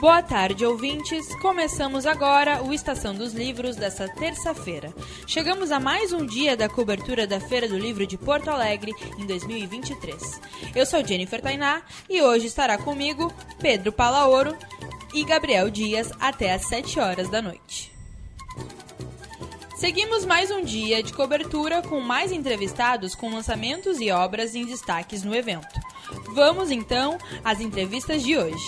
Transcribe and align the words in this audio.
Boa 0.00 0.22
tarde, 0.22 0.64
ouvintes. 0.64 1.34
Começamos 1.42 2.06
agora 2.06 2.62
o 2.62 2.72
Estação 2.72 3.14
dos 3.14 3.34
Livros 3.34 3.76
dessa 3.76 4.08
terça-feira. 4.08 4.94
Chegamos 5.26 5.70
a 5.70 5.78
mais 5.78 6.10
um 6.10 6.24
dia 6.24 6.56
da 6.56 6.70
cobertura 6.70 7.26
da 7.26 7.38
Feira 7.38 7.68
do 7.68 7.76
Livro 7.76 8.06
de 8.06 8.16
Porto 8.16 8.48
Alegre 8.48 8.94
em 9.18 9.26
2023. 9.26 10.40
Eu 10.74 10.86
sou 10.86 11.06
Jennifer 11.06 11.42
Tainá 11.42 11.82
e 12.08 12.22
hoje 12.22 12.46
estará 12.46 12.78
comigo 12.78 13.30
Pedro 13.60 13.92
Palaoro 13.92 14.56
e 15.12 15.22
Gabriel 15.22 15.68
Dias 15.68 16.10
até 16.18 16.54
às 16.54 16.66
7 16.66 16.98
horas 16.98 17.28
da 17.28 17.42
noite. 17.42 17.92
Seguimos 19.76 20.24
mais 20.24 20.50
um 20.50 20.64
dia 20.64 21.02
de 21.02 21.12
cobertura 21.12 21.82
com 21.82 22.00
mais 22.00 22.32
entrevistados 22.32 23.14
com 23.14 23.34
lançamentos 23.34 24.00
e 24.00 24.10
obras 24.10 24.54
em 24.54 24.64
destaques 24.64 25.22
no 25.22 25.34
evento. 25.34 25.78
Vamos 26.34 26.70
então 26.70 27.18
às 27.44 27.60
entrevistas 27.60 28.22
de 28.22 28.38
hoje. 28.38 28.64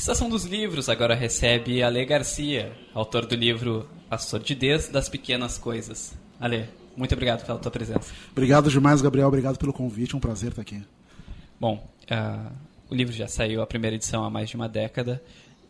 Estação 0.00 0.30
dos 0.30 0.46
Livros 0.46 0.88
agora 0.88 1.14
recebe 1.14 1.82
Ale 1.82 2.06
Garcia, 2.06 2.72
autor 2.94 3.26
do 3.26 3.34
livro 3.34 3.86
A 4.10 4.16
Sordidez 4.16 4.88
das 4.88 5.10
Pequenas 5.10 5.58
Coisas. 5.58 6.14
Ale, 6.40 6.70
muito 6.96 7.12
obrigado 7.12 7.44
pela 7.44 7.58
tua 7.58 7.70
presença. 7.70 8.10
Obrigado 8.32 8.70
demais, 8.70 9.02
Gabriel. 9.02 9.28
Obrigado 9.28 9.58
pelo 9.58 9.74
convite. 9.74 10.14
É 10.14 10.16
um 10.16 10.20
prazer 10.20 10.52
estar 10.52 10.62
aqui. 10.62 10.82
Bom, 11.60 11.86
uh, 12.10 12.50
o 12.88 12.94
livro 12.94 13.12
já 13.12 13.28
saiu 13.28 13.60
a 13.60 13.66
primeira 13.66 13.94
edição 13.94 14.24
há 14.24 14.30
mais 14.30 14.48
de 14.48 14.56
uma 14.56 14.70
década 14.70 15.22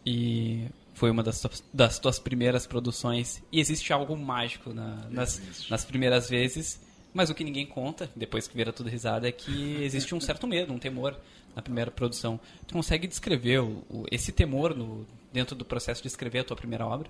e 0.07 0.69
foi 0.95 1.11
uma 1.11 1.25
das, 1.25 1.41
tuas, 1.41 1.65
das 1.75 1.99
tuas 1.99 2.21
primeiras 2.21 2.69
produções. 2.69 3.43
E 3.51 3.59
existe 3.59 3.93
algo 3.93 4.17
mágico 4.17 4.73
na, 4.73 5.09
nas, 5.11 5.43
nas 5.69 5.85
primeiras 5.85 6.31
vezes. 6.31 6.81
Mas 7.13 7.31
o 7.31 7.35
que 7.35 7.43
ninguém 7.43 7.67
conta, 7.67 8.09
depois 8.15 8.47
que 8.47 8.57
vira 8.57 8.73
tudo 8.73 8.89
risada, 8.89 9.29
é 9.29 9.33
que 9.33 9.83
existe 9.83 10.15
um 10.15 10.21
certo 10.21 10.47
medo, 10.47 10.73
um 10.73 10.79
temor 10.79 11.19
na 11.55 11.63
primeira 11.63 11.91
produção. 11.91 12.39
Tu 12.67 12.75
consegue 12.75 13.07
descrever 13.07 13.61
o, 13.61 13.83
o, 13.89 14.05
esse 14.11 14.33
temor 14.33 14.75
no, 14.75 15.07
dentro 15.33 15.55
do 15.55 15.65
processo 15.65 16.03
de 16.03 16.09
escrever 16.09 16.41
a 16.41 16.45
tua 16.45 16.57
primeira 16.57 16.87
obra? 16.87 17.09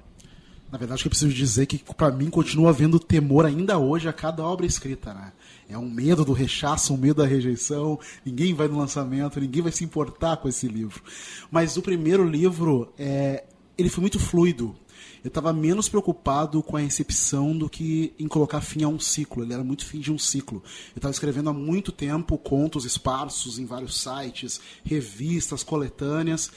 Na 0.70 0.78
verdade, 0.78 1.04
eu 1.04 1.10
preciso 1.10 1.32
dizer 1.32 1.66
que 1.66 1.78
para 1.94 2.12
mim 2.12 2.30
continua 2.30 2.70
havendo 2.70 3.00
temor 3.00 3.44
ainda 3.44 3.76
hoje 3.76 4.08
a 4.08 4.12
cada 4.12 4.44
obra 4.44 4.64
escrita, 4.64 5.12
né? 5.12 5.32
É 5.68 5.76
um 5.76 5.88
medo 5.88 6.24
do 6.24 6.32
rechaço, 6.32 6.94
um 6.94 6.96
medo 6.96 7.22
da 7.22 7.26
rejeição. 7.26 7.98
Ninguém 8.24 8.54
vai 8.54 8.68
no 8.68 8.78
lançamento, 8.78 9.40
ninguém 9.40 9.62
vai 9.62 9.72
se 9.72 9.84
importar 9.84 10.36
com 10.36 10.48
esse 10.48 10.68
livro. 10.68 11.02
Mas 11.50 11.76
o 11.76 11.82
primeiro 11.82 12.24
livro, 12.24 12.92
é, 12.98 13.44
ele 13.76 13.88
foi 13.88 14.00
muito 14.00 14.18
fluido 14.18 14.76
eu 15.22 15.28
estava 15.28 15.52
menos 15.52 15.88
preocupado 15.88 16.62
com 16.62 16.76
a 16.76 16.80
recepção 16.80 17.56
do 17.56 17.68
que 17.68 18.12
em 18.18 18.26
colocar 18.26 18.60
fim 18.60 18.82
a 18.82 18.88
um 18.88 18.98
ciclo. 18.98 19.42
Ele 19.42 19.52
era 19.52 19.62
muito 19.62 19.84
fim 19.84 20.00
de 20.00 20.12
um 20.12 20.18
ciclo. 20.18 20.62
Eu 20.94 20.98
estava 20.98 21.12
escrevendo 21.12 21.50
há 21.50 21.52
muito 21.52 21.92
tempo 21.92 22.38
contos 22.38 22.84
esparsos 22.84 23.58
em 23.58 23.66
vários 23.66 24.00
sites, 24.00 24.60
revistas, 24.84 25.62
coletâneas. 25.62 26.50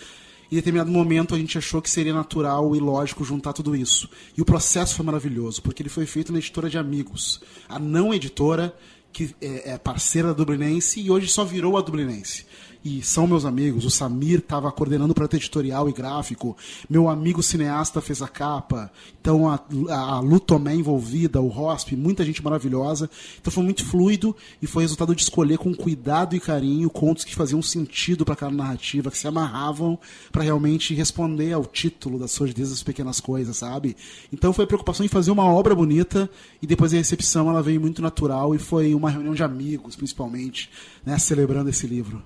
E 0.49 0.55
em 0.55 0.57
determinado 0.57 0.91
momento 0.91 1.35
a 1.35 1.37
gente 1.37 1.57
achou 1.57 1.81
que 1.81 1.89
seria 1.89 2.13
natural 2.13 2.75
e 2.75 2.79
lógico 2.79 3.25
juntar 3.25 3.53
tudo 3.53 3.75
isso. 3.75 4.09
E 4.37 4.41
o 4.41 4.45
processo 4.45 4.95
foi 4.95 5.05
maravilhoso, 5.05 5.61
porque 5.61 5.81
ele 5.81 5.89
foi 5.89 6.05
feito 6.05 6.31
na 6.31 6.37
editora 6.37 6.69
de 6.69 6.77
amigos. 6.77 7.41
A 7.67 7.77
não 7.77 8.13
editora, 8.13 8.73
que 9.11 9.35
é, 9.41 9.71
é 9.73 9.77
parceira 9.77 10.29
da 10.29 10.33
Dublinense 10.33 11.01
e 11.01 11.11
hoje 11.11 11.27
só 11.27 11.43
virou 11.43 11.77
a 11.77 11.81
Dublinense 11.81 12.45
e 12.83 13.01
são 13.01 13.25
meus 13.25 13.45
amigos. 13.45 13.85
O 13.85 13.89
Samir 13.89 14.39
estava 14.39 14.71
coordenando 14.71 15.13
projeto 15.13 15.35
editorial 15.35 15.87
e 15.87 15.93
gráfico. 15.93 16.57
Meu 16.89 17.07
amigo 17.07 17.41
cineasta 17.41 18.01
fez 18.01 18.21
a 18.21 18.27
capa. 18.27 18.91
Então 19.21 19.49
a, 19.49 19.59
a, 19.89 19.99
a 20.15 20.19
Lu 20.19 20.39
Tomé 20.39 20.75
envolvida, 20.75 21.39
o 21.39 21.47
Rosp, 21.47 21.93
muita 21.95 22.25
gente 22.25 22.43
maravilhosa. 22.43 23.09
Então 23.39 23.51
foi 23.53 23.63
muito 23.63 23.85
fluido 23.85 24.35
e 24.61 24.67
foi 24.67 24.83
resultado 24.83 25.15
de 25.15 25.21
escolher 25.21 25.57
com 25.57 25.73
cuidado 25.73 26.35
e 26.35 26.39
carinho 26.39 26.89
contos 26.89 27.23
que 27.23 27.35
faziam 27.35 27.61
sentido 27.61 28.25
para 28.25 28.33
aquela 28.33 28.51
narrativa, 28.51 29.09
que 29.09 29.17
se 29.17 29.27
amarravam 29.27 29.97
para 30.31 30.43
realmente 30.43 30.93
responder 30.93 31.53
ao 31.53 31.65
título 31.65 32.19
das 32.19 32.31
suas 32.31 32.53
das 32.53 32.83
pequenas 32.83 33.19
coisas, 33.19 33.57
sabe? 33.57 33.95
Então 34.31 34.51
foi 34.51 34.65
a 34.65 34.67
preocupação 34.67 35.05
em 35.05 35.09
fazer 35.09 35.31
uma 35.31 35.45
obra 35.45 35.73
bonita 35.73 36.29
e 36.61 36.67
depois 36.67 36.93
a 36.93 36.97
recepção 36.97 37.49
ela 37.49 37.63
veio 37.63 37.79
muito 37.79 38.01
natural 38.01 38.53
e 38.53 38.59
foi 38.59 38.93
uma 38.93 39.09
reunião 39.09 39.33
de 39.33 39.43
amigos, 39.43 39.95
principalmente, 39.95 40.69
né, 41.05 41.17
celebrando 41.17 41.69
esse 41.69 41.87
livro. 41.87 42.21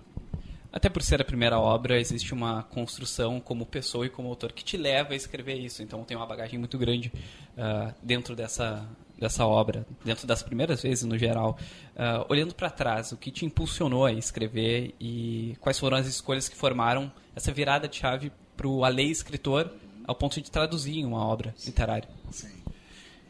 Até 0.77 0.89
por 0.89 1.01
ser 1.01 1.19
a 1.19 1.25
primeira 1.25 1.59
obra, 1.59 1.99
existe 1.99 2.35
uma 2.35 2.61
construção 2.61 3.39
como 3.39 3.65
pessoa 3.65 4.05
e 4.05 4.11
como 4.11 4.29
autor 4.29 4.51
que 4.51 4.63
te 4.63 4.77
leva 4.77 5.13
a 5.13 5.15
escrever 5.15 5.55
isso. 5.55 5.81
Então 5.81 6.03
tem 6.03 6.15
uma 6.15 6.27
bagagem 6.27 6.59
muito 6.59 6.77
grande 6.77 7.11
uh, 7.57 7.91
dentro 8.03 8.35
dessa, 8.35 8.87
dessa 9.19 9.43
obra, 9.43 9.87
dentro 10.05 10.27
das 10.27 10.43
primeiras 10.43 10.83
vezes 10.83 11.03
no 11.03 11.17
geral. 11.17 11.57
Uh, 11.95 12.23
olhando 12.29 12.53
para 12.53 12.69
trás, 12.69 13.11
o 13.11 13.17
que 13.17 13.31
te 13.31 13.43
impulsionou 13.43 14.05
a 14.05 14.13
escrever 14.13 14.93
e 15.01 15.57
quais 15.61 15.79
foram 15.79 15.97
as 15.97 16.05
escolhas 16.05 16.47
que 16.47 16.55
formaram 16.55 17.11
essa 17.35 17.51
virada 17.51 17.87
de 17.87 17.95
chave 17.95 18.31
para 18.55 18.67
o 18.67 18.85
alei 18.85 19.09
escritor 19.09 19.73
ao 20.05 20.13
ponto 20.13 20.39
de 20.39 20.51
traduzir 20.51 20.99
em 20.99 21.05
uma 21.05 21.25
obra 21.25 21.55
literária? 21.65 22.07
Sim. 22.29 22.56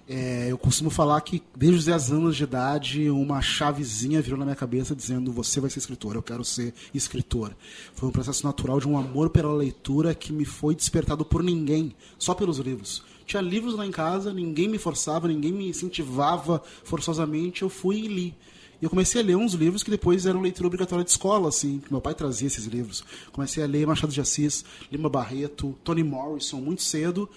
É, 0.09 0.47
eu 0.50 0.57
costumo 0.57 0.90
falar 0.90 1.19
que 1.19 1.44
desde 1.53 1.79
os 1.79 1.85
10 1.85 2.12
anos 2.13 2.38
de 2.38 2.44
idade, 2.44 3.09
uma 3.09 3.41
chavezinha 3.41 4.22
virou 4.22 4.40
na 4.40 4.45
minha 4.45 4.56
cabeça 4.56 4.95
dizendo: 4.95 5.34
Você 5.34 5.59
vai 5.59 5.69
ser 5.69 5.79
escritor, 5.79 6.16
eu 6.16 6.23
quero 6.23 6.45
ser 6.45 6.73
escritor. 6.94 7.53
Foi 7.94 8.07
um 8.07 8.12
processo 8.12 8.45
natural 8.45 8.79
de 8.79 8.88
um 8.88 8.97
amor 8.97 9.29
pela 9.29 9.53
leitura 9.53 10.16
que 10.16 10.31
me 10.31 10.45
foi 10.45 10.73
despertado 10.73 11.25
por 11.25 11.44
ninguém, 11.44 11.94
só 12.18 12.34
pelos 12.34 12.57
livros. 12.57 13.03
Tinha 13.25 13.41
livros 13.41 13.75
lá 13.75 13.85
em 13.85 13.91
casa, 13.91 14.34
ninguém 14.34 14.69
me 14.69 14.78
forçava, 14.78 15.28
ninguém 15.28 15.51
me 15.51 15.68
incentivava 15.68 16.63
forçosamente, 16.85 17.63
eu 17.63 17.69
fui 17.69 17.97
e 17.97 18.07
li. 18.07 18.35
E 18.79 18.85
eu 18.85 18.91
comecei 18.91 19.19
a 19.19 19.25
ler 19.25 19.35
uns 19.35 19.53
livros 19.53 19.81
que 19.81 19.89
depois 19.89 20.28
eram 20.28 20.39
leitura 20.39 20.68
obrigatória 20.68 21.03
de 21.03 21.09
escola, 21.09 21.50
assim, 21.50 21.81
meu 21.89 22.00
pai 22.00 22.13
trazia 22.13 22.45
esses 22.45 22.66
livros. 22.66 23.03
Comecei 23.31 23.63
a 23.63 23.66
ler 23.66 23.88
Machado 23.88 24.13
de 24.13 24.22
Assis, 24.22 24.63
Lima 24.91 25.09
Barreto, 25.09 25.75
Toni 25.84 26.03
Morrison 26.03 26.62
muito 26.62 26.84
cedo, 26.84 27.28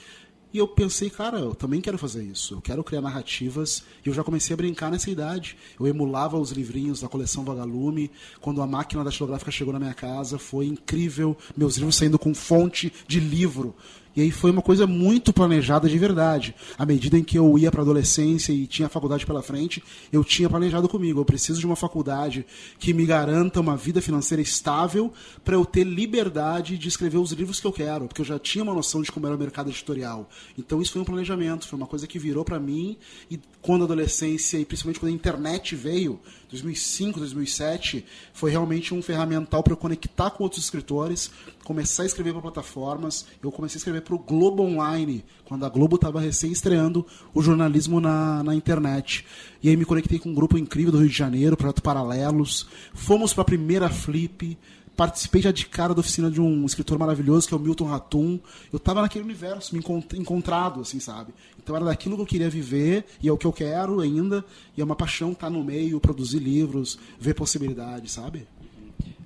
e 0.53 0.59
eu 0.59 0.66
pensei, 0.66 1.09
cara, 1.09 1.38
eu 1.38 1.55
também 1.55 1.81
quero 1.81 1.97
fazer 1.97 2.25
isso. 2.25 2.55
Eu 2.55 2.61
quero 2.61 2.83
criar 2.83 3.00
narrativas. 3.00 3.84
E 4.05 4.09
eu 4.09 4.15
já 4.15 4.25
comecei 4.25 4.53
a 4.53 4.56
brincar 4.56 4.91
nessa 4.91 5.11
idade. 5.11 5.56
Eu 5.78 5.87
emulava 5.87 6.38
os 6.38 6.50
livrinhos 6.50 7.00
da 7.00 7.09
coleção 7.09 7.44
Vagalume. 7.44 8.11
Quando 8.41 8.61
a 8.61 8.66
máquina 8.66 9.05
da 9.05 9.11
datilográfica 9.11 9.50
chegou 9.50 9.72
na 9.72 9.78
minha 9.78 9.94
casa, 9.94 10.38
foi 10.38 10.66
incrível. 10.66 11.37
Meus 11.56 11.77
livros 11.77 11.94
saindo 11.97 12.19
com 12.19 12.34
fonte 12.34 12.93
de 13.06 13.21
livro. 13.21 13.75
E 14.15 14.22
aí 14.22 14.31
foi 14.31 14.50
uma 14.50 14.62
coisa 14.62 14.87
muito 14.87 15.32
planejada 15.32 15.88
de 15.88 15.98
verdade. 15.98 16.54
À 16.76 16.84
medida 16.84 17.16
em 17.16 17.22
que 17.22 17.38
eu 17.38 17.59
ia 17.59 17.71
para 17.71 17.81
a 17.81 17.84
adolescência 17.84 18.53
e 18.53 18.66
tinha 18.66 18.87
a 18.87 18.91
faculdade 18.91 19.25
pela 19.25 19.43
frente, 19.43 19.82
eu 20.12 20.25
tinha 20.25 20.48
planejado 20.48 20.88
comigo. 20.88 21.21
Eu 21.21 21.25
preciso 21.25 21.60
de 21.60 21.66
uma 21.66 21.76
faculdade 21.76 22.44
que 22.78 22.93
me 22.93 23.06
garanta 23.06 23.60
uma 23.60 23.76
vida 23.76 24.00
financeira 24.00 24.43
estável 24.43 25.12
para 25.44 25.54
eu 25.54 25.65
ter 25.65 25.84
liberdade 25.84 26.76
de 26.76 26.88
escrever 26.88 27.19
os 27.19 27.32
livros 27.32 27.60
que 27.60 27.66
eu 27.66 27.72
quero, 27.72 28.06
porque 28.06 28.20
eu 28.20 28.26
já 28.26 28.38
tinha 28.38 28.65
uma 28.65 28.75
noção 28.75 29.03
de 29.03 29.12
como 29.12 29.26
era 29.26 29.37
o 29.37 29.38
mercado 29.38 29.70
editorial. 29.70 30.28
Então 30.59 30.82
isso 30.82 30.93
foi 30.93 31.03
um 31.03 31.04
planejamento, 31.04 31.69
foi 31.69 31.76
uma 31.76 31.87
coisa 31.87 32.06
que 32.06 32.19
virou 32.19 32.44
para 32.44 32.59
mim 32.59 32.97
e 33.31 33.38
quando 33.62 33.82
a 33.82 33.84
adolescência 33.84 34.59
e 34.59 34.65
principalmente 34.65 34.99
quando 34.99 35.12
a 35.12 35.15
internet 35.15 35.76
veio, 35.76 36.19
2005, 36.50 37.20
2007, 37.20 38.04
foi 38.32 38.50
realmente 38.50 38.93
um 38.94 39.03
ferramental 39.03 39.62
para 39.62 39.72
eu 39.72 39.76
conectar 39.76 40.31
com 40.31 40.43
outros 40.43 40.65
escritores, 40.65 41.31
começar 41.65 42.03
a 42.03 42.06
escrever 42.06 42.32
para 42.32 42.43
plataformas. 42.43 43.26
Eu 43.43 43.53
comecei 43.53 43.76
a 43.76 43.81
escrever 43.81 44.03
para 44.03 44.15
o 44.15 44.19
Globo 44.19 44.62
Online, 44.62 45.25
quando 45.44 45.65
a 45.65 45.69
Globo 45.69 45.97
estava 45.97 46.21
recém 46.21 46.53
estreando 46.53 47.06
o 47.34 47.43
jornalismo 47.43 48.00
na, 48.00 48.43
na 48.43 48.54
internet. 48.54 49.26
E 49.62 49.69
aí 49.69 49.76
me 49.76 49.84
conectei 49.84 50.19
com 50.19 50.31
um 50.31 50.34
grupo 50.34 50.59
incrível 50.59 50.93
do 50.93 50.99
Rio 50.99 51.09
de 51.09 51.16
Janeiro, 51.16 51.56
Projeto 51.56 51.82
Paralelos. 51.82 52.69
Fomos 52.94 53.32
para 53.32 53.43
a 53.43 53.47
primeira 53.47 53.88
Flip 53.88 54.59
participei 55.00 55.41
já 55.41 55.50
de 55.50 55.65
cara 55.65 55.94
da 55.94 56.00
oficina 56.00 56.31
de 56.31 56.43
um 56.43 56.66
escritor 56.66 56.99
maravilhoso 56.99 57.49
que 57.49 57.54
é 57.54 57.56
o 57.56 57.60
Milton 57.60 57.87
Ratum. 57.87 58.38
Eu 58.70 58.76
estava 58.76 59.00
naquele 59.00 59.25
universo, 59.25 59.75
me 59.75 59.82
encontrado, 60.19 60.82
assim, 60.82 61.00
sabe? 61.00 61.32
Então 61.59 61.75
era 61.75 61.87
daquilo 61.87 62.16
que 62.16 62.22
eu 62.22 62.26
queria 62.26 62.50
viver 62.50 63.06
e 63.22 63.26
é 63.26 63.32
o 63.32 63.38
que 63.38 63.47
eu 63.47 63.52
quero 63.52 64.00
ainda. 64.00 64.44
E 64.76 64.81
é 64.82 64.85
uma 64.85 64.94
paixão 64.94 65.32
estar 65.32 65.46
tá 65.46 65.50
no 65.50 65.64
meio, 65.64 65.99
produzir 66.00 66.38
livros, 66.38 66.99
ver 67.19 67.32
possibilidades, 67.32 68.12
sabe? 68.12 68.46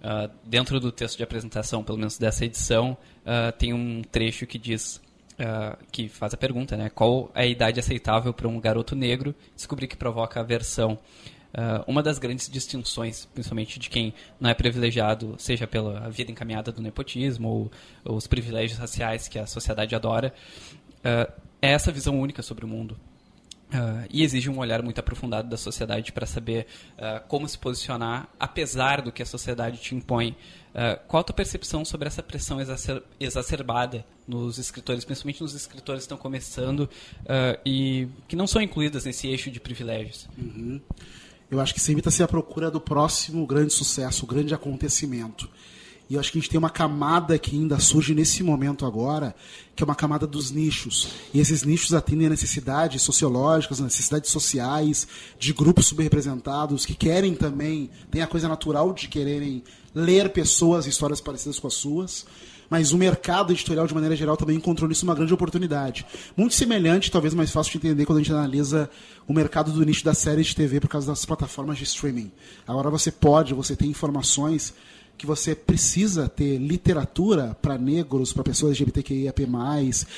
Uh, 0.04 0.30
dentro 0.44 0.78
do 0.78 0.92
texto 0.92 1.16
de 1.16 1.22
apresentação, 1.22 1.82
pelo 1.82 1.96
menos 1.96 2.18
dessa 2.18 2.44
edição, 2.44 2.94
uh, 3.22 3.50
tem 3.56 3.72
um 3.72 4.02
trecho 4.02 4.46
que 4.46 4.58
diz 4.58 5.02
Uh, 5.34 5.76
que 5.90 6.08
faz 6.08 6.32
a 6.32 6.36
pergunta, 6.36 6.76
né? 6.76 6.88
Qual 6.88 7.28
é 7.34 7.42
a 7.42 7.46
idade 7.46 7.80
aceitável 7.80 8.32
para 8.32 8.46
um 8.46 8.60
garoto 8.60 8.94
negro 8.94 9.34
descobrir 9.56 9.88
que 9.88 9.96
provoca 9.96 10.38
aversão? 10.38 10.96
Uma 11.88 12.04
das 12.04 12.20
grandes 12.20 12.48
distinções, 12.48 13.24
principalmente 13.24 13.80
de 13.80 13.90
quem 13.90 14.14
não 14.38 14.48
é 14.48 14.54
privilegiado, 14.54 15.34
seja 15.36 15.66
pela 15.66 16.08
vida 16.08 16.30
encaminhada 16.30 16.70
do 16.70 16.80
nepotismo 16.80 17.48
ou, 17.48 17.72
ou 18.04 18.16
os 18.16 18.28
privilégios 18.28 18.78
raciais 18.78 19.26
que 19.26 19.36
a 19.36 19.44
sociedade 19.44 19.92
adora, 19.96 20.32
é 21.02 21.72
essa 21.72 21.90
visão 21.90 22.20
única 22.20 22.40
sobre 22.40 22.64
o 22.64 22.68
mundo. 22.68 22.96
Uh, 23.72 24.06
e 24.10 24.22
exige 24.22 24.48
um 24.48 24.58
olhar 24.58 24.82
muito 24.82 24.98
aprofundado 25.00 25.48
da 25.48 25.56
sociedade 25.56 26.12
para 26.12 26.26
saber 26.26 26.66
como 27.26 27.48
se 27.48 27.58
posicionar, 27.58 28.28
apesar 28.38 29.02
do 29.02 29.10
que 29.10 29.22
a 29.22 29.26
sociedade 29.26 29.78
te 29.78 29.94
impõe. 29.94 30.36
qual 31.08 31.22
a 31.22 31.24
tua 31.24 31.34
percepção 31.34 31.84
sobre 31.84 32.06
essa 32.06 32.22
pressão 32.22 32.60
exacer 32.60 33.02
exacerbada 33.18 34.04
nos 34.28 34.58
escritores, 34.58 35.04
principalmente 35.04 35.42
nos 35.42 35.54
escritores 35.54 36.02
que 36.02 36.04
estão 36.04 36.18
começando 36.18 36.88
e 37.66 38.06
que 38.28 38.36
não 38.36 38.46
são 38.46 38.62
incluídas 38.62 39.04
nesse 39.04 39.26
eixo 39.26 39.50
de 39.50 39.58
privilégios? 39.58 40.28
Uhum 40.38 40.80
eu 41.50 41.60
acho 41.60 41.74
que 41.74 41.80
sempre 41.80 42.00
está 42.00 42.10
se 42.10 42.22
à 42.22 42.28
procura 42.28 42.70
do 42.70 42.80
próximo 42.80 43.46
grande 43.46 43.72
sucesso, 43.72 44.26
grande 44.26 44.54
acontecimento. 44.54 45.48
E 46.08 46.14
eu 46.14 46.20
acho 46.20 46.30
que 46.30 46.38
a 46.38 46.40
gente 46.40 46.50
tem 46.50 46.58
uma 46.58 46.68
camada 46.68 47.38
que 47.38 47.56
ainda 47.56 47.78
surge 47.78 48.14
nesse 48.14 48.42
momento 48.42 48.84
agora, 48.84 49.34
que 49.74 49.82
é 49.82 49.86
uma 49.86 49.94
camada 49.94 50.26
dos 50.26 50.50
nichos. 50.50 51.08
E 51.32 51.40
esses 51.40 51.62
nichos 51.62 51.94
atendem 51.94 52.26
a 52.26 52.30
necessidades 52.30 53.00
sociológicas, 53.00 53.80
necessidades 53.80 54.30
sociais, 54.30 55.08
de 55.38 55.52
grupos 55.54 55.86
subrepresentados, 55.86 56.84
que 56.84 56.94
querem 56.94 57.34
também, 57.34 57.90
tem 58.10 58.20
a 58.20 58.26
coisa 58.26 58.48
natural 58.48 58.92
de 58.92 59.08
quererem 59.08 59.64
ler 59.94 60.28
pessoas, 60.30 60.86
histórias 60.86 61.22
parecidas 61.22 61.58
com 61.58 61.68
as 61.68 61.74
suas. 61.74 62.26
Mas 62.68 62.92
o 62.92 62.98
mercado 62.98 63.52
editorial, 63.52 63.86
de 63.86 63.94
maneira 63.94 64.16
geral, 64.16 64.36
também 64.36 64.56
encontrou 64.56 64.88
nisso 64.88 65.04
uma 65.04 65.14
grande 65.14 65.32
oportunidade. 65.32 66.04
Muito 66.36 66.54
semelhante, 66.54 67.10
talvez 67.10 67.32
mais 67.32 67.50
fácil 67.50 67.72
de 67.72 67.86
entender 67.86 68.04
quando 68.04 68.18
a 68.18 68.22
gente 68.22 68.32
analisa 68.32 68.90
o 69.26 69.32
mercado 69.32 69.70
do 69.70 69.84
nicho 69.84 70.04
da 70.04 70.14
série 70.14 70.42
de 70.42 70.54
TV 70.54 70.80
por 70.80 70.88
causa 70.88 71.06
das 71.06 71.24
plataformas 71.24 71.78
de 71.78 71.84
streaming. 71.84 72.32
Agora 72.66 72.90
você 72.90 73.10
pode, 73.10 73.54
você 73.54 73.76
tem 73.76 73.90
informações 73.90 74.74
que 75.16 75.26
você 75.26 75.54
precisa 75.54 76.28
ter 76.28 76.58
literatura 76.58 77.56
para 77.62 77.78
negros, 77.78 78.32
para 78.32 78.42
pessoas 78.42 78.72
LGBTQIAP+, 78.72 79.46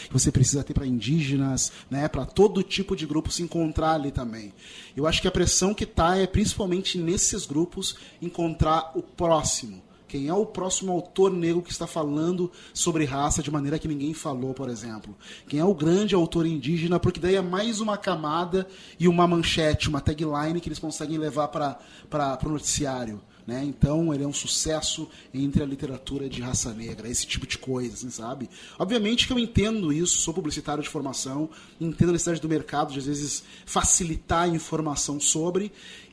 que 0.06 0.12
você 0.12 0.32
precisa 0.32 0.64
ter 0.64 0.74
para 0.74 0.86
indígenas, 0.86 1.70
né, 1.90 2.08
para 2.08 2.24
todo 2.24 2.62
tipo 2.62 2.96
de 2.96 3.06
grupo 3.06 3.30
se 3.30 3.42
encontrar 3.42 3.92
ali 3.92 4.10
também. 4.10 4.52
Eu 4.96 5.06
acho 5.06 5.20
que 5.20 5.28
a 5.28 5.32
pressão 5.32 5.74
que 5.74 5.84
está 5.84 6.16
é 6.16 6.26
principalmente 6.26 6.98
nesses 6.98 7.46
grupos 7.46 7.96
encontrar 8.20 8.92
o 8.94 9.02
próximo. 9.02 9.82
Quem 10.08 10.28
é 10.28 10.34
o 10.34 10.46
próximo 10.46 10.92
autor 10.92 11.32
negro 11.32 11.60
que 11.60 11.72
está 11.72 11.86
falando 11.86 12.50
sobre 12.72 13.04
raça 13.04 13.42
de 13.42 13.50
maneira 13.50 13.78
que 13.78 13.88
ninguém 13.88 14.14
falou, 14.14 14.54
por 14.54 14.68
exemplo? 14.68 15.16
Quem 15.48 15.58
é 15.58 15.64
o 15.64 15.74
grande 15.74 16.14
autor 16.14 16.46
indígena? 16.46 17.00
Porque 17.00 17.18
daí 17.18 17.34
é 17.34 17.42
mais 17.42 17.80
uma 17.80 17.98
camada 17.98 18.68
e 19.00 19.08
uma 19.08 19.26
manchete, 19.26 19.88
uma 19.88 20.00
tagline 20.00 20.60
que 20.60 20.68
eles 20.68 20.78
conseguem 20.78 21.18
levar 21.18 21.48
para 21.48 22.38
o 22.44 22.48
noticiário. 22.48 23.20
Né? 23.46 23.64
Então 23.64 24.12
ele 24.12 24.24
é 24.24 24.26
um 24.26 24.32
sucesso 24.32 25.08
entre 25.32 25.62
a 25.62 25.66
literatura 25.66 26.28
de 26.28 26.42
raça 26.42 26.74
negra, 26.74 27.08
esse 27.08 27.24
tipo 27.24 27.46
de 27.46 27.56
coisa, 27.56 27.94
assim, 27.94 28.10
sabe? 28.10 28.50
Obviamente 28.76 29.26
que 29.26 29.32
eu 29.32 29.38
entendo 29.38 29.92
isso, 29.92 30.18
sou 30.18 30.34
publicitário 30.34 30.82
de 30.82 30.88
formação, 30.88 31.48
entendo 31.80 32.08
a 32.08 32.12
necessidade 32.12 32.40
do 32.40 32.48
mercado 32.48 32.92
de 32.92 32.98
às 32.98 33.06
vezes 33.06 33.44
facilitar 33.64 34.44
a 34.44 34.48
informação 34.48 35.20
sobre, 35.20 35.70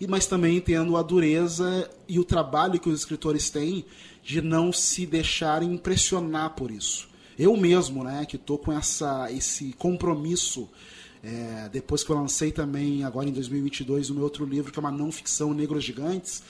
mas 0.08 0.28
também 0.28 0.58
entendo 0.58 0.96
a 0.96 1.02
dureza 1.02 1.90
e 2.08 2.20
o 2.20 2.24
trabalho 2.24 2.80
que 2.80 2.90
os 2.90 3.00
escritores 3.00 3.50
têm 3.50 3.84
de 4.24 4.40
não 4.40 4.72
se 4.72 5.08
deixarem 5.08 5.74
impressionar 5.74 6.52
por 6.52 6.70
isso. 6.70 7.10
Eu 7.38 7.58
mesmo, 7.58 8.04
né, 8.04 8.28
que 8.28 8.36
estou 8.36 8.60
com 8.60 8.72
essa, 8.72 9.32
esse 9.32 9.74
compromisso 9.74 10.70
é, 11.24 11.70
depois 11.72 12.04
que 12.04 12.12
eu 12.12 12.18
lancei 12.18 12.52
também, 12.52 13.04
agora 13.04 13.30
em 13.30 13.32
2022, 13.32 14.10
o 14.10 14.14
meu 14.14 14.24
outro 14.24 14.46
livro, 14.46 14.72
que 14.72 14.78
é 14.78 14.82
uma 14.82 14.92
não 14.92 15.10
ficção 15.10 15.54
Negros 15.54 15.84
Gigantes, 15.84 16.44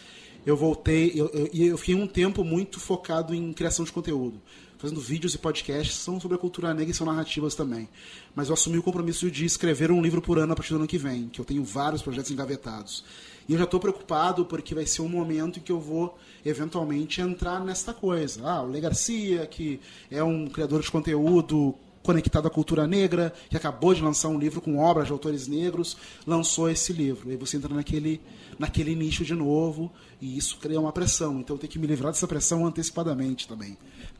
eu 0.45 0.57
voltei 0.57 1.11
e 1.13 1.19
eu, 1.19 1.27
eu, 1.33 1.49
eu, 1.53 1.77
fiquei 1.77 1.95
um 1.95 2.07
tempo 2.07 2.43
muito 2.43 2.79
focado 2.79 3.33
em 3.33 3.53
criação 3.53 3.85
de 3.85 3.91
conteúdo. 3.91 4.41
Fazendo 4.77 4.99
vídeos 4.99 5.33
e 5.33 5.37
podcasts 5.37 5.95
são 5.95 6.19
sobre 6.19 6.35
a 6.35 6.37
cultura 6.37 6.73
negra 6.73 6.91
e 6.91 6.93
são 6.93 7.07
narrativas 7.07 7.55
também. 7.55 7.87
Mas 8.35 8.49
eu 8.49 8.53
assumi 8.53 8.77
o 8.77 8.83
compromisso 8.83 9.31
de 9.31 9.45
escrever 9.45 9.91
um 9.91 10.01
livro 10.01 10.21
por 10.21 10.37
ano 10.37 10.51
a 10.51 10.55
partir 10.55 10.71
do 10.71 10.75
ano 10.75 10.87
que 10.87 10.97
vem, 10.97 11.29
que 11.29 11.39
eu 11.39 11.45
tenho 11.45 11.63
vários 11.63 12.01
projetos 12.01 12.31
engavetados. 12.31 13.05
E 13.47 13.53
eu 13.53 13.57
já 13.57 13.63
estou 13.63 13.79
preocupado 13.79 14.45
porque 14.45 14.75
vai 14.75 14.85
ser 14.85 15.01
um 15.01 15.07
momento 15.07 15.59
em 15.59 15.61
que 15.61 15.71
eu 15.71 15.79
vou 15.79 16.17
eventualmente 16.45 17.21
entrar 17.21 17.63
nesta 17.63 17.93
coisa. 17.93 18.41
Ah, 18.45 18.61
o 18.61 18.69
Le 18.69 18.81
Garcia, 18.81 19.45
que 19.47 19.79
é 20.11 20.21
um 20.21 20.47
criador 20.47 20.81
de 20.81 20.91
conteúdo 20.91 21.73
conectado 22.03 22.47
à 22.47 22.51
cultura 22.51 22.85
negra, 22.85 23.33
que 23.49 23.57
acabou 23.57 23.93
de 23.93 24.01
lançar 24.01 24.27
um 24.27 24.37
livro 24.37 24.61
com 24.61 24.77
obras 24.77 25.07
de 25.07 25.13
autores 25.13 25.47
negros, 25.47 25.97
lançou 26.27 26.69
esse 26.69 26.91
livro. 26.91 27.31
E 27.31 27.37
você 27.37 27.57
entra 27.57 27.73
naquele, 27.73 28.21
naquele 28.59 28.93
nicho 28.93 29.23
de 29.23 29.33
novo, 29.33 29.91
e 30.21 30.37
isso 30.37 30.57
cria 30.57 30.79
uma 30.79 30.91
pressão. 30.91 31.39
Então 31.39 31.55
eu 31.55 31.59
tenho 31.59 31.71
que 31.71 31.79
me 31.79 31.87
livrar 31.87 32.11
dessa 32.11 32.27
pressão 32.27 32.65
antecipadamente 32.65 33.47
também. 33.47 33.77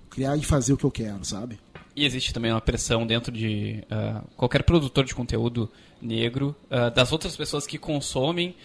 Criar 0.10 0.38
e 0.38 0.44
fazer 0.44 0.74
o 0.74 0.78
que 0.78 0.86
eu 0.86 0.92
quero, 0.92 1.24
sabe? 1.26 1.60
E 1.96 2.06
existe 2.06 2.34
também 2.34 2.52
uma 2.52 2.62
pressão 2.62 3.06
dentro 3.06 3.32
de 3.32 3.84
uh, 3.84 4.28
qualquer 4.36 4.64
produtor 4.64 5.04
de 5.06 5.14
conteúdo 5.14 5.70
negro, 6.02 6.56
uh, 6.66 6.90
das 6.90 7.12
outras 7.12 7.36
pessoas 7.36 7.68
que 7.68 7.78
consomem, 7.78 8.56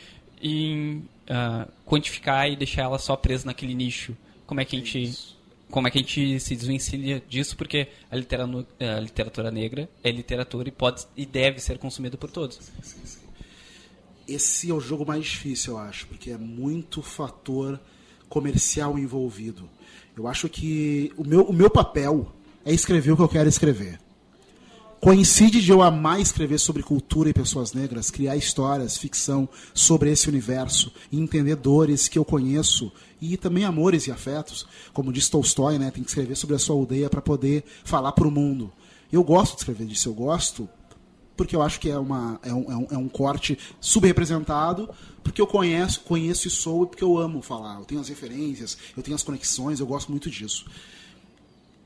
em 0.40 0.98
uh, 1.28 1.70
quantificar 1.84 2.48
e 2.48 2.56
deixar 2.56 2.82
ela 2.82 2.98
só 2.98 3.16
presa 3.16 3.46
naquele 3.46 3.74
nicho. 3.74 4.16
Como 4.46 4.60
é 4.60 4.64
que 4.64 4.76
a 4.76 4.78
gente 4.78 5.02
isso 5.02 5.37
como 5.70 5.86
é 5.86 5.90
que 5.90 5.98
a 5.98 6.00
gente 6.00 6.40
se 6.40 6.56
desvencilha 6.56 7.22
disso, 7.28 7.56
porque 7.56 7.88
a 8.10 8.16
literatura, 8.16 8.66
a 8.80 9.00
literatura 9.00 9.50
negra 9.50 9.88
é 10.02 10.10
literatura 10.10 10.68
e 10.68 10.72
pode 10.72 11.06
e 11.16 11.26
deve 11.26 11.60
ser 11.60 11.78
consumida 11.78 12.16
por 12.16 12.30
todos. 12.30 12.58
Esse 14.26 14.70
é 14.70 14.74
o 14.74 14.80
jogo 14.80 15.06
mais 15.06 15.24
difícil, 15.24 15.74
eu 15.74 15.78
acho, 15.78 16.06
porque 16.06 16.30
é 16.30 16.38
muito 16.38 17.02
fator 17.02 17.80
comercial 18.28 18.98
envolvido. 18.98 19.68
Eu 20.16 20.26
acho 20.26 20.48
que 20.48 21.12
o 21.16 21.24
meu, 21.24 21.42
o 21.42 21.52
meu 21.52 21.70
papel 21.70 22.32
é 22.64 22.72
escrever 22.72 23.12
o 23.12 23.16
que 23.16 23.22
eu 23.22 23.28
quero 23.28 23.48
escrever 23.48 23.98
coincide 25.00 25.60
de 25.60 25.70
eu 25.70 25.82
amar 25.82 26.20
escrever 26.20 26.58
sobre 26.58 26.82
cultura 26.82 27.30
e 27.30 27.34
pessoas 27.34 27.72
negras, 27.72 28.10
criar 28.10 28.36
histórias, 28.36 28.96
ficção 28.96 29.48
sobre 29.72 30.10
esse 30.10 30.28
universo, 30.28 30.92
e 31.10 31.20
entender 31.20 31.56
dores 31.56 32.08
que 32.08 32.18
eu 32.18 32.24
conheço 32.24 32.92
e 33.20 33.36
também 33.36 33.64
amores 33.64 34.06
e 34.06 34.12
afetos, 34.12 34.66
como 34.92 35.12
diz 35.12 35.28
Tolstói, 35.28 35.78
né, 35.78 35.90
tem 35.90 36.02
que 36.02 36.10
escrever 36.10 36.36
sobre 36.36 36.56
a 36.56 36.58
sua 36.58 36.76
aldeia 36.76 37.10
para 37.10 37.20
poder 37.20 37.64
falar 37.84 38.12
para 38.12 38.26
o 38.26 38.30
mundo. 38.30 38.72
Eu 39.10 39.24
gosto 39.24 39.54
de 39.54 39.60
escrever 39.60 39.86
disso, 39.86 40.08
eu 40.08 40.14
gosto 40.14 40.68
porque 41.38 41.54
eu 41.54 41.62
acho 41.62 41.78
que 41.78 41.88
é, 41.88 41.96
uma, 41.96 42.40
é, 42.42 42.52
um, 42.52 42.72
é 42.72 42.76
um, 42.76 42.86
é 42.90 42.98
um 42.98 43.08
corte 43.08 43.56
subrepresentado, 43.80 44.90
porque 45.22 45.40
eu 45.40 45.46
conheço, 45.46 46.00
conheço 46.00 46.48
e 46.48 46.50
sou 46.50 46.82
e 46.82 46.86
porque 46.88 47.04
eu 47.04 47.16
amo 47.16 47.40
falar. 47.40 47.76
Eu 47.76 47.84
tenho 47.84 48.00
as 48.00 48.08
referências, 48.08 48.76
eu 48.96 49.04
tenho 49.04 49.14
as 49.14 49.22
conexões, 49.22 49.78
eu 49.78 49.86
gosto 49.86 50.10
muito 50.10 50.28
disso. 50.28 50.66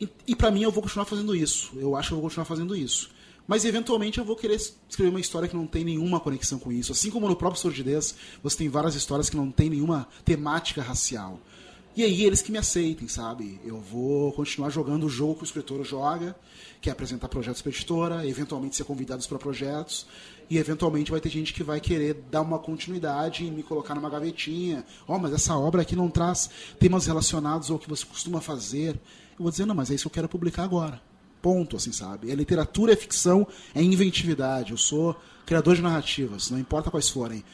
E, 0.01 0.09
e 0.27 0.37
para 0.37 0.51
mim 0.51 0.63
eu 0.63 0.73
vou 0.73 0.83
continuar 0.83 1.05
fazendo 1.05 1.35
isso. 1.35 1.71
Eu 1.77 1.97
acho 1.97 2.09
que 2.09 2.15
eu 2.15 2.19
vou 2.19 2.29
continuar 2.29 2.45
fazendo 2.45 2.75
isso. 2.77 3.11
Mas 3.47 3.65
eventualmente 3.65 4.19
eu 4.19 4.25
vou 4.25 4.37
querer 4.37 4.55
escrever 4.55 5.11
uma 5.11 5.21
história 5.21 5.49
que 5.49 5.57
não 5.57 5.67
tem 5.67 5.85
nenhuma 5.85 6.21
conexão 6.21 6.59
com 6.59 6.73
isso. 6.73 6.93
Assim 6.93 7.11
como 7.11 7.29
no 7.29 7.37
próprio 7.37 7.61
Sordidez, 7.61 8.15
você 8.43 8.59
tem 8.59 8.69
várias 8.69 8.95
histórias 8.95 9.29
que 9.29 9.37
não 9.37 9.51
tem 9.51 9.69
nenhuma 9.69 10.09
temática 10.25 10.83
racial. 10.83 11.41
E 11.95 12.03
aí 12.03 12.25
eles 12.25 12.41
que 12.41 12.51
me 12.51 12.57
aceitem, 12.57 13.07
sabe? 13.07 13.61
Eu 13.63 13.79
vou 13.79 14.33
continuar 14.33 14.71
jogando 14.71 15.05
o 15.05 15.11
jogo 15.11 15.35
que 15.35 15.43
o 15.43 15.45
escritor 15.45 15.85
joga, 15.85 16.35
que 16.81 16.89
é 16.89 16.93
apresentar 16.93 17.29
projetos 17.29 17.61
para 17.61 17.71
editora, 17.71 18.27
eventualmente 18.27 18.77
ser 18.77 18.85
convidados 18.85 19.27
para 19.27 19.39
projetos, 19.39 20.07
e 20.49 20.57
eventualmente 20.57 21.11
vai 21.11 21.21
ter 21.21 21.29
gente 21.29 21.53
que 21.53 21.63
vai 21.63 21.81
querer 21.81 22.15
dar 22.31 22.41
uma 22.41 22.59
continuidade 22.59 23.45
e 23.45 23.51
me 23.51 23.63
colocar 23.63 23.95
numa 23.95 24.09
gavetinha. 24.09 24.87
Ó, 25.07 25.17
oh, 25.17 25.19
mas 25.19 25.35
essa 25.35 25.55
obra 25.55 25.83
aqui 25.83 25.95
não 25.95 26.09
traz 26.09 26.49
temas 26.79 27.07
relacionados 27.07 27.71
ao 27.71 27.79
que 27.79 27.89
você 27.91 28.07
costuma 28.07 28.41
fazer 28.41 28.99
eu 29.43 29.45
vou 29.45 29.51
dizer, 29.51 29.67
não, 29.67 29.75
mas 29.75 29.91
é 29.91 29.95
isso 29.95 30.05
que 30.05 30.09
eu 30.09 30.15
quero 30.15 30.29
publicar 30.29 30.63
agora. 30.63 31.03
Ponto, 31.43 31.77
assim, 31.77 31.91
sabe? 31.91 32.31
É 32.31 32.35
literatura, 32.35 32.93
é 32.93 32.97
ficção, 32.97 33.47
é 33.75 33.83
inventividade. 33.83 34.71
Eu 34.71 34.79
sou 34.79 35.17
criador 35.45 35.75
de 35.75 35.83
narrativas, 35.83 36.51
não 36.51 36.59
importa 36.59 36.91
quais 36.91 37.09
forem. 37.09 37.45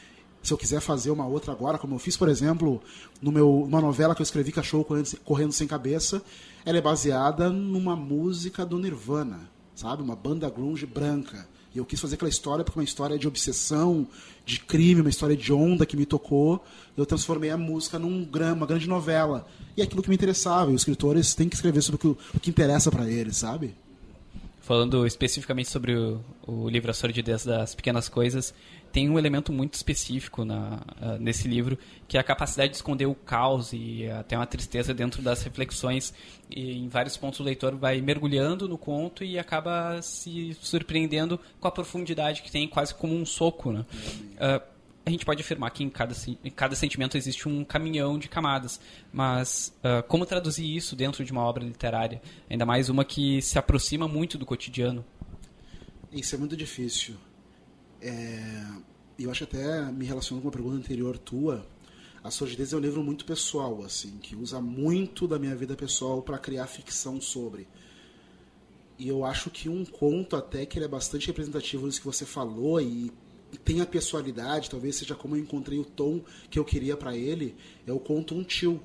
Se 0.42 0.52
eu 0.52 0.58
quiser 0.58 0.80
fazer 0.80 1.10
uma 1.10 1.26
outra 1.26 1.52
agora, 1.52 1.78
como 1.78 1.94
eu 1.94 1.98
fiz, 1.98 2.16
por 2.16 2.28
exemplo, 2.28 2.80
no 3.22 3.32
meu, 3.32 3.64
numa 3.64 3.80
novela 3.80 4.14
que 4.14 4.20
eu 4.20 4.24
escrevi, 4.24 4.52
Cachorro 4.52 4.86
Correndo 5.24 5.52
Sem 5.52 5.66
Cabeça, 5.66 6.22
ela 6.64 6.76
é 6.76 6.80
baseada 6.80 7.48
numa 7.48 7.96
música 7.96 8.64
do 8.64 8.78
Nirvana, 8.78 9.50
sabe? 9.74 10.02
Uma 10.02 10.14
banda 10.14 10.48
grunge 10.50 10.84
branca. 10.84 11.48
Eu 11.78 11.84
quis 11.84 12.00
fazer 12.00 12.16
aquela 12.16 12.28
história 12.28 12.64
porque 12.64 12.78
é 12.78 12.80
uma 12.80 12.84
história 12.84 13.18
de 13.18 13.28
obsessão, 13.28 14.06
de 14.44 14.58
crime, 14.60 15.00
uma 15.00 15.10
história 15.10 15.36
de 15.36 15.52
onda 15.52 15.86
que 15.86 15.96
me 15.96 16.04
tocou. 16.04 16.64
Eu 16.96 17.06
transformei 17.06 17.50
a 17.50 17.56
música 17.56 17.98
numa 17.98 18.66
grande 18.66 18.88
novela. 18.88 19.46
E 19.76 19.80
é 19.80 19.84
aquilo 19.84 20.02
que 20.02 20.08
me 20.08 20.14
interessava. 20.16 20.72
E 20.72 20.74
os 20.74 20.80
escritores 20.80 21.34
têm 21.34 21.48
que 21.48 21.54
escrever 21.54 21.80
sobre 21.82 21.96
o 21.96 22.14
que, 22.14 22.36
o 22.36 22.40
que 22.40 22.50
interessa 22.50 22.90
para 22.90 23.08
eles, 23.08 23.36
sabe? 23.36 23.74
Falando 24.60 25.06
especificamente 25.06 25.70
sobre 25.70 25.96
o, 25.96 26.20
o 26.46 26.68
livro 26.68 26.90
A 26.90 26.94
Sordidez 26.94 27.44
das 27.44 27.74
Pequenas 27.74 28.08
Coisas, 28.08 28.52
tem 28.92 29.08
um 29.08 29.18
elemento 29.18 29.52
muito 29.52 29.74
específico 29.74 30.44
na, 30.44 30.80
uh, 31.00 31.18
nesse 31.20 31.46
livro, 31.46 31.78
que 32.06 32.16
é 32.16 32.20
a 32.20 32.24
capacidade 32.24 32.70
de 32.70 32.76
esconder 32.76 33.06
o 33.06 33.14
caos 33.14 33.72
e 33.72 34.08
até 34.10 34.36
uma 34.36 34.46
tristeza 34.46 34.92
dentro 34.94 35.22
das 35.22 35.42
reflexões. 35.42 36.12
E 36.50 36.78
em 36.78 36.88
vários 36.88 37.16
pontos 37.16 37.40
o 37.40 37.42
leitor 37.42 37.76
vai 37.76 38.00
mergulhando 38.00 38.68
no 38.68 38.78
conto 38.78 39.24
e 39.24 39.38
acaba 39.38 40.00
se 40.02 40.56
surpreendendo 40.60 41.38
com 41.60 41.68
a 41.68 41.70
profundidade 41.70 42.42
que 42.42 42.50
tem, 42.50 42.66
quase 42.66 42.94
como 42.94 43.14
um 43.14 43.26
soco. 43.26 43.72
Né? 43.72 43.84
Uh, 44.34 44.78
a 45.08 45.10
gente 45.10 45.24
pode 45.24 45.40
afirmar 45.40 45.70
que 45.70 45.82
em 45.82 45.88
cada, 45.88 46.14
em 46.44 46.50
cada 46.50 46.74
sentimento 46.74 47.16
existe 47.16 47.48
um 47.48 47.64
caminhão 47.64 48.18
de 48.18 48.28
camadas, 48.28 48.80
mas 49.12 49.74
uh, 49.78 50.02
como 50.06 50.26
traduzir 50.26 50.76
isso 50.76 50.94
dentro 50.94 51.24
de 51.24 51.32
uma 51.32 51.42
obra 51.42 51.64
literária? 51.64 52.20
Ainda 52.48 52.66
mais 52.66 52.88
uma 52.88 53.04
que 53.04 53.40
se 53.40 53.58
aproxima 53.58 54.06
muito 54.06 54.36
do 54.36 54.44
cotidiano. 54.44 55.04
Isso 56.12 56.34
é 56.34 56.38
muito 56.38 56.56
difícil. 56.56 57.16
É, 58.00 58.66
eu 59.18 59.30
acho 59.30 59.44
até 59.44 59.90
me 59.90 60.04
relacionando 60.04 60.42
com 60.42 60.48
uma 60.48 60.52
pergunta 60.52 60.76
anterior 60.76 61.18
tua, 61.18 61.66
a 62.22 62.30
Sordidez 62.30 62.72
é 62.72 62.76
um 62.76 62.80
livro 62.80 63.02
muito 63.02 63.24
pessoal, 63.24 63.82
assim, 63.84 64.18
que 64.18 64.36
usa 64.36 64.60
muito 64.60 65.26
da 65.26 65.38
minha 65.38 65.54
vida 65.56 65.76
pessoal 65.76 66.22
para 66.22 66.38
criar 66.38 66.66
ficção 66.66 67.20
sobre. 67.20 67.66
E 68.98 69.08
eu 69.08 69.24
acho 69.24 69.50
que 69.50 69.68
um 69.68 69.84
conto 69.84 70.34
até 70.34 70.66
que 70.66 70.78
ele 70.78 70.84
é 70.84 70.88
bastante 70.88 71.28
representativo 71.28 71.88
disso 71.88 72.00
que 72.00 72.06
você 72.06 72.26
falou 72.26 72.80
e, 72.80 73.12
e 73.52 73.56
tem 73.56 73.80
a 73.80 73.86
pessoalidade, 73.86 74.68
talvez 74.68 74.96
seja 74.96 75.14
como 75.14 75.36
eu 75.36 75.40
encontrei 75.40 75.78
o 75.78 75.84
tom 75.84 76.20
que 76.50 76.58
eu 76.58 76.64
queria 76.64 76.96
para 76.96 77.16
ele, 77.16 77.56
é 77.86 77.92
o 77.92 78.00
conto 78.00 78.34
Um 78.34 78.42
Tio, 78.42 78.82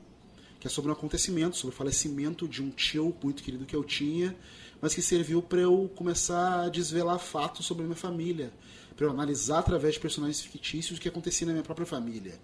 que 0.59 0.67
é 0.67 0.69
sobre 0.69 0.91
um 0.91 0.93
acontecimento, 0.93 1.57
sobre 1.57 1.73
o 1.73 1.77
falecimento 1.77 2.47
de 2.47 2.63
um 2.63 2.69
tio 2.69 3.13
muito 3.21 3.43
querido 3.43 3.65
que 3.65 3.75
eu 3.75 3.83
tinha, 3.83 4.33
mas 4.79 4.95
que 4.95 5.01
serviu 5.01 5.41
para 5.41 5.59
eu 5.59 5.91
começar 5.93 6.63
a 6.63 6.69
desvelar 6.69 7.19
fatos 7.19 7.65
sobre 7.65 7.83
a 7.83 7.87
minha 7.87 7.97
família, 7.97 8.53
para 8.95 9.05
eu 9.05 9.11
analisar 9.11 9.59
através 9.59 9.95
de 9.95 9.99
personagens 9.99 10.41
fictícios 10.41 10.97
o 10.97 11.01
que 11.01 11.07
acontecia 11.07 11.45
na 11.47 11.53
minha 11.53 11.63
própria 11.63 11.85
família. 11.85 12.39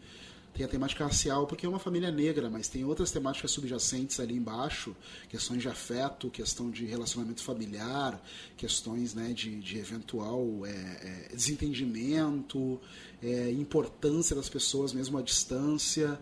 Tem 0.53 0.65
a 0.65 0.69
temática 0.69 1.05
racial, 1.05 1.47
porque 1.47 1.65
é 1.65 1.69
uma 1.69 1.79
família 1.79 2.11
negra, 2.11 2.49
mas 2.49 2.67
tem 2.67 2.83
outras 2.83 3.11
temáticas 3.11 3.51
subjacentes 3.51 4.19
ali 4.19 4.35
embaixo, 4.35 4.95
questões 5.29 5.61
de 5.61 5.69
afeto, 5.69 6.29
questão 6.29 6.69
de 6.69 6.85
relacionamento 6.85 7.41
familiar, 7.43 8.21
questões 8.57 9.13
né, 9.13 9.31
de, 9.31 9.59
de 9.61 9.77
eventual 9.77 10.65
é, 10.65 10.69
é, 10.69 11.29
desentendimento, 11.33 12.79
é, 13.21 13.51
importância 13.51 14.35
das 14.35 14.49
pessoas 14.49 14.91
mesmo 14.91 15.17
à 15.17 15.21
distância. 15.21 16.19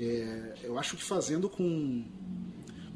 É, 0.00 0.54
eu 0.64 0.78
acho 0.78 0.96
que 0.96 1.04
fazendo 1.04 1.48
com, 1.48 2.04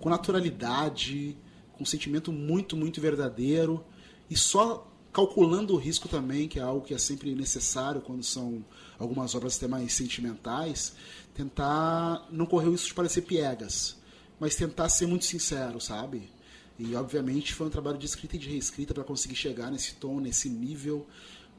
com 0.01 0.09
naturalidade, 0.09 1.37
com 1.73 1.85
um 1.85 1.87
sentimento 1.87 2.33
muito, 2.33 2.77
muito 2.77 3.01
verdadeiro, 3.01 3.85
e 4.29 4.37
só 4.37 4.90
calculando 5.13 5.75
o 5.75 5.77
risco 5.77 6.09
também, 6.09 6.49
que 6.49 6.59
é 6.59 6.63
algo 6.63 6.85
que 6.85 6.95
é 6.95 6.99
sempre 6.99 7.35
necessário 7.35 8.01
quando 8.01 8.23
são 8.23 8.65
algumas 8.99 9.35
obras 9.35 9.57
até 9.57 9.67
mais 9.67 9.93
sentimentais, 9.93 10.95
tentar 11.35 12.27
não 12.31 12.47
correr 12.47 12.69
o 12.69 12.73
risco 12.73 12.89
de 12.89 12.95
parecer 12.95 13.23
piegas, 13.23 13.97
mas 14.39 14.55
tentar 14.55 14.89
ser 14.89 15.07
muito 15.07 15.25
sincero, 15.25 15.81
sabe? 15.81 16.31
E 16.79 16.95
obviamente 16.95 17.55
foi 17.55 17.67
um 17.67 17.71
trabalho 17.71 17.99
de 17.99 18.07
escrita 18.07 18.37
e 18.37 18.39
de 18.39 18.49
reescrita 18.49 18.95
para 18.95 19.05
conseguir 19.05 19.35
chegar 19.35 19.71
nesse 19.71 19.95
tom, 19.97 20.21
nesse 20.21 20.49
nível, 20.49 21.07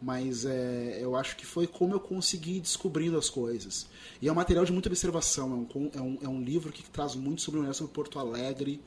mas 0.01 0.45
é, 0.45 0.97
eu 0.99 1.15
acho 1.15 1.35
que 1.35 1.45
foi 1.45 1.67
como 1.67 1.93
eu 1.93 1.99
consegui 1.99 2.59
descobrindo 2.59 3.17
as 3.17 3.29
coisas. 3.29 3.85
E 4.19 4.27
é 4.27 4.31
um 4.31 4.35
material 4.35 4.65
de 4.65 4.71
muita 4.71 4.89
observação, 4.89 5.51
é 5.51 5.77
um, 5.77 5.91
é 5.93 6.01
um, 6.01 6.17
é 6.23 6.27
um 6.27 6.41
livro 6.41 6.71
que 6.71 6.83
traz 6.89 7.15
muito 7.15 7.41
sobre 7.41 7.59
o 7.59 7.71
de 7.71 7.83
Porto 7.89 8.17
Alegre, 8.17 8.81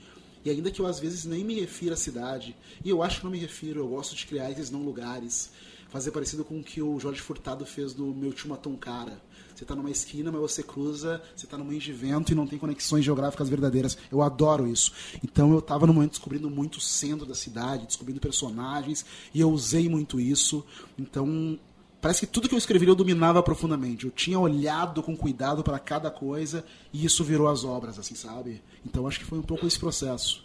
e 0.45 0.51
ainda 0.51 0.71
que 0.71 0.81
eu 0.81 0.87
às 0.87 0.99
vezes 1.01 1.25
nem 1.25 1.45
me 1.45 1.59
refira 1.59 1.95
à 1.95 1.97
cidade, 1.97 2.57
e 2.85 2.91
eu 2.91 3.03
acho 3.03 3.19
que 3.19 3.25
não 3.25 3.31
me 3.31 3.39
refiro, 3.39 3.81
eu 3.81 3.89
gosto 3.89 4.15
de 4.15 4.27
criar 4.27 4.51
esses 4.51 4.71
não 4.71 4.83
lugares, 4.83 5.51
fazer 5.89 6.11
parecido 6.11 6.45
com 6.45 6.59
o 6.59 6.65
que 6.65 6.83
o 6.83 6.99
Jorge 6.99 7.21
Furtado 7.21 7.65
fez 7.65 7.95
no 7.95 8.13
Meu 8.13 8.33
Tio 8.33 8.49
Matou 8.49 8.77
Cara. 8.77 9.23
Você 9.55 9.63
está 9.63 9.77
numa 9.77 9.91
esquina, 9.91 10.33
mas 10.33 10.41
você 10.41 10.63
cruza, 10.65 11.23
você 11.37 11.47
está 11.47 11.57
de 11.57 11.93
vento 11.93 12.33
e 12.33 12.35
não 12.35 12.45
tem 12.45 12.59
conexões 12.59 13.05
geográficas 13.05 13.49
verdadeiras. 13.49 13.97
Eu 14.11 14.21
adoro 14.21 14.67
isso. 14.67 14.93
Então 15.23 15.53
eu 15.53 15.61
estava 15.61 15.87
no 15.87 15.95
momento 15.95 16.11
descobrindo 16.11 16.51
muito 16.51 16.79
o 16.79 16.81
centro 16.81 17.25
da 17.25 17.37
cidade, 17.37 17.87
descobrindo 17.87 18.19
personagens, 18.19 19.05
e 19.33 19.41
eu 19.41 19.49
usei 19.51 19.89
muito 19.89 20.19
isso. 20.19 20.67
Então 20.99 21.57
parece 22.05 22.21
que 22.21 22.27
tudo 22.27 22.51
que 22.51 22.55
eu 22.55 22.59
escrevi 22.59 22.87
eu 22.87 22.95
dominava 22.95 23.43
profundamente. 23.43 24.05
Eu 24.05 24.11
tinha 24.11 24.39
olhado 24.39 25.03
com 25.03 25.17
cuidado 25.17 25.65
para 25.65 25.79
cada 25.79 26.11
coisa 26.11 26.63
e 26.93 27.03
isso 27.03 27.25
virou 27.25 27.49
as 27.49 27.65
obras, 27.65 27.99
assim, 27.99 28.15
sabe? 28.15 28.61
Então 28.85 29.07
acho 29.07 29.19
que 29.19 29.25
foi 29.25 29.39
um 29.39 29.43
pouco 29.43 29.67
esse 29.67 29.81
processo. 29.81 30.45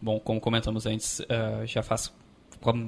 Bom, 0.00 0.18
como 0.18 0.40
comentamos 0.40 0.86
antes, 0.86 1.20
uh, 1.20 1.66
já 1.66 1.82
faz 1.82 2.10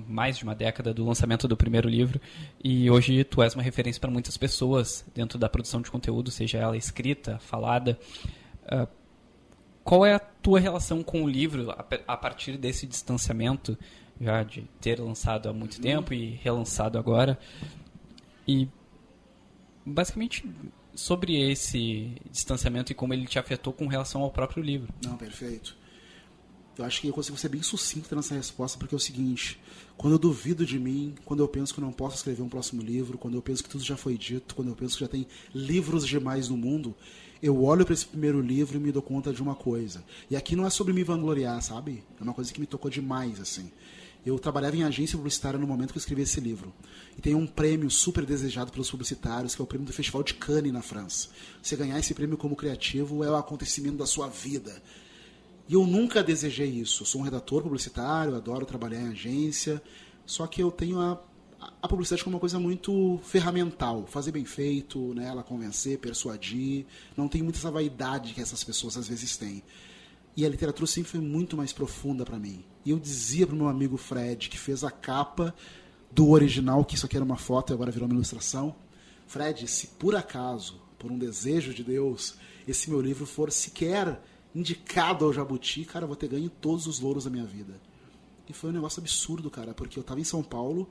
mais 0.08 0.38
de 0.38 0.44
uma 0.44 0.54
década 0.54 0.94
do 0.94 1.04
lançamento 1.04 1.46
do 1.46 1.58
primeiro 1.58 1.90
livro 1.90 2.18
e 2.64 2.90
hoje 2.90 3.22
tu 3.22 3.42
és 3.42 3.54
uma 3.54 3.62
referência 3.62 4.00
para 4.00 4.10
muitas 4.10 4.34
pessoas 4.38 5.04
dentro 5.14 5.38
da 5.38 5.46
produção 5.46 5.82
de 5.82 5.90
conteúdo, 5.90 6.30
seja 6.30 6.56
ela 6.56 6.78
escrita, 6.78 7.38
falada. 7.38 7.98
Uh, 8.64 8.88
qual 9.84 10.06
é 10.06 10.14
a 10.14 10.18
tua 10.18 10.58
relação 10.58 11.02
com 11.02 11.22
o 11.22 11.28
livro 11.28 11.70
a 12.08 12.16
partir 12.16 12.56
desse 12.56 12.86
distanciamento 12.86 13.76
já 14.18 14.42
de 14.42 14.62
ter 14.80 14.98
lançado 14.98 15.50
há 15.50 15.52
muito 15.52 15.78
tempo 15.78 16.14
e 16.14 16.30
relançado 16.42 16.98
agora? 16.98 17.38
E 18.50 18.68
basicamente 19.86 20.44
sobre 20.92 21.40
esse 21.40 22.16
distanciamento 22.32 22.90
e 22.90 22.94
como 22.94 23.14
ele 23.14 23.26
te 23.26 23.38
afetou 23.38 23.72
com 23.72 23.86
relação 23.86 24.22
ao 24.22 24.30
próprio 24.30 24.60
livro. 24.60 24.92
Não, 25.04 25.16
perfeito. 25.16 25.78
Eu 26.76 26.84
acho 26.84 27.00
que 27.00 27.08
eu 27.08 27.12
consigo 27.12 27.36
ser 27.36 27.48
bem 27.48 27.62
sucinto 27.62 28.14
nessa 28.16 28.34
resposta, 28.34 28.76
porque 28.78 28.94
é 28.94 28.96
o 28.96 29.00
seguinte: 29.00 29.60
quando 29.96 30.14
eu 30.14 30.18
duvido 30.18 30.66
de 30.66 30.78
mim, 30.80 31.14
quando 31.24 31.40
eu 31.40 31.48
penso 31.48 31.72
que 31.72 31.78
eu 31.78 31.84
não 31.84 31.92
posso 31.92 32.16
escrever 32.16 32.42
um 32.42 32.48
próximo 32.48 32.82
livro, 32.82 33.18
quando 33.18 33.34
eu 33.34 33.42
penso 33.42 33.62
que 33.62 33.68
tudo 33.68 33.84
já 33.84 33.96
foi 33.96 34.16
dito, 34.16 34.54
quando 34.54 34.68
eu 34.68 34.74
penso 34.74 34.96
que 34.96 35.04
já 35.04 35.08
tem 35.08 35.26
livros 35.54 36.06
demais 36.06 36.48
no 36.48 36.56
mundo, 36.56 36.96
eu 37.42 37.62
olho 37.62 37.84
para 37.84 37.94
esse 37.94 38.06
primeiro 38.06 38.40
livro 38.40 38.76
e 38.76 38.80
me 38.80 38.90
dou 38.90 39.02
conta 39.02 39.32
de 39.32 39.42
uma 39.42 39.54
coisa. 39.54 40.02
E 40.28 40.34
aqui 40.34 40.56
não 40.56 40.66
é 40.66 40.70
sobre 40.70 40.92
me 40.92 41.04
vangloriar, 41.04 41.62
sabe? 41.62 42.02
É 42.18 42.22
uma 42.22 42.34
coisa 42.34 42.52
que 42.52 42.60
me 42.60 42.66
tocou 42.66 42.90
demais, 42.90 43.40
assim. 43.40 43.70
Eu 44.24 44.38
trabalhava 44.38 44.76
em 44.76 44.82
agência 44.82 45.16
publicitária 45.16 45.58
no 45.58 45.66
momento 45.66 45.92
que 45.92 45.98
eu 45.98 46.00
escrevi 46.00 46.22
esse 46.22 46.40
livro. 46.40 46.74
E 47.16 47.22
tem 47.22 47.34
um 47.34 47.46
prêmio 47.46 47.90
super 47.90 48.26
desejado 48.26 48.70
pelos 48.70 48.90
publicitários, 48.90 49.54
que 49.54 49.62
é 49.62 49.64
o 49.64 49.66
prêmio 49.66 49.86
do 49.86 49.92
Festival 49.92 50.22
de 50.22 50.34
Cannes, 50.34 50.72
na 50.72 50.82
França. 50.82 51.28
Você 51.62 51.74
ganhar 51.74 51.98
esse 51.98 52.12
prêmio 52.12 52.36
como 52.36 52.54
criativo 52.54 53.24
é 53.24 53.30
o 53.30 53.36
acontecimento 53.36 53.96
da 53.96 54.06
sua 54.06 54.28
vida. 54.28 54.82
E 55.68 55.74
eu 55.74 55.86
nunca 55.86 56.22
desejei 56.22 56.68
isso. 56.68 57.02
Eu 57.02 57.06
sou 57.06 57.20
um 57.22 57.24
redator 57.24 57.62
publicitário, 57.62 58.34
adoro 58.34 58.66
trabalhar 58.66 59.00
em 59.00 59.08
agência, 59.08 59.80
só 60.26 60.46
que 60.46 60.62
eu 60.62 60.70
tenho 60.70 61.00
a, 61.00 61.18
a 61.80 61.88
publicidade 61.88 62.22
como 62.22 62.36
uma 62.36 62.40
coisa 62.40 62.58
muito 62.58 63.18
ferramental, 63.22 64.06
fazer 64.06 64.32
bem 64.32 64.44
feito, 64.44 65.14
né, 65.14 65.28
ela 65.28 65.42
convencer, 65.42 65.98
persuadir. 65.98 66.84
Não 67.16 67.26
tem 67.26 67.42
muita 67.42 67.58
essa 67.58 67.70
vaidade 67.70 68.34
que 68.34 68.40
essas 68.40 68.62
pessoas 68.62 68.98
às 68.98 69.08
vezes 69.08 69.36
têm. 69.36 69.62
E 70.36 70.44
a 70.44 70.48
literatura 70.48 70.86
sempre 70.86 71.10
foi 71.10 71.20
muito 71.20 71.56
mais 71.56 71.72
profunda 71.72 72.24
para 72.24 72.38
mim. 72.38 72.64
E 72.84 72.90
eu 72.90 72.98
dizia 72.98 73.46
para 73.46 73.54
o 73.54 73.58
meu 73.58 73.68
amigo 73.68 73.96
Fred, 73.96 74.48
que 74.48 74.58
fez 74.58 74.82
a 74.84 74.90
capa 74.90 75.54
do 76.10 76.30
original, 76.30 76.84
que 76.84 76.94
isso 76.94 77.06
aqui 77.06 77.16
era 77.16 77.24
uma 77.24 77.36
foto 77.36 77.72
e 77.72 77.74
agora 77.74 77.90
virou 77.90 78.08
uma 78.08 78.14
ilustração. 78.14 78.74
Fred, 79.26 79.66
se 79.68 79.88
por 79.88 80.16
acaso, 80.16 80.80
por 80.98 81.10
um 81.10 81.18
desejo 81.18 81.72
de 81.72 81.84
Deus, 81.84 82.34
esse 82.66 82.90
meu 82.90 83.00
livro 83.00 83.26
for 83.26 83.52
sequer 83.52 84.20
indicado 84.54 85.24
ao 85.24 85.32
Jabuti, 85.32 85.84
cara, 85.84 86.04
eu 86.04 86.08
vou 86.08 86.16
ter 86.16 86.28
ganho 86.28 86.50
todos 86.50 86.86
os 86.86 86.98
louros 87.00 87.24
da 87.24 87.30
minha 87.30 87.44
vida. 87.44 87.74
E 88.48 88.52
foi 88.52 88.70
um 88.70 88.72
negócio 88.72 89.00
absurdo, 89.00 89.48
cara, 89.48 89.72
porque 89.72 89.98
eu 89.98 90.00
estava 90.00 90.18
em 90.18 90.24
São 90.24 90.42
Paulo, 90.42 90.88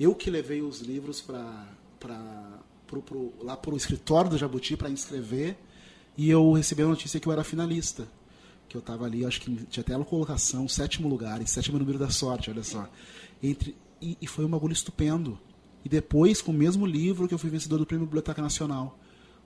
eu 0.00 0.14
que 0.14 0.30
levei 0.30 0.62
os 0.62 0.80
livros 0.80 1.20
para 1.20 1.66
para 2.00 2.60
pro, 2.86 3.02
pro, 3.02 3.32
lá 3.42 3.56
pro 3.56 3.76
escritório 3.76 4.30
do 4.30 4.38
Jabuti 4.38 4.76
para 4.76 4.88
inscrever, 4.88 5.56
e 6.16 6.30
eu 6.30 6.52
recebi 6.52 6.82
a 6.82 6.86
notícia 6.86 7.20
que 7.20 7.28
eu 7.28 7.32
era 7.32 7.44
finalista. 7.44 8.08
Que 8.76 8.78
eu 8.78 8.94
estava 8.94 9.06
ali, 9.06 9.24
acho 9.24 9.40
que 9.40 9.54
tinha 9.70 9.82
até 9.82 9.94
a 9.94 9.98
colocação, 10.04 10.68
sétimo 10.68 11.08
lugar, 11.08 11.40
em 11.40 11.46
sétimo 11.46 11.78
número 11.78 11.98
da 11.98 12.10
sorte, 12.10 12.50
olha 12.50 12.62
só. 12.62 12.88
Entre, 13.42 13.74
e, 14.02 14.18
e 14.20 14.26
foi 14.26 14.44
um 14.44 14.48
bagulho 14.48 14.74
estupendo. 14.74 15.38
E 15.82 15.88
depois, 15.88 16.42
com 16.42 16.52
o 16.52 16.54
mesmo 16.54 16.84
livro 16.84 17.26
que 17.26 17.32
eu 17.32 17.38
fui 17.38 17.48
vencedor 17.48 17.78
do 17.78 17.86
Prêmio 17.86 18.06
Biblioteca 18.06 18.42
Nacional 18.42 18.98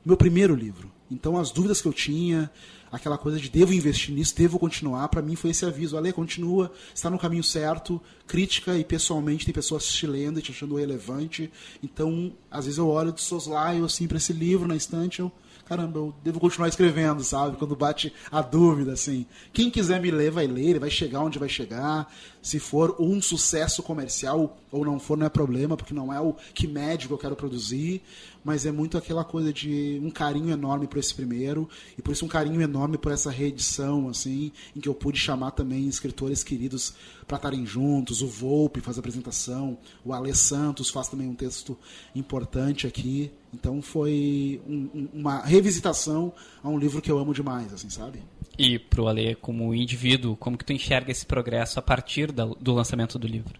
meu 0.04 0.16
primeiro 0.16 0.54
livro. 0.54 0.90
Então 1.10 1.36
as 1.36 1.50
dúvidas 1.50 1.80
que 1.82 1.88
eu 1.88 1.92
tinha, 1.92 2.50
aquela 2.90 3.18
coisa 3.18 3.38
de 3.38 3.50
devo 3.50 3.72
investir 3.72 4.14
nisso, 4.14 4.34
devo 4.34 4.58
continuar, 4.58 5.08
para 5.08 5.20
mim 5.20 5.36
foi 5.36 5.50
esse 5.50 5.64
aviso. 5.64 5.96
Ale, 5.96 6.12
continua, 6.12 6.72
está 6.94 7.10
no 7.10 7.18
caminho 7.18 7.44
certo, 7.44 8.00
crítica 8.26 8.78
e 8.78 8.84
pessoalmente 8.84 9.44
tem 9.44 9.52
pessoas 9.52 9.86
te 9.86 10.06
lendo 10.06 10.38
e 10.38 10.42
te 10.42 10.52
achando 10.52 10.76
relevante. 10.76 11.50
Então, 11.82 12.32
às 12.50 12.64
vezes 12.64 12.78
eu 12.78 12.88
olho 12.88 13.12
de 13.12 13.20
soslaio 13.20 13.84
assim 13.84 14.06
para 14.06 14.16
esse 14.16 14.32
livro 14.32 14.66
na 14.66 14.76
estante, 14.76 15.20
eu 15.20 15.30
caramba, 15.70 16.00
eu 16.00 16.12
devo 16.24 16.40
continuar 16.40 16.66
escrevendo, 16.66 17.22
sabe? 17.22 17.56
Quando 17.56 17.76
bate 17.76 18.12
a 18.28 18.42
dúvida, 18.42 18.92
assim. 18.92 19.24
Quem 19.52 19.70
quiser 19.70 20.00
me 20.00 20.10
ler, 20.10 20.32
vai 20.32 20.44
ler, 20.44 20.70
ele 20.70 20.78
vai 20.80 20.90
chegar 20.90 21.20
onde 21.20 21.38
vai 21.38 21.48
chegar. 21.48 22.12
Se 22.42 22.58
for 22.58 22.96
um 22.98 23.22
sucesso 23.22 23.80
comercial 23.80 24.58
ou 24.70 24.84
não 24.84 24.98
for, 24.98 25.16
não 25.16 25.26
é 25.26 25.28
problema, 25.28 25.76
porque 25.76 25.94
não 25.94 26.12
é 26.12 26.20
o 26.20 26.34
que 26.54 26.66
médico 26.66 27.14
eu 27.14 27.18
quero 27.18 27.36
produzir, 27.36 28.02
mas 28.44 28.64
é 28.64 28.72
muito 28.72 28.96
aquela 28.96 29.24
coisa 29.24 29.52
de 29.52 30.00
um 30.02 30.10
carinho 30.10 30.50
enorme 30.50 30.86
por 30.86 30.98
esse 30.98 31.14
primeiro, 31.14 31.68
e 31.98 32.02
por 32.02 32.12
isso 32.12 32.24
um 32.24 32.28
carinho 32.28 32.60
enorme 32.60 32.96
por 32.96 33.12
essa 33.12 33.30
reedição, 33.30 34.08
assim, 34.08 34.52
em 34.74 34.80
que 34.80 34.88
eu 34.88 34.94
pude 34.94 35.18
chamar 35.18 35.50
também 35.52 35.86
escritores 35.88 36.42
queridos 36.42 36.94
para 37.26 37.36
estarem 37.36 37.66
juntos. 37.66 38.22
O 38.22 38.26
Volpe 38.26 38.80
faz 38.80 38.96
a 38.96 39.00
apresentação, 39.00 39.78
o 40.04 40.12
Alê 40.12 40.34
Santos 40.34 40.90
faz 40.90 41.08
também 41.08 41.28
um 41.28 41.34
texto 41.34 41.76
importante 42.14 42.86
aqui. 42.86 43.30
Então 43.52 43.82
foi 43.82 44.60
um, 44.66 45.08
uma 45.12 45.40
revisitação 45.40 46.32
a 46.62 46.68
um 46.68 46.78
livro 46.78 47.02
que 47.02 47.10
eu 47.10 47.18
amo 47.18 47.34
demais, 47.34 47.72
assim, 47.72 47.90
sabe? 47.90 48.22
E 48.58 48.78
pro 48.78 49.08
Ale, 49.08 49.34
como 49.36 49.74
indivíduo, 49.74 50.36
como 50.36 50.56
que 50.56 50.64
tu 50.64 50.72
enxerga 50.72 51.10
esse 51.10 51.26
progresso 51.26 51.78
a 51.78 51.82
partir 51.82 52.30
da, 52.30 52.44
do 52.44 52.72
lançamento 52.72 53.18
do 53.18 53.26
livro? 53.26 53.58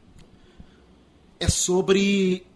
É 1.40 1.48
sobre 1.48 2.46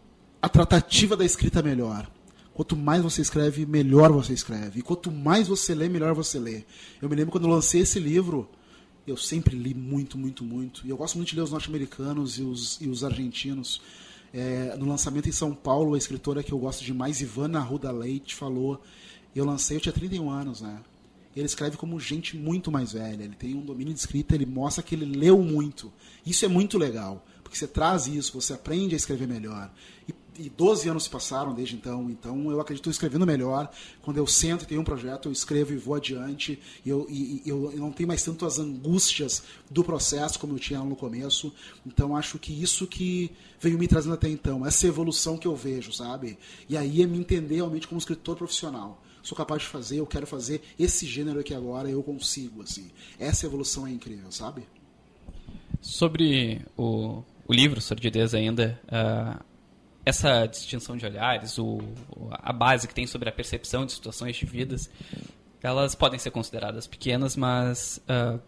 a 0.41 0.49
tratativa 0.49 1.17
da 1.17 1.25
escrita 1.25 1.63
melhor. 1.63 2.09
Quanto 2.53 2.77
mais 2.77 3.03
você 3.03 3.23
escreve, 3.23 3.67
melhor 3.67 4.13
você 4.13 4.33
escreve. 4.33 4.79
E 4.79 4.83
quanto 4.83 5.11
mais 5.11 5.49
você 5.49 5.75
lê, 5.75 5.89
melhor 5.89 6.15
você 6.15 6.39
lê. 6.39 6.65
Eu 7.03 7.09
me 7.09 7.17
lembro 7.17 7.33
quando 7.33 7.49
eu 7.49 7.51
lancei 7.51 7.81
esse 7.81 7.99
livro, 7.99 8.49
eu 9.07 9.17
sempre 9.17 9.57
li 9.57 9.75
muito, 9.75 10.17
muito, 10.17 10.45
muito. 10.45 10.87
E 10.87 10.91
eu 10.91 10.97
gosto 10.97 11.17
muito 11.17 11.31
de 11.31 11.37
ler 11.37 11.43
os 11.43 11.51
norte-americanos 11.51 12.39
e 12.39 12.43
os, 12.43 12.81
e 12.81 12.89
os 12.89 13.03
argentinos. 13.03 13.81
É, 14.33 14.77
no 14.79 14.87
lançamento 14.87 15.29
em 15.29 15.33
São 15.33 15.55
Paulo, 15.55 15.95
a 15.95 15.99
escritora 15.99 16.43
que 16.43 16.53
eu 16.53 16.59
gosto 16.59 16.85
demais, 16.85 17.21
Ivana 17.21 17.59
Arruda 17.59 17.91
Leite, 17.91 18.35
falou. 18.35 18.81
Eu 19.35 19.45
lancei, 19.45 19.77
eu 19.77 19.81
tinha 19.81 19.93
31 19.93 20.31
anos, 20.31 20.61
né? 20.61 20.79
Ele 21.35 21.47
escreve 21.47 21.77
como 21.77 21.99
gente 21.99 22.37
muito 22.37 22.71
mais 22.71 22.93
velha. 22.93 23.25
Ele 23.25 23.35
tem 23.35 23.55
um 23.55 23.65
domínio 23.65 23.93
de 23.93 23.99
escrita, 23.99 24.35
ele 24.35 24.47
mostra 24.47 24.83
que 24.83 24.95
ele 24.95 25.07
leu 25.07 25.43
muito. 25.43 25.93
Isso 26.25 26.45
é 26.45 26.49
muito 26.49 26.79
legal, 26.79 27.25
porque 27.55 27.59
você 27.59 27.69
traz 27.69 28.09
isso, 28.09 28.33
você 28.33 28.53
aprende 28.53 28.95
a 28.95 28.97
escrever 28.97 29.29
melhor. 29.29 29.71
E 30.09 30.15
e 30.37 30.51
12 30.51 30.89
anos 30.89 31.05
se 31.05 31.11
passaram 31.11 31.55
desde 31.55 31.77
então, 31.77 32.11
então 32.11 32.51
eu 32.51 32.61
acredito 32.61 32.91
escrevendo 32.91 33.25
melhor. 33.25 33.71
Quando 34.03 34.17
eu 34.17 34.27
sento 34.27 34.65
e 34.65 34.67
tenho 34.67 34.81
um 34.81 34.85
projeto, 34.85 35.29
eu 35.29 35.33
escrevo 35.33 35.73
e 35.73 35.77
vou 35.77 35.95
adiante. 35.95 36.59
E 36.85 36.89
eu, 36.89 37.07
e, 37.09 37.41
eu, 37.47 37.71
eu 37.71 37.79
não 37.79 37.93
tenho 37.93 38.09
mais 38.09 38.21
tanto 38.25 38.45
as 38.45 38.59
angústias 38.59 39.45
do 39.71 39.85
processo 39.85 40.37
como 40.41 40.55
eu 40.55 40.59
tinha 40.59 40.81
no 40.81 40.97
começo. 40.97 41.55
Então 41.87 42.17
acho 42.17 42.37
que 42.37 42.53
isso 42.53 42.85
que 42.85 43.31
veio 43.61 43.79
me 43.79 43.87
trazendo 43.87 44.15
até 44.15 44.29
então, 44.29 44.67
essa 44.67 44.89
evolução 44.89 45.39
que 45.39 45.47
eu 45.47 45.55
vejo, 45.55 45.93
sabe? 45.93 46.37
E 46.69 46.77
aí 46.77 47.03
é 47.03 47.07
me 47.07 47.17
entender 47.17 47.55
realmente 47.55 47.87
como 47.87 48.01
escritor 48.01 48.35
profissional. 48.35 49.01
Sou 49.23 49.37
capaz 49.37 49.63
de 49.63 49.69
fazer, 49.69 50.01
eu 50.01 50.07
quero 50.07 50.27
fazer 50.27 50.63
esse 50.77 51.07
gênero 51.07 51.39
aqui 51.39 51.55
agora, 51.55 51.89
eu 51.89 52.03
consigo, 52.03 52.63
assim. 52.63 52.91
Essa 53.21 53.47
evolução 53.47 53.87
é 53.87 53.91
incrível, 53.93 54.33
sabe? 54.33 54.65
Sobre 55.81 56.65
o, 56.77 57.23
o 57.47 57.53
livro, 57.53 57.81
Sordidez 57.81 58.35
ainda, 58.35 58.81
uh, 58.87 59.43
essa 60.05 60.47
distinção 60.47 60.97
de 60.97 61.07
olhares, 61.07 61.59
o, 61.59 61.79
a 62.31 62.53
base 62.53 62.87
que 62.87 62.95
tem 62.95 63.07
sobre 63.07 63.29
a 63.29 63.33
percepção 63.33 63.87
de 63.87 63.93
situações 63.93 64.37
de 64.37 64.45
vidas, 64.47 64.91
elas 65.63 65.95
podem 65.95 66.19
ser 66.19 66.31
consideradas 66.31 66.87
pequenas, 66.87 67.37
mas 67.37 67.99
uh, 68.09 68.39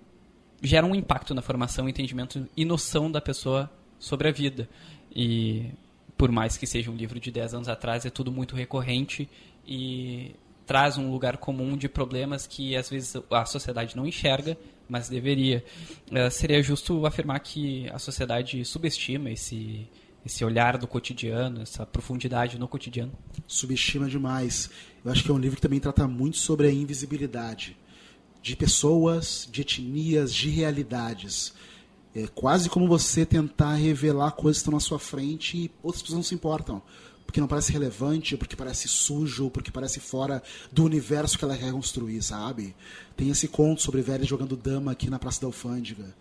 geram 0.63 0.91
um 0.91 0.95
impacto 0.95 1.35
na 1.35 1.41
formação, 1.41 1.89
entendimento 1.89 2.47
e 2.55 2.65
noção 2.65 3.11
da 3.11 3.21
pessoa 3.21 3.71
sobre 3.99 4.29
a 4.29 4.33
vida. 4.33 4.69
E 5.15 5.71
por 6.17 6.31
mais 6.31 6.59
que 6.59 6.67
seja 6.67 6.91
um 6.91 6.95
livro 6.95 7.19
de 7.19 7.31
10 7.31 7.55
anos 7.55 7.69
atrás, 7.69 8.05
é 8.05 8.11
tudo 8.11 8.31
muito 8.31 8.55
recorrente 8.55 9.29
e 9.67 10.35
traz 10.67 10.99
um 10.99 11.11
lugar 11.11 11.37
comum 11.37 11.77
de 11.77 11.89
problemas 11.89 12.47
que 12.47 12.77
às 12.77 12.91
vezes 12.91 13.15
a 13.31 13.45
sociedade 13.45 13.97
não 13.97 14.07
enxerga, 14.07 14.59
mas 14.89 15.09
deveria. 15.09 15.65
Uh, 16.11 16.31
seria 16.31 16.63
justo 16.63 17.07
afirmar 17.07 17.39
que 17.41 17.89
a 17.91 17.99
sociedade 17.99 18.65
subestima 18.65 19.31
esse 19.31 19.89
esse 20.27 20.45
olhar 20.45 20.77
do 20.77 20.89
cotidiano, 20.89 21.63
essa 21.63 21.87
profundidade 21.87 22.59
no 22.59 22.67
cotidiano. 22.67 23.13
Subestima 23.47 24.09
demais. 24.09 24.69
Eu 25.05 25.13
acho 25.13 25.23
que 25.23 25.31
é 25.31 25.35
um 25.35 25.39
livro 25.39 25.55
que 25.55 25.63
também 25.63 25.79
trata 25.79 26.09
muito 26.09 26.37
sobre 26.37 26.67
a 26.67 26.73
invisibilidade 26.73 27.77
de 28.43 28.57
pessoas, 28.57 29.49
de 29.51 29.61
etnias, 29.61 30.35
de 30.35 30.49
realidades. 30.49 31.55
É 32.13 32.27
quase 32.27 32.69
como 32.69 32.89
você 32.89 33.25
tentar 33.25 33.75
revelar 33.75 34.33
coisas 34.33 34.59
que 34.59 34.63
estão 34.63 34.75
na 34.75 34.81
sua 34.81 34.99
frente 34.99 35.57
e 35.57 35.71
outras 35.81 36.03
pessoas 36.03 36.17
não 36.17 36.25
se 36.25 36.35
importam. 36.35 36.83
Porque 37.27 37.41
não 37.41 37.49
parece 37.49 37.73
relevante, 37.73 38.37
porque 38.37 38.57
parece 38.57 38.89
sujo, 38.89 39.51
porque 39.51 39.71
parece 39.71 40.01
fora 40.01 40.43
do 40.73 40.85
universo 40.85 41.37
que 41.37 41.45
ela 41.45 41.57
quer 41.57 41.73
construir, 41.73 42.23
sabe? 42.23 42.75
Tem 43.17 43.29
esse 43.29 43.49
conto 43.49 43.83
sobre 43.83 44.01
velhos 44.01 44.29
jogando 44.29 44.57
dama 44.57 44.93
aqui 44.93 45.11
na 45.11 45.19
Praça 45.19 45.41
da 45.41 45.49
Alfândega. 45.49 46.15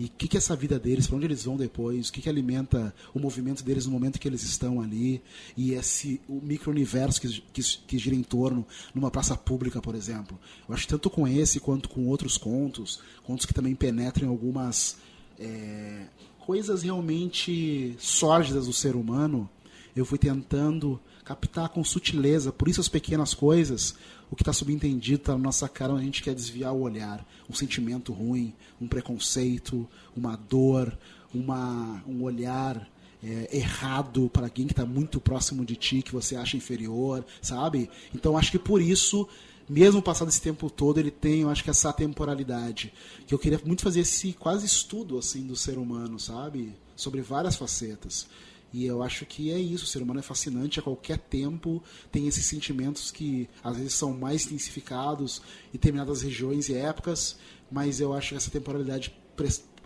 E 0.00 0.06
o 0.06 0.10
que, 0.16 0.28
que 0.28 0.36
é 0.36 0.38
essa 0.38 0.56
vida 0.56 0.78
deles, 0.78 1.06
para 1.06 1.16
onde 1.16 1.26
eles 1.26 1.44
vão 1.44 1.58
depois, 1.58 2.08
o 2.08 2.12
que, 2.12 2.22
que 2.22 2.28
alimenta 2.30 2.94
o 3.12 3.18
movimento 3.18 3.62
deles 3.62 3.84
no 3.84 3.92
momento 3.92 4.18
que 4.18 4.26
eles 4.26 4.42
estão 4.42 4.80
ali, 4.80 5.22
e 5.54 5.74
esse 5.74 6.18
o 6.26 6.40
micro-universo 6.40 7.20
que, 7.20 7.42
que, 7.52 7.62
que 7.86 7.98
gira 7.98 8.16
em 8.16 8.22
torno 8.22 8.66
numa 8.94 9.10
praça 9.10 9.36
pública, 9.36 9.78
por 9.78 9.94
exemplo. 9.94 10.40
Eu 10.66 10.74
acho 10.74 10.88
tanto 10.88 11.10
com 11.10 11.28
esse 11.28 11.60
quanto 11.60 11.90
com 11.90 12.06
outros 12.06 12.38
contos, 12.38 13.00
contos 13.24 13.44
que 13.44 13.52
também 13.52 13.74
penetram 13.74 14.26
em 14.26 14.30
algumas 14.30 14.96
é, 15.38 16.06
coisas 16.38 16.82
realmente 16.82 17.94
sórdidas 17.98 18.64
do 18.64 18.72
ser 18.72 18.96
humano, 18.96 19.50
eu 19.94 20.04
fui 20.04 20.18
tentando 20.18 21.00
captar 21.24 21.68
com 21.68 21.84
sutileza, 21.84 22.52
por 22.52 22.68
isso 22.68 22.80
as 22.80 22.88
pequenas 22.88 23.34
coisas, 23.34 23.94
o 24.30 24.36
que 24.36 24.42
está 24.42 24.52
subentendido 24.52 25.22
está 25.22 25.32
na 25.32 25.38
nossa 25.38 25.68
cara, 25.68 25.92
a 25.92 26.00
gente 26.00 26.22
quer 26.22 26.34
desviar 26.34 26.72
o 26.72 26.80
olhar. 26.80 27.24
Um 27.48 27.54
sentimento 27.54 28.12
ruim, 28.12 28.54
um 28.80 28.86
preconceito, 28.86 29.88
uma 30.16 30.36
dor, 30.36 30.96
uma, 31.34 32.02
um 32.06 32.22
olhar 32.22 32.88
é, 33.22 33.56
errado 33.56 34.30
para 34.32 34.46
alguém 34.46 34.66
que 34.66 34.72
está 34.72 34.86
muito 34.86 35.20
próximo 35.20 35.64
de 35.64 35.76
ti, 35.76 36.02
que 36.02 36.12
você 36.12 36.36
acha 36.36 36.56
inferior, 36.56 37.24
sabe? 37.42 37.90
Então 38.14 38.36
acho 38.36 38.50
que 38.50 38.58
por 38.58 38.80
isso, 38.80 39.28
mesmo 39.68 40.00
passado 40.00 40.28
esse 40.28 40.40
tempo 40.40 40.70
todo, 40.70 40.98
ele 40.98 41.10
tem, 41.10 41.42
eu 41.42 41.50
acho 41.50 41.62
que 41.62 41.70
essa 41.70 41.92
temporalidade. 41.92 42.92
Que 43.26 43.34
eu 43.34 43.38
queria 43.38 43.60
muito 43.64 43.82
fazer 43.82 44.00
esse 44.00 44.32
quase 44.32 44.66
estudo 44.66 45.18
assim 45.18 45.46
do 45.46 45.56
ser 45.56 45.76
humano, 45.76 46.18
sabe? 46.18 46.74
Sobre 46.96 47.20
várias 47.20 47.56
facetas. 47.56 48.26
E 48.72 48.86
eu 48.86 49.02
acho 49.02 49.26
que 49.26 49.50
é 49.50 49.58
isso, 49.58 49.84
o 49.84 49.86
ser 49.86 50.02
humano 50.02 50.20
é 50.20 50.22
fascinante 50.22 50.78
a 50.78 50.82
qualquer 50.82 51.18
tempo, 51.18 51.82
tem 52.12 52.28
esses 52.28 52.44
sentimentos 52.44 53.10
que 53.10 53.48
às 53.64 53.76
vezes 53.76 53.94
são 53.94 54.12
mais 54.12 54.46
intensificados 54.46 55.42
em 55.68 55.72
determinadas 55.72 56.22
regiões 56.22 56.68
e 56.68 56.74
épocas, 56.74 57.36
mas 57.70 58.00
eu 58.00 58.12
acho 58.12 58.30
que 58.30 58.34
essa 58.36 58.50
temporalidade 58.50 59.12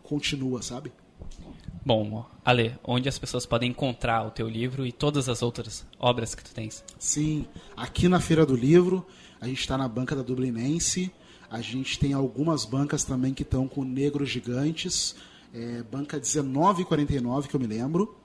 continua, 0.02 0.62
sabe? 0.62 0.92
Bom, 1.84 2.26
Ale, 2.44 2.74
onde 2.82 3.08
as 3.08 3.18
pessoas 3.18 3.44
podem 3.44 3.70
encontrar 3.70 4.26
o 4.26 4.30
teu 4.30 4.48
livro 4.48 4.86
e 4.86 4.92
todas 4.92 5.28
as 5.28 5.42
outras 5.42 5.86
obras 5.98 6.34
que 6.34 6.42
tu 6.42 6.54
tens? 6.54 6.82
Sim, 6.98 7.46
aqui 7.76 8.08
na 8.08 8.20
Feira 8.20 8.46
do 8.46 8.56
Livro, 8.56 9.06
a 9.40 9.46
gente 9.46 9.60
está 9.60 9.76
na 9.76 9.86
banca 9.86 10.16
da 10.16 10.22
Dublinense, 10.22 11.12
a 11.50 11.60
gente 11.60 11.98
tem 11.98 12.14
algumas 12.14 12.64
bancas 12.64 13.04
também 13.04 13.34
que 13.34 13.42
estão 13.42 13.68
com 13.68 13.84
Negros 13.84 14.30
Gigantes, 14.30 15.14
é, 15.52 15.82
banca 15.82 16.16
1949, 16.16 17.48
que 17.48 17.54
eu 17.54 17.60
me 17.60 17.66
lembro, 17.66 18.16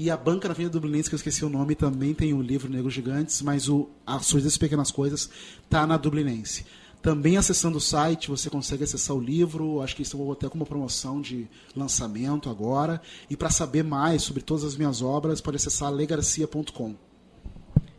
e 0.00 0.08
a 0.08 0.16
banca 0.16 0.48
na 0.48 0.54
Avenida 0.54 0.72
Dublinense, 0.72 1.10
que 1.10 1.14
eu 1.14 1.18
esqueci 1.18 1.44
o 1.44 1.50
nome, 1.50 1.74
também 1.74 2.14
tem 2.14 2.32
o 2.32 2.40
livro 2.40 2.70
Negros 2.70 2.94
Gigantes, 2.94 3.42
mas 3.42 3.68
o 3.68 3.90
As 4.06 4.24
Suas 4.24 4.56
Pequenas 4.56 4.90
Coisas 4.90 5.28
está 5.62 5.86
na 5.86 5.98
Dublinense. 5.98 6.64
Também 7.02 7.36
acessando 7.36 7.76
o 7.76 7.80
site, 7.82 8.30
você 8.30 8.48
consegue 8.48 8.82
acessar 8.82 9.14
o 9.14 9.20
livro. 9.20 9.82
Acho 9.82 9.94
que 9.94 10.00
estão 10.00 10.32
até 10.32 10.48
com 10.48 10.54
uma 10.56 10.64
promoção 10.64 11.20
de 11.20 11.46
lançamento 11.76 12.48
agora. 12.48 12.98
E 13.28 13.36
para 13.36 13.50
saber 13.50 13.84
mais 13.84 14.22
sobre 14.22 14.42
todas 14.42 14.64
as 14.64 14.74
minhas 14.74 15.02
obras, 15.02 15.38
pode 15.38 15.56
acessar 15.56 15.92
legarcia.com. 15.92 16.94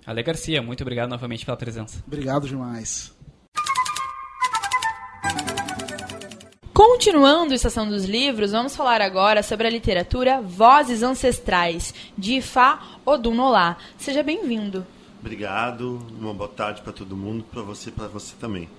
Ale 0.03 0.23
Garcia, 0.23 0.59
muito 0.59 0.81
obrigado 0.81 1.09
novamente 1.09 1.45
pela 1.45 1.57
presença. 1.57 2.03
Obrigado 2.07 2.47
demais. 2.47 3.11
Continuando 6.73 7.51
a 7.51 7.55
Estação 7.55 7.87
dos 7.87 8.05
Livros, 8.05 8.53
vamos 8.53 8.77
falar 8.77 9.01
agora 9.01 9.43
sobre 9.43 9.67
a 9.67 9.69
literatura 9.69 10.41
Vozes 10.41 11.03
Ancestrais, 11.03 11.93
de 12.17 12.35
Ifá 12.35 12.97
Odunolá. 13.05 13.75
Seja 13.97 14.23
bem-vindo. 14.23 14.87
Obrigado, 15.19 16.01
uma 16.17 16.33
boa 16.33 16.49
tarde 16.49 16.81
para 16.81 16.93
todo 16.93 17.15
mundo, 17.15 17.43
para 17.43 17.61
você 17.61 17.89
e 17.89 17.91
para 17.91 18.07
você 18.07 18.35
também. 18.39 18.69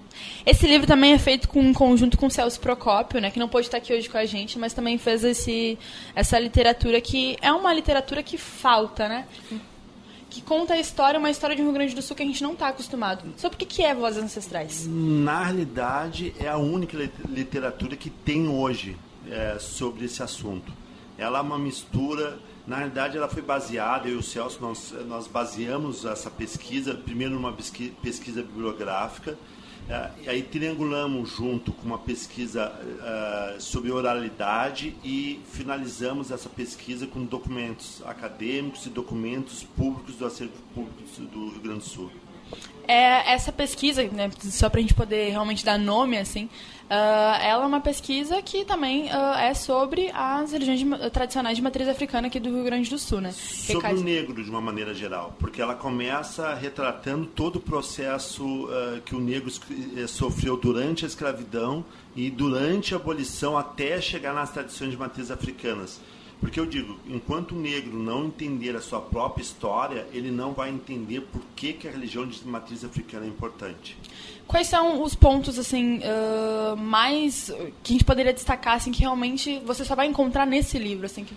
Esse 0.44 0.66
livro 0.66 0.86
também 0.86 1.12
é 1.12 1.18
feito 1.18 1.46
com, 1.48 1.62
em 1.62 1.72
conjunto 1.74 2.16
com 2.16 2.26
o 2.26 2.30
Celso 2.30 2.58
Procópio, 2.60 3.20
né, 3.20 3.30
que 3.30 3.38
não 3.38 3.48
pôde 3.48 3.66
estar 3.66 3.76
aqui 3.76 3.92
hoje 3.92 4.08
com 4.08 4.16
a 4.16 4.24
gente, 4.24 4.58
mas 4.58 4.72
também 4.72 4.96
fez 4.96 5.22
esse, 5.22 5.78
essa 6.14 6.38
literatura 6.38 6.98
que 6.98 7.36
é 7.42 7.52
uma 7.52 7.74
literatura 7.74 8.22
que 8.22 8.38
falta, 8.38 9.06
né? 9.06 9.26
Que 10.32 10.40
conta 10.40 10.72
a 10.72 10.80
história, 10.80 11.18
uma 11.18 11.30
história 11.30 11.54
de 11.54 11.60
Rio 11.60 11.72
Grande 11.72 11.94
do 11.94 12.00
Sul 12.00 12.16
que 12.16 12.22
a 12.22 12.26
gente 12.26 12.42
não 12.42 12.54
está 12.54 12.68
acostumado. 12.68 13.22
Sobre 13.36 13.56
o 13.56 13.58
que, 13.58 13.66
que 13.66 13.82
é 13.82 13.94
Vozes 13.94 14.22
Ancestrais? 14.22 14.86
Na 14.88 15.44
realidade, 15.44 16.34
é 16.40 16.48
a 16.48 16.56
única 16.56 16.96
literatura 17.28 17.96
que 17.96 18.08
tem 18.08 18.48
hoje 18.48 18.96
é, 19.30 19.58
sobre 19.58 20.06
esse 20.06 20.22
assunto. 20.22 20.72
Ela 21.18 21.38
é 21.38 21.42
uma 21.42 21.58
mistura. 21.58 22.38
Na 22.66 22.76
realidade, 22.76 23.18
ela 23.18 23.28
foi 23.28 23.42
baseada, 23.42 24.08
eu 24.08 24.14
e 24.14 24.18
o 24.18 24.22
Celso, 24.22 24.58
nós, 24.60 24.94
nós 25.06 25.26
baseamos 25.26 26.06
essa 26.06 26.30
pesquisa, 26.30 26.94
primeiro 26.94 27.34
numa 27.34 27.52
pesquisa 27.52 28.42
bibliográfica, 28.42 29.36
e 30.22 30.28
aí 30.28 30.42
triangulamos 30.42 31.30
junto 31.30 31.72
com 31.72 31.84
uma 31.84 31.98
pesquisa 31.98 32.72
uh, 32.72 33.60
sobre 33.60 33.90
oralidade 33.90 34.96
e 35.04 35.40
finalizamos 35.52 36.30
essa 36.30 36.48
pesquisa 36.48 37.06
com 37.06 37.24
documentos 37.24 38.02
acadêmicos 38.06 38.86
e 38.86 38.90
documentos 38.90 39.62
públicos 39.62 40.16
do 40.16 40.26
acervo 40.26 40.54
público 40.74 41.02
do 41.20 41.50
Rio 41.50 41.60
Grande 41.60 41.80
do 41.80 41.84
Sul. 41.84 42.10
É, 42.86 43.32
essa 43.32 43.52
pesquisa, 43.52 44.02
né, 44.04 44.30
só 44.38 44.68
para 44.68 44.78
a 44.78 44.82
gente 44.82 44.94
poder 44.94 45.30
realmente 45.30 45.64
dar 45.64 45.78
nome, 45.78 46.18
assim, 46.18 46.48
ela 46.94 47.64
é 47.64 47.66
uma 47.66 47.80
pesquisa 47.80 48.42
que 48.42 48.64
também 48.64 49.06
uh, 49.06 49.34
é 49.38 49.54
sobre 49.54 50.10
as 50.12 50.52
religiões 50.52 50.80
de, 50.80 51.10
tradicionais 51.10 51.56
de 51.56 51.62
matriz 51.62 51.88
africana 51.88 52.26
aqui 52.26 52.38
do 52.38 52.50
Rio 52.50 52.64
Grande 52.64 52.90
do 52.90 52.98
Sul, 52.98 53.20
né? 53.20 53.32
Sobre 53.32 53.94
o 53.94 54.02
negro, 54.02 54.42
de 54.42 54.50
uma 54.50 54.60
maneira 54.60 54.92
geral, 54.92 55.34
porque 55.38 55.62
ela 55.62 55.74
começa 55.74 56.54
retratando 56.54 57.26
todo 57.26 57.56
o 57.56 57.60
processo 57.60 58.44
uh, 58.44 59.00
que 59.04 59.14
o 59.14 59.20
negro 59.20 59.50
eh, 59.96 60.06
sofreu 60.06 60.56
durante 60.56 61.04
a 61.04 61.08
escravidão 61.08 61.84
e 62.14 62.30
durante 62.30 62.94
a 62.94 62.96
abolição 62.96 63.56
até 63.56 64.00
chegar 64.00 64.34
nas 64.34 64.50
tradições 64.50 64.90
de 64.90 64.96
matriz 64.96 65.30
africanas. 65.30 66.00
Porque 66.42 66.58
eu 66.58 66.66
digo, 66.66 66.98
enquanto 67.06 67.52
o 67.52 67.54
negro 67.54 67.96
não 67.96 68.24
entender 68.24 68.74
a 68.74 68.80
sua 68.80 69.00
própria 69.00 69.44
história, 69.44 70.08
ele 70.12 70.28
não 70.28 70.52
vai 70.52 70.70
entender 70.70 71.20
por 71.20 71.40
que, 71.54 71.72
que 71.72 71.86
a 71.86 71.90
religião 71.92 72.26
de 72.26 72.44
matriz 72.44 72.84
africana 72.84 73.26
é 73.26 73.28
importante. 73.28 73.96
Quais 74.44 74.66
são 74.66 75.04
os 75.04 75.14
pontos 75.14 75.56
assim 75.56 75.98
uh, 75.98 76.76
mais 76.76 77.46
que 77.84 77.92
a 77.92 77.94
gente 77.94 78.04
poderia 78.04 78.32
destacar 78.32 78.74
assim 78.74 78.90
que 78.90 79.02
realmente 79.02 79.60
você 79.64 79.84
só 79.84 79.94
vai 79.94 80.08
encontrar 80.08 80.44
nesse 80.44 80.80
livro 80.80 81.06
assim 81.06 81.22
que... 81.24 81.32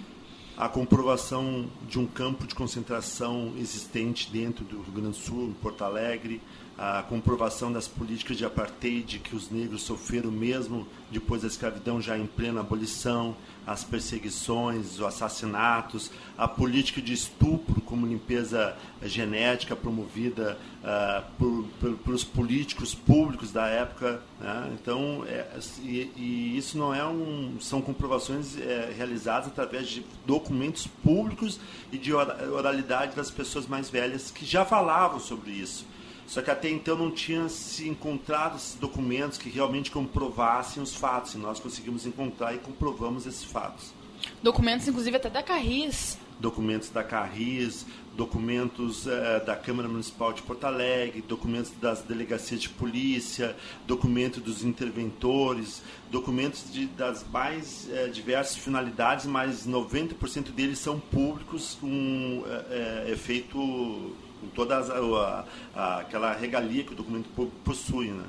A 0.58 0.68
comprovação 0.68 1.68
de 1.88 2.00
um 2.00 2.08
campo 2.08 2.48
de 2.48 2.56
concentração 2.56 3.54
existente 3.60 4.32
dentro 4.32 4.66
do 4.66 4.78
Rio 4.82 4.92
Grande 4.92 5.10
do 5.10 5.16
Sul, 5.16 5.50
em 5.50 5.54
Porto 5.54 5.84
Alegre, 5.84 6.42
a 6.78 7.04
comprovação 7.04 7.72
das 7.72 7.88
políticas 7.88 8.38
de 8.38 8.44
apartheid 8.44 9.20
que 9.20 9.36
os 9.36 9.50
negros 9.50 9.84
sofreram 9.84 10.30
mesmo 10.30 10.86
depois 11.10 11.42
da 11.42 11.48
escravidão 11.48 12.02
já 12.02 12.18
em 12.18 12.26
plena 12.26 12.60
abolição, 12.60 13.36
as 13.66 13.84
perseguições, 13.84 15.00
os 15.00 15.02
assassinatos, 15.02 16.12
a 16.38 16.48
política 16.48 17.02
de 17.02 17.14
estupro 17.14 17.80
como 17.82 18.06
limpeza 18.06 18.76
genética 19.04 19.76
promovida 19.76 20.58
uh, 20.84 21.24
por, 21.38 21.66
por, 21.80 21.98
pelos 22.00 22.24
políticos 22.24 22.94
públicos 22.94 23.52
da 23.52 23.68
época. 23.68 24.22
Né? 24.40 24.78
Então, 24.80 25.24
é, 25.28 25.48
e, 25.82 26.12
e, 26.16 26.58
isso 26.58 26.78
não 26.78 26.94
é 26.94 27.06
um, 27.08 27.58
são 27.62 27.82
comprovações 27.82 28.58
é, 28.60 28.94
realizadas 28.96 29.48
através 29.48 29.88
de 29.88 30.06
documentos 30.26 30.86
públicos 30.86 31.60
e 31.92 31.98
de 31.98 32.14
oralidade 32.14 33.16
das 33.16 33.32
pessoas 33.32 33.66
mais 33.66 33.90
velhas 33.90 34.30
que 34.30 34.46
já 34.46 34.66
falavam 34.66 35.20
sobre 35.20 35.52
isso. 35.52 35.86
Só 36.28 36.42
que 36.42 36.50
até 36.50 36.70
então 36.70 36.98
não 36.98 37.12
tinha 37.12 37.48
se 37.50 37.88
encontrado 37.88 38.58
esses 38.58 38.76
documentos 38.76 39.38
que 39.38 39.50
realmente 39.50 39.92
comprovassem 39.92 40.82
os 40.82 40.96
fatos. 40.96 41.36
E 41.36 41.38
nós 41.38 41.60
conseguimos 41.60 42.06
encontrar 42.06 42.54
e 42.54 42.58
comprovamos 42.58 43.26
esses 43.26 43.44
fatos. 43.44 43.94
Documentos, 44.42 44.88
inclusive, 44.88 45.18
até 45.18 45.30
da 45.30 45.44
Carris. 45.44 46.18
Documentos 46.40 46.90
da 46.90 47.02
Carris, 47.02 47.86
documentos 48.16 49.08
eh, 49.08 49.40
da 49.46 49.56
Câmara 49.56 49.88
Municipal 49.88 50.34
de 50.34 50.42
Porto 50.42 50.66
Alegre, 50.66 51.22
documentos 51.22 51.72
das 51.82 52.02
delegacias 52.02 52.62
de 52.62 52.70
polícia, 52.70 53.56
documentos 53.88 54.44
dos 54.44 54.64
interventores, 54.64 55.82
documentos 56.12 56.72
de, 56.74 56.88
das 56.88 57.26
mais 57.32 57.88
eh, 57.90 58.10
diversas 58.10 58.58
finalidades, 58.58 59.26
mas 59.26 59.66
90% 59.66 60.52
deles 60.52 60.80
são 60.80 61.00
públicos 61.00 61.78
com 61.80 62.44
eh, 62.70 63.12
efeito 63.12 64.14
com 64.46 64.50
toda 64.50 64.78
a, 64.78 65.46
a, 65.76 66.00
aquela 66.00 66.34
regalia 66.34 66.84
que 66.84 66.94
o 66.94 66.96
documento 66.96 67.30
possui, 67.64 68.10
né? 68.10 68.24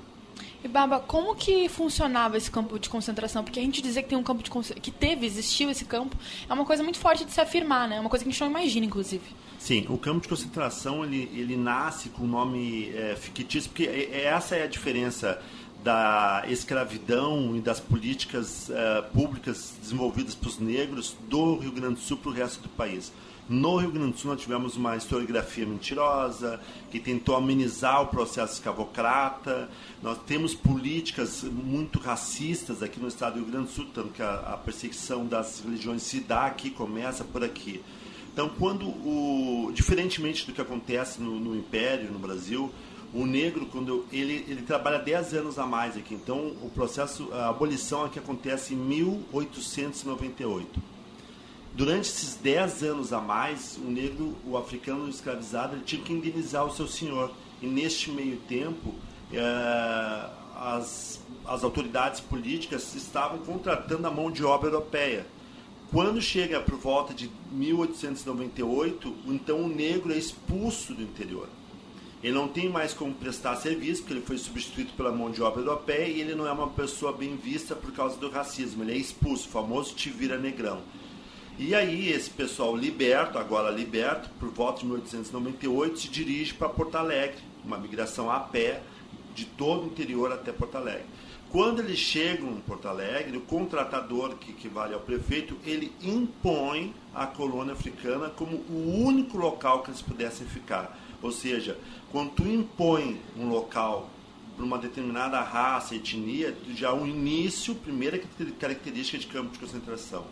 E 0.64 0.68
Baba, 0.68 0.98
como 0.98 1.35
que 1.35 1.68
funcionava 1.68 2.37
esse 2.37 2.50
campo 2.50 2.79
de 2.79 2.88
concentração? 2.88 3.44
Porque 3.44 3.61
a 3.61 3.62
gente 3.62 3.81
dizer 3.81 4.02
que 4.02 4.09
tem 4.09 4.18
um 4.18 4.22
campo 4.22 4.42
de 4.42 4.50
que 4.81 4.90
teve, 4.90 5.24
existiu 5.26 5.70
esse 5.70 5.85
campo, 5.85 6.16
é 6.48 6.52
uma 6.52 6.64
coisa 6.64 6.83
muito 6.83 6.98
forte 6.98 7.24
de 7.24 7.33
se 7.33 7.40
afirmar, 7.40 7.88
né? 7.88 7.96
É 7.96 8.00
uma 8.00 8.11
coisa 8.11 8.24
que 8.24 8.29
a 8.29 8.33
gente 8.33 8.40
não 8.40 8.50
imagina, 8.50 8.87
inclusive. 8.87 9.22
Sim, 9.59 9.87
o 9.88 9.96
campo 9.96 10.22
de 10.22 10.29
concentração 10.29 11.05
ele, 11.05 11.31
ele 11.35 11.57
nasce 11.57 12.09
com 12.09 12.24
o 12.24 12.26
nome 12.26 12.90
é, 12.94 13.16
fictício, 13.16 13.70
porque 13.70 13.85
é, 13.85 14.11
é, 14.12 14.24
essa 14.24 14.57
é 14.57 14.64
a 14.64 14.66
diferença 14.66 15.40
da 15.85 16.44
escravidão 16.48 17.57
e 17.57 17.61
das 17.61 17.79
políticas 17.79 18.68
é, 18.70 19.02
públicas 19.02 19.74
desenvolvidas 19.81 20.35
para 20.35 20.48
os 20.48 20.59
negros 20.59 21.16
do 21.29 21.59
Rio 21.59 21.70
Grande 21.70 21.94
do 21.94 22.00
Sul 22.00 22.16
para 22.16 22.31
o 22.31 22.35
resto 22.35 22.61
do 22.61 22.68
país. 22.70 23.12
No 23.48 23.76
Rio 23.76 23.92
Grande 23.92 24.11
do 24.11 24.18
Sul, 24.18 24.32
nós 24.32 24.40
tivemos 24.40 24.76
uma 24.76 24.96
historiografia 24.96 25.64
mentirosa, 25.64 26.59
que 26.90 26.98
tentou 26.98 27.37
amenizar 27.37 28.02
o 28.02 28.09
processo 28.09 28.54
escravocrata. 28.54 29.70
Nós 30.02 30.18
temos 30.26 30.52
políticas 30.52 31.44
muito 31.44 32.00
racistas 32.00 32.82
aqui 32.82 32.98
no 32.98 33.06
estado 33.06 33.35
do 33.35 33.44
Rio 33.44 33.52
Grande 33.52 33.68
do 33.68 33.72
Sul, 33.72 33.87
tanto 33.94 34.09
que 34.09 34.20
a, 34.20 34.35
a 34.35 34.56
perseguição 34.56 35.24
das 35.24 35.61
religiões 35.61 36.02
se 36.02 36.18
dá 36.18 36.46
aqui, 36.46 36.70
começa 36.70 37.22
por 37.22 37.44
aqui. 37.44 37.80
Então, 38.32 38.48
quando 38.48 38.88
o, 38.88 39.70
diferentemente 39.72 40.44
do 40.44 40.52
que 40.52 40.61
acontece 40.61 41.22
no, 41.22 41.38
no 41.38 41.54
Império, 41.54 42.11
no 42.11 42.18
Brasil, 42.18 42.72
o 43.14 43.24
negro, 43.24 43.66
quando 43.66 44.04
ele, 44.11 44.44
ele 44.48 44.62
trabalha 44.62 44.98
10 44.98 45.35
anos 45.35 45.56
a 45.56 45.64
mais 45.64 45.96
aqui. 45.96 46.14
Então, 46.14 46.48
o 46.62 46.70
processo, 46.74 47.32
a 47.32 47.50
abolição 47.50 48.04
aqui 48.04 48.18
acontece 48.18 48.74
em 48.74 48.76
1898 48.76 50.95
Durante 51.76 52.08
esses 52.08 52.36
10 52.36 52.82
anos 52.84 53.12
a 53.12 53.20
mais, 53.20 53.76
o 53.76 53.90
negro, 53.90 54.34
o 54.46 54.56
africano 54.56 55.10
escravizado, 55.10 55.76
ele 55.76 55.84
tinha 55.84 56.00
que 56.00 56.10
indenizar 56.10 56.64
o 56.64 56.74
seu 56.74 56.86
senhor. 56.86 57.30
E 57.60 57.66
neste 57.66 58.10
meio 58.10 58.38
tempo, 58.48 58.94
é, 59.30 60.30
as, 60.56 61.20
as 61.44 61.62
autoridades 61.62 62.18
políticas 62.18 62.94
estavam 62.94 63.40
contratando 63.40 64.06
a 64.06 64.10
mão 64.10 64.30
de 64.30 64.42
obra 64.42 64.70
europeia. 64.70 65.26
Quando 65.92 66.18
chega 66.22 66.60
por 66.60 66.78
volta 66.78 67.12
de 67.12 67.30
1898, 67.52 69.14
então 69.26 69.60
o 69.60 69.68
negro 69.68 70.14
é 70.14 70.16
expulso 70.16 70.94
do 70.94 71.02
interior. 71.02 71.46
Ele 72.22 72.32
não 72.32 72.48
tem 72.48 72.70
mais 72.70 72.94
como 72.94 73.12
prestar 73.12 73.54
serviço, 73.56 74.00
porque 74.00 74.14
ele 74.14 74.24
foi 74.24 74.38
substituído 74.38 74.94
pela 74.94 75.12
mão 75.12 75.30
de 75.30 75.42
obra 75.42 75.60
europeia 75.60 76.08
e 76.08 76.22
ele 76.22 76.34
não 76.34 76.46
é 76.46 76.52
uma 76.52 76.70
pessoa 76.70 77.12
bem 77.12 77.36
vista 77.36 77.76
por 77.76 77.92
causa 77.92 78.16
do 78.16 78.30
racismo. 78.30 78.82
Ele 78.82 78.94
é 78.94 78.96
expulso, 78.96 79.46
o 79.46 79.50
famoso 79.50 79.94
te 79.94 80.08
vira 80.08 80.38
negrão. 80.38 80.80
E 81.59 81.75
aí 81.75 82.11
esse 82.11 82.29
pessoal 82.29 82.77
liberto, 82.77 83.38
agora 83.38 83.71
liberto, 83.71 84.29
por 84.38 84.51
volta 84.51 84.81
de 84.81 84.87
1898, 84.87 85.99
se 85.99 86.09
dirige 86.09 86.53
para 86.53 86.69
Porto 86.69 86.97
Alegre, 86.97 87.38
uma 87.64 87.79
migração 87.79 88.31
a 88.31 88.38
pé 88.38 88.83
de 89.35 89.47
todo 89.47 89.85
o 89.85 89.87
interior 89.87 90.31
até 90.31 90.53
Porto 90.53 90.77
Alegre. 90.77 91.07
Quando 91.51 91.81
eles 91.81 91.99
chegam 91.99 92.51
em 92.51 92.61
Porto 92.61 92.87
Alegre, 92.88 93.38
o 93.38 93.40
contratador, 93.40 94.37
que 94.37 94.51
equivale 94.51 94.92
ao 94.92 95.01
prefeito, 95.01 95.57
ele 95.64 95.90
impõe 96.03 96.95
a 97.14 97.25
colônia 97.27 97.73
africana 97.73 98.29
como 98.29 98.59
o 98.69 99.03
único 99.03 99.38
local 99.38 99.83
que 99.83 99.88
eles 99.88 100.03
pudessem 100.03 100.47
ficar. 100.47 100.99
Ou 101.23 101.33
seja, 101.33 101.79
quando 102.12 102.33
tu 102.33 102.47
impõe 102.47 103.19
um 103.35 103.49
local 103.49 104.11
para 104.55 104.64
uma 104.64 104.77
determinada 104.77 105.40
raça, 105.40 105.95
etnia, 105.95 106.55
já 106.75 106.92
o 106.92 107.07
início, 107.07 107.75
primeira 107.75 108.21
característica 108.59 109.16
de 109.16 109.27
campo 109.27 109.53
de 109.53 109.59
concentração. 109.59 110.27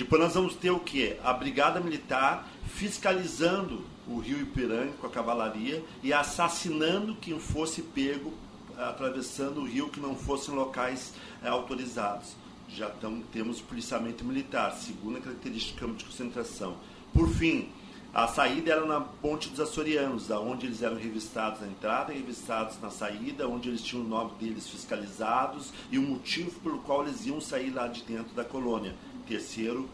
Depois 0.00 0.22
nós 0.22 0.32
vamos 0.32 0.54
ter 0.54 0.70
o 0.70 0.80
que? 0.80 1.14
A 1.22 1.30
Brigada 1.30 1.78
Militar 1.78 2.48
fiscalizando 2.64 3.84
o 4.08 4.18
rio 4.18 4.40
Ipiranga 4.40 4.92
com 4.98 5.06
a 5.06 5.10
cavalaria 5.10 5.84
e 6.02 6.10
assassinando 6.10 7.16
quem 7.16 7.38
fosse 7.38 7.82
pego 7.82 8.32
atravessando 8.78 9.60
o 9.60 9.66
rio 9.66 9.90
que 9.90 10.00
não 10.00 10.16
fossem 10.16 10.54
locais 10.54 11.12
é, 11.42 11.48
autorizados. 11.50 12.34
Já 12.66 12.88
tamo, 12.88 13.22
temos 13.30 13.60
policiamento 13.60 14.24
militar, 14.24 14.72
segunda 14.72 15.20
característica 15.20 15.74
do 15.74 15.80
campo 15.80 15.98
de 15.98 16.06
concentração. 16.06 16.78
Por 17.12 17.28
fim, 17.28 17.68
a 18.14 18.26
saída 18.26 18.72
era 18.72 18.86
na 18.86 19.02
Ponte 19.02 19.50
dos 19.50 19.60
Açorianos, 19.60 20.30
onde 20.30 20.64
eles 20.64 20.82
eram 20.82 20.96
revistados 20.96 21.60
na 21.60 21.66
entrada 21.66 22.10
revistados 22.10 22.80
na 22.80 22.88
saída, 22.88 23.46
onde 23.46 23.68
eles 23.68 23.82
tinham 23.82 24.02
o 24.06 24.08
nome 24.08 24.30
deles 24.40 24.66
fiscalizados 24.66 25.74
e 25.92 25.98
o 25.98 26.02
motivo 26.02 26.58
pelo 26.60 26.78
qual 26.78 27.02
eles 27.02 27.26
iam 27.26 27.38
sair 27.38 27.68
lá 27.68 27.86
de 27.86 28.02
dentro 28.02 28.34
da 28.34 28.46
colônia 28.46 28.94
terceiro, 29.26 29.88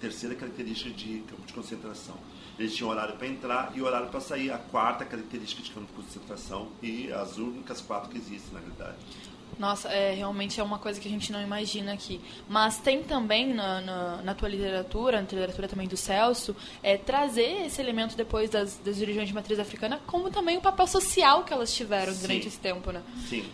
terceira 0.00 0.34
característica 0.34 0.90
de 0.90 1.20
campo 1.28 1.46
de 1.46 1.52
concentração. 1.52 2.16
Eles 2.58 2.74
tinham 2.74 2.90
horário 2.90 3.16
para 3.16 3.26
entrar 3.26 3.72
e 3.74 3.82
horário 3.82 4.08
para 4.08 4.20
sair. 4.20 4.50
A 4.50 4.58
quarta 4.58 5.04
característica 5.04 5.62
de 5.62 5.70
campo 5.70 5.86
de 5.86 5.92
concentração 6.02 6.68
e 6.82 7.12
as 7.12 7.38
únicas 7.38 7.80
quatro 7.80 8.10
que 8.10 8.18
existem, 8.18 8.52
na 8.52 8.60
verdade. 8.60 8.96
Nossa, 9.58 9.88
é, 9.88 10.14
realmente 10.14 10.60
é 10.60 10.62
uma 10.62 10.78
coisa 10.78 10.98
que 11.00 11.08
a 11.08 11.10
gente 11.10 11.30
não 11.30 11.40
imagina 11.40 11.92
aqui. 11.92 12.20
Mas 12.48 12.78
tem 12.78 13.02
também 13.02 13.52
na, 13.52 13.80
na, 13.80 14.22
na 14.22 14.34
tua 14.34 14.48
literatura, 14.48 15.18
na 15.18 15.22
literatura 15.22 15.68
também 15.68 15.86
do 15.86 15.96
Celso, 15.96 16.56
é, 16.82 16.96
trazer 16.96 17.66
esse 17.66 17.80
elemento 17.80 18.16
depois 18.16 18.50
das, 18.50 18.78
das 18.78 18.98
religiões 18.98 19.28
de 19.28 19.34
matriz 19.34 19.58
africana, 19.58 20.00
como 20.06 20.30
também 20.30 20.56
o 20.56 20.60
papel 20.60 20.86
social 20.86 21.44
que 21.44 21.52
elas 21.52 21.74
tiveram 21.74 22.12
Sim. 22.12 22.20
durante 22.22 22.48
esse 22.48 22.58
tempo, 22.58 22.90
né? 22.90 23.02
Sim. 23.28 23.44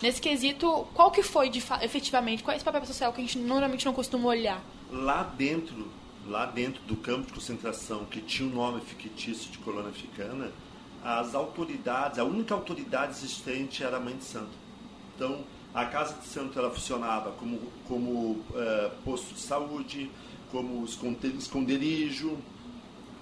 Nesse 0.00 0.20
quesito, 0.20 0.86
qual 0.94 1.10
que 1.10 1.22
foi 1.22 1.50
de 1.50 1.62
efetivamente, 1.82 2.42
qual 2.42 2.52
é 2.52 2.56
esse 2.56 2.64
papel 2.64 2.84
social 2.86 3.12
que 3.12 3.20
a 3.20 3.24
gente 3.24 3.38
normalmente 3.38 3.84
não 3.84 3.92
costuma 3.92 4.28
olhar? 4.28 4.62
Lá 4.92 5.24
dentro, 5.24 5.88
lá 6.26 6.46
dentro 6.46 6.80
do 6.82 6.96
campo 6.96 7.26
de 7.26 7.32
concentração 7.32 8.04
que 8.04 8.20
tinha 8.20 8.48
o 8.48 8.52
um 8.52 8.54
nome 8.54 8.80
fictício 8.80 9.50
de 9.50 9.58
colônia 9.58 9.90
africana, 9.90 10.52
as 11.04 11.34
autoridades, 11.34 12.18
a 12.18 12.24
única 12.24 12.54
autoridade 12.54 13.12
existente 13.12 13.82
era 13.82 13.96
a 13.96 14.00
Mãe 14.00 14.16
de 14.16 14.24
Santo. 14.24 14.50
Então, 15.16 15.40
a 15.74 15.84
Casa 15.84 16.14
de 16.14 16.26
Santo 16.26 16.58
ela 16.58 16.70
funcionava 16.70 17.32
como, 17.32 17.60
como 17.86 18.40
é, 18.54 18.90
posto 19.04 19.34
de 19.34 19.40
saúde, 19.40 20.10
como 20.52 20.84
esconderijo, 20.84 22.38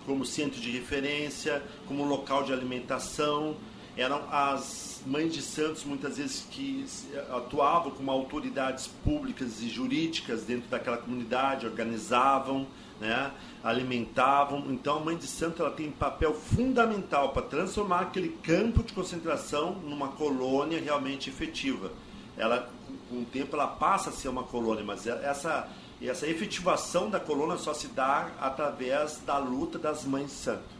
como 0.04 0.24
centro 0.24 0.60
de 0.60 0.70
referência, 0.70 1.62
como 1.88 2.04
local 2.04 2.44
de 2.44 2.52
alimentação. 2.52 3.56
Eram 3.96 4.22
as 4.30 4.95
mães 5.06 5.32
de 5.32 5.40
santos, 5.40 5.84
muitas 5.84 6.18
vezes, 6.18 6.46
que 6.50 6.84
atuavam 7.30 7.92
como 7.92 8.10
autoridades 8.10 8.88
públicas 8.88 9.62
e 9.62 9.68
jurídicas 9.68 10.42
dentro 10.42 10.68
daquela 10.68 10.98
comunidade, 10.98 11.64
organizavam, 11.64 12.66
né, 13.00 13.30
alimentavam. 13.62 14.70
Então, 14.70 14.98
a 14.98 15.00
mãe 15.00 15.16
de 15.16 15.26
santo 15.26 15.62
ela 15.62 15.70
tem 15.70 15.88
um 15.88 15.92
papel 15.92 16.34
fundamental 16.34 17.30
para 17.30 17.42
transformar 17.42 18.00
aquele 18.00 18.30
campo 18.42 18.82
de 18.82 18.92
concentração 18.92 19.74
numa 19.76 20.08
colônia 20.08 20.80
realmente 20.80 21.30
efetiva. 21.30 21.92
Ela, 22.36 22.68
com 23.08 23.20
o 23.20 23.24
tempo, 23.24 23.54
ela 23.54 23.68
passa 23.68 24.10
a 24.10 24.12
ser 24.12 24.28
uma 24.28 24.42
colônia, 24.42 24.84
mas 24.84 25.06
essa, 25.06 25.68
essa 26.02 26.26
efetivação 26.26 27.08
da 27.08 27.20
colônia 27.20 27.56
só 27.56 27.72
se 27.72 27.88
dá 27.88 28.32
através 28.40 29.18
da 29.24 29.38
luta 29.38 29.78
das 29.78 30.04
mães 30.04 30.26
de 30.26 30.32
santo. 30.32 30.75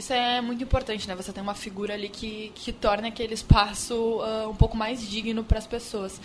Isso 0.00 0.14
é 0.14 0.40
muito 0.40 0.64
importante, 0.64 1.06
né? 1.06 1.14
Você 1.14 1.30
tem 1.30 1.42
uma 1.42 1.52
figura 1.52 1.92
ali 1.92 2.08
que, 2.08 2.50
que 2.54 2.72
torna 2.72 3.08
aquele 3.08 3.34
espaço 3.34 3.94
uh, 3.94 4.48
um 4.48 4.54
pouco 4.54 4.74
mais 4.74 5.06
digno 5.06 5.44
para 5.44 5.58
as 5.58 5.66
pessoas. 5.66 6.18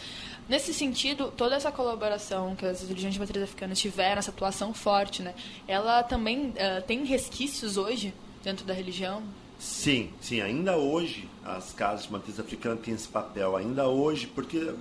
Nesse 0.48 0.74
sentido, 0.74 1.30
toda 1.36 1.58
essa 1.58 1.74
colaboração 1.74 2.56
que 2.56 2.66
as 2.66 2.84
religiões 2.84 3.16
de 3.16 3.20
matriz 3.20 3.44
africana 3.44 3.76
tiveram, 3.76 4.20
essa 4.20 4.32
atuação 4.32 4.74
forte, 4.74 5.22
né? 5.22 5.36
Ela 5.68 6.04
também 6.04 6.52
uh, 6.52 6.82
tem 6.88 7.04
resquícios 7.04 7.76
hoje 7.76 8.14
dentro 8.42 8.66
da 8.66 8.74
religião? 8.74 9.22
Sim, 9.60 10.10
sim. 10.22 10.40
Ainda 10.40 10.78
hoje 10.78 11.28
as 11.44 11.74
casas 11.74 12.06
de 12.06 12.14
matriz 12.14 12.40
africana 12.40 12.78
têm 12.78 12.94
esse 12.94 13.10
papel. 13.10 13.58
Ainda 13.58 13.90
hoje, 13.90 14.26
porque 14.26 14.74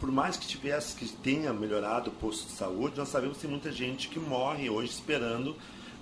por 0.00 0.10
mais 0.10 0.38
que 0.38 0.46
tivesse, 0.46 0.96
que 0.96 1.06
tenha 1.06 1.52
melhorado 1.52 2.08
o 2.08 2.14
posto 2.14 2.46
de 2.46 2.52
saúde, 2.52 2.96
nós 2.96 3.10
sabemos 3.10 3.36
que 3.36 3.42
tem 3.42 3.50
muita 3.50 3.70
gente 3.70 4.08
que 4.08 4.18
morre 4.18 4.70
hoje 4.70 4.90
esperando 4.90 5.54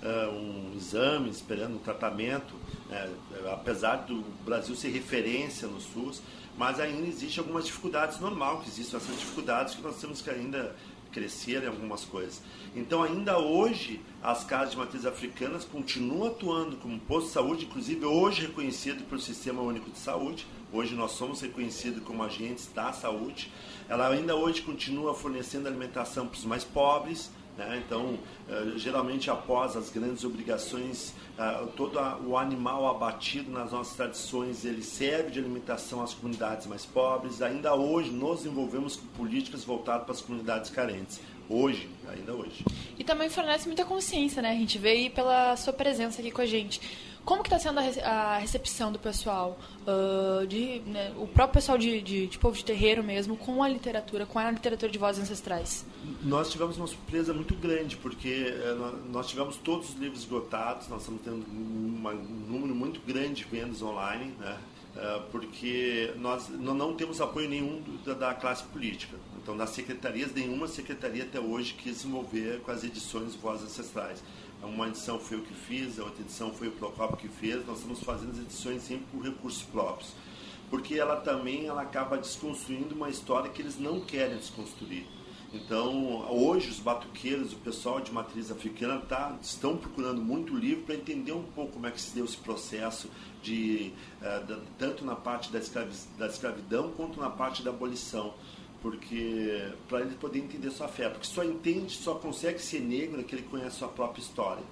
um 0.03 0.73
exame, 0.75 1.29
esperando 1.29 1.75
um 1.75 1.79
tratamento. 1.79 2.53
Né? 2.89 3.09
apesar 3.51 3.97
do 3.97 4.23
Brasil 4.45 4.75
ser 4.75 4.89
referência 4.89 5.67
no 5.67 5.79
SUS, 5.79 6.21
mas 6.57 6.79
ainda 6.79 7.07
existe 7.07 7.39
algumas 7.39 7.65
dificuldades, 7.65 8.19
normal 8.19 8.61
que 8.61 8.69
existam 8.69 8.97
essas 8.97 9.19
dificuldades 9.19 9.75
que 9.75 9.81
nós 9.81 9.99
temos 9.99 10.21
que 10.21 10.29
ainda 10.29 10.75
crescer 11.11 11.63
em 11.63 11.67
algumas 11.67 12.03
coisas. 12.03 12.41
Então, 12.75 13.01
ainda 13.01 13.39
hoje, 13.39 14.01
as 14.21 14.43
casas 14.43 14.71
de 14.71 14.77
matriz 14.77 15.05
africanas 15.05 15.63
continuam 15.63 16.27
atuando 16.27 16.77
como 16.77 16.99
posto 16.99 17.27
de 17.27 17.33
saúde, 17.33 17.65
inclusive 17.65 18.05
hoje 18.05 18.47
reconhecido 18.47 19.03
pelo 19.05 19.21
Sistema 19.21 19.61
Único 19.61 19.89
de 19.89 19.97
Saúde. 19.97 20.45
Hoje 20.71 20.95
nós 20.95 21.11
somos 21.11 21.41
reconhecidos 21.41 22.03
como 22.03 22.23
agentes 22.23 22.69
da 22.73 22.91
saúde. 22.91 23.51
Ela 23.87 24.09
ainda 24.09 24.35
hoje 24.35 24.61
continua 24.61 25.15
fornecendo 25.15 25.67
alimentação 25.67 26.27
para 26.27 26.37
os 26.37 26.45
mais 26.45 26.63
pobres, 26.63 27.31
né? 27.57 27.81
Então, 27.85 28.17
eh, 28.47 28.73
geralmente 28.75 29.29
após 29.29 29.75
as 29.75 29.89
grandes 29.89 30.23
obrigações, 30.23 31.13
eh, 31.37 31.67
todo 31.75 31.99
o 32.25 32.37
animal 32.37 32.87
abatido 32.87 33.51
nas 33.51 33.71
nossas 33.71 33.95
tradições, 33.95 34.63
ele 34.63 34.83
serve 34.83 35.31
de 35.31 35.39
alimentação 35.39 36.01
às 36.01 36.13
comunidades 36.13 36.67
mais 36.67 36.85
pobres. 36.85 37.41
Ainda 37.41 37.73
hoje 37.73 38.11
nos 38.11 38.45
envolvemos 38.45 38.95
com 38.95 39.07
políticas 39.07 39.63
voltadas 39.63 40.03
para 40.03 40.13
as 40.13 40.21
comunidades 40.21 40.69
carentes. 40.69 41.19
Hoje, 41.49 41.89
ainda 42.09 42.33
hoje. 42.33 42.65
E 42.99 43.03
também 43.05 43.29
fornece 43.29 43.67
muita 43.67 43.85
consciência, 43.85 44.41
né? 44.41 44.51
A 44.51 44.55
gente 44.55 44.85
aí 44.85 45.09
pela 45.09 45.55
sua 45.55 45.71
presença 45.71 46.21
aqui 46.21 46.29
com 46.29 46.41
a 46.41 46.45
gente. 46.45 46.81
Como 47.27 47.43
que 47.43 47.53
está 47.53 47.59
sendo 47.59 47.77
a 48.05 48.37
recepção 48.37 48.89
do 48.89 48.97
pessoal, 48.97 49.59
uh, 49.81 50.47
de, 50.47 50.79
né, 50.85 51.13
o 51.17 51.27
próprio 51.27 51.55
pessoal 51.55 51.77
de, 51.77 52.01
de, 52.01 52.25
de, 52.25 52.39
povo 52.39 52.55
de 52.55 52.63
terreiro 52.63 53.03
mesmo, 53.03 53.35
com 53.35 53.61
a 53.61 53.67
literatura, 53.67 54.25
com 54.25 54.39
a 54.39 54.49
literatura 54.49 54.89
de 54.89 54.97
vozes 54.97 55.23
ancestrais? 55.23 55.85
Nós 56.23 56.49
tivemos 56.49 56.77
uma 56.77 56.87
surpresa 56.87 57.33
muito 57.33 57.53
grande, 57.53 57.97
porque 57.97 58.45
uh, 58.45 59.11
nós 59.11 59.27
tivemos 59.27 59.57
todos 59.57 59.89
os 59.89 59.95
livros 59.97 60.21
esgotados, 60.21 60.87
nós 60.87 61.01
estamos 61.01 61.21
tendo 61.21 61.45
um 61.51 62.47
número 62.47 62.73
muito 62.73 63.01
grande 63.05 63.43
de 63.43 63.43
vendas 63.43 63.81
online, 63.81 64.33
né? 64.39 64.57
Porque 65.31 66.11
nós 66.15 66.49
não 66.49 66.95
temos 66.95 67.21
apoio 67.21 67.47
nenhum 67.47 67.83
da, 68.03 68.15
da, 68.15 68.33
classe 68.33 68.63
política. 68.63 69.15
Então, 69.43 69.55
das 69.55 69.69
secretarias, 69.69 70.33
nenhuma 70.33 70.67
secretaria 70.67 71.21
até 71.21 71.39
hoje 71.39 71.75
quis 71.75 71.97
se 71.97 72.07
envolver 72.07 72.61
com 72.61 72.71
as 72.71 72.83
edições 72.83 73.35
Vozes 73.35 73.65
Ancestrais. 73.65 74.23
Uma 74.61 74.87
edição 74.87 75.19
foi 75.19 75.37
o 75.37 75.41
que 75.41 75.53
fiz, 75.53 75.99
a 75.99 76.03
outra 76.03 76.21
edição 76.21 76.51
foi 76.51 76.67
o 76.67 76.71
Procopio 76.71 77.17
que 77.17 77.27
fez. 77.27 77.65
Nós 77.65 77.77
estamos 77.77 78.01
fazendo 78.01 78.31
as 78.31 78.39
edições 78.39 78.81
sempre 78.81 79.05
por 79.11 79.23
recursos 79.23 79.63
próprios. 79.63 80.13
Porque 80.69 80.95
ela 80.95 81.17
também 81.17 81.67
ela 81.67 81.81
acaba 81.81 82.17
desconstruindo 82.17 82.95
uma 82.95 83.09
história 83.09 83.49
que 83.49 83.61
eles 83.61 83.79
não 83.79 84.01
querem 84.01 84.37
desconstruir. 84.37 85.05
Então, 85.53 86.29
hoje, 86.29 86.69
os 86.69 86.79
batuqueiros, 86.79 87.53
o 87.53 87.57
pessoal 87.57 88.01
de 88.01 88.11
matriz 88.11 88.51
africana 88.51 88.99
tá, 88.99 89.37
estão 89.41 89.77
procurando 89.77 90.21
muito 90.21 90.53
livro 90.53 90.83
para 90.83 90.95
entender 90.95 91.31
um 91.31 91.43
pouco 91.43 91.73
como 91.73 91.87
é 91.87 91.91
que 91.91 92.01
se 92.01 92.13
deu 92.13 92.25
esse 92.25 92.35
processo, 92.35 93.09
de, 93.41 93.93
uh, 94.21 94.61
tanto 94.77 95.05
na 95.05 95.15
parte 95.15 95.49
da, 95.49 95.59
da 96.17 96.27
escravidão 96.27 96.91
quanto 96.97 97.21
na 97.21 97.29
parte 97.29 97.63
da 97.63 97.69
abolição 97.69 98.33
porque 98.81 99.71
para 99.87 100.01
ele 100.01 100.15
poder 100.15 100.39
entender 100.39 100.71
sua 100.71 100.87
fé, 100.87 101.09
porque 101.09 101.27
só 101.27 101.43
entende, 101.43 101.93
só 101.93 102.15
consegue 102.15 102.59
ser 102.59 102.79
negro 102.81 103.17
naquele 103.17 103.41
que 103.41 103.49
conhece 103.49 103.77
sua 103.77 103.87
própria 103.87 104.21
história. 104.21 104.63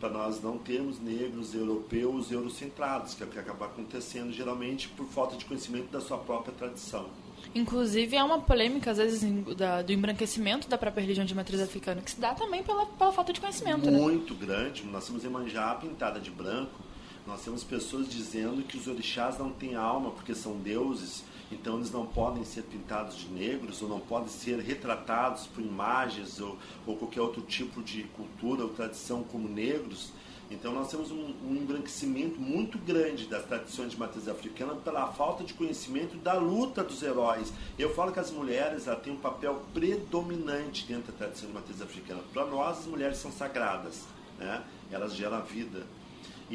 Para 0.00 0.10
nós 0.10 0.42
não 0.42 0.58
termos 0.58 1.00
negros 1.00 1.54
europeus 1.54 2.30
eurocentrados, 2.30 3.14
que 3.14 3.22
é 3.22 3.26
o 3.26 3.28
que 3.28 3.38
acaba 3.38 3.66
acontecendo 3.66 4.32
geralmente 4.32 4.88
por 4.88 5.06
falta 5.06 5.36
de 5.36 5.44
conhecimento 5.44 5.90
da 5.90 6.00
sua 6.00 6.18
própria 6.18 6.52
tradição. 6.52 7.08
Inclusive, 7.54 8.16
há 8.16 8.24
uma 8.24 8.40
polêmica, 8.40 8.90
às 8.90 8.98
vezes, 8.98 9.22
da, 9.56 9.82
do 9.82 9.92
embranquecimento 9.92 10.68
da 10.68 10.76
própria 10.76 11.02
religião 11.02 11.24
de 11.24 11.34
matriz 11.34 11.60
africana, 11.60 12.00
que 12.00 12.10
se 12.10 12.20
dá 12.20 12.34
também 12.34 12.62
pela, 12.62 12.86
pela 12.86 13.12
falta 13.12 13.32
de 13.32 13.40
conhecimento. 13.40 13.90
Né? 13.90 13.98
Muito 13.98 14.34
né? 14.34 14.40
grande. 14.40 14.84
Nós 14.84 15.06
temos 15.06 15.24
Emanjá 15.24 15.74
pintada 15.74 16.18
de 16.18 16.30
branco, 16.30 16.80
nós 17.26 17.42
temos 17.42 17.62
pessoas 17.62 18.08
dizendo 18.08 18.62
que 18.62 18.76
os 18.76 18.86
orixás 18.86 19.38
não 19.38 19.50
têm 19.50 19.74
alma 19.74 20.10
porque 20.10 20.34
são 20.34 20.58
deuses 20.58 21.22
então 21.54 21.76
eles 21.76 21.90
não 21.90 22.06
podem 22.06 22.44
ser 22.44 22.62
pintados 22.62 23.16
de 23.16 23.28
negros 23.28 23.80
ou 23.82 23.88
não 23.88 24.00
podem 24.00 24.28
ser 24.28 24.58
retratados 24.58 25.46
por 25.46 25.62
imagens 25.62 26.40
ou, 26.40 26.58
ou 26.86 26.96
qualquer 26.96 27.20
outro 27.20 27.42
tipo 27.42 27.82
de 27.82 28.02
cultura 28.04 28.62
ou 28.64 28.70
tradição 28.70 29.22
como 29.22 29.48
negros. 29.48 30.12
Então 30.50 30.72
nós 30.72 30.90
temos 30.90 31.10
um, 31.10 31.34
um 31.44 31.56
embranquecimento 31.56 32.38
muito 32.38 32.78
grande 32.78 33.26
das 33.26 33.44
tradições 33.46 33.92
de 33.92 33.98
matriz 33.98 34.28
africana 34.28 34.74
pela 34.74 35.10
falta 35.12 35.42
de 35.42 35.54
conhecimento 35.54 36.16
da 36.16 36.34
luta 36.34 36.84
dos 36.84 37.02
heróis. 37.02 37.52
Eu 37.78 37.94
falo 37.94 38.12
que 38.12 38.20
as 38.20 38.30
mulheres 38.30 38.84
têm 39.02 39.12
um 39.12 39.18
papel 39.18 39.62
predominante 39.72 40.86
dentro 40.86 41.12
da 41.12 41.18
tradição 41.18 41.48
de 41.48 41.54
matriz 41.54 41.80
africana. 41.80 42.20
Para 42.32 42.44
nós 42.46 42.80
as 42.80 42.86
mulheres 42.86 43.16
são 43.18 43.32
sagradas, 43.32 44.02
né? 44.38 44.62
elas 44.92 45.14
geram 45.14 45.42
vida. 45.42 45.86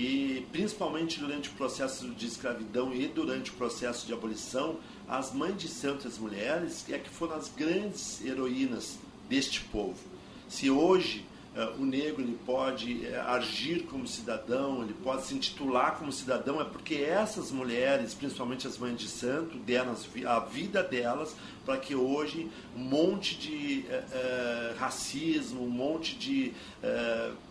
E 0.02 0.48
principalmente 0.50 1.20
durante 1.20 1.50
o 1.50 1.52
processo 1.56 2.08
de 2.12 2.26
escravidão 2.26 2.94
e 2.94 3.06
durante 3.06 3.52
o 3.52 3.54
processo 3.56 4.08
de 4.08 4.14
abolição, 4.14 4.78
as 5.06 5.34
mães 5.34 5.58
de 5.58 5.68
santos, 5.68 6.06
as 6.06 6.18
mulheres, 6.18 6.86
é 6.90 6.98
que 6.98 7.10
foram 7.10 7.36
as 7.36 7.50
grandes 7.50 8.24
heroínas 8.24 8.98
deste 9.28 9.60
povo. 9.60 10.00
Se 10.48 10.70
hoje 10.70 11.26
uh, 11.54 11.82
o 11.82 11.86
negro 11.86 12.22
ele 12.22 12.40
pode 12.46 13.08
uh, 13.08 13.28
agir 13.32 13.84
como 13.88 14.08
cidadão, 14.08 14.84
ele 14.84 14.96
pode 15.04 15.26
se 15.26 15.36
intitular 15.36 15.98
como 15.98 16.14
cidadão, 16.14 16.62
é 16.62 16.64
porque 16.64 16.96
essas 16.96 17.52
mulheres, 17.52 18.14
principalmente 18.14 18.66
as 18.66 18.78
mães 18.78 18.98
de 18.98 19.10
santo, 19.10 19.58
deram 19.58 19.94
a 20.26 20.40
vida 20.40 20.82
delas 20.82 21.36
para 21.66 21.76
que 21.78 21.94
hoje 21.94 22.50
um 22.74 22.80
monte 22.80 23.38
de 23.38 23.84
uh, 23.90 24.78
racismo, 24.78 25.62
um 25.62 25.70
monte 25.70 26.16
de 26.16 26.54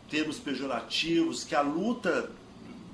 termos 0.08 0.38
pejorativos, 0.38 1.44
que 1.44 1.54
a 1.54 1.60
luta 1.60 2.30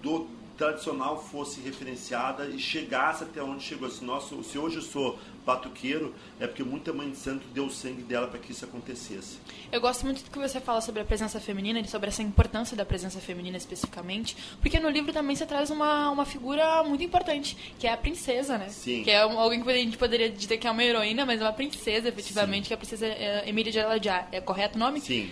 do 0.04 0.28
tradicional 0.56 1.20
fosse 1.20 1.60
referenciada 1.60 2.46
e 2.46 2.58
chegasse 2.58 3.24
até 3.24 3.42
onde 3.42 3.64
chegou. 3.64 3.90
Se, 3.90 4.04
nosso, 4.04 4.42
se 4.44 4.56
hoje 4.56 4.76
eu 4.76 4.82
sou 4.82 5.18
batuqueiro, 5.44 6.14
é 6.38 6.46
porque 6.46 6.62
muita 6.62 6.92
mãe 6.92 7.10
de 7.10 7.16
santo 7.16 7.44
deu 7.52 7.66
o 7.66 7.70
sangue 7.70 8.02
dela 8.02 8.28
para 8.28 8.38
que 8.38 8.52
isso 8.52 8.64
acontecesse. 8.64 9.38
Eu 9.72 9.80
gosto 9.80 10.04
muito 10.04 10.22
do 10.22 10.30
que 10.30 10.38
você 10.38 10.60
fala 10.60 10.80
sobre 10.80 11.02
a 11.02 11.04
presença 11.04 11.40
feminina 11.40 11.80
e 11.80 11.88
sobre 11.88 12.08
essa 12.08 12.22
importância 12.22 12.76
da 12.76 12.84
presença 12.84 13.18
feminina 13.18 13.56
especificamente, 13.56 14.36
porque 14.60 14.78
no 14.78 14.88
livro 14.88 15.12
também 15.12 15.34
você 15.34 15.44
traz 15.44 15.70
uma, 15.70 16.10
uma 16.10 16.24
figura 16.24 16.82
muito 16.84 17.02
importante, 17.02 17.74
que 17.78 17.86
é 17.86 17.92
a 17.92 17.96
princesa, 17.96 18.56
né? 18.56 18.68
Sim. 18.68 19.02
Que 19.02 19.10
é 19.10 19.22
alguém 19.22 19.62
que 19.62 19.70
a 19.70 19.74
gente 19.74 19.98
poderia 19.98 20.30
dizer 20.30 20.56
que 20.58 20.66
é 20.66 20.70
uma 20.70 20.84
heroína, 20.84 21.26
mas 21.26 21.40
é 21.40 21.44
uma 21.44 21.52
princesa, 21.52 22.08
efetivamente, 22.08 22.64
Sim. 22.64 22.68
que 22.68 22.72
é 22.72 22.76
a 22.76 22.78
princesa 22.78 23.06
é, 23.06 23.48
Emília 23.48 23.72
de 23.72 23.80
Aladiá. 23.80 24.28
É 24.30 24.40
correto 24.40 24.76
o 24.76 24.78
nome? 24.78 25.00
Sim. 25.00 25.30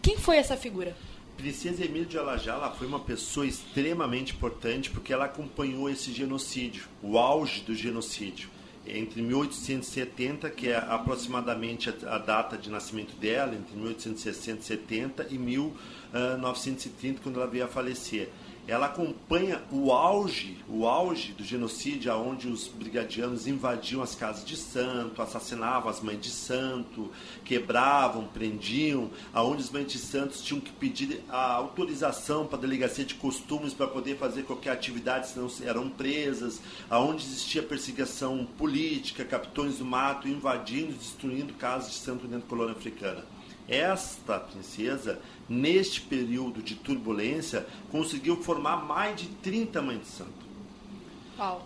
Quem 0.00 0.16
foi 0.16 0.36
essa 0.36 0.56
figura? 0.56 0.96
Princesa 1.38 1.84
Emília 1.84 2.04
de 2.04 2.18
Alajá 2.18 2.68
foi 2.76 2.88
uma 2.88 2.98
pessoa 2.98 3.46
extremamente 3.46 4.34
importante 4.34 4.90
porque 4.90 5.12
ela 5.12 5.26
acompanhou 5.26 5.88
esse 5.88 6.12
genocídio, 6.12 6.88
o 7.00 7.16
auge 7.16 7.60
do 7.60 7.76
genocídio. 7.76 8.48
Entre 8.84 9.22
1870, 9.22 10.50
que 10.50 10.68
é 10.68 10.76
aproximadamente 10.76 11.94
a, 12.04 12.18
data 12.18 12.58
de 12.58 12.68
nascimento 12.68 13.14
dela, 13.16 13.54
entre 13.54 13.76
1860 13.76 14.60
e 14.60 14.64
70 14.64 15.26
e 15.30 15.38
1930, 15.38 17.20
quando 17.22 17.36
ela 17.36 17.46
veio 17.46 17.66
a 17.66 17.68
falecer 17.68 18.30
ela 18.68 18.84
acompanha 18.84 19.62
o 19.72 19.90
auge, 19.90 20.58
o 20.68 20.86
auge 20.86 21.32
do 21.32 21.42
genocídio, 21.42 22.14
onde 22.14 22.48
os 22.48 22.68
brigadianos 22.68 23.46
invadiam 23.46 24.02
as 24.02 24.14
casas 24.14 24.44
de 24.44 24.58
santo, 24.58 25.22
assassinavam 25.22 25.88
as 25.88 26.02
mães 26.02 26.20
de 26.20 26.28
santo, 26.28 27.10
quebravam, 27.46 28.26
prendiam, 28.26 29.10
aonde 29.32 29.62
as 29.62 29.70
mães 29.70 29.90
de 29.90 29.96
santos 29.96 30.42
tinham 30.42 30.60
que 30.60 30.70
pedir 30.70 31.24
a 31.30 31.54
autorização 31.54 32.46
para 32.46 32.58
a 32.58 32.60
delegacia 32.60 33.06
de 33.06 33.14
costumes 33.14 33.72
para 33.72 33.86
poder 33.86 34.18
fazer 34.18 34.42
qualquer 34.42 34.72
atividade, 34.72 35.28
senão 35.28 35.48
eram 35.62 35.88
presas, 35.88 36.60
aonde 36.90 37.24
existia 37.24 37.62
perseguição 37.62 38.46
política, 38.58 39.24
capitões 39.24 39.78
do 39.78 39.84
mato 39.86 40.28
invadindo, 40.28 40.92
destruindo 40.92 41.54
casas 41.54 41.92
de 41.92 41.96
santo 41.96 42.26
dentro 42.26 42.42
da 42.42 42.48
colônia 42.48 42.74
africana. 42.74 43.24
Esta 43.68 44.40
princesa, 44.40 45.20
neste 45.48 46.00
período 46.00 46.62
de 46.62 46.74
turbulência, 46.74 47.66
conseguiu 47.90 48.36
formar 48.36 48.84
mais 48.84 49.20
de 49.20 49.26
30 49.28 49.80
mães 49.82 50.00
de 50.00 50.06
santo. 50.08 50.48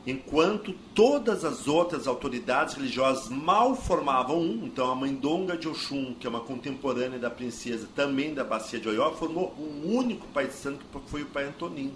Enquanto 0.07 0.75
todas 0.95 1.47
as 1.47 1.67
outras 1.67 2.07
autoridades 2.07 2.75
religiosas 2.75 3.31
mal 3.31 3.75
formavam 3.75 4.39
um, 4.39 4.67
então 4.67 4.91
a 4.91 4.95
mãe 4.95 5.15
Donga 5.15 5.57
de 5.57 5.67
Oxum, 5.67 6.15
que 6.21 6.27
é 6.27 6.31
uma 6.31 6.41
contemporânea 6.41 7.19
da 7.19 7.31
princesa, 7.31 7.89
também 7.97 8.35
da 8.35 8.45
bacia 8.45 8.79
de 8.79 8.87
Oió, 8.87 9.11
formou 9.13 9.55
um 9.59 9.97
único 9.97 10.27
pai 10.29 10.47
de 10.47 10.53
santo, 10.53 10.85
que 10.85 11.11
foi 11.11 11.23
o 11.23 11.27
pai 11.27 11.45
Antoninho. 11.45 11.95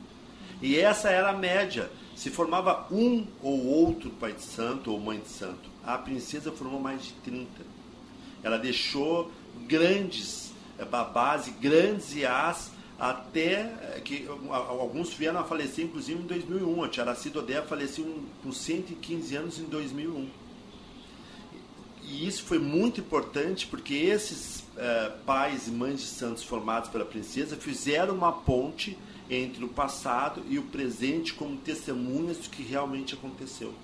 E 0.62 0.78
essa 0.78 1.10
era 1.10 1.28
a 1.28 1.36
média. 1.36 1.90
Se 2.14 2.30
formava 2.30 2.86
um 2.90 3.26
ou 3.42 3.66
outro 3.66 4.08
pai 4.08 4.32
de 4.32 4.42
santo 4.42 4.90
ou 4.90 4.98
mãe 4.98 5.18
de 5.18 5.28
santo. 5.28 5.68
A 5.84 5.98
princesa 5.98 6.50
formou 6.50 6.80
mais 6.80 7.04
de 7.04 7.12
30. 7.12 7.46
Ela 8.42 8.56
deixou 8.56 9.30
grandes 9.66 10.45
babás 10.84 11.46
e 11.46 11.50
grandes 11.50 12.14
iás 12.14 12.70
até 12.98 13.60
eh, 13.60 14.02
que 14.04 14.26
alguns 14.48 15.12
vieram 15.12 15.40
a 15.40 15.44
falecer, 15.44 15.84
inclusive 15.84 16.20
em 16.22 16.26
2001. 16.26 16.84
A 16.84 16.88
Tia 16.88 17.02
Aracida 17.02 17.38
Odé 17.38 17.62
faleceu 17.62 18.22
com 18.42 18.52
115 18.52 19.36
anos 19.36 19.58
em 19.58 19.64
2001. 19.64 20.28
E 22.02 22.26
isso 22.26 22.44
foi 22.44 22.58
muito 22.58 23.00
importante 23.00 23.66
porque 23.66 23.94
esses 23.94 24.64
eh, 24.76 25.12
pais 25.26 25.66
e 25.66 25.70
mães 25.70 26.00
de 26.00 26.06
santos 26.06 26.42
formados 26.42 26.88
pela 26.88 27.04
princesa 27.04 27.56
fizeram 27.56 28.14
uma 28.14 28.32
ponte 28.32 28.96
entre 29.28 29.64
o 29.64 29.68
passado 29.68 30.42
e 30.48 30.58
o 30.58 30.62
presente 30.62 31.34
como 31.34 31.56
testemunhas 31.56 32.38
do 32.38 32.48
que 32.48 32.62
realmente 32.62 33.14
aconteceu. 33.14 33.74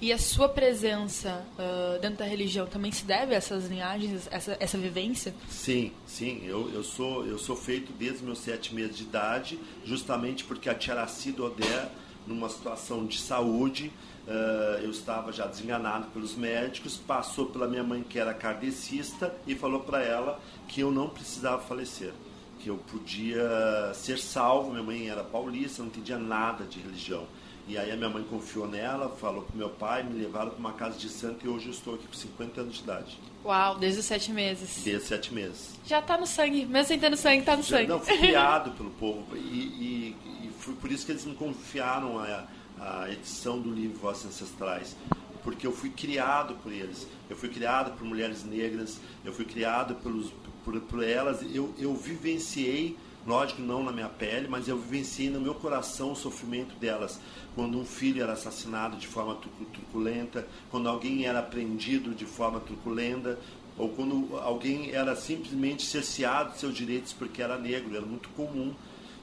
E 0.00 0.12
a 0.12 0.18
sua 0.18 0.48
presença 0.48 1.42
uh, 1.58 1.98
dentro 2.00 2.18
da 2.18 2.26
religião 2.26 2.66
também 2.66 2.92
se 2.92 3.04
deve 3.04 3.34
a 3.34 3.38
essas 3.38 3.66
linhagens, 3.66 4.28
essa, 4.30 4.56
essa 4.60 4.76
vivência? 4.76 5.34
Sim, 5.48 5.90
sim. 6.06 6.42
Eu, 6.44 6.70
eu, 6.74 6.84
sou, 6.84 7.26
eu 7.26 7.38
sou 7.38 7.56
feito 7.56 7.92
desde 7.94 8.22
meus 8.22 8.40
sete 8.40 8.74
meses 8.74 8.96
de 8.96 9.04
idade, 9.04 9.58
justamente 9.84 10.44
porque 10.44 10.68
a 10.68 10.74
tia 10.74 10.92
Aracida 10.92 11.42
Odé, 11.42 11.88
numa 12.26 12.48
situação 12.50 13.06
de 13.06 13.18
saúde, 13.18 13.90
uh, 14.26 14.82
eu 14.82 14.90
estava 14.90 15.32
já 15.32 15.46
desenganado 15.46 16.08
pelos 16.08 16.34
médicos, 16.34 16.98
passou 16.98 17.46
pela 17.46 17.66
minha 17.66 17.82
mãe, 17.82 18.02
que 18.02 18.18
era 18.18 18.34
kardecista, 18.34 19.34
e 19.46 19.54
falou 19.54 19.80
para 19.80 20.02
ela 20.02 20.38
que 20.68 20.80
eu 20.82 20.90
não 20.90 21.08
precisava 21.08 21.62
falecer 21.62 22.12
que 22.58 22.70
eu 22.70 22.78
podia 22.78 23.92
ser 23.94 24.18
salvo. 24.18 24.70
Minha 24.70 24.82
mãe 24.82 25.08
era 25.08 25.22
paulista, 25.22 25.82
não 25.82 25.88
entendia 25.88 26.18
nada 26.18 26.64
de 26.64 26.80
religião. 26.80 27.26
E 27.68 27.76
aí 27.76 27.90
a 27.90 27.96
minha 27.96 28.08
mãe 28.08 28.22
confiou 28.22 28.68
nela, 28.68 29.08
falou 29.08 29.42
pro 29.42 29.56
meu 29.56 29.68
pai, 29.68 30.04
me 30.04 30.16
levaram 30.16 30.50
para 30.50 30.58
uma 30.58 30.72
casa 30.72 30.96
de 30.96 31.08
santo 31.08 31.44
e 31.44 31.48
hoje 31.48 31.66
eu 31.66 31.72
estou 31.72 31.96
aqui 31.96 32.06
com 32.06 32.14
50 32.14 32.60
anos 32.60 32.76
de 32.76 32.82
idade. 32.82 33.18
Uau, 33.44 33.76
desde 33.76 33.98
os 33.98 34.06
sete 34.06 34.30
meses. 34.30 34.84
Desde 34.84 35.02
os 35.02 35.08
sete 35.08 35.34
meses. 35.34 35.70
Já 35.84 35.98
está 35.98 36.16
no 36.16 36.28
sangue, 36.28 36.64
mesmo 36.64 36.86
sem 36.86 37.00
ter 37.00 37.10
no 37.10 37.16
sangue, 37.16 37.40
está 37.40 37.56
no 37.56 37.64
Já, 37.64 37.78
sangue. 37.78 37.88
Não, 37.88 37.98
fui 37.98 38.18
criado 38.18 38.70
pelo 38.78 38.90
povo 38.90 39.36
e, 39.36 39.38
e, 39.38 40.16
e, 40.44 40.50
foi 40.60 40.74
por 40.74 40.92
isso 40.92 41.04
que 41.04 41.10
eles 41.10 41.24
me 41.24 41.34
confiaram 41.34 42.20
a, 42.20 42.46
a 42.78 43.10
edição 43.10 43.60
do 43.60 43.72
livro 43.72 43.98
Vossos 43.98 44.26
Ancestrais. 44.26 44.96
Porque 45.42 45.66
eu 45.66 45.72
fui 45.72 45.90
criado 45.90 46.54
por 46.62 46.72
eles. 46.72 47.06
Eu 47.28 47.36
fui 47.36 47.48
criado 47.48 47.96
por 47.96 48.04
mulheres 48.04 48.44
negras, 48.44 49.00
eu 49.24 49.32
fui 49.32 49.44
criado 49.44 49.96
pelos, 49.96 50.32
por, 50.64 50.80
por 50.82 51.02
elas, 51.02 51.42
eu, 51.52 51.74
eu 51.78 51.94
vivenciei 51.96 52.96
lógico 53.26 53.60
não 53.60 53.82
na 53.82 53.90
minha 53.90 54.08
pele, 54.08 54.46
mas 54.48 54.68
eu 54.68 54.78
vivenciei 54.78 55.28
no 55.28 55.40
meu 55.40 55.54
coração 55.54 56.12
o 56.12 56.16
sofrimento 56.16 56.74
delas. 56.76 57.18
Quando 57.54 57.78
um 57.78 57.84
filho 57.84 58.22
era 58.22 58.34
assassinado 58.34 58.96
de 58.96 59.06
forma 59.06 59.36
truculenta, 59.72 60.46
quando 60.70 60.88
alguém 60.88 61.26
era 61.26 61.42
prendido 61.42 62.14
de 62.14 62.24
forma 62.24 62.60
truculenta, 62.60 63.38
ou 63.76 63.90
quando 63.90 64.38
alguém 64.38 64.92
era 64.92 65.14
simplesmente 65.14 65.84
cerceado 65.84 66.52
de 66.52 66.58
seus 66.58 66.74
direitos 66.74 67.12
porque 67.12 67.42
era 67.42 67.58
negro, 67.58 67.94
era 67.94 68.06
muito 68.06 68.28
comum. 68.30 68.74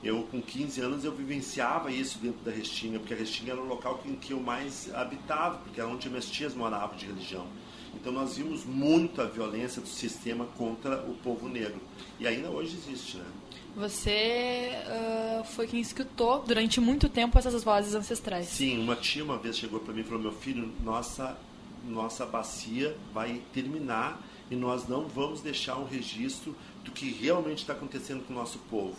Eu, 0.04 0.24
com 0.24 0.42
15 0.42 0.82
anos, 0.82 1.06
eu 1.06 1.14
vivenciava 1.14 1.90
isso 1.90 2.20
dentro 2.20 2.44
da 2.44 2.52
Restinga, 2.52 3.00
porque 3.00 3.14
a 3.14 3.18
Restinga 3.18 3.54
era 3.54 3.62
o 3.62 3.66
local 3.66 4.02
em 4.06 4.16
que 4.16 4.34
eu 4.34 4.40
mais 4.40 4.94
habitava, 4.94 5.60
porque 5.60 5.80
era 5.80 5.90
onde 5.90 6.10
minhas 6.10 6.30
tias 6.30 6.54
moravam 6.54 6.98
de 6.98 7.06
religião. 7.06 7.48
Então 7.96 8.12
nós 8.12 8.36
vimos 8.36 8.66
muito 8.66 9.22
a 9.22 9.26
violência 9.26 9.82
do 9.82 9.88
sistema 9.88 10.46
contra 10.58 10.98
o 11.04 11.14
povo 11.24 11.48
negro. 11.48 11.80
E 12.20 12.28
ainda 12.28 12.50
hoje 12.50 12.76
existe, 12.76 13.18
né? 13.18 13.26
Você 13.76 14.70
uh, 14.86 15.44
foi 15.46 15.66
quem 15.66 15.82
escutou 15.82 16.44
durante 16.44 16.80
muito 16.80 17.10
tempo 17.10 17.40
essas 17.40 17.64
vozes 17.64 17.96
ancestrais. 17.96 18.48
Sim, 18.48 18.80
uma 18.80 18.96
tia 18.96 19.24
uma 19.24 19.38
vez 19.38 19.58
chegou 19.58 19.80
para 19.80 19.94
mim 19.94 20.02
e 20.02 20.04
falou: 20.04 20.22
Meu 20.22 20.32
filho, 20.32 20.72
nossa, 20.84 21.36
nossa 21.84 22.24
bacia 22.24 22.96
vai 23.12 23.42
terminar 23.52 24.22
e 24.52 24.56
nós 24.56 24.88
não 24.88 25.08
vamos 25.08 25.42
deixar 25.42 25.78
um 25.78 25.86
registro 25.86 26.56
do 26.84 26.92
que 26.92 27.10
realmente 27.10 27.60
está 27.60 27.74
acontecendo 27.74 28.24
com 28.28 28.34
o 28.34 28.36
nosso 28.36 28.60
povo. 28.70 28.98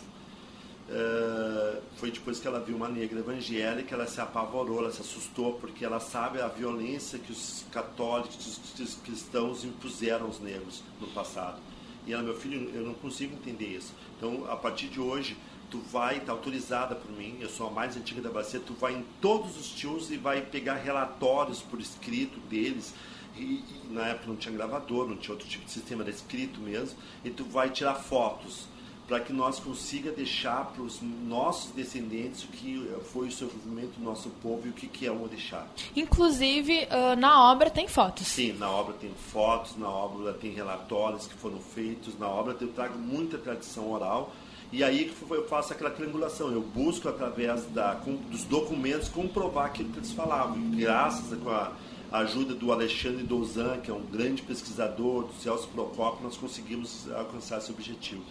Uh, 0.89 1.81
foi 1.95 2.11
depois 2.11 2.39
que 2.39 2.47
ela 2.47 2.59
viu 2.59 2.75
uma 2.75 2.89
negra 2.89 3.19
evangélica, 3.19 3.95
ela 3.95 4.05
se 4.05 4.19
apavorou, 4.19 4.79
ela 4.79 4.91
se 4.91 5.01
assustou, 5.01 5.53
porque 5.53 5.85
ela 5.85 6.01
sabe 6.01 6.41
a 6.41 6.47
violência 6.47 7.17
que 7.17 7.31
os 7.31 7.65
católicos, 7.71 8.59
os 8.77 8.95
cristãos 8.95 9.63
impuseram 9.63 10.25
aos 10.25 10.39
negros 10.41 10.83
no 10.99 11.07
passado. 11.07 11.59
E 12.05 12.13
ela, 12.13 12.23
meu 12.23 12.35
filho, 12.35 12.69
eu 12.73 12.83
não 12.83 12.93
consigo 12.93 13.33
entender 13.33 13.67
isso. 13.67 13.93
Então, 14.17 14.45
a 14.49 14.55
partir 14.55 14.87
de 14.87 14.99
hoje, 14.99 15.35
tu 15.69 15.79
vai 15.79 16.19
tá 16.19 16.31
autorizada 16.31 16.95
por 16.95 17.11
mim, 17.11 17.37
eu 17.39 17.49
sou 17.49 17.67
a 17.67 17.71
mais 17.71 17.97
antiga 17.97 18.21
da 18.21 18.29
bacia, 18.29 18.59
tu 18.59 18.73
vai 18.73 18.93
em 18.93 19.05
todos 19.19 19.57
os 19.57 19.69
tios 19.69 20.11
e 20.11 20.17
vai 20.17 20.41
pegar 20.41 20.75
relatórios 20.75 21.61
por 21.61 21.79
escrito 21.79 22.39
deles. 22.41 22.93
E, 23.35 23.41
e, 23.41 23.81
na 23.89 24.07
época 24.07 24.27
não 24.27 24.35
tinha 24.35 24.53
gravador, 24.55 25.07
não 25.07 25.17
tinha 25.17 25.33
outro 25.33 25.47
tipo 25.47 25.65
de 25.65 25.71
sistema, 25.71 26.03
era 26.03 26.11
escrito 26.11 26.59
mesmo, 26.61 26.97
e 27.23 27.29
tu 27.29 27.43
vai 27.43 27.69
tirar 27.69 27.95
fotos 27.95 28.67
para 29.07 29.19
que 29.19 29.31
nós 29.31 29.59
consiga 29.59 30.11
deixar 30.11 30.65
para 30.65 30.81
os 30.81 30.99
nossos 31.01 31.71
descendentes 31.71 32.43
o 32.43 32.47
que 32.47 32.89
foi 33.11 33.27
o 33.27 33.31
sofrimento 33.31 33.99
do 33.99 34.03
nosso 34.03 34.29
povo 34.41 34.65
e 34.65 34.69
o 34.69 34.73
que, 34.73 34.87
que 34.87 35.05
é 35.05 35.11
o 35.11 35.27
deixar. 35.27 35.67
Inclusive, 35.95 36.85
uh, 36.85 37.15
na 37.15 37.51
obra 37.51 37.69
tem 37.69 37.87
fotos. 37.87 38.27
Sim, 38.27 38.53
na 38.53 38.69
obra 38.69 38.95
tem 38.95 39.11
fotos, 39.31 39.77
na 39.77 39.89
obra 39.89 40.33
tem 40.33 40.51
relatórios 40.51 41.27
que 41.27 41.35
foram 41.35 41.59
feitos, 41.59 42.17
na 42.17 42.27
obra 42.27 42.55
eu 42.59 42.69
trago 42.69 42.97
muita 42.97 43.37
tradição 43.37 43.91
oral. 43.91 44.33
E 44.71 44.83
aí 44.83 45.13
eu 45.29 45.47
faço 45.47 45.71
aquela 45.71 45.91
triangulação, 45.91 46.51
eu 46.51 46.61
busco 46.61 47.07
através 47.07 47.65
da, 47.67 47.93
dos 48.29 48.43
documentos 48.43 49.07
comprovar 49.07 49.67
aquilo 49.67 49.89
que 49.89 49.99
eles 49.99 50.11
falavam. 50.11 50.57
E 50.57 50.77
graças 50.77 51.31
a, 51.47 51.71
a 52.11 52.17
ajuda 52.19 52.55
do 52.55 52.71
Alexandre 52.71 53.23
Douzan, 53.23 53.77
que 53.77 53.91
é 53.91 53.93
um 53.93 54.01
grande 54.01 54.41
pesquisador, 54.41 55.25
do 55.25 55.33
Celso 55.35 55.67
Procopio, 55.67 56.23
nós 56.23 56.35
conseguimos 56.35 57.09
alcançar 57.11 57.59
esse 57.59 57.71
objetivo. 57.71 58.23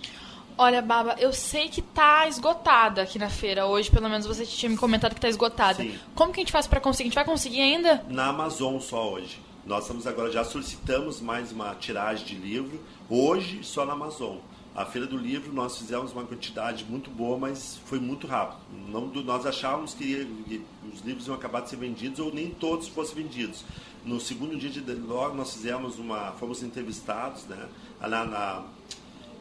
Olha, 0.57 0.81
Baba, 0.81 1.17
eu 1.19 1.33
sei 1.33 1.69
que 1.69 1.83
tá 1.83 2.29
esgotada 2.29 3.03
aqui 3.03 3.19
na 3.19 3.29
feira 3.29 3.67
hoje, 3.67 3.91
pelo 3.91 4.09
menos 4.09 4.27
você 4.27 4.47
tinha 4.47 4.71
me 4.71 4.77
comentado 4.77 5.15
que 5.15 5.21
tá 5.21 5.29
esgotada. 5.29 5.83
Sim. 5.83 5.99
Como 6.15 6.33
que 6.33 6.41
a 6.41 6.43
gente 6.43 6.53
faz 6.53 6.67
para 6.67 6.81
conseguir? 6.81 7.05
A 7.05 7.11
gente 7.11 7.15
vai 7.15 7.25
conseguir 7.25 7.61
ainda? 7.61 8.05
Na 8.09 8.29
Amazon 8.29 8.79
só 8.79 9.13
hoje. 9.13 9.41
Nós 9.67 9.85
estamos 9.85 10.07
agora, 10.07 10.31
já 10.31 10.45
solicitamos 10.45 11.21
mais 11.21 11.51
uma 11.51 11.75
tiragem 11.75 12.25
de 12.27 12.35
livro, 12.35 12.81
hoje 13.09 13.61
só 13.65 13.85
na 13.85 13.95
Amazon. 13.95 14.37
A 14.77 14.85
Feira 14.85 15.07
do 15.07 15.17
Livro 15.17 15.53
nós 15.53 15.79
fizemos 15.79 16.13
uma 16.13 16.25
quantidade 16.25 16.85
muito 16.85 17.09
boa, 17.09 17.39
mas 17.39 17.79
foi 17.87 18.01
muito 18.01 18.27
rápido. 18.27 18.59
Não, 18.89 19.07
nós 19.07 19.47
achávamos 19.47 19.95
que 19.95 20.29
os 20.93 21.01
livros 21.01 21.27
iam 21.29 21.35
acabar 21.35 21.61
de 21.61 21.71
ser 21.71 21.77
vendidos 21.77 22.19
ou 22.19 22.35
nem 22.35 22.51
todos 22.51 22.89
fossem 22.89 23.15
vendidos. 23.23 23.65
No 24.05 24.21
segundo 24.21 24.57
dia 24.57 24.69
de 24.69 24.81
logo 24.95 25.35
nós 25.37 25.53
fizemos 25.55 25.99
uma, 25.99 26.33
fomos 26.33 26.63
entrevistados, 26.63 27.45
né, 27.45 27.69
na, 28.01 28.25
na 28.25 28.65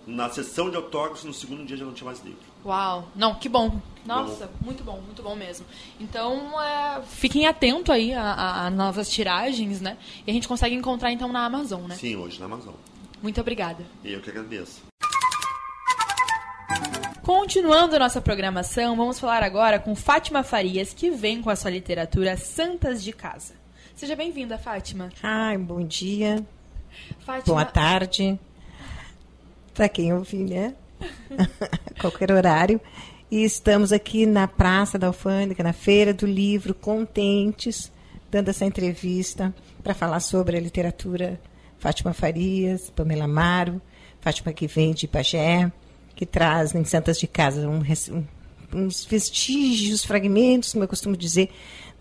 na 0.05 0.29
sessão 0.29 0.69
de 0.69 0.75
autógrafos, 0.75 1.23
no 1.23 1.33
segundo 1.33 1.65
dia 1.65 1.77
já 1.77 1.85
não 1.85 1.93
tinha 1.93 2.05
mais 2.05 2.21
livro. 2.23 2.39
Uau! 2.65 3.07
Não, 3.15 3.35
que 3.35 3.47
bom. 3.47 3.81
Nossa, 4.05 4.47
bom. 4.47 4.53
muito 4.65 4.83
bom, 4.83 5.01
muito 5.01 5.23
bom 5.23 5.35
mesmo. 5.35 5.65
Então, 5.99 6.61
é, 6.61 7.01
fiquem 7.03 7.47
atentos 7.47 7.93
aí 7.93 8.13
a, 8.13 8.65
a, 8.65 8.69
novas 8.69 9.09
tiragens, 9.09 9.79
né? 9.79 9.97
E 10.25 10.31
a 10.31 10.33
gente 10.33 10.47
consegue 10.47 10.75
encontrar 10.75 11.11
então 11.11 11.31
na 11.31 11.45
Amazon, 11.45 11.83
né? 11.83 11.95
Sim, 11.95 12.17
hoje 12.17 12.39
na 12.39 12.45
Amazon. 12.45 12.73
Muito 13.21 13.39
obrigada. 13.39 13.85
Eu 14.03 14.21
que 14.21 14.29
agradeço. 14.29 14.83
Continuando 17.21 17.97
nossa 17.97 18.19
programação, 18.19 18.97
vamos 18.97 19.17
falar 19.17 19.43
agora 19.43 19.79
com 19.79 19.95
Fátima 19.95 20.43
Farias, 20.43 20.93
que 20.93 21.09
vem 21.09 21.41
com 21.41 21.49
a 21.49 21.55
sua 21.55 21.71
literatura 21.71 22.35
Santas 22.35 23.01
de 23.01 23.13
Casa. 23.13 23.55
Seja 23.95 24.15
bem-vinda, 24.15 24.57
Fátima. 24.57 25.09
Ai, 25.21 25.57
bom 25.57 25.81
dia. 25.85 26.45
Fátima... 27.19 27.45
Boa 27.45 27.65
tarde 27.65 28.37
para 29.73 29.89
quem 29.89 30.13
ouvir, 30.13 30.45
né? 30.45 30.75
Qualquer 31.99 32.31
horário. 32.31 32.79
E 33.29 33.43
estamos 33.43 33.91
aqui 33.91 34.25
na 34.25 34.47
Praça 34.47 34.97
da 34.99 35.07
Alfândega, 35.07 35.63
na 35.63 35.73
Feira 35.73 36.13
do 36.13 36.25
Livro, 36.25 36.73
contentes, 36.73 37.91
dando 38.29 38.49
essa 38.49 38.65
entrevista 38.65 39.53
para 39.83 39.93
falar 39.93 40.19
sobre 40.19 40.55
a 40.55 40.61
literatura 40.61 41.41
Fátima 41.79 42.13
Farias, 42.13 42.89
Pamela 42.91 43.25
Amaro, 43.25 43.81
Fátima 44.21 44.53
que 44.53 44.67
vem 44.67 44.93
de 44.93 45.07
Pagé, 45.07 45.71
que 46.15 46.25
traz 46.25 46.73
em 46.75 46.85
Santas 46.85 47.19
de 47.19 47.27
Casa 47.27 47.67
um, 47.67 47.81
um, 47.81 48.23
uns 48.73 49.03
vestígios, 49.03 50.05
fragmentos, 50.05 50.71
como 50.71 50.83
eu 50.83 50.87
costumo 50.87 51.17
dizer, 51.17 51.49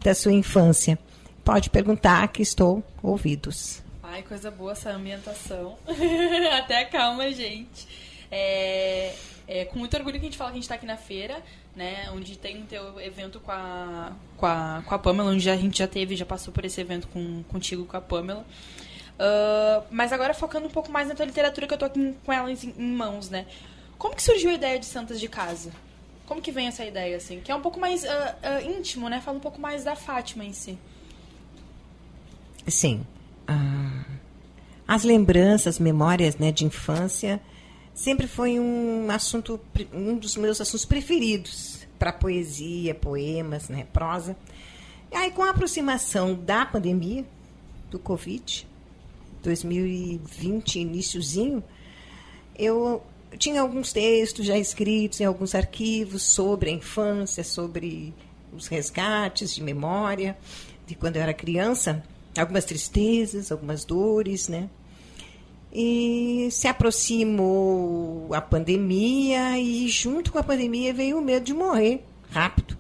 da 0.01 0.15
sua 0.15 0.33
infância. 0.33 0.99
Pode 1.45 1.71
perguntar 1.71 2.29
que 2.29 2.43
estou 2.43 2.83
ouvidos. 3.03 3.82
Ai, 4.13 4.23
coisa 4.23 4.51
boa 4.51 4.73
essa 4.73 4.91
ambientação. 4.91 5.79
Até 6.59 6.85
calma, 6.85 7.33
gente. 7.33 7.89
É, 8.31 9.15
é, 9.49 9.65
com 9.65 9.79
muito 9.79 9.97
orgulho 9.97 10.21
que 10.21 10.27
a 10.27 10.29
gente 10.29 10.37
fala 10.37 10.51
que 10.51 10.57
a 10.57 10.57
gente 10.57 10.65
está 10.65 10.75
aqui 10.75 10.85
na 10.85 10.99
feira, 10.99 11.43
né? 11.75 12.11
Onde 12.13 12.37
tem 12.37 12.61
o 12.61 12.67
teu 12.67 13.01
evento 13.01 13.41
com 13.41 13.51
a, 13.51 14.13
com 14.37 14.45
a, 14.45 14.83
com 14.85 14.95
a 14.95 14.99
Pamela, 14.99 15.31
onde 15.31 15.49
a 15.49 15.57
gente 15.57 15.79
já 15.79 15.89
teve, 15.89 16.15
já 16.15 16.27
passou 16.27 16.53
por 16.53 16.63
esse 16.63 16.79
evento 16.79 17.09
com, 17.09 17.43
contigo, 17.45 17.87
com 17.87 17.97
a 17.97 18.03
Pamela. 18.03 18.45
Uh, 19.15 19.87
mas 19.91 20.13
agora 20.13 20.35
focando 20.35 20.67
um 20.67 20.71
pouco 20.71 20.93
mais 20.93 21.09
na 21.09 21.15
tua 21.15 21.25
literatura, 21.25 21.67
que 21.67 21.73
eu 21.73 21.79
tô 21.79 21.87
aqui 21.87 22.15
com 22.23 22.31
ela 22.31 22.53
em, 22.53 22.59
em, 22.77 22.93
mãos, 22.93 23.31
né? 23.31 23.47
Como 23.97 24.15
que 24.15 24.23
surgiu 24.23 24.51
a 24.51 24.53
ideia 24.53 24.79
de 24.79 24.85
Santas 24.85 25.19
de 25.19 25.27
Casa? 25.27 25.73
Como 26.27 26.43
que 26.43 26.53
vem 26.53 26.67
essa 26.67 26.85
ideia, 26.85 27.17
assim? 27.17 27.41
Que 27.41 27.51
é 27.51 27.55
um 27.55 27.63
pouco 27.63 27.81
mais 27.81 28.05
uh, 28.05 28.07
uh, 28.07 28.71
íntimo, 28.71 29.09
né? 29.09 29.23
Fala 29.23 29.39
um 29.39 29.41
pouco 29.41 29.59
mais 29.59 29.85
da 29.85 29.97
Fátima 29.97 30.45
em 30.45 30.53
si. 30.53 30.79
Sim. 32.69 33.07
Ah, 33.49 34.05
as 34.87 35.05
lembranças, 35.05 35.79
memórias 35.79 36.37
né, 36.37 36.53
de 36.53 36.65
infância 36.65 37.41
sempre 37.95 38.27
foi 38.27 38.59
um 38.59 39.11
assunto, 39.11 39.61
um 39.93 40.17
dos 40.17 40.37
meus 40.37 40.61
assuntos 40.61 40.85
preferidos 40.85 41.87
para 41.99 42.13
poesia, 42.13 42.95
poemas, 42.95 43.69
né, 43.69 43.87
prosa. 43.93 44.37
E 45.11 45.17
aí, 45.17 45.31
com 45.31 45.43
a 45.43 45.51
aproximação 45.51 46.35
da 46.35 46.65
pandemia, 46.65 47.25
do 47.91 47.99
Covid, 47.99 48.67
2020, 49.43 50.81
iníciozinho, 50.81 51.63
eu 52.59 53.03
tinha 53.39 53.61
alguns 53.61 53.93
textos 53.93 54.47
já 54.47 54.57
escritos 54.57 55.21
em 55.21 55.25
alguns 55.25 55.55
arquivos 55.55 56.23
sobre 56.23 56.71
a 56.71 56.73
infância, 56.73 57.45
sobre 57.45 58.15
os 58.53 58.67
resgates 58.67 59.55
de 59.55 59.63
memória 59.63 60.37
de 60.87 60.95
quando 60.95 61.17
eu 61.17 61.23
era 61.23 61.33
criança, 61.33 62.03
algumas 62.41 62.65
tristezas, 62.65 63.53
algumas 63.53 63.85
dores, 63.85 64.49
né? 64.49 64.69
E 65.73 66.49
se 66.51 66.69
aproximou 66.69 68.33
a 68.35 68.41
pandemia 68.41 69.59
e 69.59 69.89
junto 69.89 70.31
com 70.31 70.39
a 70.39 70.43
pandemia 70.43 70.93
veio 70.93 71.19
o 71.19 71.23
medo 71.23 71.45
de 71.45 71.55
morrer 71.55 72.05
rápido, 72.31 72.77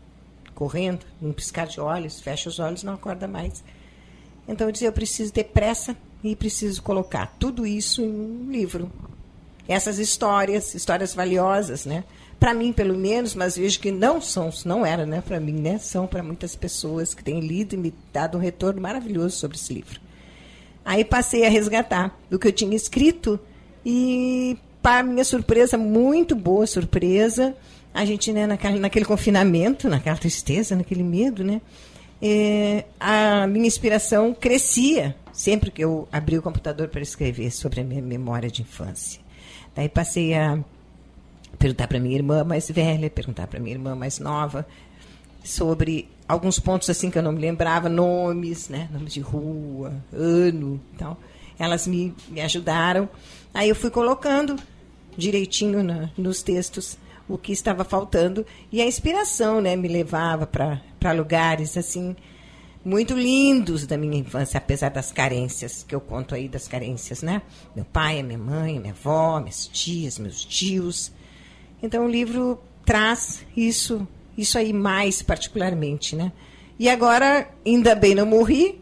correndo, 0.54 1.04
num 1.20 1.32
piscar 1.32 1.66
de 1.66 1.80
olhos, 1.80 2.20
fecha 2.20 2.48
os 2.48 2.58
olhos, 2.58 2.82
não 2.82 2.94
acorda 2.94 3.26
mais. 3.26 3.64
Então 4.46 4.66
eu 4.66 4.72
disse, 4.72 4.84
eu 4.84 4.92
preciso 4.92 5.32
ter 5.32 5.44
pressa 5.44 5.96
e 6.22 6.36
preciso 6.36 6.82
colocar 6.82 7.34
tudo 7.38 7.66
isso 7.66 8.02
em 8.02 8.10
um 8.10 8.50
livro. 8.50 8.90
Essas 9.66 9.98
histórias, 9.98 10.74
histórias 10.74 11.14
valiosas, 11.14 11.86
né? 11.86 12.04
Para 12.42 12.54
mim, 12.54 12.72
pelo 12.72 12.98
menos, 12.98 13.36
mas 13.36 13.56
vejo 13.56 13.78
que 13.78 13.92
não 13.92 14.20
são, 14.20 14.50
não 14.64 14.84
era, 14.84 15.06
né, 15.06 15.22
para 15.24 15.38
mim, 15.38 15.52
né? 15.52 15.78
São 15.78 16.08
para 16.08 16.24
muitas 16.24 16.56
pessoas 16.56 17.14
que 17.14 17.22
têm 17.22 17.38
lido 17.38 17.74
e 17.74 17.78
me 17.78 17.94
dado 18.12 18.36
um 18.36 18.40
retorno 18.40 18.82
maravilhoso 18.82 19.36
sobre 19.36 19.56
esse 19.56 19.72
livro. 19.72 20.00
Aí 20.84 21.04
passei 21.04 21.46
a 21.46 21.48
resgatar 21.48 22.18
do 22.28 22.40
que 22.40 22.48
eu 22.48 22.52
tinha 22.52 22.74
escrito 22.74 23.38
e, 23.86 24.58
para 24.82 25.04
minha 25.04 25.24
surpresa, 25.24 25.78
muito 25.78 26.34
boa 26.34 26.66
surpresa, 26.66 27.54
a 27.94 28.04
gente, 28.04 28.32
né, 28.32 28.44
naquele, 28.44 28.80
naquele 28.80 29.04
confinamento, 29.04 29.88
naquela 29.88 30.16
tristeza, 30.16 30.74
naquele 30.74 31.04
medo, 31.04 31.44
né, 31.44 31.60
é, 32.20 32.86
a 32.98 33.46
minha 33.46 33.68
inspiração 33.68 34.34
crescia 34.34 35.14
sempre 35.32 35.70
que 35.70 35.84
eu 35.84 36.08
abri 36.10 36.38
o 36.38 36.42
computador 36.42 36.88
para 36.88 37.02
escrever 37.02 37.52
sobre 37.52 37.82
a 37.82 37.84
minha 37.84 38.02
memória 38.02 38.50
de 38.50 38.62
infância. 38.62 39.20
Daí 39.76 39.88
passei 39.88 40.34
a 40.34 40.58
perguntar 41.62 41.86
para 41.86 42.00
minha 42.00 42.16
irmã 42.16 42.42
mais 42.42 42.68
velha, 42.68 43.08
perguntar 43.08 43.46
para 43.46 43.60
minha 43.60 43.76
irmã 43.76 43.94
mais 43.94 44.18
nova 44.18 44.66
sobre 45.44 46.08
alguns 46.26 46.58
pontos 46.58 46.90
assim 46.90 47.08
que 47.08 47.16
eu 47.16 47.22
não 47.22 47.30
me 47.30 47.40
lembrava, 47.40 47.88
nomes, 47.88 48.68
né, 48.68 48.88
nomes 48.92 49.12
de 49.12 49.20
rua, 49.20 49.94
ano, 50.12 50.80
tal. 50.98 51.16
Elas 51.56 51.86
me, 51.86 52.12
me 52.28 52.40
ajudaram. 52.40 53.08
Aí 53.54 53.68
eu 53.68 53.76
fui 53.76 53.90
colocando 53.90 54.56
direitinho 55.16 55.84
na, 55.84 56.10
nos 56.18 56.42
textos 56.42 56.98
o 57.28 57.38
que 57.38 57.52
estava 57.52 57.84
faltando 57.84 58.44
e 58.72 58.82
a 58.82 58.86
inspiração, 58.86 59.60
né, 59.60 59.76
me 59.76 59.86
levava 59.86 60.46
para 60.46 61.12
lugares 61.12 61.76
assim 61.76 62.16
muito 62.84 63.14
lindos 63.14 63.86
da 63.86 63.96
minha 63.96 64.18
infância, 64.18 64.58
apesar 64.58 64.88
das 64.88 65.12
carências 65.12 65.84
que 65.86 65.94
eu 65.94 66.00
conto 66.00 66.34
aí 66.34 66.48
das 66.48 66.66
carências, 66.66 67.22
né? 67.22 67.40
Meu 67.76 67.84
pai, 67.84 68.20
minha 68.24 68.36
mãe, 68.36 68.80
minha 68.80 68.92
avó, 68.92 69.38
minhas 69.38 69.68
tias, 69.68 70.18
meus 70.18 70.44
tios. 70.44 71.12
Então 71.82 72.06
o 72.06 72.08
livro 72.08 72.62
traz 72.84 73.44
isso 73.56 74.06
isso 74.36 74.58
aí 74.58 74.72
mais 74.72 75.22
particularmente, 75.22 76.16
né? 76.16 76.32
E 76.78 76.88
agora, 76.88 77.48
ainda 77.64 77.94
bem 77.94 78.14
não 78.14 78.26
morri, 78.26 78.80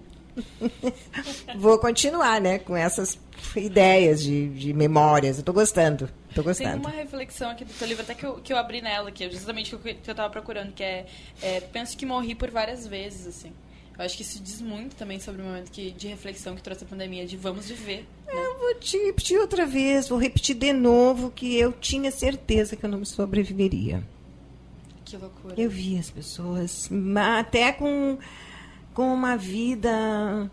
vou 1.57 1.79
continuar, 1.79 2.41
né, 2.41 2.59
com 2.59 2.77
essas 2.77 3.19
ideias 3.57 4.23
de, 4.23 4.49
de 4.49 4.73
memórias. 4.73 5.39
Eu 5.39 5.45
tô 5.45 5.53
gostando, 5.53 6.09
tô 6.35 6.43
gostando. 6.43 6.81
Tem 6.81 6.81
uma 6.81 6.91
reflexão 6.91 7.51
aqui 7.51 7.65
do 7.65 7.73
teu 7.73 7.89
livro, 7.89 8.03
até 8.03 8.15
que 8.15 8.25
eu, 8.25 8.35
que 8.35 8.53
eu 8.53 8.57
abri 8.57 8.81
nela, 8.81 9.11
que 9.11 9.25
é 9.25 9.31
justamente 9.31 9.75
o 9.75 9.79
que, 9.79 9.95
que 9.95 10.11
eu 10.11 10.15
tava 10.15 10.31
procurando, 10.31 10.73
que 10.73 10.83
é, 10.83 11.07
é, 11.43 11.61
penso 11.61 11.97
que 11.97 12.07
morri 12.07 12.35
por 12.35 12.51
várias 12.51 12.87
vezes, 12.87 13.27
assim. 13.27 13.53
Eu 14.01 14.07
acho 14.07 14.17
que 14.17 14.23
isso 14.23 14.43
diz 14.43 14.63
muito 14.63 14.97
também 14.97 15.21
sobre 15.21 15.43
o 15.43 15.45
momento 15.45 15.71
que, 15.71 15.91
de 15.91 16.09
reflexão 16.09 16.57
que 16.57 16.63
trouxe 16.63 16.85
a 16.85 16.87
pandemia, 16.87 17.27
de 17.27 17.37
vamos 17.37 17.69
viver. 17.69 18.07
Né? 18.27 18.33
Eu 18.33 18.59
vou 18.59 18.75
te 18.77 18.97
repetir 18.97 19.39
outra 19.39 19.67
vez, 19.67 20.09
vou 20.09 20.19
repetir 20.19 20.57
de 20.57 20.73
novo 20.73 21.31
que 21.31 21.55
eu 21.55 21.71
tinha 21.71 22.11
certeza 22.11 22.77
que 22.77 22.87
eu 22.87 22.89
não 22.89 23.05
sobreviveria. 23.05 24.03
Que 25.05 25.19
loucura. 25.19 25.55
Eu 25.55 25.69
vi 25.69 25.99
as 25.99 26.09
pessoas, 26.09 26.89
até 27.39 27.73
com, 27.73 28.17
com 28.95 29.13
uma 29.13 29.37
vida 29.37 30.51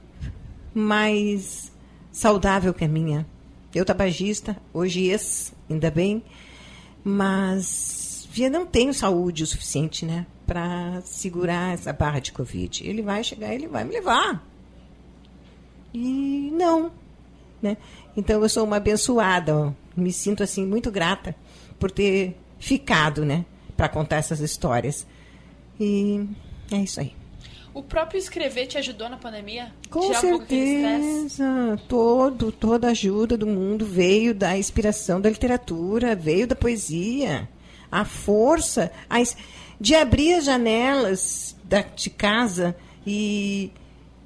mais 0.76 1.72
saudável 2.12 2.74
que 2.74 2.84
a 2.84 2.90
minha. 2.90 3.26
Eu 3.74 3.86
tabagista, 3.86 4.58
hoje 4.74 5.06
ex, 5.06 5.54
ainda 5.70 5.90
bem, 5.90 6.22
mas 7.02 8.28
eu 8.38 8.52
não 8.52 8.66
tenho 8.66 8.94
saúde 8.94 9.44
o 9.44 9.48
suficiente, 9.48 10.06
né, 10.06 10.26
para 10.48 11.02
segurar 11.04 11.74
essa 11.74 11.94
barra 11.94 12.20
de 12.20 12.32
Covid. 12.32 12.88
Ele 12.88 13.04
vai 13.04 13.24
chegar, 13.24 13.54
ele 13.54 13.68
vai 13.68 13.84
me 13.84 13.92
levar. 13.94 14.44
E 15.94 16.50
não, 16.54 16.92
né? 17.62 17.78
Então 18.16 18.42
eu 18.42 18.50
sou 18.50 18.64
uma 18.64 18.78
abençoada, 18.78 19.56
ó. 19.56 19.72
me 19.96 20.12
sinto 20.12 20.42
assim 20.42 20.66
muito 20.66 20.90
grata 20.90 21.36
por 21.78 21.92
ter 21.92 22.36
ficado, 22.58 23.24
né? 23.24 23.46
para 23.78 23.88
contar 23.88 24.18
essas 24.18 24.40
histórias. 24.40 25.06
E 25.80 26.26
é 26.72 26.78
isso 26.78 27.00
aí. 27.00 27.14
O 27.74 27.84
próprio 27.84 28.18
escrever 28.18 28.66
te 28.66 28.78
ajudou 28.80 29.08
na 29.08 29.18
pandemia? 29.18 29.72
Com 29.92 30.12
certeza. 30.12 31.44
Um 31.44 31.78
Todo, 31.88 32.52
toda 32.52 32.88
a 32.88 32.92
ajuda 32.92 33.38
do 33.38 33.46
mundo 33.46 33.86
veio 33.86 34.34
da 34.34 34.58
inspiração 34.58 35.22
da 35.22 35.30
literatura, 35.30 36.16
veio 36.16 36.48
da 36.48 36.56
poesia. 36.56 37.48
A 37.92 38.04
força 38.04 38.92
a, 39.08 39.18
de 39.80 39.96
abrir 39.96 40.34
as 40.34 40.46
janelas 40.46 41.56
da, 41.64 41.82
de 41.82 42.10
casa 42.10 42.76
e 43.06 43.72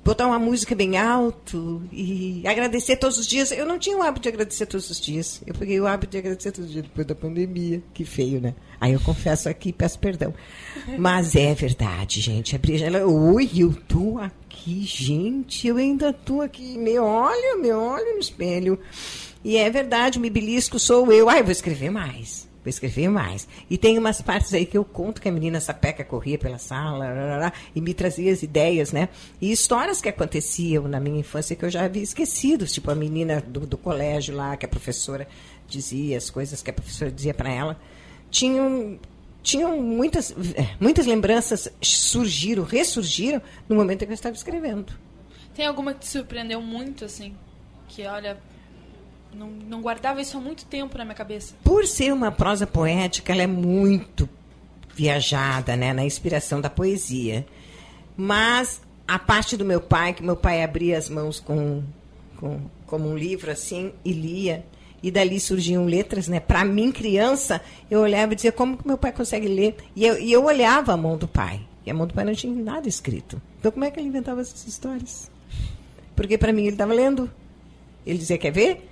botar 0.04 0.28
uma 0.28 0.40
música 0.40 0.74
bem 0.74 0.98
alto 0.98 1.82
e 1.92 2.42
agradecer 2.46 2.98
todos 2.98 3.18
os 3.18 3.28
dias. 3.28 3.52
Eu 3.52 3.66
não 3.66 3.78
tinha 3.78 3.98
o 3.98 4.02
hábito 4.02 4.24
de 4.24 4.30
agradecer 4.30 4.66
todos 4.66 4.90
os 4.90 5.00
dias. 5.00 5.42
Eu 5.46 5.54
peguei 5.54 5.80
o 5.80 5.88
hábito 5.88 6.12
de 6.12 6.18
agradecer 6.18 6.52
todos 6.52 6.68
os 6.68 6.74
dias 6.74 6.86
depois 6.86 7.06
da 7.06 7.16
pandemia. 7.16 7.82
Que 7.94 8.04
feio, 8.04 8.42
né? 8.42 8.56
Aí 8.80 8.94
eu 8.94 9.00
confesso 9.00 9.48
aqui, 9.48 9.72
peço 9.72 10.00
perdão. 10.00 10.34
Mas 10.98 11.36
é 11.36 11.54
verdade, 11.54 12.20
gente. 12.22 12.56
Abri 12.56 12.76
a 12.76 12.78
janela. 12.80 13.06
Oi, 13.06 13.50
eu 13.56 13.74
tô 13.74 14.18
aqui, 14.18 14.82
gente. 14.82 15.68
Eu 15.68 15.78
ainda 15.78 16.12
tô 16.12 16.42
aqui. 16.42 16.78
Me 16.78 16.98
olho, 16.98 17.62
me 17.62 17.72
olho 17.72 18.14
no 18.14 18.20
espelho. 18.20 18.80
E 19.44 19.58
é 19.58 19.70
verdade, 19.70 20.20
me 20.20 20.30
belisco, 20.30 20.80
sou 20.80 21.12
eu. 21.12 21.30
Ai, 21.30 21.42
vou 21.42 21.52
escrever 21.52 21.90
mais. 21.90 22.48
Vou 22.64 22.70
escrever 22.70 23.10
mais. 23.10 23.48
E 23.70 23.78
tem 23.78 23.98
umas 23.98 24.22
partes 24.22 24.54
aí 24.54 24.68
que 24.68 24.78
eu 24.78 24.86
conto 24.86 25.20
que 25.20 25.28
a 25.28 25.32
menina 25.32 25.60
sapeca 25.60 26.04
corria 26.04 26.38
pela 26.38 26.60
sala 26.60 27.52
e 27.76 27.82
me 27.82 27.92
trazia 27.92 28.32
as 28.32 28.44
ideias, 28.44 28.92
né? 28.92 29.10
E 29.42 29.52
histórias 29.52 30.00
que 30.00 30.08
aconteciam 30.08 30.88
na 30.88 31.00
minha 31.00 31.20
infância 31.20 31.56
que 31.56 31.66
eu 31.66 31.70
já 31.72 31.86
havia 31.86 32.04
esquecido. 32.04 32.68
Tipo 32.68 32.92
a 32.92 32.96
menina 32.96 33.42
do, 33.42 33.62
do 33.62 33.78
colégio 33.78 34.36
lá, 34.36 34.56
que 34.56 34.66
a 34.66 34.70
professora 34.70 35.28
dizia, 35.68 36.18
as 36.18 36.30
coisas 36.30 36.62
que 36.62 36.70
a 36.70 36.74
professora 36.74 37.12
dizia 37.12 37.34
para 37.34 37.50
ela. 37.50 37.80
Tinham, 38.30 39.00
tinham 39.42 39.82
muitas, 39.82 40.36
muitas 40.80 41.08
lembranças 41.08 41.68
surgiram, 41.82 42.64
ressurgiram 42.64 43.42
no 43.68 43.76
momento 43.76 44.04
em 44.04 44.06
que 44.06 44.12
eu 44.12 44.16
estava 44.16 44.36
escrevendo. 44.36 44.94
Tem 45.56 45.66
alguma 45.66 45.96
que 45.96 46.02
te 46.02 46.08
surpreendeu 46.08 46.62
muito, 46.62 47.06
assim? 47.06 47.36
Que, 47.88 48.06
olha, 48.06 48.38
não, 49.34 49.48
não 49.48 49.82
guardava 49.82 50.22
isso 50.22 50.38
há 50.38 50.42
muito 50.42 50.66
tempo 50.66 50.98
na 50.98 51.06
minha 51.06 51.16
cabeça. 51.16 51.54
Por 51.64 51.86
ser 51.86 52.14
uma 52.14 52.32
prosa 52.32 52.68
poética, 52.68 53.32
ela 53.32 53.44
é 53.44 53.48
muito 53.48 54.30
viajada, 54.94 55.76
né, 55.76 55.94
na 55.94 56.04
inspiração 56.04 56.60
da 56.62 56.70
poesia. 56.70 57.46
Mas 58.16 58.82
a 59.08 59.18
parte 59.18 59.58
do 59.58 59.66
meu 59.66 59.82
pai, 59.82 60.14
que 60.14 60.24
meu 60.24 60.36
pai 60.36 60.64
abria 60.64 60.98
as 60.98 61.10
mãos 61.10 61.40
com, 61.40 61.84
com 62.38 62.60
como 62.86 63.10
um 63.10 63.18
livro 63.18 63.50
assim 63.50 63.94
e 64.04 64.12
lia, 64.12 64.66
e 65.02 65.10
dali 65.10 65.40
surgiam 65.40 65.86
letras, 65.86 66.28
né? 66.28 66.40
Para 66.40 66.64
mim, 66.64 66.92
criança, 66.92 67.62
eu 67.90 68.02
olhava 68.02 68.34
e 68.34 68.36
dizia 68.36 68.52
como 68.52 68.78
que 68.78 68.88
meu 68.88 68.98
pai 68.98 69.12
consegue 69.12 69.48
ler? 69.48 69.76
E 69.96 70.06
eu, 70.06 70.20
e 70.20 70.32
eu 70.32 70.46
olhava 70.46 70.94
a 70.94 70.98
mão 70.98 71.18
do 71.18 71.28
pai. 71.28 71.62
E 71.84 71.90
a 71.90 71.94
mão 71.94 72.06
do 72.06 72.14
pai 72.14 72.24
não 72.24 72.36
tinha 72.36 72.54
nada 72.54 72.88
escrito. 72.88 73.42
Então, 73.60 73.72
como 73.72 73.84
é 73.84 73.90
que 73.90 74.00
ele 74.00 74.10
inventava 74.10 74.42
essas 74.42 74.68
histórias? 74.68 75.32
Porque 76.16 76.38
para 76.38 76.54
mim 76.54 76.64
ele 76.64 76.72
estava 76.72 76.94
lendo. 76.94 77.32
Ele 78.06 78.20
dizia: 78.20 78.38
Quer 78.38 78.52
ver? 78.52 78.91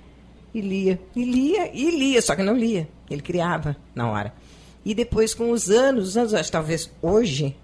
E 0.52 0.60
lia, 0.60 1.00
e 1.14 1.24
lia, 1.24 1.70
e 1.72 1.90
lia, 1.90 2.20
só 2.20 2.34
que 2.34 2.42
não 2.42 2.56
lia. 2.56 2.88
Ele 3.08 3.22
criava 3.22 3.76
na 3.94 4.10
hora. 4.10 4.34
E 4.84 4.94
depois, 4.94 5.34
com 5.34 5.50
os 5.50 5.70
anos, 5.70 6.08
os 6.08 6.16
anos, 6.16 6.34
acho, 6.34 6.50
talvez 6.50 6.90
hoje, 7.00 7.56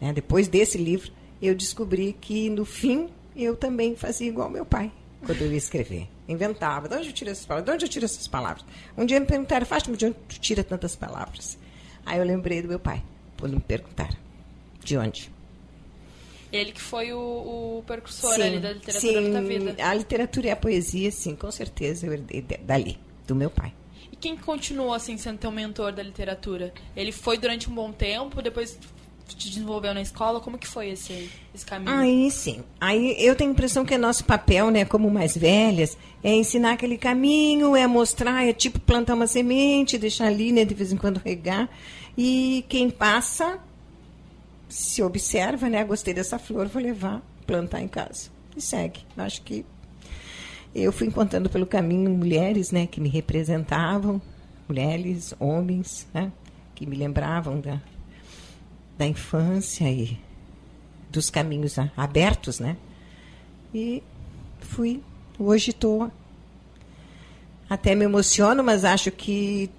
né, 0.00 0.12
depois 0.12 0.48
desse 0.48 0.78
livro, 0.78 1.12
eu 1.42 1.54
descobri 1.54 2.16
que, 2.18 2.48
no 2.48 2.64
fim, 2.64 3.08
eu 3.36 3.56
também 3.56 3.96
fazia 3.96 4.28
igual 4.28 4.48
meu 4.48 4.64
pai, 4.64 4.90
quando 5.24 5.42
eu 5.42 5.50
ia 5.50 5.58
escrever. 5.58 6.08
Inventava. 6.28 6.88
De 6.88 6.94
onde 6.94 7.08
eu 7.08 7.12
tiro 7.12 7.30
essas 7.30 7.44
palavras? 7.44 7.66
De 7.66 7.74
onde 7.74 7.84
eu 7.84 7.88
tiro 7.88 8.04
essas 8.04 8.28
palavras? 8.28 8.64
Um 8.96 9.04
dia 9.04 9.18
me 9.18 9.26
perguntaram, 9.26 9.66
Fátima, 9.66 9.96
de 9.96 10.06
onde 10.06 10.16
tu 10.28 10.38
tira 10.38 10.62
tantas 10.62 10.94
palavras? 10.94 11.58
Aí 12.06 12.18
eu 12.18 12.24
lembrei 12.24 12.62
do 12.62 12.68
meu 12.68 12.78
pai, 12.78 13.02
quando 13.38 13.54
me 13.54 13.60
perguntaram. 13.60 14.16
De 14.82 14.96
onde? 14.96 15.30
Ele 16.52 16.72
que 16.72 16.80
foi 16.80 17.12
o, 17.12 17.18
o 17.78 17.84
percursor 17.86 18.34
sim, 18.34 18.42
ali 18.42 18.58
da 18.58 18.72
literatura 18.72 19.22
sim, 19.22 19.32
da 19.32 19.40
vida. 19.40 19.76
A 19.78 19.94
literatura 19.94 20.46
e 20.48 20.50
a 20.50 20.56
poesia, 20.56 21.10
sim, 21.10 21.36
com 21.36 21.50
certeza 21.50 22.06
eu 22.06 22.12
herdei 22.12 22.42
dali, 22.42 22.98
do 23.26 23.34
meu 23.34 23.50
pai. 23.50 23.72
E 24.10 24.16
quem 24.16 24.36
continuou 24.36 24.92
assim 24.92 25.16
sendo 25.16 25.38
teu 25.38 25.52
mentor 25.52 25.92
da 25.92 26.02
literatura? 26.02 26.74
Ele 26.96 27.12
foi 27.12 27.38
durante 27.38 27.70
um 27.70 27.74
bom 27.74 27.92
tempo, 27.92 28.42
depois 28.42 28.78
te 29.34 29.48
desenvolveu 29.48 29.94
na 29.94 30.00
escola? 30.00 30.40
Como 30.40 30.58
que 30.58 30.66
foi 30.66 30.90
esse, 30.90 31.30
esse 31.54 31.64
caminho? 31.64 31.96
Aí 31.96 32.30
sim. 32.30 32.62
Aí 32.80 33.14
eu 33.18 33.34
tenho 33.36 33.50
a 33.50 33.52
impressão 33.52 33.84
que 33.84 33.94
é 33.94 33.98
nosso 33.98 34.24
papel, 34.24 34.70
né, 34.70 34.84
como 34.84 35.10
mais 35.10 35.36
velhas, 35.36 35.96
é 36.22 36.34
ensinar 36.34 36.72
aquele 36.72 36.98
caminho, 36.98 37.76
é 37.76 37.86
mostrar, 37.86 38.46
é 38.46 38.52
tipo 38.52 38.78
plantar 38.80 39.14
uma 39.14 39.26
semente, 39.26 39.98
deixar 39.98 40.26
ali, 40.26 40.52
né, 40.52 40.64
de 40.64 40.74
vez 40.74 40.92
em 40.92 40.96
quando 40.96 41.18
regar. 41.18 41.68
E 42.16 42.64
quem 42.68 42.90
passa 42.90 43.58
se 44.70 45.02
observa, 45.02 45.68
né, 45.68 45.84
gostei 45.84 46.14
dessa 46.14 46.38
flor, 46.38 46.68
vou 46.68 46.82
levar, 46.82 47.22
plantar 47.46 47.82
em 47.82 47.88
casa. 47.88 48.30
E 48.56 48.60
segue. 48.60 49.00
Acho 49.16 49.42
que 49.42 49.66
eu 50.74 50.92
fui 50.92 51.06
encontrando 51.06 51.50
pelo 51.50 51.66
caminho 51.66 52.10
mulheres, 52.10 52.70
né, 52.70 52.86
que 52.86 53.00
me 53.00 53.08
representavam, 53.08 54.22
mulheres, 54.66 55.34
homens, 55.38 56.06
né, 56.14 56.32
que 56.74 56.86
me 56.86 56.96
lembravam 56.96 57.60
da 57.60 57.80
da 59.00 59.06
infância 59.06 59.90
e 59.90 60.18
dos 61.08 61.30
caminhos 61.30 61.76
abertos, 61.96 62.60
né? 62.60 62.76
E 63.74 64.02
fui. 64.60 65.02
Hoje 65.38 65.70
estou. 65.70 66.10
Até 67.68 67.94
me 67.94 68.04
emociono, 68.04 68.62
mas 68.62 68.84
acho 68.84 69.10
que. 69.10 69.70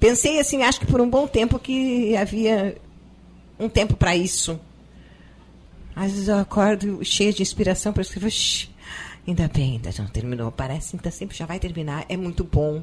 Pensei 0.00 0.40
assim, 0.40 0.62
acho 0.62 0.80
que 0.80 0.86
por 0.86 1.02
um 1.02 1.08
bom 1.08 1.26
tempo 1.26 1.58
que 1.58 2.16
havia 2.16 2.76
um 3.62 3.68
tempo 3.68 3.96
para 3.96 4.16
isso. 4.16 4.58
Às 5.94 6.12
vezes 6.12 6.28
eu 6.28 6.38
acordo 6.38 7.04
cheia 7.04 7.32
de 7.32 7.42
inspiração 7.42 7.92
para 7.92 8.02
escrever. 8.02 8.32
Ainda 9.26 9.48
bem, 9.48 9.72
ainda 9.72 9.90
não 9.98 10.08
terminou. 10.08 10.50
Parece 10.50 10.90
que 10.90 10.96
então, 10.96 11.12
sempre 11.12 11.36
já 11.36 11.46
vai 11.46 11.58
terminar. 11.58 12.04
É 12.08 12.16
muito 12.16 12.42
bom. 12.42 12.82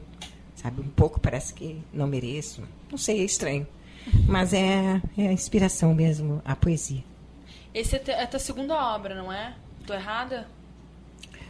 Sabe, 0.55 0.81
um 0.81 0.89
pouco 0.89 1.19
parece 1.19 1.53
que 1.53 1.81
não 1.93 2.07
mereço. 2.07 2.63
Não 2.89 2.97
sei, 2.97 3.21
é 3.21 3.23
estranho. 3.23 3.67
Mas 4.27 4.53
é, 4.53 5.01
é 5.17 5.27
a 5.27 5.31
inspiração 5.31 5.93
mesmo, 5.93 6.41
a 6.45 6.55
poesia. 6.55 7.03
Esse 7.73 7.95
é 7.95 8.23
a 8.23 8.27
tua 8.27 8.39
segunda 8.39 8.75
obra, 8.75 9.15
não 9.15 9.31
é? 9.31 9.55
Tô 9.85 9.93
errada? 9.93 10.47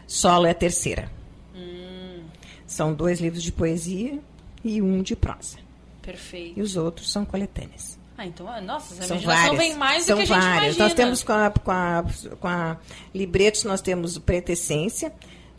Solo 0.08 0.46
é 0.46 0.52
a 0.52 0.56
terceira. 0.56 1.12
Hum. 1.56 2.24
São 2.66 2.94
dois 2.94 3.20
livros 3.20 3.44
de 3.44 3.52
poesia 3.52 4.20
e 4.64 4.82
um 4.82 5.02
de 5.02 5.16
prosa. 5.16 5.58
Perfeito. 6.02 6.60
E 6.60 6.62
os 6.62 6.76
outros 6.76 7.12
são 7.12 7.26
coletâneas. 7.26 7.99
Ah, 8.20 8.26
então, 8.26 8.50
ah, 8.50 8.60
nossa, 8.60 9.02
são 9.02 9.18
várias. 9.20 9.58
vem 9.58 9.76
mais 9.78 10.04
são 10.04 10.18
do 10.18 10.26
que 10.26 10.34
a 10.34 10.36
várias. 10.36 10.76
gente 10.76 10.76
imagina. 10.76 10.84
Nós 10.84 10.94
temos 10.94 11.24
com 11.24 11.32
a, 11.32 11.50
com 11.50 11.72
a, 11.72 12.06
com 12.38 12.48
a 12.50 12.78
Libretos, 13.16 13.64
nós 13.64 13.80
temos 13.80 14.18
Pretessência, 14.18 15.14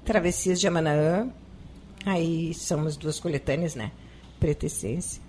Travessias 0.05 0.61
de 0.61 0.69
Amanaã, 0.69 1.31
aí 2.05 2.53
são 2.53 2.87
as 2.87 2.99
duas 2.99 3.19
coletâneas, 3.19 3.75
né? 3.75 3.91
Pretessência 4.39 5.23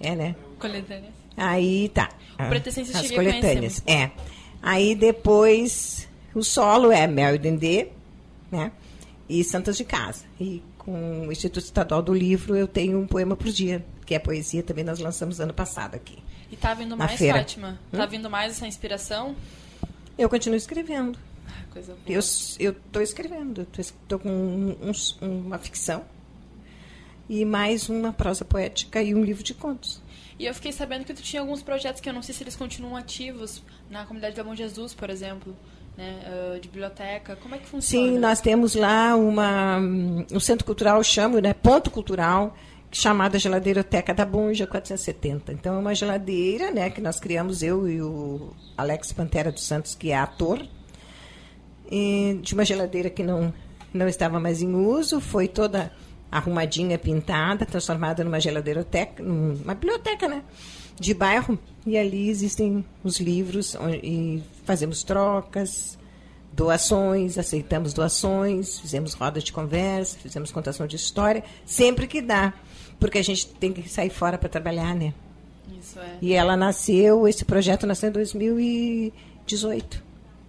é, 0.00 0.14
né? 0.14 0.36
Coletâneas. 0.58 1.12
Aí 1.36 1.88
tá. 1.88 2.10
O 2.34 2.48
Pretecência 2.48 2.98
As 2.98 3.10
coletâneas. 3.10 3.82
É. 3.84 4.10
Aí 4.62 4.94
depois 4.94 6.08
o 6.32 6.44
solo 6.44 6.92
é 6.92 7.06
Mel 7.06 7.34
e 7.34 7.38
Dendê, 7.38 7.88
né? 8.52 8.70
E 9.28 9.42
Santas 9.42 9.76
de 9.76 9.84
Casa. 9.84 10.24
E 10.40 10.62
com 10.78 11.26
o 11.26 11.32
Instituto 11.32 11.64
Estadual 11.64 12.02
do 12.02 12.14
Livro 12.14 12.54
eu 12.54 12.68
tenho 12.68 13.00
um 13.00 13.06
poema 13.06 13.34
por 13.34 13.48
dia, 13.48 13.84
que 14.04 14.14
é 14.14 14.18
poesia, 14.20 14.62
também 14.62 14.84
nós 14.84 15.00
lançamos 15.00 15.40
ano 15.40 15.52
passado 15.52 15.96
aqui. 15.96 16.18
E 16.50 16.56
tá 16.56 16.74
vindo 16.74 16.96
mais, 16.96 17.18
feira. 17.18 17.38
Fátima? 17.38 17.72
Tá 17.90 17.96
hum? 17.96 18.00
Tá 18.00 18.06
vindo 18.06 18.30
mais 18.30 18.52
essa 18.52 18.66
inspiração? 18.66 19.34
Eu 20.16 20.28
continuo 20.28 20.56
escrevendo. 20.56 21.18
Ah, 21.46 21.62
coisa 21.72 21.94
boa. 21.94 22.02
Eu, 22.06 22.22
eu 22.58 22.74
tô 22.92 23.00
escrevendo. 23.00 23.66
Tô 24.08 24.18
com 24.18 24.28
um, 24.28 24.92
um, 25.22 25.40
uma 25.40 25.58
ficção 25.58 26.04
e 27.28 27.44
mais 27.44 27.88
uma 27.88 28.12
prosa 28.12 28.44
poética 28.44 29.02
e 29.02 29.14
um 29.14 29.22
livro 29.22 29.42
de 29.42 29.54
contos. 29.54 30.00
E 30.38 30.44
eu 30.44 30.54
fiquei 30.54 30.72
sabendo 30.72 31.04
que 31.04 31.14
tu 31.14 31.22
tinha 31.22 31.40
alguns 31.40 31.62
projetos 31.62 32.00
que 32.00 32.08
eu 32.08 32.12
não 32.12 32.22
sei 32.22 32.34
se 32.34 32.42
eles 32.42 32.54
continuam 32.54 32.94
ativos 32.94 33.62
na 33.90 34.04
comunidade 34.04 34.36
da 34.36 34.44
Bom 34.44 34.54
Jesus, 34.54 34.94
por 34.94 35.08
exemplo, 35.08 35.56
né, 35.96 36.20
uh, 36.26 36.60
de 36.60 36.68
biblioteca. 36.68 37.36
Como 37.36 37.54
é 37.54 37.58
que 37.58 37.66
funciona? 37.66 38.06
Sim, 38.06 38.18
nós 38.18 38.40
temos 38.40 38.74
lá 38.74 39.16
uma 39.16 39.78
um 39.78 40.40
centro 40.40 40.64
cultural 40.64 41.02
chamo, 41.02 41.38
né, 41.38 41.54
ponto 41.54 41.90
cultural 41.90 42.54
chamada 42.90 43.38
Geladeiroteca 43.38 44.14
da 44.14 44.24
Bonja 44.24 44.66
470. 44.66 45.52
Então 45.52 45.74
é 45.74 45.78
uma 45.78 45.94
geladeira, 45.94 46.70
né, 46.70 46.90
que 46.90 47.00
nós 47.00 47.20
criamos 47.20 47.62
eu 47.62 47.88
e 47.88 48.00
o 48.00 48.52
Alex 48.76 49.12
Pantera 49.12 49.52
dos 49.52 49.64
Santos, 49.64 49.94
que 49.94 50.10
é 50.10 50.16
ator, 50.16 50.66
de 52.42 52.54
uma 52.54 52.64
geladeira 52.64 53.10
que 53.10 53.22
não 53.22 53.52
não 53.92 54.06
estava 54.06 54.38
mais 54.38 54.60
em 54.60 54.74
uso, 54.74 55.20
foi 55.20 55.48
toda 55.48 55.90
arrumadinha, 56.30 56.98
pintada, 56.98 57.64
transformada 57.64 58.22
numa 58.22 58.38
geladeiroteca, 58.38 59.22
numa 59.22 59.74
biblioteca, 59.74 60.28
né? 60.28 60.42
De 60.98 61.14
bairro. 61.14 61.58
E 61.86 61.96
ali 61.96 62.28
existem 62.28 62.84
os 63.02 63.18
livros 63.18 63.76
e 64.02 64.42
fazemos 64.64 65.02
trocas, 65.02 65.98
doações, 66.52 67.38
aceitamos 67.38 67.92
doações, 67.92 68.78
fizemos 68.78 69.14
roda 69.14 69.40
de 69.40 69.52
conversa, 69.52 70.18
fizemos 70.18 70.50
contação 70.50 70.86
de 70.86 70.96
história, 70.96 71.44
sempre 71.64 72.06
que 72.06 72.20
dá. 72.20 72.52
Porque 72.98 73.18
a 73.18 73.22
gente 73.22 73.46
tem 73.46 73.72
que 73.72 73.88
sair 73.88 74.10
fora 74.10 74.38
para 74.38 74.48
trabalhar, 74.48 74.94
né? 74.94 75.12
Isso 75.80 75.98
é. 75.98 76.18
E 76.20 76.32
ela 76.32 76.56
nasceu, 76.56 77.26
esse 77.28 77.44
projeto 77.44 77.86
nasceu 77.86 78.08
em 78.08 78.12
2018. 78.12 80.02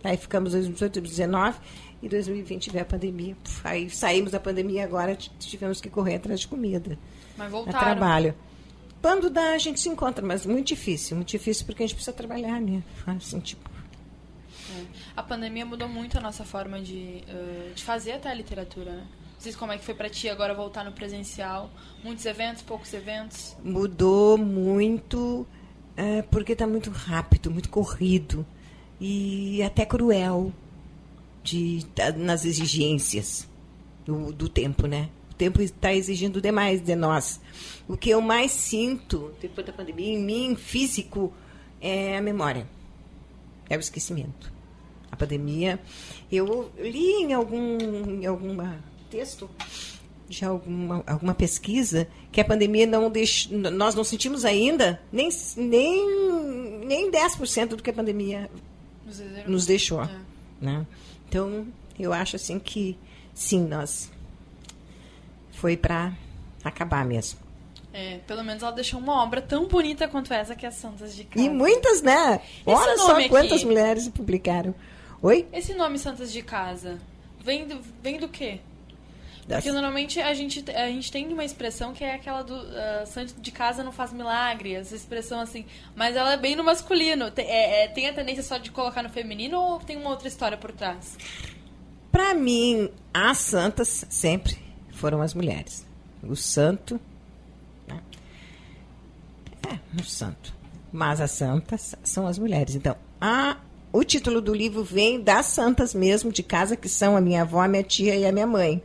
Aí 0.03 0.15
ficamos 0.17 0.53
em 0.53 0.57
2018, 0.57 0.93
2019 1.01 1.57
e 2.01 2.09
2020 2.09 2.69
veio 2.69 2.83
a 2.83 2.85
pandemia. 2.85 3.35
Aí 3.63 3.89
saímos 3.89 4.31
da 4.31 4.39
pandemia 4.39 4.83
agora 4.83 5.15
tivemos 5.15 5.81
que 5.81 5.89
correr 5.89 6.15
atrás 6.15 6.39
de 6.39 6.47
comida. 6.47 6.97
Mas 7.35 7.51
voltaram. 7.51 7.79
Trabalho. 7.79 8.35
Quando 9.01 9.29
dá, 9.29 9.51
a 9.51 9.57
gente 9.57 9.79
se 9.79 9.89
encontra, 9.89 10.25
mas 10.25 10.45
muito 10.45 10.67
difícil. 10.67 11.17
Muito 11.17 11.29
difícil 11.29 11.65
porque 11.65 11.83
a 11.83 11.85
gente 11.85 11.95
precisa 11.95 12.15
trabalhar, 12.15 12.59
né? 12.59 12.83
Assim, 13.05 13.39
tipo... 13.39 13.69
É. 13.69 14.83
A 15.15 15.23
pandemia 15.23 15.65
mudou 15.65 15.87
muito 15.87 16.17
a 16.17 16.21
nossa 16.21 16.43
forma 16.43 16.81
de, 16.81 17.23
uh, 17.27 17.73
de 17.73 17.83
fazer 17.83 18.13
até 18.13 18.29
a 18.29 18.33
literatura, 18.33 18.91
né? 18.91 19.07
Não 19.37 19.43
sei 19.43 19.53
como 19.53 19.71
é 19.71 19.77
que 19.77 19.85
foi 19.85 19.93
para 19.93 20.09
ti 20.09 20.27
agora 20.27 20.55
voltar 20.55 20.83
no 20.83 20.91
presencial. 20.91 21.69
Muitos 22.03 22.25
eventos, 22.25 22.63
poucos 22.63 22.91
eventos? 22.91 23.55
Mudou 23.63 24.35
muito, 24.35 25.45
é, 25.95 26.23
porque 26.23 26.53
está 26.53 26.65
muito 26.65 26.89
rápido, 26.89 27.51
muito 27.51 27.69
corrido. 27.69 28.43
E 28.99 29.61
até 29.61 29.85
cruel 29.85 30.51
de, 31.43 31.85
nas 32.15 32.45
exigências 32.45 33.47
do, 34.03 34.33
do 34.33 34.49
tempo, 34.49 34.87
né? 34.87 35.07
O 35.29 35.35
tempo 35.35 35.61
está 35.61 35.93
exigindo 35.93 36.41
demais 36.41 36.81
de 36.81 36.95
nós. 36.95 37.39
O 37.87 37.95
que 37.95 38.09
eu 38.09 38.19
mais 38.19 38.51
sinto 38.51 39.31
depois 39.39 39.67
da 39.67 39.71
pandemia 39.71 40.13
em 40.15 40.19
mim, 40.19 40.55
físico, 40.55 41.31
é 41.79 42.17
a 42.17 42.21
memória, 42.23 42.67
é 43.69 43.77
o 43.77 43.79
esquecimento. 43.79 44.51
A 45.11 45.15
pandemia, 45.15 45.79
eu 46.31 46.71
li 46.79 47.21
em 47.21 47.33
algum 47.33 47.77
em 47.77 48.25
alguma 48.25 48.83
texto 49.09 49.49
de 50.27 50.43
alguma, 50.43 51.03
alguma 51.07 51.33
pesquisa 51.33 52.07
que 52.31 52.41
a 52.41 52.45
pandemia 52.45 52.85
não 52.85 53.09
deixou, 53.09 53.57
nós 53.57 53.95
não 53.95 54.03
sentimos 54.03 54.43
ainda 54.43 55.01
nem, 55.11 55.29
nem, 55.55 56.85
nem 56.85 57.11
10% 57.11 57.69
do 57.69 57.83
que 57.83 57.89
a 57.89 57.93
pandemia 57.93 58.49
nos, 59.05 59.19
nos 59.47 59.65
deixou. 59.65 60.03
É. 60.03 60.09
Né? 60.59 60.85
Então, 61.27 61.67
eu 61.97 62.11
acho 62.11 62.35
assim 62.35 62.59
que 62.59 62.97
sim, 63.33 63.61
nós 63.61 64.11
foi 65.51 65.77
para 65.77 66.13
acabar 66.63 67.05
mesmo. 67.05 67.39
É, 67.93 68.19
pelo 68.27 68.43
menos 68.43 68.61
ela 68.61 68.71
deixou 68.73 68.99
uma 68.99 69.23
obra 69.23 69.41
tão 69.41 69.67
bonita 69.67 70.07
quanto 70.07 70.31
essa 70.31 70.55
que 70.55 70.65
é 70.65 70.71
Santas 70.71 71.15
de 71.15 71.23
Casa. 71.23 71.43
E 71.43 71.49
muitas, 71.49 72.01
né? 72.01 72.41
Esse 72.65 72.75
Olha 72.75 72.97
só 72.97 73.27
quantas 73.27 73.53
aqui, 73.53 73.65
mulheres 73.65 74.07
publicaram. 74.09 74.75
Oi? 75.21 75.47
Esse 75.51 75.73
nome 75.73 75.97
Santas 75.97 76.31
de 76.31 76.43
Casa 76.43 76.99
vem 77.43 77.65
do, 77.65 77.79
vem 78.03 78.19
do 78.19 78.27
quê? 78.27 78.59
Porque 79.47 79.71
normalmente 79.71 80.19
a 80.19 80.33
gente, 80.33 80.69
a 80.71 80.87
gente 80.87 81.09
tem 81.09 81.25
uma 81.31 81.45
expressão 81.45 81.93
que 81.93 82.03
é 82.03 82.15
aquela 82.15 82.41
do 82.41 82.53
uh, 82.53 83.05
santo 83.05 83.39
de 83.39 83.49
casa 83.49 83.81
não 83.81 83.93
faz 83.93 84.11
milagre, 84.11 84.73
essa 84.73 84.93
expressão 84.93 85.39
assim. 85.39 85.65
Mas 85.95 86.17
ela 86.17 86.33
é 86.33 86.37
bem 86.37 86.53
no 86.53 86.65
masculino. 86.65 87.31
Tem, 87.31 87.45
é, 87.45 87.85
é, 87.85 87.87
tem 87.87 88.09
a 88.09 88.13
tendência 88.13 88.43
só 88.43 88.57
de 88.57 88.71
colocar 88.71 89.01
no 89.01 89.09
feminino 89.09 89.57
ou 89.57 89.79
tem 89.79 89.95
uma 89.95 90.09
outra 90.09 90.27
história 90.27 90.57
por 90.57 90.73
trás? 90.73 91.17
Para 92.11 92.33
mim, 92.33 92.89
as 93.13 93.37
santas 93.37 94.05
sempre 94.09 94.57
foram 94.91 95.21
as 95.21 95.33
mulheres. 95.33 95.85
O 96.21 96.35
santo. 96.35 96.99
Né? 97.87 98.01
É, 99.71 100.01
o 100.01 100.03
santo. 100.03 100.53
Mas 100.91 101.21
as 101.21 101.31
santas 101.31 101.95
são 102.03 102.27
as 102.27 102.37
mulheres. 102.37 102.75
Então, 102.75 102.97
a, 103.21 103.55
o 103.93 104.03
título 104.03 104.41
do 104.41 104.53
livro 104.53 104.83
vem 104.83 105.21
das 105.21 105.45
santas 105.45 105.93
mesmo 105.93 106.33
de 106.33 106.43
casa, 106.43 106.75
que 106.75 106.89
são 106.89 107.15
a 107.15 107.21
minha 107.21 107.43
avó, 107.43 107.61
a 107.61 107.67
minha 107.67 107.83
tia 107.83 108.13
e 108.13 108.25
a 108.25 108.31
minha 108.33 108.47
mãe 108.47 108.83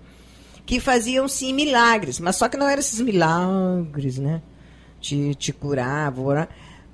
que 0.65 0.81
faziam 0.81 1.27
sim 1.29 1.53
milagres, 1.53 2.21
mas 2.21 2.37
só 2.37 2.49
que 2.49 2.57
não 2.57 2.69
eram 2.69 2.81
esses 2.81 3.01
milagres, 3.01 4.19
né? 4.19 4.43
De 5.01 5.35
te 5.35 5.53
curar, 5.53 6.13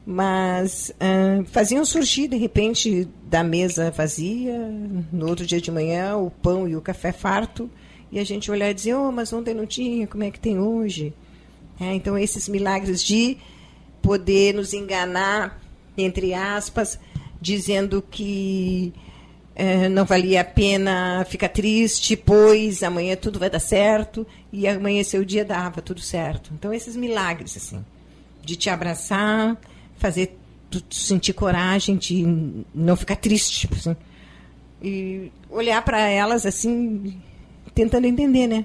mas 0.06 0.90
uh, 0.92 1.44
faziam 1.46 1.84
surgir 1.84 2.28
de 2.28 2.36
repente 2.36 3.06
da 3.26 3.44
mesa 3.44 3.90
vazia, 3.90 4.58
no 5.12 5.28
outro 5.28 5.44
dia 5.44 5.60
de 5.60 5.70
manhã, 5.70 6.16
o 6.16 6.30
pão 6.30 6.66
e 6.66 6.74
o 6.74 6.80
café 6.80 7.12
farto, 7.12 7.70
e 8.10 8.18
a 8.18 8.24
gente 8.24 8.50
olhar 8.50 8.70
e 8.70 8.74
dizer, 8.74 8.94
oh, 8.94 9.12
mas 9.12 9.32
ontem 9.32 9.52
não 9.52 9.66
tinha, 9.66 10.06
como 10.06 10.24
é 10.24 10.30
que 10.30 10.40
tem 10.40 10.58
hoje? 10.58 11.12
É, 11.78 11.94
então, 11.94 12.16
esses 12.16 12.48
milagres 12.48 13.04
de 13.04 13.36
poder 14.00 14.54
nos 14.54 14.72
enganar, 14.72 15.60
entre 15.96 16.32
aspas, 16.32 16.98
dizendo 17.40 18.02
que 18.02 18.92
é, 19.58 19.88
não 19.88 20.04
valia 20.04 20.42
a 20.42 20.44
pena 20.44 21.26
ficar 21.28 21.48
triste, 21.48 22.16
pois 22.16 22.84
amanhã 22.84 23.16
tudo 23.16 23.40
vai 23.40 23.50
dar 23.50 23.58
certo, 23.58 24.24
e 24.52 24.68
amanhecer 24.68 25.20
o 25.20 25.26
dia 25.26 25.44
dava 25.44 25.82
tudo 25.82 26.00
certo. 26.00 26.52
Então, 26.54 26.72
esses 26.72 26.94
milagres, 26.94 27.56
assim, 27.56 27.84
de 28.40 28.54
te 28.54 28.70
abraçar, 28.70 29.56
fazer 29.96 30.38
tu, 30.70 30.80
sentir 30.94 31.32
coragem 31.32 31.96
de 31.96 32.24
não 32.72 32.94
ficar 32.94 33.16
triste, 33.16 33.68
assim, 33.72 33.96
e 34.80 35.32
olhar 35.50 35.82
para 35.84 36.02
elas 36.02 36.46
assim, 36.46 37.20
tentando 37.74 38.06
entender, 38.06 38.46
né? 38.46 38.64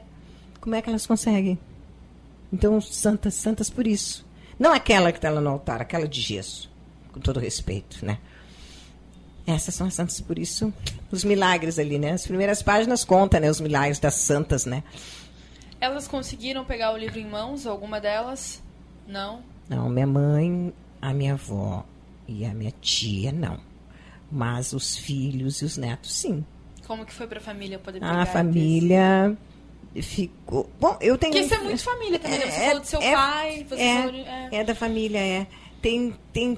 Como 0.62 0.76
é 0.76 0.82
que 0.82 0.90
elas 0.90 1.08
conseguem. 1.08 1.58
Então, 2.52 2.80
santas, 2.80 3.34
santas 3.34 3.68
por 3.68 3.88
isso. 3.88 4.24
Não 4.60 4.72
aquela 4.72 5.12
que 5.12 5.18
está 5.18 5.32
lá 5.32 5.42
no 5.42 5.50
altar, 5.50 5.82
aquela 5.82 6.08
de 6.08 6.22
gesso, 6.22 6.70
com 7.12 7.20
todo 7.20 7.40
respeito, 7.40 8.06
né? 8.06 8.20
Essas 9.46 9.76
são 9.76 9.88
as 9.88 9.94
santas, 9.94 10.22
por 10.22 10.40
isso, 10.40 10.74
os 11.12 11.24
milagres 11.24 11.78
ali, 11.78 12.00
né? 12.00 12.12
As 12.12 12.26
primeiras 12.26 12.64
páginas 12.64 13.04
contam, 13.04 13.42
né, 13.42 13.50
os 13.50 13.60
milagres 13.60 14.00
das 14.00 14.16
santas, 14.16 14.66
né? 14.66 14.84
Elas 15.82 16.08
conseguiram 16.08 16.64
pegar 16.64 16.94
o 16.94 16.98
livro 16.98 17.20
em 17.20 17.26
mãos, 17.26 17.68
alguma 17.68 18.00
delas? 18.00 18.64
Não? 19.06 19.44
Não, 19.68 19.90
minha 19.90 20.08
mãe, 20.08 20.74
a 21.02 21.14
minha 21.14 21.34
avó 21.34 21.86
e 22.26 22.46
a 22.46 22.54
minha 22.54 22.74
tia, 22.80 23.34
não. 23.34 23.60
Mas 24.32 24.72
os 24.72 24.98
filhos 24.98 25.62
e 25.62 25.66
os 25.66 25.76
netos, 25.76 26.14
sim. 26.14 26.46
Como 26.88 27.06
que 27.06 27.14
foi 27.14 27.28
para 27.28 27.40
a 27.40 27.42
família 27.42 27.78
poder 27.80 28.00
pegar? 28.00 28.22
A 28.22 28.26
família 28.26 29.38
ficou. 30.02 30.70
Bom, 30.80 30.98
eu 31.02 31.18
tenho. 31.18 31.34
Porque 31.34 31.46
isso 31.46 31.54
é 31.54 31.60
muito 31.60 31.84
família 31.84 32.20
também. 32.20 32.40
Né? 32.40 32.46
É, 32.46 32.50
você 32.50 32.60
falou 32.60 32.80
do 32.80 32.88
seu 32.88 33.02
é, 33.02 33.14
pai, 33.14 33.66
você 33.70 33.82
é, 33.82 33.98
falou 33.98 34.12
de, 34.12 34.20
é. 34.22 34.50
é 34.52 34.64
da 34.64 34.76
família, 34.76 35.20
é. 35.20 35.48
Tem, 35.82 36.16
tem 36.32 36.58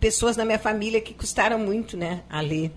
pessoas 0.00 0.36
na 0.36 0.44
minha 0.44 0.58
família 0.58 1.00
que 1.00 1.14
custaram 1.14 1.58
muito, 1.58 1.96
né, 1.96 2.22
a 2.28 2.40
ler. 2.40 2.70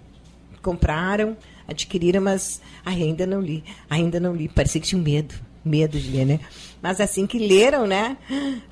Compraram, 0.61 1.35
adquiriram, 1.67 2.21
mas 2.21 2.61
ai, 2.85 3.01
ainda 3.01 3.25
não 3.25 3.41
li, 3.41 3.63
ainda 3.89 4.19
não 4.19 4.35
li. 4.35 4.47
Parecia 4.47 4.79
que 4.79 4.87
tinha 4.87 5.01
medo, 5.01 5.33
medo 5.65 5.99
de 5.99 6.09
ler, 6.11 6.25
né? 6.25 6.39
Mas 6.81 6.99
assim 6.99 7.27
que 7.27 7.37
leram, 7.37 7.85
né? 7.85 8.17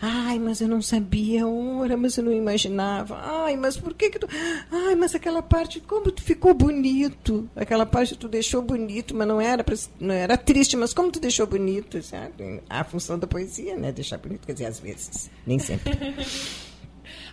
Ai, 0.01 0.39
mas 0.39 0.61
eu 0.61 0.67
não 0.67 0.81
sabia, 0.81 1.47
ora, 1.47 1.95
mas 1.95 2.17
eu 2.17 2.23
não 2.23 2.33
imaginava. 2.33 3.19
Ai, 3.23 3.55
mas 3.55 3.77
por 3.77 3.93
que 3.93 4.09
que 4.09 4.19
tu... 4.19 4.27
Ai, 4.71 4.95
mas 4.95 5.13
aquela 5.13 5.43
parte, 5.43 5.79
como 5.79 6.11
tu 6.11 6.21
ficou 6.23 6.53
bonito. 6.53 7.47
Aquela 7.55 7.85
parte 7.85 8.15
tu 8.15 8.27
deixou 8.27 8.61
bonito, 8.61 9.15
mas 9.15 9.27
não 9.27 9.39
era, 9.39 9.63
pra... 9.63 9.75
não 9.99 10.13
era 10.13 10.37
triste, 10.37 10.75
mas 10.75 10.93
como 10.93 11.11
tu 11.11 11.19
deixou 11.19 11.45
bonito, 11.45 12.01
sabe? 12.01 12.61
A 12.67 12.83
função 12.83 13.19
da 13.19 13.27
poesia, 13.27 13.75
né? 13.77 13.91
Deixar 13.91 14.17
bonito, 14.17 14.45
quer 14.45 14.53
dizer, 14.53 14.65
às 14.65 14.79
vezes, 14.79 15.29
nem 15.45 15.59
sempre. 15.59 15.91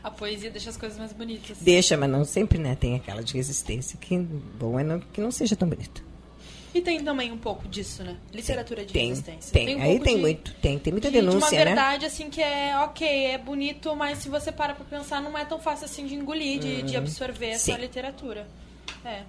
A 0.06 0.10
poesia 0.12 0.52
deixa 0.52 0.70
as 0.70 0.76
coisas 0.76 0.96
mais 0.96 1.12
bonitas. 1.12 1.58
Deixa, 1.60 1.96
mas 1.96 2.08
não 2.08 2.24
sempre, 2.24 2.60
né? 2.60 2.76
Tem 2.76 2.94
aquela 2.94 3.24
de 3.24 3.34
resistência 3.34 3.98
que 3.98 4.16
bom 4.16 4.78
é 4.78 4.84
não, 4.84 5.00
que 5.00 5.20
não 5.20 5.32
seja 5.32 5.56
tão 5.56 5.68
bonito. 5.68 6.00
E 6.72 6.80
tem 6.80 7.02
também 7.02 7.32
um 7.32 7.36
pouco 7.36 7.66
disso, 7.66 8.04
né? 8.04 8.16
Literatura 8.32 8.84
de 8.84 8.92
tem, 8.92 9.08
resistência. 9.08 9.52
Tem, 9.52 9.66
tem 9.66 9.76
um 9.76 9.82
aí 9.82 9.98
tem 9.98 10.14
de, 10.14 10.20
muito, 10.20 10.54
tem, 10.62 10.78
tem 10.78 10.92
muita 10.92 11.10
de, 11.10 11.14
denúncia, 11.18 11.40
de 11.40 11.56
uma 11.56 11.64
verdade, 11.64 12.02
né? 12.02 12.06
assim, 12.06 12.30
que 12.30 12.40
é 12.40 12.78
ok, 12.84 13.26
é 13.26 13.36
bonito, 13.36 13.96
mas 13.96 14.18
se 14.18 14.28
você 14.28 14.52
para 14.52 14.76
pra 14.76 14.84
pensar, 14.84 15.20
não 15.20 15.36
é 15.36 15.44
tão 15.44 15.58
fácil 15.58 15.86
assim 15.86 16.06
de 16.06 16.14
engolir, 16.14 16.60
de, 16.60 16.82
de 16.82 16.92
uhum. 16.92 16.98
absorver 16.98 17.48
essa 17.48 17.72
Sim. 17.72 17.80
literatura. 17.80 18.46
É. 19.04 19.22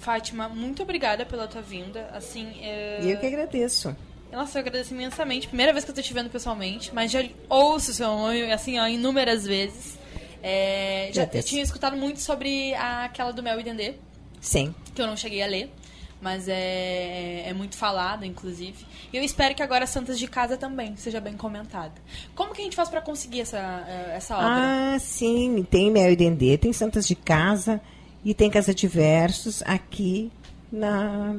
Fátima, 0.00 0.48
muito 0.48 0.82
obrigada 0.82 1.26
pela 1.26 1.46
tua 1.46 1.60
vinda. 1.60 2.08
Assim, 2.14 2.58
é... 2.62 3.00
E 3.02 3.10
eu 3.10 3.20
que 3.20 3.26
agradeço. 3.26 3.94
Nossa, 4.32 4.58
eu 4.58 4.60
agradeço 4.60 4.94
imensamente. 4.94 5.48
Primeira 5.48 5.72
vez 5.72 5.84
que 5.84 5.90
eu 5.90 5.94
tô 5.94 6.02
te 6.02 6.12
vendo 6.12 6.30
pessoalmente, 6.30 6.94
mas 6.94 7.10
já 7.10 7.24
ouço 7.48 7.92
seu 7.92 8.08
nome, 8.08 8.52
assim, 8.52 8.78
ó, 8.78 8.86
inúmeras 8.86 9.46
vezes. 9.46 9.98
É, 10.42 11.10
já 11.12 11.28
eu 11.32 11.42
tinha 11.42 11.62
escutado 11.62 11.96
muito 11.96 12.20
sobre 12.20 12.74
a, 12.74 13.04
aquela 13.04 13.32
do 13.32 13.42
Mel 13.42 13.58
e 13.58 13.62
Dendê. 13.62 13.94
Sim. 14.40 14.74
Que 14.94 15.02
eu 15.02 15.06
não 15.06 15.16
cheguei 15.16 15.42
a 15.42 15.46
ler 15.46 15.72
mas 16.20 16.48
é, 16.48 17.44
é 17.46 17.52
muito 17.52 17.76
falado, 17.76 18.24
inclusive. 18.24 18.84
E 19.12 19.16
eu 19.16 19.22
espero 19.22 19.54
que 19.54 19.62
agora 19.62 19.86
Santas 19.86 20.18
de 20.18 20.26
Casa 20.26 20.56
também 20.56 20.96
seja 20.96 21.20
bem 21.20 21.36
comentada. 21.36 21.92
Como 22.34 22.52
que 22.52 22.60
a 22.60 22.64
gente 22.64 22.76
faz 22.76 22.88
para 22.88 23.00
conseguir 23.00 23.42
essa, 23.42 23.84
eh, 23.88 24.16
essa 24.16 24.36
obra? 24.36 24.94
Ah, 24.94 24.98
sim, 24.98 25.64
tem 25.70 25.90
Mel 25.90 26.10
e 26.10 26.16
Dendê, 26.16 26.58
tem 26.58 26.72
Santas 26.72 27.06
de 27.06 27.14
Casa 27.14 27.80
e 28.24 28.34
tem 28.34 28.50
Casa 28.50 28.74
de 28.74 28.88
Versos 28.88 29.62
aqui 29.62 30.30
na, 30.72 31.36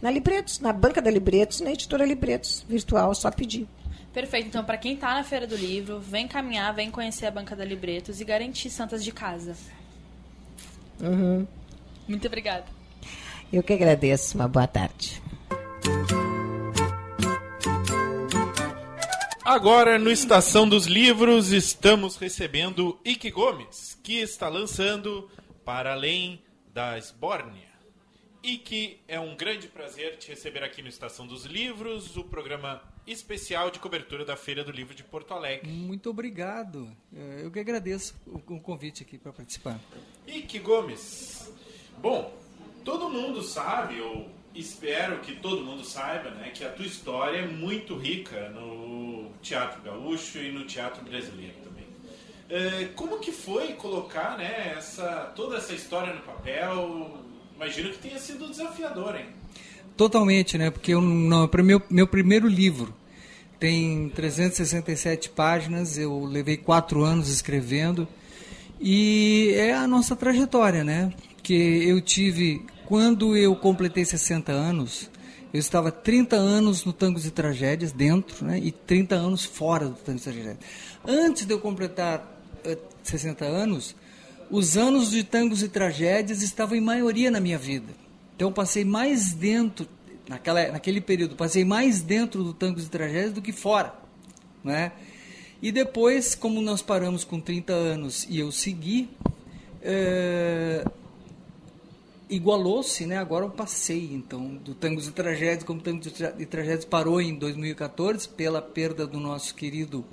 na 0.00 0.10
Libretos, 0.10 0.60
na 0.60 0.72
banca 0.72 1.02
da 1.02 1.10
Libretos, 1.10 1.60
na 1.60 1.72
editora 1.72 2.04
Libretos 2.04 2.64
virtual, 2.68 3.14
só 3.14 3.30
pedir. 3.30 3.66
Perfeito. 4.12 4.48
Então, 4.48 4.64
para 4.64 4.78
quem 4.78 4.94
está 4.94 5.14
na 5.14 5.22
Feira 5.22 5.46
do 5.46 5.56
Livro, 5.56 6.00
vem 6.00 6.26
caminhar, 6.26 6.74
vem 6.74 6.90
conhecer 6.90 7.26
a 7.26 7.30
banca 7.30 7.54
da 7.54 7.64
Libretos 7.64 8.20
e 8.20 8.24
garantir 8.24 8.70
Santas 8.70 9.04
de 9.04 9.12
Casa. 9.12 9.54
Uhum. 11.00 11.46
Muito 12.06 12.26
obrigada. 12.26 12.64
Eu 13.52 13.62
que 13.62 13.72
agradeço. 13.72 14.36
Uma 14.36 14.48
boa 14.48 14.66
tarde. 14.66 15.22
Agora, 19.44 19.98
no 19.98 20.10
Estação 20.10 20.68
dos 20.68 20.86
Livros, 20.86 21.52
estamos 21.52 22.16
recebendo 22.16 23.00
Ike 23.04 23.30
Gomes, 23.30 23.98
que 24.02 24.20
está 24.20 24.48
lançando 24.48 25.30
Para 25.64 25.92
Além 25.92 26.42
da 26.74 26.98
Esbórnia. 26.98 27.67
Ike, 28.48 28.98
é 29.06 29.20
um 29.20 29.36
grande 29.36 29.68
prazer 29.68 30.16
te 30.16 30.30
receber 30.30 30.64
aqui 30.64 30.80
no 30.80 30.88
Estação 30.88 31.26
dos 31.26 31.44
Livros, 31.44 32.16
o 32.16 32.24
programa 32.24 32.82
especial 33.06 33.70
de 33.70 33.78
cobertura 33.78 34.24
da 34.24 34.36
Feira 34.36 34.64
do 34.64 34.72
Livro 34.72 34.94
de 34.94 35.04
Porto 35.04 35.34
Alegre. 35.34 35.68
Muito 35.68 36.08
obrigado. 36.08 36.90
Eu 37.12 37.50
que 37.50 37.58
agradeço 37.58 38.14
o 38.26 38.58
convite 38.58 39.02
aqui 39.02 39.18
para 39.18 39.34
participar. 39.34 39.78
Ike 40.26 40.60
Gomes, 40.60 41.52
bom, 41.98 42.34
todo 42.86 43.10
mundo 43.10 43.42
sabe, 43.42 44.00
ou 44.00 44.30
espero 44.54 45.18
que 45.20 45.36
todo 45.36 45.62
mundo 45.62 45.84
saiba, 45.84 46.30
né, 46.30 46.48
que 46.48 46.64
a 46.64 46.72
tua 46.72 46.86
história 46.86 47.40
é 47.40 47.46
muito 47.46 47.98
rica 47.98 48.48
no 48.48 49.30
teatro 49.42 49.82
gaúcho 49.82 50.38
e 50.38 50.50
no 50.50 50.64
teatro 50.64 51.04
brasileiro 51.04 51.56
também. 51.62 51.86
É, 52.48 52.86
como 52.96 53.18
que 53.18 53.30
foi 53.30 53.74
colocar 53.74 54.38
né, 54.38 54.72
essa, 54.74 55.34
toda 55.36 55.58
essa 55.58 55.74
história 55.74 56.14
no 56.14 56.22
papel? 56.22 57.27
Imagino 57.58 57.90
que 57.90 57.98
tenha 57.98 58.20
sido 58.20 58.48
desafiador, 58.48 59.16
hein? 59.16 59.26
Totalmente, 59.96 60.56
né? 60.56 60.70
Porque 60.70 60.94
eu, 60.94 61.00
não, 61.00 61.50
meu, 61.64 61.82
meu 61.90 62.06
primeiro 62.06 62.46
livro 62.46 62.94
tem 63.58 64.08
367 64.10 65.30
páginas, 65.30 65.98
eu 65.98 66.24
levei 66.24 66.56
quatro 66.56 67.02
anos 67.02 67.28
escrevendo 67.28 68.06
e 68.80 69.54
é 69.56 69.74
a 69.74 69.88
nossa 69.88 70.14
trajetória, 70.14 70.84
né? 70.84 71.12
Que 71.42 71.82
eu 71.88 72.00
tive 72.00 72.64
quando 72.86 73.36
eu 73.36 73.56
completei 73.56 74.04
60 74.04 74.52
anos, 74.52 75.10
eu 75.52 75.58
estava 75.58 75.90
30 75.90 76.36
anos 76.36 76.84
no 76.84 76.92
Tangos 76.92 77.26
e 77.26 77.32
Tragédias, 77.32 77.90
dentro, 77.90 78.46
né, 78.46 78.60
e 78.62 78.70
30 78.70 79.16
anos 79.16 79.44
fora 79.44 79.88
do 79.88 79.94
Tangos 79.96 80.22
e 80.22 80.24
Tragédias. 80.24 80.58
Antes 81.04 81.44
de 81.44 81.52
eu 81.52 81.58
completar 81.58 82.20
uh, 82.64 82.70
eh, 82.70 82.78
60 83.02 83.44
anos, 83.44 83.96
os 84.50 84.76
anos 84.76 85.10
de 85.10 85.22
Tangos 85.24 85.62
e 85.62 85.68
Tragédias 85.68 86.42
estavam 86.42 86.76
em 86.76 86.80
maioria 86.80 87.30
na 87.30 87.40
minha 87.40 87.58
vida. 87.58 87.92
Então 88.34 88.52
passei 88.52 88.84
mais 88.84 89.32
dentro, 89.32 89.86
naquela, 90.28 90.72
naquele 90.72 91.00
período, 91.00 91.36
passei 91.36 91.64
mais 91.64 92.02
dentro 92.02 92.44
do 92.44 92.54
Tangos 92.54 92.86
e 92.86 92.88
Tragédias 92.88 93.32
do 93.32 93.42
que 93.42 93.52
fora. 93.52 93.94
Né? 94.62 94.92
E 95.60 95.72
depois, 95.72 96.34
como 96.34 96.62
nós 96.62 96.82
paramos 96.82 97.24
com 97.24 97.40
30 97.40 97.72
anos 97.72 98.26
e 98.30 98.38
eu 98.38 98.52
segui, 98.52 99.08
uh, 99.82 100.90
igualou-se, 102.30 103.06
né? 103.06 103.16
Agora 103.16 103.44
eu 103.44 103.50
passei, 103.50 104.10
então, 104.12 104.54
do 104.56 104.74
Tangos 104.74 105.08
e 105.08 105.12
Tragédias, 105.12 105.64
como 105.64 105.80
Tangos 105.80 106.06
e 106.38 106.46
Tragédias 106.46 106.84
parou 106.84 107.20
em 107.20 107.34
2014 107.34 108.28
pela 108.28 108.62
perda 108.62 109.06
do 109.06 109.18
nosso 109.18 109.54
querido 109.54 110.04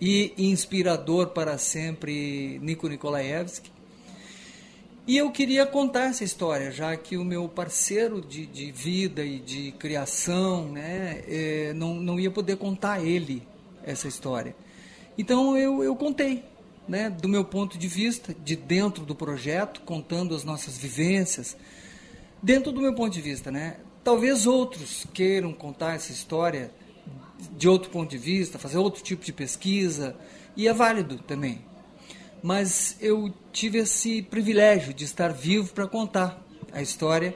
e 0.00 0.34
inspirador 0.36 1.28
para 1.28 1.56
sempre 1.58 2.58
Nico 2.60 2.88
Nikolaevski. 2.88 3.70
E 5.10 5.16
eu 5.16 5.28
queria 5.32 5.66
contar 5.66 6.04
essa 6.04 6.22
história, 6.22 6.70
já 6.70 6.96
que 6.96 7.16
o 7.16 7.24
meu 7.24 7.48
parceiro 7.48 8.20
de, 8.20 8.46
de 8.46 8.70
vida 8.70 9.24
e 9.24 9.40
de 9.40 9.72
criação 9.72 10.68
né, 10.68 11.24
é, 11.26 11.72
não, 11.74 11.94
não 11.94 12.20
ia 12.20 12.30
poder 12.30 12.56
contar 12.58 13.04
ele 13.04 13.42
essa 13.82 14.06
história. 14.06 14.54
Então 15.18 15.58
eu, 15.58 15.82
eu 15.82 15.96
contei 15.96 16.44
né, 16.86 17.10
do 17.10 17.28
meu 17.28 17.44
ponto 17.44 17.76
de 17.76 17.88
vista, 17.88 18.32
de 18.32 18.54
dentro 18.54 19.04
do 19.04 19.12
projeto, 19.12 19.80
contando 19.80 20.32
as 20.32 20.44
nossas 20.44 20.78
vivências, 20.78 21.56
dentro 22.40 22.70
do 22.70 22.80
meu 22.80 22.94
ponto 22.94 23.12
de 23.12 23.20
vista, 23.20 23.50
né? 23.50 23.78
Talvez 24.04 24.46
outros 24.46 25.08
queiram 25.12 25.52
contar 25.52 25.96
essa 25.96 26.12
história 26.12 26.70
de 27.56 27.68
outro 27.68 27.90
ponto 27.90 28.08
de 28.10 28.18
vista, 28.18 28.60
fazer 28.60 28.78
outro 28.78 29.02
tipo 29.02 29.24
de 29.24 29.32
pesquisa, 29.32 30.14
e 30.56 30.68
é 30.68 30.72
válido 30.72 31.18
também. 31.18 31.68
Mas 32.42 32.96
eu 33.00 33.32
tive 33.52 33.78
esse 33.78 34.22
privilégio 34.22 34.94
de 34.94 35.04
estar 35.04 35.28
vivo 35.28 35.72
para 35.72 35.86
contar 35.86 36.42
a 36.72 36.80
história, 36.80 37.34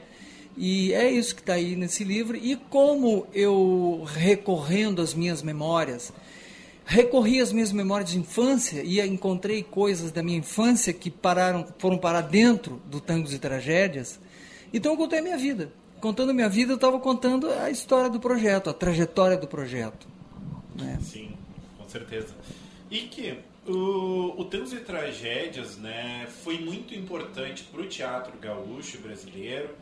e 0.56 0.92
é 0.92 1.10
isso 1.10 1.34
que 1.34 1.40
está 1.40 1.54
aí 1.54 1.76
nesse 1.76 2.04
livro. 2.04 2.36
E 2.36 2.56
como 2.56 3.26
eu, 3.34 4.04
recorrendo 4.06 5.02
às 5.02 5.12
minhas 5.12 5.42
memórias, 5.42 6.12
recorri 6.84 7.40
às 7.40 7.52
minhas 7.52 7.72
memórias 7.72 8.10
de 8.10 8.18
infância 8.18 8.82
e 8.82 9.00
encontrei 9.00 9.62
coisas 9.62 10.12
da 10.12 10.22
minha 10.22 10.38
infância 10.38 10.92
que 10.92 11.10
pararam, 11.10 11.66
foram 11.78 11.98
parar 11.98 12.22
dentro 12.22 12.80
do 12.86 13.00
Tangos 13.00 13.32
e 13.34 13.38
Tragédias. 13.38 14.20
Então 14.72 14.92
eu 14.92 14.98
contei 14.98 15.18
a 15.18 15.22
minha 15.22 15.38
vida. 15.38 15.72
Contando 16.00 16.30
a 16.30 16.34
minha 16.34 16.48
vida, 16.48 16.72
eu 16.72 16.76
estava 16.76 17.00
contando 17.00 17.50
a 17.50 17.70
história 17.70 18.10
do 18.10 18.20
projeto, 18.20 18.68
a 18.68 18.74
trajetória 18.74 19.36
do 19.36 19.46
projeto. 19.46 20.06
Né? 20.74 20.98
Sim, 21.02 21.30
com 21.78 21.88
certeza. 21.88 22.34
E 22.90 23.02
que 23.02 23.38
o, 23.66 24.40
o 24.40 24.44
Tangos 24.44 24.72
e 24.72 24.80
Tragédias 24.80 25.76
né, 25.76 26.26
foi 26.42 26.58
muito 26.58 26.94
importante 26.94 27.64
para 27.64 27.80
o 27.80 27.86
teatro 27.86 28.36
gaúcho 28.38 28.98
brasileiro, 28.98 29.74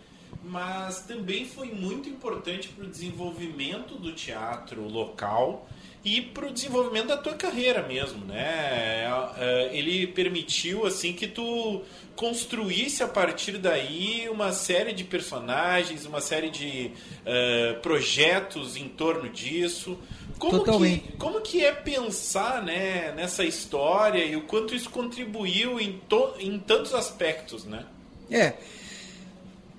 mas 0.43 1.03
também 1.03 1.45
foi 1.45 1.68
muito 1.68 2.09
importante 2.09 2.68
para 2.68 2.85
o 2.85 2.89
desenvolvimento 2.89 3.95
do 3.95 4.12
teatro 4.12 4.89
local 4.89 5.68
e 6.05 6.20
para 6.20 6.47
o 6.47 6.53
desenvolvimento 6.53 7.09
da 7.09 7.16
tua 7.16 7.35
carreira 7.35 7.87
mesmo, 7.87 8.24
né? 8.24 8.43
É, 8.43 9.09
é, 9.39 9.76
ele 9.76 10.07
permitiu 10.09 10.85
assim 10.85 11.12
que 11.12 11.28
tu 11.28 11.83
construísse 12.16 13.03
a 13.03 13.09
partir 13.09 13.57
daí 13.59 14.28
uma 14.28 14.53
série 14.53 14.93
de 14.93 15.05
personagens, 15.05 16.05
uma 16.05 16.20
série 16.20 16.51
de 16.51 16.91
uh, 17.20 17.80
projetos 17.80 18.76
em 18.76 18.89
torno 18.89 19.28
disso. 19.28 19.97
Como 20.39 20.59
Totalmente. 20.59 21.05
que, 21.05 21.16
como 21.18 21.41
que 21.41 21.64
é 21.64 21.72
pensar 21.72 22.62
né, 22.62 23.12
nessa 23.12 23.45
história 23.45 24.24
e 24.24 24.35
o 24.35 24.43
quanto 24.43 24.74
isso 24.74 24.91
contribuiu 24.91 25.78
em, 25.78 26.01
em 26.41 26.59
tantos 26.59 26.95
aspectos, 26.95 27.64
né? 27.64 27.87
É. 28.28 28.55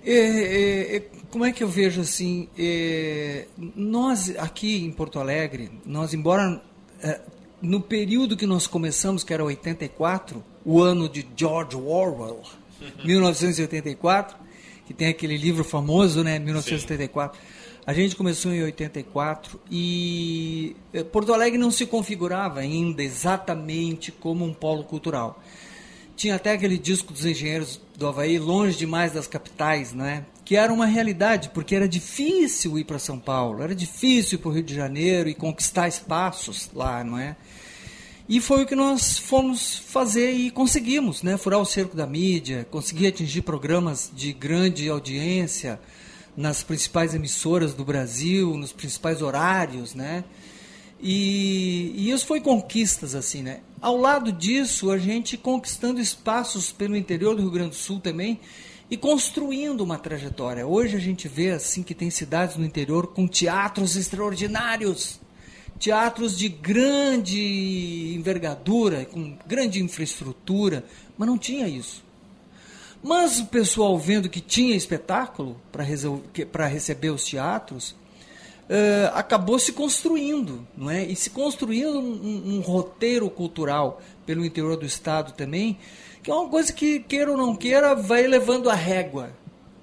É, 0.04 0.12
é, 0.12 0.96
é, 0.96 1.02
como 1.30 1.44
é 1.44 1.52
que 1.52 1.64
eu 1.64 1.68
vejo 1.68 2.00
assim? 2.02 2.48
É, 2.58 3.46
nós 3.74 4.34
aqui 4.36 4.84
em 4.84 4.92
Porto 4.92 5.18
Alegre, 5.18 5.70
nós 5.86 6.12
embora 6.12 6.62
é, 7.02 7.20
no 7.62 7.80
período 7.80 8.36
que 8.36 8.46
nós 8.46 8.66
começamos, 8.66 9.24
que 9.24 9.32
era 9.32 9.42
84, 9.42 10.44
o 10.64 10.82
ano 10.82 11.08
de 11.08 11.26
George 11.34 11.76
Orwell, 11.76 12.42
1984, 13.04 14.36
que 14.86 14.92
tem 14.92 15.08
aquele 15.08 15.38
livro 15.38 15.64
famoso, 15.64 16.22
né, 16.22 16.38
1984. 16.38 17.38
Sim. 17.38 17.46
A 17.86 17.92
gente 17.92 18.16
começou 18.16 18.52
em 18.52 18.62
84 18.62 19.60
e 19.70 20.76
é, 20.92 21.02
Porto 21.02 21.32
Alegre 21.32 21.58
não 21.58 21.70
se 21.70 21.86
configurava 21.86 22.60
ainda 22.60 23.02
exatamente 23.02 24.12
como 24.12 24.44
um 24.44 24.54
polo 24.54 24.84
cultural. 24.84 25.42
Tinha 26.16 26.36
até 26.36 26.52
aquele 26.52 26.78
disco 26.78 27.12
dos 27.12 27.24
engenheiros 27.24 27.80
do 27.96 28.06
Havaí, 28.06 28.38
longe 28.38 28.76
demais 28.76 29.12
das 29.12 29.26
capitais, 29.26 29.92
né? 29.92 30.24
que 30.44 30.56
era 30.56 30.72
uma 30.72 30.84
realidade, 30.84 31.50
porque 31.54 31.74
era 31.74 31.88
difícil 31.88 32.78
ir 32.78 32.84
para 32.84 32.98
São 32.98 33.18
Paulo, 33.18 33.62
era 33.62 33.74
difícil 33.74 34.36
ir 34.36 34.42
para 34.42 34.48
o 34.50 34.52
Rio 34.52 34.62
de 34.62 34.74
Janeiro 34.74 35.28
e 35.28 35.34
conquistar 35.34 35.88
espaços 35.88 36.68
lá, 36.74 37.02
não 37.02 37.18
é? 37.18 37.34
E 38.28 38.40
foi 38.40 38.62
o 38.62 38.66
que 38.66 38.74
nós 38.74 39.18
fomos 39.18 39.76
fazer 39.76 40.32
e 40.32 40.50
conseguimos, 40.50 41.22
né? 41.22 41.36
Furar 41.36 41.60
o 41.60 41.64
cerco 41.64 41.96
da 41.96 42.06
mídia, 42.06 42.66
conseguir 42.70 43.06
atingir 43.06 43.42
programas 43.42 44.10
de 44.14 44.32
grande 44.32 44.88
audiência 44.88 45.80
nas 46.36 46.62
principais 46.62 47.14
emissoras 47.14 47.74
do 47.74 47.84
Brasil, 47.84 48.56
nos 48.56 48.72
principais 48.72 49.22
horários, 49.22 49.94
né? 49.94 50.24
E, 51.00 51.92
e 51.96 52.10
isso 52.10 52.26
foi 52.26 52.40
conquistas, 52.40 53.14
assim, 53.14 53.42
né? 53.42 53.60
Ao 53.84 53.98
lado 53.98 54.32
disso, 54.32 54.90
a 54.90 54.96
gente 54.96 55.36
conquistando 55.36 56.00
espaços 56.00 56.72
pelo 56.72 56.96
interior 56.96 57.36
do 57.36 57.42
Rio 57.42 57.50
Grande 57.50 57.68
do 57.72 57.76
Sul 57.76 58.00
também 58.00 58.40
e 58.90 58.96
construindo 58.96 59.82
uma 59.82 59.98
trajetória. 59.98 60.66
Hoje 60.66 60.96
a 60.96 60.98
gente 60.98 61.28
vê 61.28 61.50
assim 61.50 61.82
que 61.82 61.94
tem 61.94 62.08
cidades 62.08 62.56
no 62.56 62.64
interior 62.64 63.08
com 63.08 63.28
teatros 63.28 63.94
extraordinários, 63.94 65.20
teatros 65.78 66.38
de 66.38 66.48
grande 66.48 68.14
envergadura, 68.16 69.04
com 69.04 69.36
grande 69.46 69.82
infraestrutura, 69.82 70.82
mas 71.18 71.28
não 71.28 71.36
tinha 71.36 71.68
isso. 71.68 72.02
Mas 73.02 73.38
o 73.38 73.44
pessoal 73.44 73.98
vendo 73.98 74.30
que 74.30 74.40
tinha 74.40 74.74
espetáculo 74.74 75.60
para 75.70 76.66
receber 76.66 77.10
os 77.10 77.22
teatros, 77.22 77.94
uh, 78.68 79.14
acabou 79.14 79.58
se 79.58 79.72
construindo, 79.72 80.66
não 80.76 80.90
é? 80.90 81.04
E 81.04 81.14
se 81.16 81.30
construindo 81.30 81.98
um, 81.98 82.56
um, 82.56 82.60
roteiro 82.60 83.28
cultural 83.30 84.00
pelo 84.26 84.44
interior 84.44 84.76
do 84.76 84.86
estado 84.86 85.32
também, 85.32 85.78
que 86.22 86.30
é 86.30 86.34
uma 86.34 86.48
coisa 86.48 86.72
que, 86.72 87.00
queira 87.00 87.30
ou 87.30 87.36
não 87.36 87.54
queira, 87.54 87.94
vai 87.94 88.26
levando 88.26 88.70
a 88.70 88.74
régua 88.74 89.30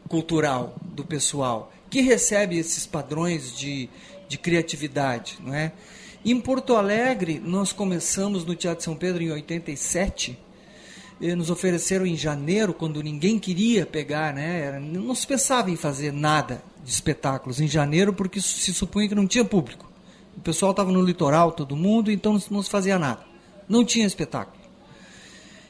cultural 0.07 0.75
do 0.81 1.05
pessoal, 1.05 1.71
que 1.89 2.01
recebe 2.01 2.57
esses 2.57 2.85
padrões 2.85 3.55
de, 3.55 3.89
de 4.27 4.37
criatividade, 4.37 5.37
não 5.41 5.53
é? 5.53 5.71
Em 6.23 6.39
Porto 6.39 6.75
Alegre, 6.75 7.41
nós 7.43 7.71
começamos 7.73 8.45
no 8.45 8.55
Teatro 8.55 8.83
São 8.83 8.95
Pedro 8.95 9.23
em 9.23 9.31
87, 9.31 10.37
nos 11.35 11.49
ofereceram 11.49 12.05
em 12.05 12.15
janeiro, 12.15 12.75
quando 12.75 13.01
ninguém 13.01 13.39
queria 13.39 13.87
pegar, 13.87 14.31
né? 14.31 14.79
não 14.79 15.15
se 15.15 15.25
pensava 15.25 15.71
em 15.71 15.75
fazer 15.75 16.13
nada 16.13 16.63
de 16.83 16.91
espetáculos 16.91 17.59
em 17.61 17.67
janeiro, 17.67 18.13
porque 18.13 18.41
se 18.41 18.73
supunha 18.73 19.07
que 19.07 19.15
não 19.15 19.27
tinha 19.27 19.45
público. 19.45 19.89
O 20.35 20.41
pessoal 20.41 20.71
estava 20.71 20.91
no 20.91 21.01
litoral, 21.01 21.51
todo 21.51 21.75
mundo, 21.75 22.11
então 22.11 22.39
não 22.49 22.63
se 22.63 22.69
fazia 22.69 22.97
nada. 22.97 23.25
Não 23.67 23.83
tinha 23.85 24.05
espetáculo. 24.05 24.61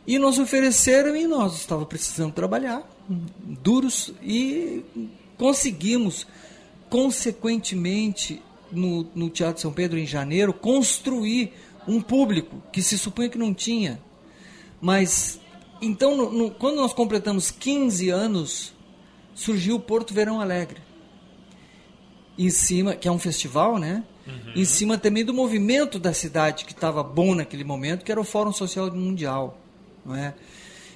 E 0.05 0.18
nos 0.18 0.39
ofereceram 0.39 1.16
e 1.16 1.28
nós 1.28 1.55
estávamos 1.55 1.89
precisando 1.89 2.34
trabalhar, 2.34 2.84
duros, 3.07 4.14
e 4.22 4.84
conseguimos, 5.38 6.26
consequentemente, 6.89 8.41
no, 8.72 9.07
no 9.14 9.30
Teatro 9.30 9.62
São 9.62 9.72
Pedro, 9.72 9.99
em 9.99 10.05
janeiro, 10.05 10.53
construir 10.53 11.53
um 11.88 12.01
público 12.01 12.64
que 12.72 12.82
se 12.82 12.97
supunha 12.97 13.30
que 13.30 13.38
não 13.38 13.53
tinha. 13.53 13.99
Mas, 14.80 15.39
então, 15.82 16.16
no, 16.16 16.32
no, 16.32 16.51
quando 16.51 16.78
nós 16.78 16.93
completamos 16.93 17.51
15 17.51 18.09
anos, 18.09 18.74
surgiu 19.36 19.76
o 19.76 19.80
Porto 19.80 20.14
Verão 20.14 20.39
Alegre 20.39 20.91
em 22.46 22.50
cima, 22.50 22.96
que 22.96 23.08
é 23.08 23.12
um 23.12 23.20
festival, 23.20 23.78
né? 23.78 24.04
Uhum. 24.26 24.54
Em 24.56 24.66
cima 24.66 24.98
também 24.98 25.26
do 25.26 25.34
movimento 25.34 26.00
da 26.00 26.14
cidade 26.14 26.66
que 26.66 26.74
estava 26.74 27.04
bom 27.04 27.36
naquele 27.36 27.64
momento, 27.64 28.04
que 28.04 28.12
era 28.12 28.22
o 28.22 28.24
Fórum 28.24 28.54
Social 28.54 28.92
Mundial, 28.92 29.58
não 30.06 30.16
é? 30.16 30.34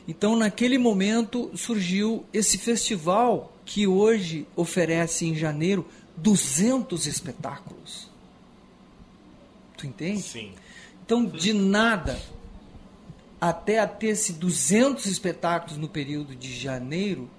Então, 0.08 0.36
naquele 0.36 0.78
momento 0.78 1.52
surgiu 1.56 2.26
esse 2.32 2.58
festival 2.58 3.52
que 3.66 3.88
hoje 3.88 4.48
oferece 4.56 5.26
em 5.26 5.36
janeiro 5.36 5.86
200 6.18 7.08
espetáculos. 7.08 8.10
Tu 9.76 9.88
entende? 9.88 10.22
Sim. 10.22 10.54
Então, 11.04 11.26
de 11.26 11.54
nada 11.54 12.20
até 13.42 13.80
a 13.80 13.88
ter 13.88 14.08
esses 14.08 14.36
200 14.36 15.06
espetáculos 15.08 15.78
no 15.78 15.90
período 15.90 16.36
de 16.36 16.56
janeiro 16.56 17.30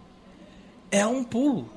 é 0.91 1.07
um 1.07 1.25
pulo 1.25 1.76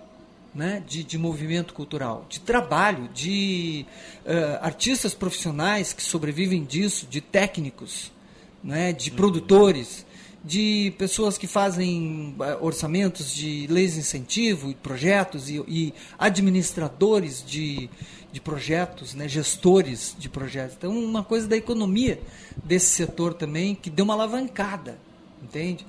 né, 0.53 0.83
de, 0.87 1.03
de 1.03 1.17
movimento 1.17 1.73
cultural, 1.73 2.25
de 2.27 2.39
trabalho, 2.39 3.07
de 3.09 3.85
uh, 4.25 4.63
artistas 4.63 5.13
profissionais 5.13 5.93
que 5.93 6.01
sobrevivem 6.01 6.63
disso, 6.63 7.05
de 7.07 7.21
técnicos, 7.21 8.11
né, 8.63 8.91
de 8.91 9.09
uhum. 9.11 9.15
produtores, 9.15 10.05
de 10.43 10.93
pessoas 10.97 11.37
que 11.37 11.47
fazem 11.47 12.35
uh, 12.39 12.63
orçamentos 12.63 13.33
de 13.33 13.67
leis 13.67 13.93
de 13.93 13.99
incentivo, 13.99 14.73
projetos 14.75 15.49
e, 15.49 15.63
e 15.67 15.93
administradores 16.17 17.43
de, 17.45 17.89
de 18.31 18.41
projetos, 18.41 19.13
né, 19.13 19.27
gestores 19.27 20.15
de 20.17 20.29
projetos. 20.29 20.75
Então, 20.77 20.91
uma 20.91 21.23
coisa 21.23 21.47
da 21.47 21.57
economia 21.57 22.19
desse 22.63 22.87
setor 22.87 23.33
também 23.33 23.75
que 23.75 23.89
deu 23.89 24.03
uma 24.03 24.15
alavancada, 24.15 24.97
entende? 25.43 25.85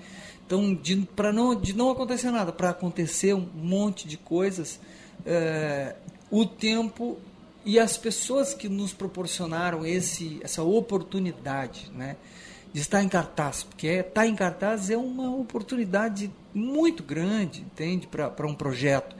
Então, 0.50 0.76
para 1.14 1.32
não, 1.32 1.54
de 1.54 1.72
não 1.72 1.90
acontecer 1.92 2.28
nada, 2.32 2.50
para 2.50 2.70
acontecer 2.70 3.34
um 3.34 3.48
monte 3.54 4.08
de 4.08 4.16
coisas, 4.16 4.80
é, 5.24 5.94
o 6.28 6.44
tempo 6.44 7.18
e 7.64 7.78
as 7.78 7.96
pessoas 7.96 8.52
que 8.52 8.68
nos 8.68 8.92
proporcionaram 8.92 9.86
esse, 9.86 10.40
essa 10.42 10.60
oportunidade 10.64 11.88
né, 11.94 12.16
de 12.72 12.80
estar 12.80 13.00
em 13.00 13.08
cartaz, 13.08 13.62
porque 13.62 13.86
é, 13.86 14.00
estar 14.00 14.26
em 14.26 14.34
cartaz 14.34 14.90
é 14.90 14.96
uma 14.96 15.32
oportunidade 15.32 16.32
muito 16.52 17.04
grande, 17.04 17.60
entende, 17.60 18.08
para 18.08 18.44
um 18.44 18.54
projeto. 18.54 19.14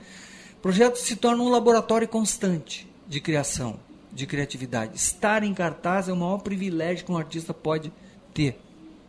O 0.57 0.61
projeto 0.61 0.97
se 0.97 1.15
torna 1.15 1.41
um 1.41 1.49
laboratório 1.49 2.09
constante 2.09 2.85
de 3.07 3.21
criação, 3.21 3.79
de 4.11 4.27
criatividade. 4.27 4.97
Estar 4.97 5.43
em 5.43 5.53
cartaz 5.53 6.09
é 6.09 6.11
o 6.11 6.17
maior 6.17 6.39
privilégio 6.39 7.05
que 7.05 7.11
um 7.13 7.17
artista 7.17 7.53
pode 7.53 7.89
ter. 8.33 8.59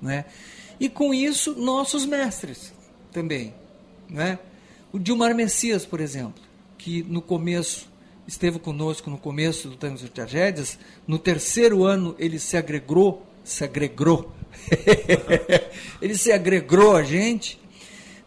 Né? 0.01 0.25
E 0.83 0.89
com 0.89 1.15
isso, 1.15 1.55
nossos 1.55 2.05
mestres 2.05 2.73
também. 3.13 3.55
Né? 4.11 4.37
O 4.93 4.99
Dilmar 4.99 5.33
Messias, 5.33 5.87
por 5.87 6.01
exemplo, 6.01 6.43
que 6.77 7.05
no 7.05 7.23
começo 7.23 7.89
esteve 8.27 8.59
conosco 8.59 9.09
no 9.09 9.17
começo 9.17 9.69
do 9.69 9.77
Tangos 9.77 10.03
e 10.03 10.09
Tragédias, 10.09 10.77
no 11.07 11.21
terceiro 11.21 11.85
ano 11.85 12.17
ele 12.19 12.37
se 12.37 12.57
agregou, 12.57 13.25
se 13.45 13.63
agregou, 13.63 14.33
ele 16.03 16.19
se 16.19 16.33
agregou 16.33 16.97
a 16.97 17.05
gente, 17.05 17.61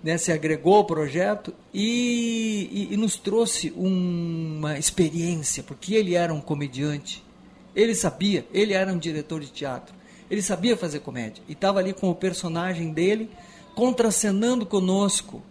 né, 0.01 0.17
se 0.17 0.31
agregou 0.31 0.75
ao 0.75 0.85
projeto 0.85 1.53
e, 1.73 2.87
e, 2.89 2.93
e 2.93 2.95
nos 2.95 3.17
trouxe 3.17 3.73
uma 3.75 4.79
experiência, 4.79 5.61
porque 5.61 5.93
ele 5.93 6.15
era 6.15 6.33
um 6.33 6.39
comediante 6.39 7.21
Ele 7.75 7.93
sabia, 7.93 8.47
ele 8.53 8.71
era 8.71 8.93
um 8.93 8.97
diretor 8.97 9.41
de 9.41 9.51
teatro. 9.51 9.93
Ele 10.30 10.41
sabia 10.41 10.76
fazer 10.76 10.99
comédia. 10.99 11.43
E 11.47 11.53
estava 11.53 11.80
ali 11.80 11.93
com 11.93 12.09
o 12.09 12.15
personagem 12.15 12.91
dele, 12.91 13.30
contracenando 13.76 14.65
conosco. 14.65 15.41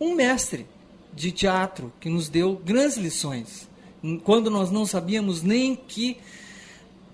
Um 0.00 0.14
mestre 0.14 0.66
de 1.12 1.32
teatro 1.32 1.92
que 2.00 2.08
nos 2.08 2.28
deu 2.28 2.60
grandes 2.64 2.96
lições. 2.96 3.68
Quando 4.24 4.50
nós 4.50 4.70
não 4.70 4.86
sabíamos 4.86 5.42
nem 5.42 5.74
que 5.74 6.18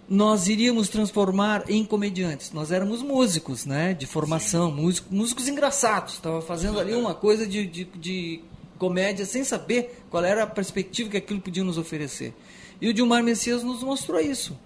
nós 0.08 0.48
iríamos 0.48 0.88
transformar 0.88 1.64
em 1.68 1.84
comediantes. 1.84 2.52
Nós 2.52 2.70
éramos 2.70 3.02
músicos, 3.02 3.64
né? 3.64 3.94
De 3.94 4.06
formação, 4.06 4.70
músicos, 4.70 5.10
músicos 5.10 5.48
engraçados. 5.48 6.14
Estava 6.14 6.42
fazendo 6.42 6.78
ali 6.78 6.94
uma 6.94 7.14
coisa 7.14 7.46
de, 7.46 7.66
de, 7.66 7.84
de, 7.84 8.40
comédia 8.78 9.24
sem 9.24 9.44
saber 9.44 10.02
qual 10.10 10.24
era 10.24 10.42
a 10.42 10.46
perspectiva 10.46 11.08
que 11.08 11.16
aquilo 11.16 11.40
podia 11.40 11.64
nos 11.64 11.78
oferecer. 11.78 12.34
E 12.80 12.88
o 12.88 12.92
Dilmar 12.92 13.22
Messias 13.22 13.62
nos 13.62 13.82
mostrou 13.82 14.20
isso. 14.20 14.58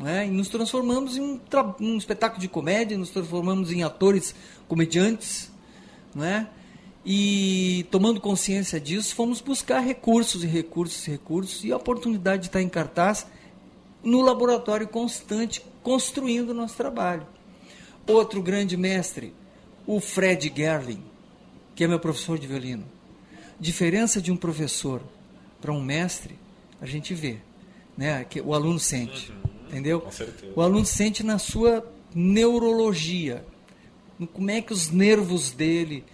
Né? 0.00 0.26
E 0.26 0.30
nos 0.30 0.48
transformamos 0.48 1.18
em 1.18 1.20
um, 1.20 1.40
um 1.78 1.98
espetáculo 1.98 2.40
de 2.40 2.48
comédia, 2.48 2.96
nos 2.96 3.10
transformamos 3.10 3.70
em 3.70 3.82
atores 3.82 4.34
comediantes, 4.66 5.52
né? 6.14 6.48
E 7.04 7.86
tomando 7.90 8.20
consciência 8.20 8.80
disso, 8.80 9.14
fomos 9.14 9.40
buscar 9.40 9.80
recursos 9.80 10.42
e 10.42 10.46
recursos 10.46 11.06
e 11.06 11.10
recursos 11.10 11.64
e 11.64 11.72
a 11.72 11.76
oportunidade 11.76 12.42
de 12.42 12.48
estar 12.48 12.62
em 12.62 12.68
cartaz 12.68 13.26
no 14.02 14.22
laboratório 14.22 14.88
constante, 14.88 15.62
construindo 15.82 16.50
o 16.50 16.54
nosso 16.54 16.76
trabalho. 16.76 17.26
Outro 18.06 18.42
grande 18.42 18.76
mestre, 18.76 19.34
o 19.86 20.00
Fred 20.00 20.52
Gerling, 20.54 21.02
que 21.74 21.84
é 21.84 21.88
meu 21.88 22.00
professor 22.00 22.38
de 22.38 22.46
violino. 22.46 22.84
Diferença 23.58 24.20
de 24.20 24.32
um 24.32 24.36
professor 24.36 25.02
para 25.60 25.72
um 25.72 25.80
mestre, 25.82 26.38
a 26.80 26.86
gente 26.86 27.14
vê, 27.14 27.38
né? 27.96 28.24
Que 28.24 28.40
o 28.40 28.54
aluno 28.54 28.78
sente, 28.78 29.32
entendeu? 29.70 30.06
O 30.54 30.60
aluno 30.60 30.84
sente 30.84 31.22
na 31.22 31.38
sua 31.38 31.86
neurologia, 32.14 33.44
como 34.34 34.50
é 34.50 34.60
que 34.60 34.72
os 34.72 34.90
nervos 34.90 35.52
dele, 35.52 36.04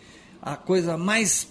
a 0.41 0.57
coisa 0.57 0.97
mais 0.97 1.49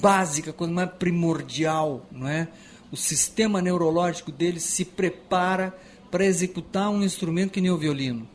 básica, 0.00 0.50
a 0.50 0.54
coisa 0.54 0.72
mais 0.72 0.90
primordial, 0.92 2.06
não 2.10 2.26
é? 2.26 2.48
o 2.92 2.96
sistema 2.96 3.62
neurológico 3.62 4.30
dele 4.30 4.60
se 4.60 4.84
prepara 4.84 5.74
para 6.10 6.26
executar 6.26 6.90
um 6.90 7.02
instrumento 7.02 7.52
que 7.52 7.60
nem 7.60 7.70
o 7.70 7.78
violino. 7.78 8.28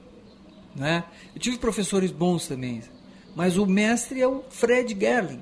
Né? 0.76 1.04
Eu 1.36 1.40
tive 1.40 1.60
professores 1.60 2.12
bons 2.12 2.48
também, 2.48 2.82
mas 3.36 3.56
o 3.56 3.68
mestre 3.68 4.20
é 4.20 4.28
o 4.28 4.44
Fred 4.50 4.98
Gerling, 5.00 5.42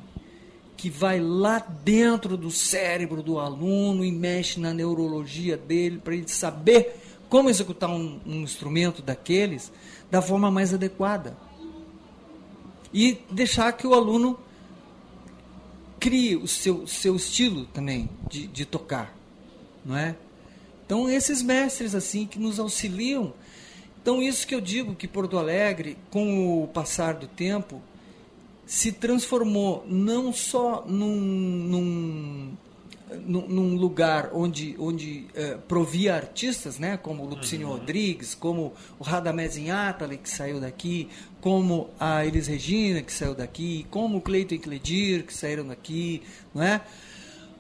que 0.76 0.90
vai 0.90 1.22
lá 1.22 1.60
dentro 1.60 2.36
do 2.36 2.52
cérebro 2.52 3.24
do 3.24 3.40
aluno 3.40 4.04
e 4.04 4.12
mexe 4.12 4.60
na 4.60 4.74
neurologia 4.74 5.56
dele 5.56 5.98
para 6.04 6.14
ele 6.14 6.28
saber 6.28 6.98
como 7.36 7.50
executar 7.50 7.90
um, 7.90 8.18
um 8.26 8.44
instrumento 8.44 9.02
daqueles 9.02 9.70
da 10.10 10.22
forma 10.22 10.50
mais 10.50 10.74
adequada. 10.74 11.36
E 12.94 13.18
deixar 13.30 13.74
que 13.74 13.86
o 13.86 13.94
aluno 13.94 14.40
crie 16.00 16.38
o 16.38 16.48
seu, 16.48 16.88
seu 16.88 17.14
estilo 17.18 17.66
também 17.66 18.10
de, 18.30 18.48
de 18.48 18.64
tocar, 18.64 19.14
não 19.84 19.98
é? 19.98 20.16
Então 20.86 21.10
esses 21.10 21.42
mestres 21.42 21.94
assim 21.94 22.26
que 22.26 22.40
nos 22.40 22.58
auxiliam, 22.58 23.34
então 24.02 24.24
isso 24.24 24.48
que 24.48 24.56
eu 24.56 24.62
digo 24.62 24.96
que 24.96 25.06
Porto 25.06 25.38
Alegre, 25.38 25.98
com 26.10 26.64
o 26.64 26.70
passar 26.70 27.16
do 27.16 27.28
tempo, 27.28 27.82
se 28.66 28.94
transformou 28.94 29.84
não 29.90 30.32
só 30.32 30.86
num, 30.88 31.18
num 31.18 32.58
num 33.16 33.76
lugar 33.76 34.32
onde, 34.34 34.76
onde 34.80 35.28
é, 35.34 35.56
provia 35.56 36.16
artistas, 36.16 36.80
né, 36.80 36.98
como 36.98 37.24
o 37.24 37.28
Lupicínio 37.28 37.68
uhum. 37.68 37.74
Rodrigues, 37.78 38.36
como 38.36 38.74
o 39.00 39.04
Radamés 39.04 39.58
Inátali, 39.58 40.18
que 40.18 40.30
saiu 40.30 40.60
daqui, 40.60 41.10
como 41.42 41.90
a 42.00 42.26
Elis 42.26 42.48
Regina, 42.48 43.02
que 43.02 43.14
saiu 43.14 43.36
daqui, 43.36 43.86
como 43.90 44.18
o 44.18 44.22
Cleiton 44.22 44.56
e 44.56 44.60
Cledir, 44.60 45.24
que 45.24 45.34
saíram 45.34 45.68
daqui, 45.68 46.22
não 46.54 46.64
é? 46.64 46.82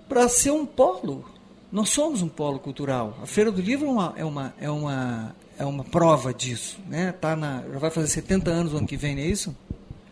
para 0.08 0.28
ser 0.28 0.52
um 0.52 0.66
polo. 0.66 1.26
Nós 1.72 1.90
somos 1.90 2.22
um 2.22 2.28
polo 2.28 2.60
cultural. 2.60 3.18
A 3.22 3.26
Feira 3.26 3.52
do 3.52 3.62
Livro 3.62 3.88
é 3.88 3.90
uma, 3.90 4.14
é 4.18 4.26
uma, 4.26 4.54
é 4.62 4.70
uma, 4.70 5.36
é 5.58 5.66
uma 5.66 5.84
prova 5.84 6.34
disso. 6.34 6.80
Né? 6.88 7.12
Tá 7.12 7.36
na, 7.36 7.64
já 7.72 7.80
vai 7.80 7.90
fazer 7.90 8.08
70 8.08 8.50
anos 8.50 8.74
o 8.74 8.78
ano 8.78 8.88
que 8.88 8.98
vem, 8.98 9.16
não 9.16 9.22
é 9.22 9.26
isso? 9.26 9.56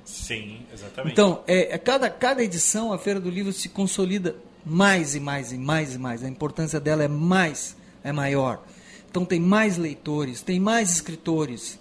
Sim, 0.04 0.60
exatamente. 0.74 1.14
Então, 1.14 1.42
é, 1.48 1.76
é 1.76 1.78
cada, 1.78 2.10
cada 2.10 2.44
edição 2.44 2.92
a 2.92 2.98
Feira 2.98 3.20
do 3.20 3.30
Livro 3.30 3.54
se 3.54 3.70
consolida 3.70 4.36
mais 4.66 5.16
e 5.16 5.20
mais 5.20 5.52
e 5.52 5.58
mais 5.58 5.96
e 5.96 5.98
mais. 5.98 6.24
A 6.24 6.30
importância 6.30 6.80
dela 6.80 7.04
é 7.04 7.08
mais, 7.08 7.76
é 8.04 8.12
maior. 8.12 8.64
Então 9.10 9.26
tem 9.26 9.40
mais 9.40 9.78
leitores, 9.78 10.42
tem 10.42 10.60
mais 10.60 10.90
escritores, 10.90 11.80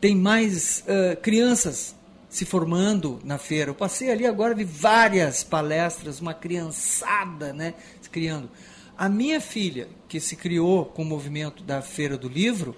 tem 0.00 0.14
mais 0.14 0.84
uh, 0.86 1.16
crianças 1.20 1.94
se 2.28 2.44
formando 2.44 3.18
na 3.24 3.38
feira. 3.38 3.70
Eu 3.70 3.74
passei 3.74 4.10
ali 4.10 4.26
agora, 4.26 4.54
vi 4.54 4.64
várias 4.64 5.42
palestras, 5.42 6.20
uma 6.20 6.34
criançada 6.34 7.52
né, 7.52 7.72
se 8.00 8.10
criando. 8.10 8.50
A 8.98 9.08
minha 9.08 9.40
filha, 9.40 9.88
que 10.08 10.20
se 10.20 10.36
criou 10.36 10.84
com 10.84 11.02
o 11.02 11.04
movimento 11.04 11.62
da 11.62 11.80
Feira 11.80 12.16
do 12.18 12.28
Livro, 12.28 12.76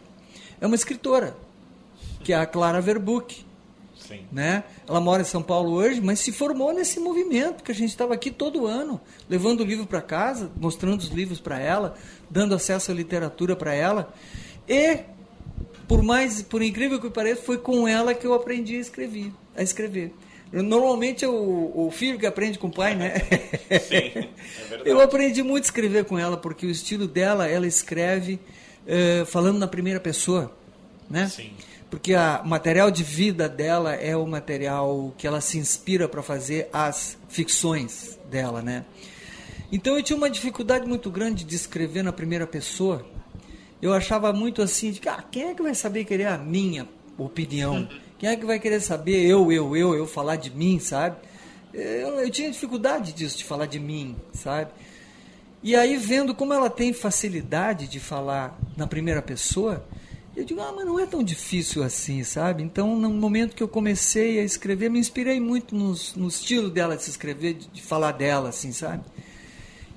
é 0.60 0.66
uma 0.66 0.76
escritora, 0.76 1.36
que 2.22 2.32
é 2.32 2.36
a 2.36 2.46
Clara 2.46 2.80
Verbuck. 2.80 3.44
Sim. 4.08 4.24
Né? 4.32 4.64
Ela 4.88 5.00
mora 5.00 5.20
em 5.20 5.24
São 5.26 5.42
Paulo 5.42 5.72
hoje, 5.72 6.00
mas 6.00 6.18
se 6.20 6.32
formou 6.32 6.72
nesse 6.72 6.98
movimento 6.98 7.62
que 7.62 7.70
a 7.70 7.74
gente 7.74 7.90
estava 7.90 8.14
aqui 8.14 8.30
todo 8.30 8.66
ano, 8.66 8.98
levando 9.28 9.60
o 9.60 9.64
livro 9.64 9.86
para 9.86 10.00
casa, 10.00 10.50
mostrando 10.56 11.00
os 11.00 11.08
livros 11.08 11.38
para 11.38 11.60
ela, 11.60 11.94
dando 12.30 12.54
acesso 12.54 12.90
à 12.90 12.94
literatura 12.94 13.54
para 13.54 13.74
ela. 13.74 14.14
E 14.66 15.00
por 15.86 16.02
mais, 16.02 16.40
por 16.40 16.62
incrível 16.62 16.98
que 16.98 17.10
pareça, 17.10 17.42
foi 17.42 17.58
com 17.58 17.86
ela 17.86 18.14
que 18.14 18.26
eu 18.26 18.32
aprendi 18.32 18.76
a 18.76 18.80
escrever, 18.80 19.30
a 19.54 19.62
escrever. 19.62 20.14
Normalmente 20.50 21.26
é 21.26 21.28
o, 21.28 21.72
o 21.74 21.90
filho 21.90 22.18
que 22.18 22.24
aprende 22.24 22.58
com 22.58 22.68
o 22.68 22.72
pai, 22.72 22.94
né? 22.94 23.18
Sim, 23.86 23.96
é 23.96 24.28
verdade. 24.70 24.88
Eu 24.88 25.02
aprendi 25.02 25.42
muito 25.42 25.64
a 25.64 25.66
escrever 25.66 26.06
com 26.06 26.18
ela, 26.18 26.38
porque 26.38 26.64
o 26.64 26.70
estilo 26.70 27.06
dela, 27.06 27.46
ela 27.46 27.66
escreve 27.66 28.40
uh, 28.86 29.26
falando 29.26 29.58
na 29.58 29.66
primeira 29.66 30.00
pessoa, 30.00 30.56
né? 31.10 31.28
Sim 31.28 31.52
porque 31.90 32.14
o 32.14 32.44
material 32.46 32.90
de 32.90 33.02
vida 33.02 33.48
dela 33.48 33.94
é 33.94 34.16
o 34.16 34.26
material 34.26 35.14
que 35.16 35.26
ela 35.26 35.40
se 35.40 35.58
inspira 35.58 36.08
para 36.08 36.22
fazer 36.22 36.68
as 36.72 37.16
ficções 37.28 38.18
dela, 38.30 38.60
né? 38.60 38.84
Então 39.72 39.96
eu 39.96 40.02
tinha 40.02 40.16
uma 40.16 40.30
dificuldade 40.30 40.86
muito 40.86 41.10
grande 41.10 41.44
de 41.44 41.56
escrever 41.56 42.02
na 42.02 42.12
primeira 42.12 42.46
pessoa. 42.46 43.06
Eu 43.80 43.92
achava 43.92 44.32
muito 44.32 44.60
assim, 44.60 44.90
de, 44.90 45.00
ah, 45.08 45.22
quem 45.30 45.50
é 45.50 45.54
que 45.54 45.62
vai 45.62 45.74
saber 45.74 46.04
querer 46.04 46.26
a 46.26 46.38
minha 46.38 46.88
opinião? 47.16 47.88
Quem 48.18 48.28
é 48.28 48.36
que 48.36 48.44
vai 48.44 48.58
querer 48.58 48.80
saber 48.80 49.24
eu, 49.24 49.52
eu, 49.52 49.76
eu, 49.76 49.94
eu 49.94 50.06
falar 50.06 50.36
de 50.36 50.50
mim, 50.50 50.78
sabe? 50.80 51.16
Eu, 51.72 52.20
eu 52.20 52.30
tinha 52.30 52.50
dificuldade 52.50 53.12
disso, 53.12 53.38
de 53.38 53.44
falar 53.44 53.66
de 53.66 53.78
mim, 53.78 54.16
sabe? 54.32 54.70
E 55.62 55.76
aí 55.76 55.96
vendo 55.96 56.34
como 56.34 56.52
ela 56.52 56.68
tem 56.68 56.92
facilidade 56.92 57.86
de 57.86 58.00
falar 58.00 58.58
na 58.76 58.86
primeira 58.86 59.22
pessoa, 59.22 59.84
eu 60.38 60.44
digo, 60.44 60.60
ah, 60.60 60.72
mas 60.74 60.86
não 60.86 61.00
é 61.00 61.04
tão 61.04 61.20
difícil 61.20 61.82
assim, 61.82 62.22
sabe? 62.22 62.62
Então, 62.62 62.96
no 62.96 63.10
momento 63.10 63.56
que 63.56 63.62
eu 63.62 63.66
comecei 63.66 64.38
a 64.38 64.44
escrever, 64.44 64.88
me 64.88 64.98
inspirei 64.98 65.40
muito 65.40 65.74
no, 65.74 66.28
estilo 66.28 66.70
dela 66.70 66.96
de 66.96 67.02
se 67.02 67.10
escrever, 67.10 67.54
de, 67.54 67.66
de 67.66 67.82
falar 67.82 68.12
dela, 68.12 68.50
assim, 68.50 68.70
sabe? 68.70 69.02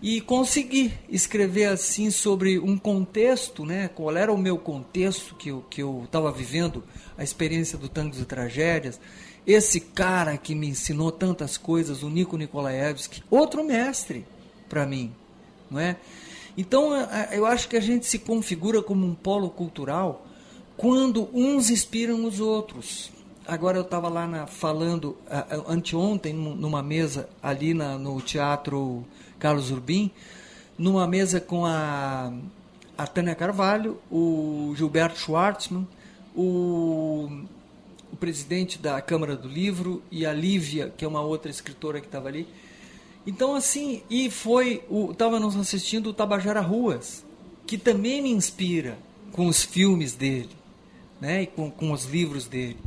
E 0.01 0.19
consegui 0.19 0.91
escrever 1.07 1.65
assim 1.65 2.09
sobre 2.09 2.57
um 2.57 2.75
contexto, 2.75 3.63
né? 3.63 3.87
Qual 3.87 4.17
era 4.17 4.33
o 4.33 4.37
meu 4.37 4.57
contexto 4.57 5.35
que 5.35 5.49
eu 5.49 5.63
que 5.69 5.83
eu 5.83 6.01
estava 6.05 6.31
vivendo, 6.31 6.83
a 7.15 7.23
experiência 7.23 7.77
do 7.77 7.87
Tangos 7.87 8.19
e 8.19 8.25
Tragédias. 8.25 8.99
Esse 9.45 9.79
cara 9.79 10.37
que 10.37 10.55
me 10.55 10.67
ensinou 10.67 11.11
tantas 11.11 11.55
coisas, 11.55 12.01
o 12.01 12.09
Nico 12.09 12.35
Nikolaevski, 12.35 13.23
outro 13.29 13.63
mestre 13.63 14.25
para 14.67 14.87
mim, 14.87 15.13
não 15.69 15.79
é? 15.79 15.97
Então, 16.57 16.93
eu 17.31 17.45
acho 17.45 17.69
que 17.69 17.77
a 17.77 17.79
gente 17.79 18.07
se 18.07 18.17
configura 18.19 18.81
como 18.81 19.05
um 19.05 19.13
polo 19.13 19.51
cultural 19.51 20.25
quando 20.82 21.29
uns 21.32 21.69
inspiram 21.69 22.25
os 22.25 22.39
outros. 22.39 23.11
Agora 23.47 23.77
eu 23.77 23.84
estava 23.84 24.09
lá 24.09 24.25
na, 24.25 24.47
falando 24.47 25.15
anteontem 25.67 26.34
numa 26.34 26.82
mesa 26.82 27.29
ali 27.41 27.71
na, 27.71 27.99
no 27.99 28.19
Teatro 28.19 29.05
Carlos 29.38 29.69
Urbim, 29.69 30.09
numa 30.75 31.05
mesa 31.05 31.39
com 31.39 31.67
a, 31.67 32.34
a 32.97 33.05
Tânia 33.05 33.36
Carvalho, 33.36 33.99
o 34.09 34.73
Gilberto 34.75 35.19
Schwartzman, 35.19 35.88
o, 36.36 37.29
o 38.11 38.15
presidente 38.15 38.79
da 38.79 38.99
Câmara 39.01 39.36
do 39.36 39.47
Livro 39.47 40.01
e 40.09 40.25
a 40.25 40.34
Lívia, 40.34 40.91
que 40.97 41.05
é 41.05 41.07
uma 41.07 41.21
outra 41.21 41.51
escritora 41.51 42.01
que 42.01 42.07
estava 42.07 42.27
ali. 42.27 42.47
Então, 43.27 43.53
assim, 43.53 44.01
e 44.09 44.32
foi, 44.32 44.84
estava 45.11 45.39
nos 45.39 45.55
assistindo 45.55 46.09
o 46.09 46.13
Tabajara 46.13 46.59
Ruas, 46.59 47.23
que 47.67 47.77
também 47.77 48.19
me 48.23 48.32
inspira 48.32 48.97
com 49.32 49.45
os 49.45 49.61
filmes 49.63 50.15
dele 50.15 50.61
né, 51.22 51.43
e 51.43 51.47
com, 51.47 51.72
com 51.72 51.91
os 51.91 52.05
livros 52.05 52.47
dele. 52.47 52.78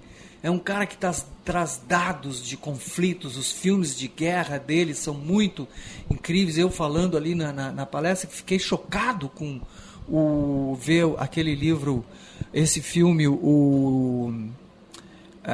É 0.42 0.50
um 0.50 0.58
cara 0.58 0.84
que 0.84 0.96
tá, 0.96 1.14
traz 1.42 1.80
dados 1.88 2.44
de 2.44 2.56
conflitos, 2.56 3.38
os 3.38 3.50
filmes 3.50 3.96
de 3.96 4.08
guerra 4.08 4.58
dele 4.58 4.94
são 4.94 5.14
muito 5.14 5.66
incríveis. 6.10 6.58
Eu 6.58 6.70
falando 6.70 7.16
ali 7.16 7.34
na, 7.34 7.50
na, 7.50 7.72
na 7.72 7.86
palestra, 7.86 8.28
fiquei 8.28 8.58
chocado 8.58 9.30
com, 9.30 9.60
o 10.08 10.76
ver 10.80 11.06
aquele 11.18 11.54
livro, 11.54 12.04
esse 12.52 12.80
filme, 12.82 13.26
o 13.26 14.32
uh, 15.42 15.48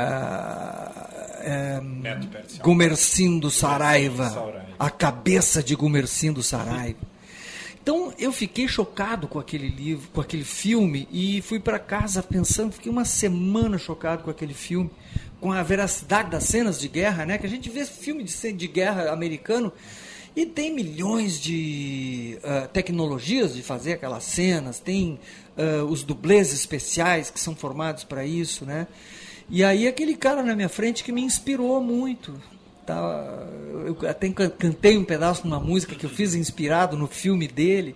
é, 1.40 1.80
Gumercindo 2.62 3.50
Saraiva, 3.50 4.64
a 4.78 4.90
cabeça 4.90 5.62
de 5.62 5.74
Gumercindo 5.74 6.42
Saraiva. 6.42 7.09
Então 7.90 8.14
eu 8.20 8.30
fiquei 8.30 8.68
chocado 8.68 9.26
com 9.26 9.40
aquele 9.40 9.66
livro, 9.66 10.08
com 10.12 10.20
aquele 10.20 10.44
filme 10.44 11.08
e 11.10 11.42
fui 11.42 11.58
para 11.58 11.76
casa 11.76 12.22
pensando, 12.22 12.70
fiquei 12.70 12.88
uma 12.88 13.04
semana 13.04 13.78
chocado 13.78 14.22
com 14.22 14.30
aquele 14.30 14.54
filme, 14.54 14.88
com 15.40 15.50
a 15.50 15.60
veracidade 15.60 16.30
das 16.30 16.44
cenas 16.44 16.78
de 16.78 16.86
guerra, 16.86 17.26
né? 17.26 17.36
Que 17.36 17.46
a 17.46 17.50
gente 17.50 17.68
vê 17.68 17.84
filme 17.84 18.22
de, 18.22 18.52
de 18.52 18.68
guerra 18.68 19.10
americano 19.10 19.72
e 20.36 20.46
tem 20.46 20.72
milhões 20.72 21.40
de 21.40 22.38
uh, 22.44 22.68
tecnologias 22.68 23.56
de 23.56 23.62
fazer 23.64 23.94
aquelas 23.94 24.22
cenas, 24.22 24.78
tem 24.78 25.18
uh, 25.58 25.84
os 25.86 26.04
dublês 26.04 26.52
especiais 26.52 27.28
que 27.28 27.40
são 27.40 27.56
formados 27.56 28.04
para 28.04 28.24
isso, 28.24 28.64
né? 28.64 28.86
E 29.48 29.64
aí 29.64 29.88
aquele 29.88 30.14
cara 30.14 30.44
na 30.44 30.54
minha 30.54 30.68
frente 30.68 31.02
que 31.02 31.10
me 31.10 31.22
inspirou 31.22 31.80
muito. 31.80 32.40
Tá, 32.86 33.46
eu 33.86 33.96
até 34.08 34.28
cantei 34.30 34.96
um 34.96 35.04
pedaço 35.04 35.42
de 35.42 35.48
uma 35.48 35.60
música 35.60 35.94
que 35.94 36.04
eu 36.04 36.10
fiz 36.10 36.34
inspirado 36.34 36.96
no 36.96 37.06
filme 37.06 37.46
dele. 37.46 37.94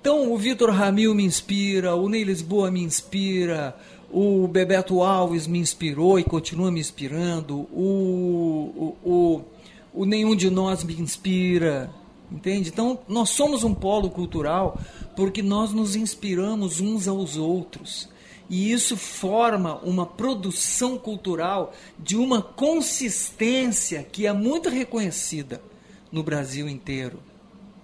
Então 0.00 0.32
o 0.32 0.36
Vitor 0.36 0.70
Ramil 0.70 1.14
me 1.14 1.24
inspira, 1.24 1.94
o 1.94 2.08
Ney 2.08 2.24
Lisboa 2.24 2.70
me 2.70 2.82
inspira, 2.82 3.76
o 4.10 4.48
Bebeto 4.48 5.00
Alves 5.00 5.46
me 5.46 5.58
inspirou 5.58 6.18
e 6.18 6.24
continua 6.24 6.70
me 6.70 6.80
inspirando, 6.80 7.60
o, 7.72 8.96
o, 9.04 9.08
o, 9.08 9.42
o 9.94 10.04
Nenhum 10.04 10.34
de 10.34 10.50
Nós 10.50 10.82
me 10.82 10.94
inspira, 10.94 11.88
entende? 12.30 12.68
Então 12.68 12.98
nós 13.08 13.30
somos 13.30 13.62
um 13.62 13.72
polo 13.72 14.10
cultural 14.10 14.78
porque 15.14 15.40
nós 15.40 15.72
nos 15.72 15.94
inspiramos 15.94 16.80
uns 16.80 17.06
aos 17.06 17.36
outros. 17.36 18.08
E 18.52 18.70
isso 18.70 18.98
forma 18.98 19.76
uma 19.76 20.04
produção 20.04 20.98
cultural 20.98 21.72
de 21.98 22.18
uma 22.18 22.42
consistência 22.42 24.02
que 24.02 24.26
é 24.26 24.32
muito 24.34 24.68
reconhecida 24.68 25.62
no 26.12 26.22
Brasil 26.22 26.68
inteiro. 26.68 27.18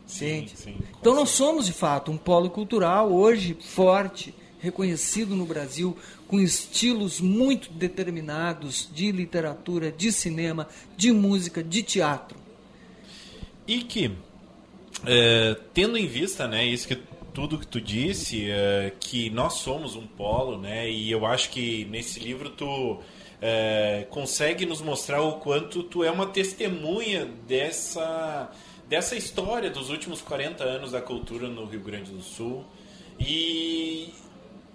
Sim, 0.06 0.46
sim, 0.54 0.76
então 1.00 1.14
nós 1.14 1.30
somos 1.30 1.64
de 1.64 1.72
fato 1.72 2.12
um 2.12 2.18
polo 2.18 2.50
cultural 2.50 3.10
hoje 3.10 3.56
forte, 3.58 4.34
reconhecido 4.58 5.34
no 5.34 5.46
Brasil, 5.46 5.96
com 6.26 6.38
estilos 6.38 7.18
muito 7.18 7.72
determinados 7.72 8.90
de 8.92 9.10
literatura, 9.10 9.90
de 9.90 10.12
cinema, 10.12 10.68
de 10.98 11.12
música, 11.12 11.64
de 11.64 11.82
teatro. 11.82 12.36
E 13.66 13.80
que, 13.84 14.12
é, 15.06 15.56
tendo 15.72 15.96
em 15.96 16.06
vista 16.06 16.46
né, 16.46 16.66
isso 16.66 16.86
que 16.86 16.98
tudo 17.38 17.56
que 17.56 17.68
tu 17.68 17.80
disse, 17.80 18.48
uh, 18.50 18.90
que 18.98 19.30
nós 19.30 19.54
somos 19.58 19.94
um 19.94 20.04
polo, 20.04 20.58
né? 20.58 20.90
E 20.90 21.08
eu 21.08 21.24
acho 21.24 21.50
que 21.50 21.84
nesse 21.84 22.18
livro 22.18 22.50
tu 22.50 22.94
uh, 22.94 23.00
consegue 24.10 24.66
nos 24.66 24.82
mostrar 24.82 25.22
o 25.22 25.34
quanto 25.34 25.84
tu 25.84 26.02
é 26.02 26.10
uma 26.10 26.26
testemunha 26.26 27.26
dessa, 27.46 28.50
dessa 28.88 29.14
história 29.14 29.70
dos 29.70 29.88
últimos 29.88 30.20
40 30.20 30.64
anos 30.64 30.90
da 30.90 31.00
cultura 31.00 31.46
no 31.46 31.64
Rio 31.64 31.78
Grande 31.78 32.10
do 32.10 32.22
Sul. 32.22 32.64
E 33.20 34.12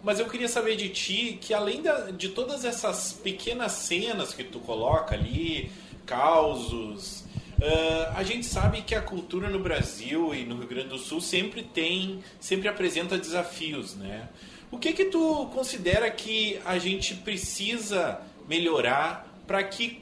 mas 0.01 0.21
eu 0.21 0.29
queria 0.29 0.47
saber 0.47 0.77
de 0.77 0.87
ti 0.87 1.37
que 1.41 1.53
além 1.53 1.81
da, 1.81 2.11
de 2.11 2.29
todas 2.29 2.63
essas 2.63 3.11
pequenas 3.11 3.73
cenas 3.73 4.33
que 4.33 4.43
tu 4.43 4.61
coloca 4.61 5.15
ali, 5.15 5.69
causos, 6.05 7.25
Uh, 7.61 8.13
a 8.15 8.23
gente 8.23 8.45
sabe 8.45 8.81
que 8.81 8.95
a 8.95 9.01
cultura 9.01 9.49
no 9.49 9.59
Brasil 9.59 10.33
e 10.33 10.43
no 10.43 10.57
Rio 10.57 10.67
Grande 10.67 10.89
do 10.89 10.97
Sul 10.97 11.21
sempre 11.21 11.63
tem, 11.63 12.23
sempre 12.39 12.67
apresenta 12.67 13.17
desafios, 13.17 13.95
né? 13.95 14.27
O 14.71 14.77
que 14.77 14.91
que 14.91 15.05
tu 15.05 15.45
considera 15.53 16.09
que 16.09 16.59
a 16.65 16.77
gente 16.79 17.13
precisa 17.15 18.19
melhorar 18.47 19.27
para 19.45 19.63
que 19.63 20.01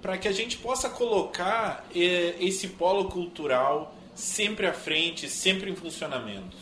para 0.00 0.16
que 0.16 0.28
a 0.28 0.32
gente 0.32 0.56
possa 0.56 0.88
colocar 0.88 1.86
eh, 1.94 2.34
esse 2.40 2.68
polo 2.68 3.10
cultural 3.10 3.94
sempre 4.14 4.66
à 4.66 4.72
frente, 4.72 5.28
sempre 5.28 5.70
em 5.70 5.76
funcionamento? 5.76 6.56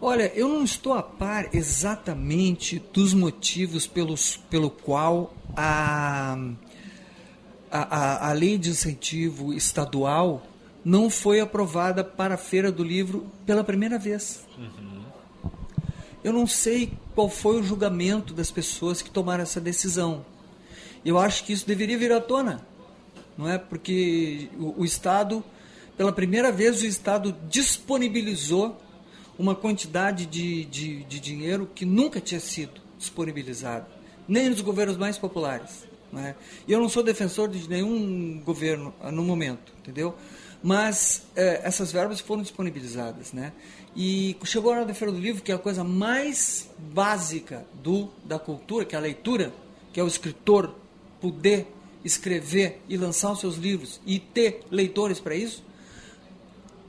Olha, 0.00 0.30
eu 0.34 0.48
não 0.48 0.64
estou 0.64 0.92
a 0.92 1.02
par 1.02 1.48
exatamente 1.54 2.78
dos 2.92 3.14
motivos 3.14 3.86
pelos, 3.86 4.36
pelo 4.36 4.68
qual 4.68 5.34
a 5.56 6.36
a, 7.74 8.28
a, 8.28 8.30
a 8.30 8.32
lei 8.32 8.56
de 8.56 8.70
incentivo 8.70 9.52
estadual 9.52 10.46
não 10.84 11.10
foi 11.10 11.40
aprovada 11.40 12.04
para 12.04 12.34
a 12.34 12.38
Feira 12.38 12.70
do 12.70 12.84
Livro 12.84 13.26
pela 13.44 13.64
primeira 13.64 13.98
vez. 13.98 14.46
Uhum. 14.56 15.02
Eu 16.22 16.32
não 16.32 16.46
sei 16.46 16.92
qual 17.16 17.28
foi 17.28 17.58
o 17.58 17.64
julgamento 17.64 18.32
das 18.32 18.48
pessoas 18.48 19.02
que 19.02 19.10
tomaram 19.10 19.42
essa 19.42 19.60
decisão. 19.60 20.24
Eu 21.04 21.18
acho 21.18 21.42
que 21.42 21.52
isso 21.52 21.66
deveria 21.66 21.98
vir 21.98 22.12
à 22.12 22.20
tona, 22.20 22.64
não 23.36 23.48
é? 23.48 23.58
Porque 23.58 24.48
o, 24.56 24.82
o 24.82 24.84
Estado, 24.84 25.42
pela 25.96 26.12
primeira 26.12 26.52
vez, 26.52 26.80
o 26.80 26.86
Estado 26.86 27.34
disponibilizou 27.48 28.80
uma 29.36 29.54
quantidade 29.54 30.26
de, 30.26 30.64
de, 30.66 31.02
de 31.04 31.18
dinheiro 31.18 31.68
que 31.74 31.84
nunca 31.84 32.20
tinha 32.20 32.38
sido 32.38 32.80
disponibilizado, 32.96 33.86
nem 34.28 34.48
nos 34.48 34.60
governos 34.60 34.96
mais 34.96 35.18
populares. 35.18 35.92
Né? 36.14 36.36
E 36.66 36.72
eu 36.72 36.80
não 36.80 36.88
sou 36.88 37.02
defensor 37.02 37.48
de 37.48 37.68
nenhum 37.68 38.40
governo 38.44 38.94
ah, 39.02 39.10
no 39.10 39.24
momento, 39.24 39.72
entendeu? 39.80 40.14
Mas 40.62 41.26
eh, 41.34 41.60
essas 41.64 41.90
verbas 41.92 42.20
foram 42.20 42.40
disponibilizadas, 42.40 43.32
né? 43.32 43.52
E 43.96 44.36
chegou 44.44 44.72
a 44.72 44.76
hora 44.76 44.86
da 44.86 44.94
Feira 44.94 45.12
do 45.12 45.18
Livro, 45.18 45.42
que 45.42 45.52
é 45.52 45.54
a 45.54 45.58
coisa 45.58 45.84
mais 45.84 46.70
básica 46.78 47.66
do 47.82 48.08
da 48.24 48.38
cultura, 48.38 48.84
que 48.84 48.94
é 48.94 48.98
a 48.98 49.00
leitura, 49.00 49.52
que 49.92 50.00
é 50.00 50.02
o 50.02 50.06
escritor 50.06 50.74
poder 51.20 51.66
escrever 52.04 52.80
e 52.88 52.96
lançar 52.96 53.32
os 53.32 53.40
seus 53.40 53.56
livros 53.56 54.00
e 54.06 54.18
ter 54.18 54.62
leitores 54.70 55.20
para 55.20 55.34
isso, 55.34 55.64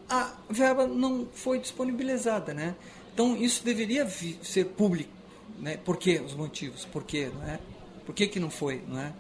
a 0.07 0.33
verba 0.49 0.85
não 0.85 1.27
foi 1.33 1.59
disponibilizada, 1.59 2.53
né? 2.53 2.75
Então 3.13 3.35
isso 3.35 3.63
deveria 3.63 4.07
ser 4.41 4.65
público, 4.65 5.11
né? 5.59 5.77
Por 5.77 5.97
quê? 5.97 6.21
Os 6.23 6.33
motivos, 6.35 6.85
por 6.85 7.03
quê, 7.03 7.31
não 7.33 7.43
é? 7.43 7.59
Por 8.05 8.13
que, 8.13 8.27
que 8.27 8.39
não 8.39 8.49
foi, 8.49 8.81
não 8.87 8.99
é? 8.99 9.13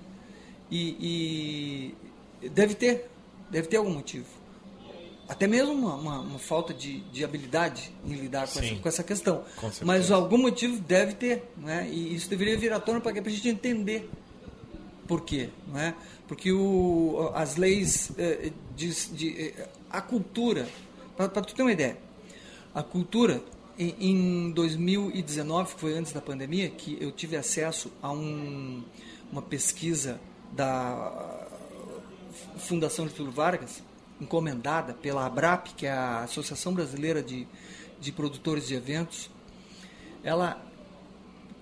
E, 0.71 1.93
e 2.41 2.49
deve 2.49 2.75
ter, 2.75 3.09
deve 3.49 3.67
ter 3.67 3.77
algum 3.77 3.93
motivo. 3.93 4.25
Até 5.27 5.47
mesmo 5.47 5.73
uma, 5.73 5.95
uma, 5.95 6.19
uma 6.19 6.39
falta 6.39 6.73
de, 6.73 6.99
de 7.01 7.23
habilidade 7.23 7.91
em 8.05 8.13
lidar 8.13 8.47
com, 8.47 8.59
essa, 8.59 8.75
com 8.75 8.87
essa, 8.89 9.03
questão. 9.03 9.43
Com 9.57 9.71
Mas 9.83 10.11
algum 10.11 10.37
motivo 10.37 10.79
deve 10.81 11.15
ter, 11.15 11.43
não 11.57 11.69
é? 11.69 11.87
E 11.89 12.15
isso 12.15 12.29
deveria 12.29 12.55
vir 12.57 12.71
à 12.71 12.79
tona 12.79 13.01
para 13.01 13.11
a 13.11 13.29
gente 13.29 13.49
entender 13.49 14.07
por 15.07 15.21
quê, 15.21 15.49
não 15.67 15.79
é? 15.79 15.95
Porque 16.27 16.51
o, 16.51 17.31
as 17.33 17.55
leis 17.55 18.11
eh, 18.17 18.51
de, 18.75 18.93
de, 19.11 19.41
eh, 19.41 19.69
a 19.89 20.01
cultura, 20.01 20.67
para 21.15 21.29
tu 21.29 21.55
ter 21.55 21.61
uma 21.61 21.71
ideia, 21.71 21.97
a 22.73 22.83
cultura 22.83 23.41
em, 23.77 24.51
2019, 24.51 25.75
que 25.75 25.81
foi 25.81 25.97
antes 25.97 26.13
da 26.13 26.21
pandemia, 26.21 26.69
que 26.69 26.97
eu 26.99 27.11
tive 27.11 27.35
acesso 27.35 27.91
a 28.01 28.11
um, 28.11 28.83
uma 29.31 29.41
pesquisa 29.41 30.19
da 30.51 31.47
Fundação 32.57 33.07
Getúlio 33.07 33.31
Vargas, 33.31 33.83
encomendada 34.19 34.93
pela 34.93 35.25
ABRAP, 35.25 35.73
que 35.75 35.85
é 35.85 35.91
a 35.91 36.23
Associação 36.23 36.73
Brasileira 36.73 37.21
de, 37.21 37.47
de 37.99 38.11
Produtores 38.11 38.67
de 38.67 38.75
Eventos, 38.75 39.29
ela 40.23 40.61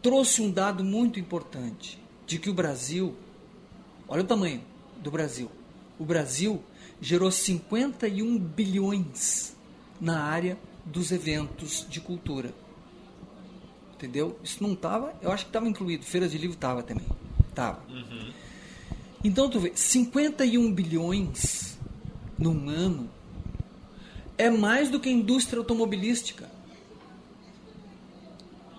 trouxe 0.01 0.41
um 0.41 0.51
dado 0.51 0.84
muito 0.84 1.20
importante 1.20 1.99
de 2.28 2.38
que 2.38 2.49
o 2.49 2.53
Brasil, 2.53 3.16
olha 4.07 4.22
o 4.22 4.28
tamanho 4.28 4.61
do 4.97 5.09
Brasil, 5.09 5.49
o 5.97 6.05
Brasil 6.05 6.64
gerou 7.01 7.32
51 7.32 8.38
bilhões 8.38 9.55
na 9.99 10.24
área 10.24 10.57
dos 10.86 11.11
eventos 11.11 11.86
de 11.89 11.99
cultura. 11.99 12.53
Entendeu? 13.95 14.38
Isso 14.43 14.61
não 14.61 14.73
estava, 14.73 15.13
eu 15.21 15.31
acho 15.31 15.45
que 15.45 15.49
estava 15.49 15.67
incluído, 15.67 16.03
feiras 16.05 16.31
de 16.31 16.38
livro 16.38 16.55
estava 16.55 16.84
também. 16.84 17.05
Tava. 17.55 17.81
Uhum. 17.89 18.34
Então 19.23 19.49
tu 19.49 19.59
vê, 19.59 19.71
51 19.73 20.73
bilhões 20.73 21.77
num 22.38 22.67
ano 22.69 23.09
é 24.38 24.49
mais 24.49 24.89
do 24.89 24.99
que 24.99 25.07
a 25.07 25.11
indústria 25.11 25.59
automobilística. 25.59 26.49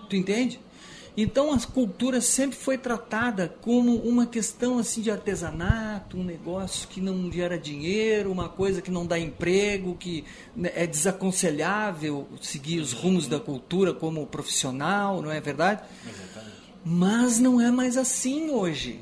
Tu 0.09 0.15
entende? 0.15 0.59
Então 1.17 1.53
a 1.53 1.59
cultura 1.59 2.19
sempre 2.19 2.57
foi 2.57 2.77
tratada 2.77 3.55
como 3.61 3.95
uma 3.97 4.25
questão 4.25 4.77
assim 4.77 5.01
de 5.01 5.09
artesanato, 5.09 6.17
um 6.17 6.23
negócio 6.23 6.89
que 6.89 6.99
não 6.99 7.31
gera 7.31 7.57
dinheiro, 7.57 8.31
uma 8.31 8.49
coisa 8.49 8.81
que 8.81 8.91
não 8.91 9.05
dá 9.05 9.17
emprego, 9.17 9.95
que 9.95 10.25
né, 10.53 10.71
é 10.75 10.85
desaconselhável 10.85 12.27
seguir 12.41 12.79
os 12.79 12.91
rumos 12.91 13.27
da 13.27 13.39
cultura 13.39 13.93
como 13.93 14.27
profissional, 14.27 15.21
não 15.21 15.31
é 15.31 15.39
verdade? 15.39 15.83
Exatamente. 16.05 16.55
Mas 16.83 17.39
não 17.39 17.61
é 17.61 17.71
mais 17.71 17.95
assim 17.95 18.49
hoje. 18.49 18.99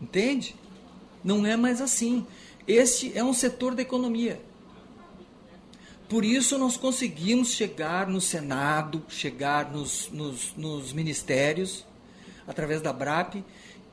Entende? 0.00 0.54
Não 1.24 1.46
é 1.46 1.56
mais 1.56 1.80
assim. 1.80 2.26
Este 2.66 3.16
é 3.16 3.24
um 3.24 3.32
setor 3.32 3.74
da 3.74 3.80
economia. 3.80 4.40
Por 6.12 6.26
isso 6.26 6.58
nós 6.58 6.76
conseguimos 6.76 7.52
chegar 7.52 8.06
no 8.06 8.20
Senado, 8.20 9.02
chegar 9.08 9.72
nos, 9.72 10.10
nos, 10.10 10.54
nos 10.54 10.92
ministérios, 10.92 11.86
através 12.46 12.82
da 12.82 12.92
BRAP, 12.92 13.36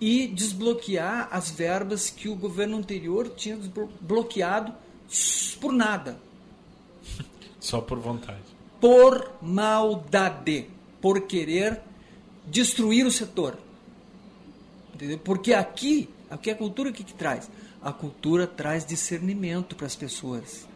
e 0.01 0.27
desbloquear 0.27 1.29
as 1.31 1.49
verbas 1.49 2.09
que 2.09 2.27
o 2.27 2.35
governo 2.35 2.75
anterior 2.75 3.29
tinha 3.37 3.57
bloqueado 4.01 4.73
por 5.61 5.71
nada. 5.71 6.19
Só 7.57 7.79
por 7.79 7.97
vontade. 7.99 8.43
Por 8.81 9.31
maldade, 9.41 10.67
por 10.99 11.21
querer 11.21 11.79
destruir 12.45 13.05
o 13.05 13.11
setor. 13.11 13.57
Entendeu? 14.93 15.19
Porque 15.19 15.53
aqui, 15.53 16.09
aqui 16.29 16.51
a 16.51 16.55
cultura 16.55 16.89
o 16.89 16.93
que, 16.93 17.05
que 17.05 17.13
traz? 17.13 17.49
A 17.81 17.93
cultura 17.93 18.45
traz 18.45 18.85
discernimento 18.85 19.73
para 19.73 19.87
as 19.87 19.95
pessoas. 19.95 20.67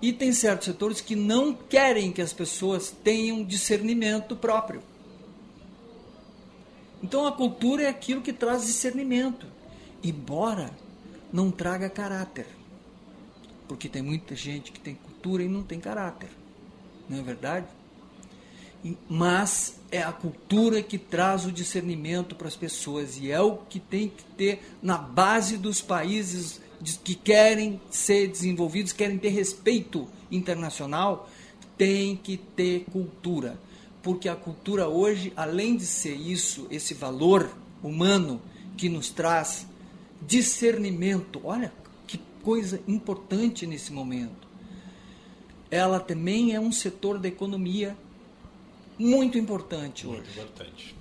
E 0.00 0.12
tem 0.12 0.32
certos 0.32 0.66
setores 0.66 1.00
que 1.00 1.16
não 1.16 1.52
querem 1.52 2.12
que 2.12 2.22
as 2.22 2.32
pessoas 2.32 2.94
tenham 3.02 3.44
discernimento 3.44 4.36
próprio. 4.36 4.82
Então 7.02 7.26
a 7.26 7.32
cultura 7.32 7.84
é 7.84 7.88
aquilo 7.88 8.20
que 8.20 8.32
traz 8.32 8.66
discernimento, 8.66 9.46
embora 10.02 10.70
não 11.32 11.50
traga 11.50 11.88
caráter. 11.88 12.46
Porque 13.66 13.88
tem 13.88 14.02
muita 14.02 14.34
gente 14.34 14.72
que 14.72 14.80
tem 14.80 14.94
cultura 14.94 15.42
e 15.42 15.48
não 15.48 15.62
tem 15.62 15.78
caráter. 15.78 16.30
Não 17.08 17.18
é 17.18 17.22
verdade? 17.22 17.66
Mas 19.08 19.80
é 19.90 20.02
a 20.02 20.12
cultura 20.12 20.82
que 20.82 20.98
traz 20.98 21.44
o 21.44 21.52
discernimento 21.52 22.34
para 22.34 22.48
as 22.48 22.56
pessoas 22.56 23.18
e 23.18 23.30
é 23.30 23.40
o 23.40 23.56
que 23.56 23.80
tem 23.80 24.08
que 24.08 24.24
ter 24.36 24.76
na 24.80 24.96
base 24.96 25.56
dos 25.56 25.80
países 25.80 26.60
que 27.04 27.14
querem 27.14 27.80
ser 27.90 28.28
desenvolvidos, 28.28 28.92
querem 28.92 29.18
ter 29.18 29.30
respeito 29.30 30.08
internacional, 30.30 31.28
tem 31.76 32.16
que 32.16 32.36
ter 32.36 32.84
cultura 32.92 33.58
porque 34.08 34.28
a 34.28 34.36
cultura 34.36 34.88
hoje, 34.88 35.32
além 35.36 35.76
de 35.76 35.84
ser 35.84 36.14
isso, 36.14 36.66
esse 36.70 36.94
valor 36.94 37.54
humano 37.82 38.40
que 38.76 38.88
nos 38.88 39.10
traz 39.10 39.66
discernimento, 40.22 41.40
olha 41.44 41.72
que 42.06 42.18
coisa 42.42 42.80
importante 42.88 43.66
nesse 43.66 43.92
momento. 43.92 44.48
Ela 45.70 46.00
também 46.00 46.54
é 46.54 46.60
um 46.60 46.72
setor 46.72 47.18
da 47.18 47.28
economia 47.28 47.96
muito 48.98 49.36
importante 49.36 50.06
hoje. 50.06 50.22
Muito 50.22 50.30
importante. 50.30 50.97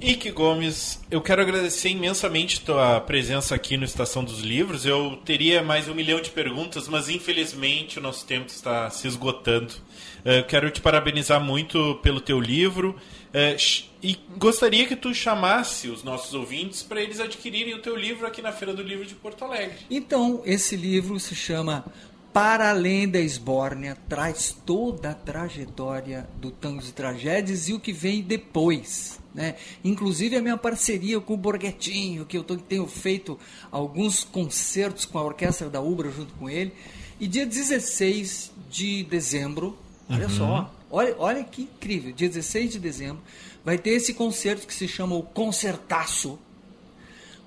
Ike 0.00 0.30
Gomes, 0.30 1.00
eu 1.10 1.20
quero 1.20 1.42
agradecer 1.42 1.90
imensamente 1.90 2.60
tua 2.60 3.00
presença 3.00 3.54
aqui 3.54 3.76
no 3.76 3.84
Estação 3.84 4.24
dos 4.24 4.40
Livros. 4.40 4.86
Eu 4.86 5.18
teria 5.24 5.62
mais 5.62 5.88
um 5.88 5.94
milhão 5.94 6.20
de 6.20 6.30
perguntas, 6.30 6.88
mas 6.88 7.08
infelizmente 7.08 7.98
o 7.98 8.02
nosso 8.02 8.24
tempo 8.26 8.48
está 8.48 8.88
se 8.90 9.06
esgotando. 9.06 9.74
Uh, 10.20 10.46
quero 10.48 10.70
te 10.70 10.80
parabenizar 10.80 11.40
muito 11.40 11.96
pelo 12.02 12.20
teu 12.20 12.40
livro 12.40 12.96
uh, 13.28 13.86
e 14.02 14.18
gostaria 14.36 14.86
que 14.86 14.96
tu 14.96 15.14
chamasse 15.14 15.88
os 15.88 16.02
nossos 16.02 16.32
ouvintes 16.34 16.82
para 16.82 17.00
eles 17.00 17.20
adquirirem 17.20 17.74
o 17.74 17.82
teu 17.82 17.96
livro 17.96 18.26
aqui 18.26 18.40
na 18.40 18.52
Feira 18.52 18.72
do 18.72 18.82
Livro 18.82 19.04
de 19.04 19.14
Porto 19.14 19.44
Alegre. 19.44 19.78
Então, 19.90 20.42
esse 20.44 20.76
livro 20.76 21.18
se 21.20 21.34
chama 21.34 21.84
para 22.32 22.70
além 22.70 23.08
da 23.08 23.18
esbórnia, 23.18 23.96
traz 24.08 24.54
toda 24.66 25.10
a 25.10 25.14
trajetória 25.14 26.28
do 26.36 26.50
Tangos 26.50 26.90
e 26.90 26.92
Tragédias 26.92 27.68
e 27.68 27.72
o 27.72 27.80
que 27.80 27.94
vem 27.94 28.20
depois. 28.20 29.18
Né? 29.36 29.54
Inclusive 29.84 30.34
a 30.34 30.40
minha 30.40 30.56
parceria 30.56 31.20
com 31.20 31.34
o 31.34 31.36
Borghetinho, 31.36 32.24
que 32.24 32.38
eu 32.38 32.42
tô, 32.42 32.56
tenho 32.56 32.86
feito 32.86 33.38
alguns 33.70 34.24
concertos 34.24 35.04
com 35.04 35.18
a 35.18 35.22
orquestra 35.22 35.68
da 35.68 35.78
Ubra 35.78 36.10
junto 36.10 36.32
com 36.36 36.48
ele. 36.48 36.72
E 37.20 37.26
dia 37.26 37.44
16 37.44 38.50
de 38.70 39.04
dezembro, 39.04 39.76
olha 40.08 40.26
uhum. 40.26 40.30
só, 40.30 40.74
olha, 40.90 41.14
olha 41.18 41.44
que 41.44 41.62
incrível, 41.62 42.12
dia 42.12 42.28
16 42.28 42.72
de 42.72 42.78
dezembro, 42.78 43.22
vai 43.62 43.76
ter 43.76 43.90
esse 43.90 44.14
concerto 44.14 44.66
que 44.66 44.72
se 44.72 44.88
chama 44.88 45.14
o 45.14 45.22
Concertaço, 45.22 46.38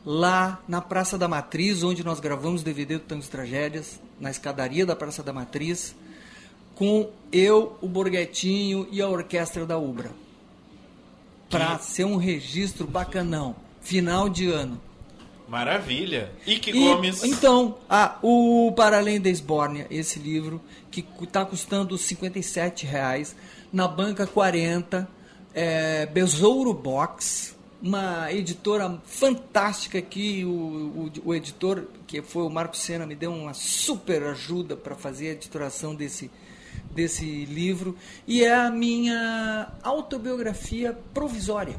lá 0.06 0.64
na 0.68 0.82
Praça 0.82 1.18
da 1.18 1.28
Matriz, 1.28 1.82
onde 1.82 2.04
nós 2.04 2.20
gravamos 2.20 2.62
o 2.62 2.66
DVD 2.66 3.00
do 3.00 3.04
Tangos 3.04 3.26
e 3.26 3.32
Tragédias 3.32 4.00
na 4.20 4.30
escadaria 4.30 4.86
da 4.86 4.96
Praça 4.96 5.24
da 5.24 5.34
Matriz, 5.34 5.96
com 6.76 7.10
eu, 7.32 7.78
o 7.82 7.88
Borghetinho 7.88 8.88
e 8.92 9.02
a 9.02 9.10
orquestra 9.10 9.66
da 9.66 9.78
Ubra. 9.78 10.12
Para 11.50 11.80
ser 11.80 12.06
um 12.06 12.18
registro 12.18 12.86
bacanão, 12.86 13.56
final 13.82 14.30
de 14.30 14.50
ano. 14.50 14.80
Maravilha. 15.48 16.32
E 16.46 16.60
que 16.60 16.72
Gomes. 16.72 17.24
Então, 17.24 17.80
ah, 17.90 18.20
o 18.22 18.72
Para 18.76 18.98
Além 18.98 19.20
da 19.20 19.30
Esbórnia, 19.30 19.88
esse 19.90 20.20
livro, 20.20 20.62
que 20.92 21.04
está 21.24 21.44
custando 21.44 21.98
57 21.98 22.86
reais, 22.86 23.36
na 23.74 23.88
banca 23.88 24.28
40, 24.28 25.10
é, 25.54 26.06
Besouro 26.06 26.72
Box, 26.72 27.56
uma 27.82 28.32
editora 28.32 29.02
fantástica 29.06 29.98
aqui, 29.98 30.44
o, 30.46 30.50
o, 30.50 31.12
o, 31.26 31.36
editor, 31.36 31.86
que 32.06 32.22
foi 32.22 32.44
o 32.44 32.50
Marco 32.50 32.78
Sena, 32.78 33.06
me 33.06 33.16
deu 33.16 33.34
uma 33.34 33.54
super 33.54 34.22
ajuda 34.24 34.76
para 34.76 34.96
fazer 34.96 35.30
a 35.30 35.32
editoração 35.32 35.96
desse, 35.96 36.30
desse 36.92 37.46
livro, 37.46 37.96
e 38.28 38.44
é 38.44 38.54
a 38.54 38.70
minha 38.70 39.68
autobiografia 39.84 40.98
provisória. 41.14 41.76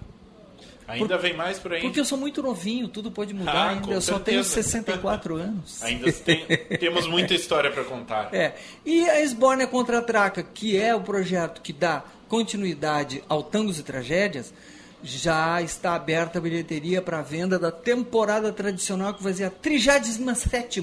Ainda 0.90 1.16
por, 1.16 1.22
vem 1.22 1.34
mais 1.34 1.58
por 1.58 1.72
aí? 1.72 1.82
Porque 1.82 2.00
eu 2.00 2.04
sou 2.04 2.18
muito 2.18 2.42
novinho, 2.42 2.88
tudo 2.88 3.12
pode 3.12 3.32
mudar 3.32 3.52
ah, 3.52 3.68
ainda. 3.70 3.92
Eu 3.92 4.00
certeza. 4.00 4.12
só 4.12 4.18
tenho 4.18 4.42
64 4.42 5.36
anos. 5.38 5.82
Ainda 5.82 6.12
tem, 6.12 6.44
temos 6.78 7.06
muita 7.06 7.32
história 7.32 7.70
para 7.70 7.84
contar. 7.84 8.34
É. 8.34 8.54
E 8.84 9.08
a 9.08 9.20
Esbórnia 9.20 9.68
Contra-Traca, 9.68 10.42
que 10.42 10.76
é 10.76 10.94
o 10.94 11.00
projeto 11.00 11.60
que 11.60 11.72
dá 11.72 12.02
continuidade 12.28 13.22
ao 13.28 13.42
Tangos 13.42 13.78
e 13.78 13.82
Tragédias, 13.84 14.52
já 15.02 15.62
está 15.62 15.94
aberta 15.94 16.38
a 16.38 16.42
bilheteria 16.42 17.00
para 17.00 17.22
venda 17.22 17.58
da 17.58 17.70
temporada 17.70 18.52
tradicional 18.52 19.14
que 19.14 19.22
vai 19.22 19.32
ser 19.32 19.44
a 19.44 19.50
37 19.50 20.80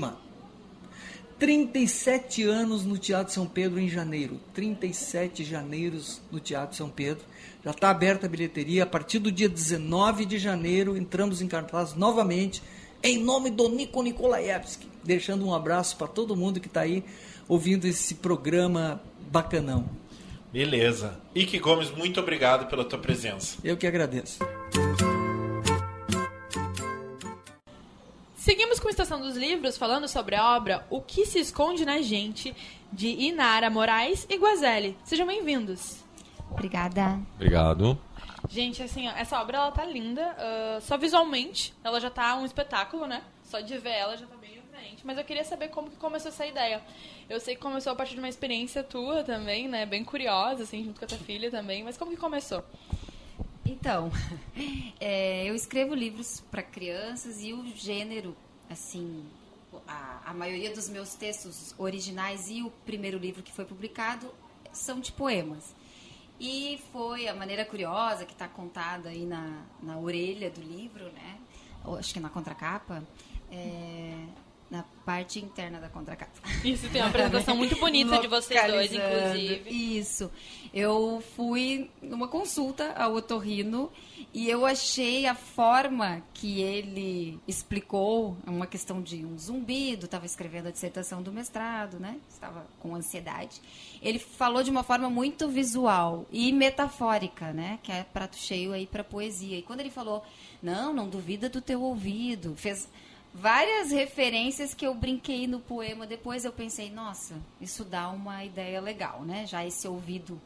37 1.40 2.44
anos 2.44 2.84
no 2.84 2.98
Teatro 2.98 3.34
São 3.34 3.46
Pedro 3.46 3.80
em 3.80 3.88
janeiro. 3.88 4.40
37 4.54 5.44
janeiros 5.44 6.22
no 6.32 6.40
Teatro 6.40 6.76
São 6.76 6.90
Pedro. 6.90 7.24
Já 7.64 7.72
está 7.72 7.90
aberta 7.90 8.26
a 8.26 8.30
bilheteria. 8.30 8.84
A 8.84 8.88
partir 8.88 9.20
do 9.20 9.32
dia 9.32 9.48
19 9.48 10.26
de 10.26 10.38
janeiro, 10.38 10.98
entramos 10.98 11.42
em 11.42 11.48
cartaz 11.48 11.94
novamente, 11.94 12.62
em 13.04 13.24
nome 13.24 13.52
do 13.52 13.70
Nico 13.70 14.02
Nikolaevski. 14.02 14.88
Deixando 15.04 15.46
um 15.46 15.54
abraço 15.54 15.96
para 15.98 16.08
todo 16.08 16.36
mundo 16.36 16.60
que 16.60 16.68
está 16.68 16.82
aí 16.82 17.04
ouvindo 17.48 17.86
esse 17.86 18.16
programa 18.16 19.02
bacanão. 19.32 19.88
Beleza. 20.52 21.20
Ike 21.36 21.60
Gomes, 21.60 21.92
muito 21.92 22.20
obrigado 22.20 22.68
pela 22.68 22.84
tua 22.84 23.00
presença. 23.00 23.58
Eu 23.64 23.78
que 23.78 23.86
agradeço. 23.86 24.40
Seguimos 28.48 28.80
com 28.80 28.88
a 28.88 28.92
Estação 28.92 29.20
dos 29.20 29.36
Livros, 29.36 29.78
falando 29.78 30.08
sobre 30.08 30.34
a 30.34 30.56
obra 30.56 30.88
O 30.90 31.02
que 31.02 31.26
se 31.26 31.38
esconde 31.38 31.84
na 31.84 32.02
gente, 32.02 32.56
de 32.94 33.10
Inara 33.10 33.70
Moraes 33.70 34.26
e 34.30 34.38
Guazelli. 34.38 34.98
Sejam 35.04 35.28
bem-vindos. 35.28 36.02
Obrigada. 36.50 37.20
Obrigado. 37.36 38.00
Gente, 38.48 38.82
assim, 38.82 39.06
ó, 39.10 39.12
essa 39.12 39.42
obra 39.42 39.58
ela 39.58 39.72
tá 39.72 39.84
linda, 39.84 40.34
uh, 40.40 40.80
só 40.80 40.98
visualmente, 40.98 41.74
ela 41.84 42.00
já 42.00 42.10
tá 42.10 42.38
um 42.38 42.46
espetáculo, 42.46 43.06
né? 43.06 43.22
Só 43.44 43.60
de 43.60 43.78
ver 43.80 43.90
ela 43.90 44.16
já 44.16 44.26
tá 44.26 44.38
bem 44.38 44.60
atraente. 44.60 45.06
Mas 45.06 45.18
eu 45.18 45.26
queria 45.26 45.44
saber 45.44 45.68
como 45.68 45.90
que 45.90 45.98
começou 45.98 46.30
essa 46.30 46.46
ideia. 46.46 46.82
Eu 47.30 47.42
sei 47.42 47.54
que 47.54 47.62
começou 47.62 47.92
a 47.92 47.96
partir 47.98 48.14
de 48.14 48.20
uma 48.20 48.30
experiência 48.30 48.82
tua 48.82 49.26
também, 49.26 49.68
né? 49.68 49.86
Bem 49.86 50.06
curiosa, 50.06 50.64
assim, 50.64 50.86
junto 50.86 51.00
com 51.00 51.06
a 51.06 51.08
tua 51.10 51.18
filha 51.18 51.52
também. 51.52 51.84
Mas 51.84 51.98
como 51.98 52.12
que 52.12 52.18
começou? 52.18 52.64
Então, 53.68 54.10
é, 54.98 55.46
eu 55.46 55.54
escrevo 55.54 55.94
livros 55.94 56.42
para 56.50 56.64
crianças 56.64 57.44
e 57.44 57.52
o 57.52 57.66
gênero, 57.76 58.36
assim, 58.70 59.26
a, 59.86 60.22
a 60.28 60.34
maioria 60.34 60.74
dos 60.74 60.88
meus 60.88 61.16
textos 61.16 61.76
originais 61.78 62.50
e 62.50 62.64
o 62.64 62.72
primeiro 62.86 63.18
livro 63.18 63.44
que 63.44 63.52
foi 63.52 63.66
publicado 63.66 64.34
são 64.72 65.02
de 65.02 65.12
poemas. 65.12 65.76
E 66.40 66.80
foi 66.94 67.28
a 67.28 67.36
maneira 67.36 67.66
curiosa 67.66 68.26
que 68.26 68.32
está 68.34 68.48
contada 68.48 69.10
aí 69.10 69.26
na, 69.26 69.66
na 69.84 69.98
orelha 69.98 70.50
do 70.50 70.62
livro, 70.62 71.06
né? 71.12 71.38
Acho 71.98 72.14
que 72.14 72.20
na 72.20 72.30
contracapa. 72.30 73.04
É, 73.52 74.28
na 74.70 74.84
parte 75.06 75.40
interna 75.40 75.80
da 75.80 75.88
contracapa. 75.88 76.34
Isso, 76.64 76.90
tem 76.90 77.02
uma 77.02 77.08
apresentação 77.10 77.56
muito 77.56 77.78
bonita 77.80 78.20
de 78.20 78.28
vocês 78.28 78.72
dois, 78.72 78.92
inclusive. 78.92 79.70
Isso. 79.70 80.30
Eu 80.74 81.24
fui 81.36 81.90
numa 82.02 82.28
consulta 82.28 82.92
ao 82.94 83.16
otorrino 83.16 83.90
e 84.34 84.50
eu 84.50 84.66
achei 84.66 85.26
a 85.26 85.34
forma 85.34 86.22
que 86.34 86.62
ele 86.62 87.40
explicou, 87.48 88.38
é 88.46 88.50
uma 88.50 88.68
questão 88.68 89.02
de 89.02 89.26
um 89.26 89.38
zumbido, 89.38 90.06
estava 90.06 90.26
escrevendo 90.26 90.68
a 90.68 90.72
dissertação 90.72 91.24
do 91.24 91.32
mestrado, 91.32 92.00
né? 92.00 92.20
Estava 92.30 92.68
com 92.80 92.94
ansiedade. 92.94 93.62
Ele 94.02 94.20
falou 94.20 94.62
de 94.62 94.70
uma 94.70 94.84
forma 94.84 95.10
muito 95.10 95.48
visual 95.48 96.26
e 96.30 96.52
metafórica, 96.52 97.54
né? 97.54 97.80
Que 97.82 97.92
é 97.92 98.04
prato 98.04 98.36
cheio 98.36 98.74
aí 98.74 98.86
para 98.86 99.04
poesia. 99.04 99.58
E 99.58 99.62
quando 99.62 99.80
ele 99.80 99.90
falou, 99.90 100.24
não, 100.62 100.94
não 100.94 101.08
duvida 101.08 101.48
do 101.48 101.62
teu 101.62 101.82
ouvido, 101.82 102.54
fez 102.58 102.90
várias 103.34 103.92
referências 103.92 104.74
que 104.74 104.86
eu 104.86 104.94
brinquei 104.94 105.48
no 105.48 105.60
poema. 105.60 106.08
Depois 106.08 106.46
eu 106.46 106.52
pensei, 106.52 106.90
nossa, 106.90 107.36
isso 107.62 107.84
dá 107.84 108.10
uma 108.10 108.44
ideia 108.44 108.82
legal, 108.82 109.24
né? 109.24 109.46
Já 109.46 109.66
esse 109.66 109.88
ouvido 109.88 110.42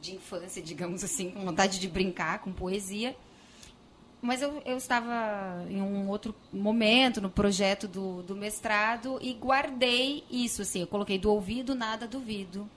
de 0.00 0.14
infância, 0.14 0.60
digamos 0.62 1.04
assim, 1.04 1.30
com 1.30 1.44
vontade 1.44 1.78
de 1.78 1.88
brincar 1.88 2.40
com 2.40 2.52
poesia. 2.52 3.16
Mas 4.20 4.42
eu, 4.42 4.60
eu 4.64 4.76
estava 4.76 5.64
em 5.68 5.80
um 5.80 6.08
outro 6.08 6.34
momento, 6.52 7.20
no 7.20 7.30
projeto 7.30 7.86
do, 7.86 8.22
do 8.22 8.34
mestrado, 8.34 9.16
e 9.22 9.32
guardei 9.32 10.24
isso, 10.28 10.62
assim, 10.62 10.80
eu 10.80 10.88
coloquei 10.88 11.18
do 11.18 11.30
ouvido, 11.30 11.72
nada 11.72 12.06
duvido. 12.06 12.68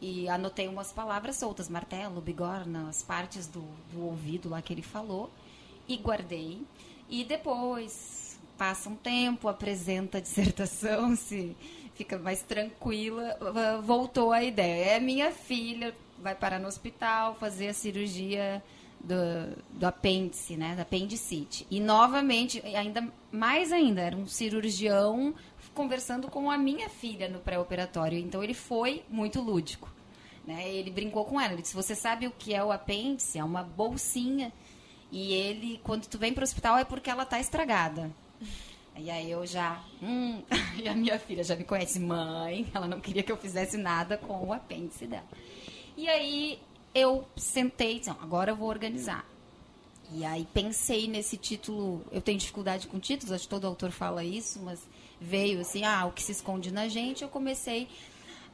E 0.00 0.28
anotei 0.28 0.66
umas 0.66 0.92
palavras 0.92 1.36
soltas, 1.36 1.68
martelo, 1.68 2.20
bigorna, 2.20 2.88
as 2.88 3.02
partes 3.02 3.46
do, 3.46 3.62
do 3.92 4.04
ouvido 4.04 4.48
lá 4.48 4.60
que 4.60 4.72
ele 4.72 4.82
falou, 4.82 5.30
e 5.86 5.96
guardei. 5.96 6.60
E 7.08 7.24
depois, 7.24 8.38
passa 8.56 8.88
um 8.88 8.96
tempo, 8.96 9.48
apresenta 9.48 10.18
a 10.18 10.20
dissertação, 10.20 11.14
se 11.16 11.56
fica 11.94 12.18
mais 12.18 12.42
tranquila, 12.42 13.38
voltou 13.82 14.32
a 14.32 14.42
ideia. 14.42 14.96
É 14.96 15.00
minha 15.00 15.30
filha, 15.30 15.94
vai 16.18 16.34
parar 16.34 16.58
no 16.58 16.68
hospital, 16.68 17.34
fazer 17.36 17.68
a 17.68 17.74
cirurgia 17.74 18.62
do, 19.00 19.78
do 19.78 19.86
apêndice, 19.86 20.56
né, 20.56 20.74
da 20.74 20.82
apendicite. 20.82 21.66
E 21.70 21.80
novamente, 21.80 22.60
ainda 22.66 23.08
mais 23.30 23.72
ainda, 23.72 24.00
era 24.00 24.16
um 24.16 24.26
cirurgião 24.26 25.34
conversando 25.74 26.28
com 26.28 26.50
a 26.50 26.58
minha 26.58 26.88
filha 26.88 27.28
no 27.28 27.38
pré-operatório. 27.38 28.18
Então 28.18 28.42
ele 28.42 28.54
foi 28.54 29.04
muito 29.08 29.40
lúdico. 29.40 29.90
Né? 30.46 30.68
Ele 30.68 30.90
brincou 30.90 31.24
com 31.24 31.40
ela. 31.40 31.52
Ele 31.52 31.62
disse: 31.62 31.74
Você 31.74 31.94
sabe 31.94 32.26
o 32.26 32.30
que 32.30 32.54
é 32.54 32.62
o 32.62 32.72
apêndice? 32.72 33.38
É 33.38 33.44
uma 33.44 33.62
bolsinha. 33.62 34.52
E 35.10 35.32
ele, 35.32 35.80
quando 35.84 36.06
tu 36.06 36.18
vem 36.18 36.32
para 36.32 36.42
o 36.42 36.44
hospital, 36.44 36.78
é 36.78 36.84
porque 36.84 37.10
ela 37.10 37.22
está 37.22 37.38
estragada. 37.40 38.10
E 38.96 39.10
aí 39.10 39.30
eu 39.30 39.46
já. 39.46 39.82
Hum, 40.02 40.42
e 40.82 40.88
a 40.88 40.94
minha 40.94 41.18
filha 41.18 41.44
já 41.44 41.54
me 41.54 41.64
conhece, 41.64 42.00
mãe. 42.00 42.66
Ela 42.74 42.88
não 42.88 43.00
queria 43.00 43.22
que 43.22 43.30
eu 43.30 43.36
fizesse 43.36 43.76
nada 43.76 44.16
com 44.16 44.46
o 44.46 44.52
apêndice 44.52 45.06
dela. 45.06 45.26
E 45.96 46.08
aí 46.08 46.58
eu 46.94 47.26
sentei 47.36 47.98
disse, 47.98 48.10
agora 48.10 48.50
eu 48.50 48.56
vou 48.56 48.68
organizar. 48.68 49.24
E 50.12 50.24
aí 50.24 50.46
pensei 50.54 51.08
nesse 51.08 51.36
título, 51.36 52.04
eu 52.12 52.22
tenho 52.22 52.38
dificuldade 52.38 52.86
com 52.86 52.98
títulos, 52.98 53.32
acho 53.32 53.44
que 53.44 53.50
todo 53.50 53.66
autor 53.66 53.90
fala 53.90 54.22
isso, 54.22 54.60
mas 54.62 54.80
veio 55.20 55.60
assim, 55.60 55.84
ah, 55.84 56.06
o 56.06 56.12
que 56.12 56.22
se 56.22 56.32
esconde 56.32 56.72
na 56.72 56.88
gente, 56.88 57.22
eu 57.22 57.28
comecei 57.28 57.88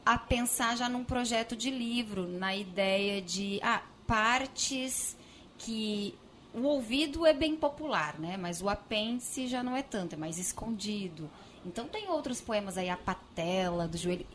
a 0.04 0.16
pensar 0.16 0.76
já 0.76 0.88
num 0.88 1.04
projeto 1.04 1.54
de 1.54 1.70
livro, 1.70 2.26
na 2.26 2.56
ideia 2.56 3.20
de 3.20 3.60
ah, 3.62 3.82
partes 4.06 5.16
que 5.58 6.14
o 6.54 6.62
ouvido 6.62 7.26
é 7.26 7.32
bem 7.32 7.56
popular, 7.56 8.18
né? 8.18 8.36
Mas 8.36 8.60
o 8.60 8.68
apêndice 8.68 9.46
já 9.46 9.62
não 9.62 9.76
é 9.76 9.82
tanto, 9.82 10.14
é 10.14 10.18
mais 10.18 10.38
escondido. 10.38 11.30
Então 11.64 11.88
tem 11.88 12.08
outros 12.08 12.40
poemas 12.40 12.76
aí, 12.76 12.90
a 12.90 12.96
patela 12.96 13.86
do 13.86 13.96
joelho 13.96 14.26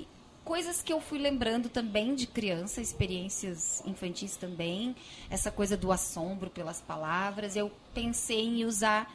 coisas 0.48 0.81
que 0.81 0.94
eu 0.94 1.02
fui 1.02 1.19
lembrando 1.19 1.68
também 1.68 2.15
de 2.15 2.26
criança, 2.26 2.80
experiências 2.80 3.84
infantis 3.85 4.38
também, 4.38 4.95
essa 5.30 5.52
coisa 5.52 5.76
do 5.76 5.91
assombro 5.91 6.49
pelas 6.49 6.80
palavras. 6.80 7.57
Eu 7.57 7.69
pensei 7.94 8.45
em 8.45 8.64
usar 8.64 9.14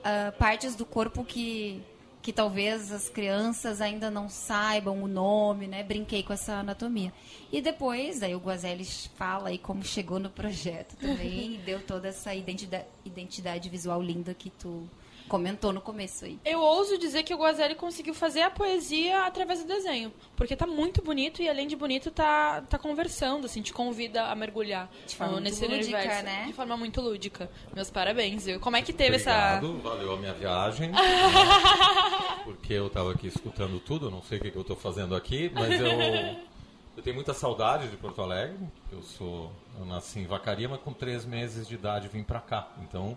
uh, 0.00 0.36
partes 0.36 0.74
do 0.74 0.84
corpo 0.84 1.24
que 1.24 1.82
que 2.28 2.32
talvez 2.34 2.92
as 2.92 3.08
crianças 3.08 3.80
ainda 3.80 4.10
não 4.10 4.28
saibam 4.28 5.02
o 5.02 5.08
nome, 5.08 5.66
né? 5.66 5.82
Brinquei 5.82 6.22
com 6.22 6.34
essa 6.34 6.56
anatomia. 6.56 7.10
E 7.50 7.62
depois, 7.62 8.22
aí 8.22 8.34
o 8.34 8.38
Guazelli 8.38 8.84
fala 8.84 9.48
aí 9.48 9.56
como 9.56 9.82
chegou 9.82 10.18
no 10.18 10.28
projeto 10.28 10.94
também 10.96 11.54
e 11.54 11.56
deu 11.64 11.80
toda 11.80 12.08
essa 12.08 12.34
identidade, 12.34 12.84
identidade 13.02 13.70
visual 13.70 14.02
linda 14.02 14.34
que 14.34 14.50
tu 14.50 14.86
comentou 15.28 15.72
no 15.72 15.80
começo 15.80 16.24
aí. 16.24 16.38
Eu 16.44 16.60
ouso 16.60 16.98
dizer 16.98 17.22
que 17.22 17.32
o 17.32 17.36
Guazelli 17.36 17.74
conseguiu 17.74 18.14
fazer 18.14 18.42
a 18.42 18.50
poesia 18.50 19.24
através 19.24 19.62
do 19.62 19.68
desenho. 19.68 20.12
Porque 20.36 20.56
tá 20.56 20.66
muito 20.66 21.02
bonito 21.02 21.42
e, 21.42 21.48
além 21.48 21.68
de 21.68 21.76
bonito, 21.76 22.10
tá, 22.10 22.62
tá 22.62 22.78
conversando, 22.78 23.44
assim, 23.44 23.62
te 23.62 23.72
convida 23.72 24.24
a 24.24 24.34
mergulhar 24.34 24.90
de 25.06 25.14
forma 25.14 25.40
nesse 25.40 25.66
lúdica, 25.66 25.98
universo. 25.98 26.24
Né? 26.24 26.44
De 26.46 26.52
forma 26.52 26.76
muito 26.76 27.00
lúdica. 27.00 27.50
Meus 27.74 27.90
parabéns, 27.90 28.46
viu? 28.46 28.58
Como 28.58 28.76
é 28.76 28.82
que 28.82 28.92
teve 28.92 29.16
Obrigado, 29.16 29.66
essa. 29.66 29.82
Valeu 29.82 30.14
a 30.14 30.16
minha 30.16 30.32
viagem. 30.32 30.90
porque 32.44 32.72
eu 32.72 32.88
tava 32.88 33.12
aqui 33.12 33.28
escutando 33.28 33.78
tudo, 33.78 34.10
não 34.10 34.22
sei 34.22 34.38
o 34.38 34.40
que, 34.40 34.50
que 34.50 34.56
eu 34.56 34.64
tô 34.64 34.74
fazendo 34.74 35.14
aqui, 35.14 35.50
mas 35.54 35.80
eu. 35.80 36.48
Eu 36.98 37.02
tenho 37.02 37.14
muita 37.14 37.32
saudade 37.32 37.86
de 37.86 37.96
Porto 37.96 38.20
Alegre. 38.20 38.58
Eu 38.90 39.00
sou, 39.04 39.52
eu 39.78 39.86
nasci 39.86 40.18
em 40.18 40.26
Vacaria, 40.26 40.68
mas 40.68 40.80
com 40.80 40.92
três 40.92 41.24
meses 41.24 41.68
de 41.68 41.76
idade 41.76 42.08
vim 42.08 42.24
para 42.24 42.40
cá. 42.40 42.72
Então, 42.82 43.16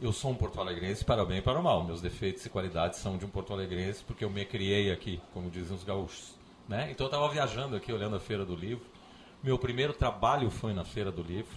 eu 0.00 0.12
sou 0.12 0.30
um 0.30 0.34
porto-alegrense 0.34 1.04
para 1.04 1.22
o 1.22 1.26
bem 1.26 1.38
e 1.38 1.42
para 1.42 1.58
o 1.58 1.62
mal. 1.62 1.84
Meus 1.84 2.00
defeitos 2.00 2.44
e 2.46 2.50
qualidades 2.50 2.98
são 2.98 3.16
de 3.16 3.24
um 3.24 3.28
porto-alegrense 3.28 4.02
porque 4.04 4.24
eu 4.24 4.30
me 4.30 4.44
criei 4.44 4.92
aqui, 4.92 5.20
como 5.32 5.50
dizem 5.50 5.76
os 5.76 5.84
gaúchos. 5.84 6.34
Né? 6.68 6.88
Então 6.90 7.06
eu 7.06 7.08
estava 7.08 7.28
viajando 7.28 7.76
aqui, 7.76 7.92
olhando 7.92 8.16
a 8.16 8.20
Feira 8.20 8.44
do 8.44 8.54
Livro. 8.54 8.84
Meu 9.42 9.58
primeiro 9.58 9.92
trabalho 9.92 10.50
foi 10.50 10.72
na 10.72 10.84
Feira 10.84 11.10
do 11.10 11.22
Livro. 11.22 11.56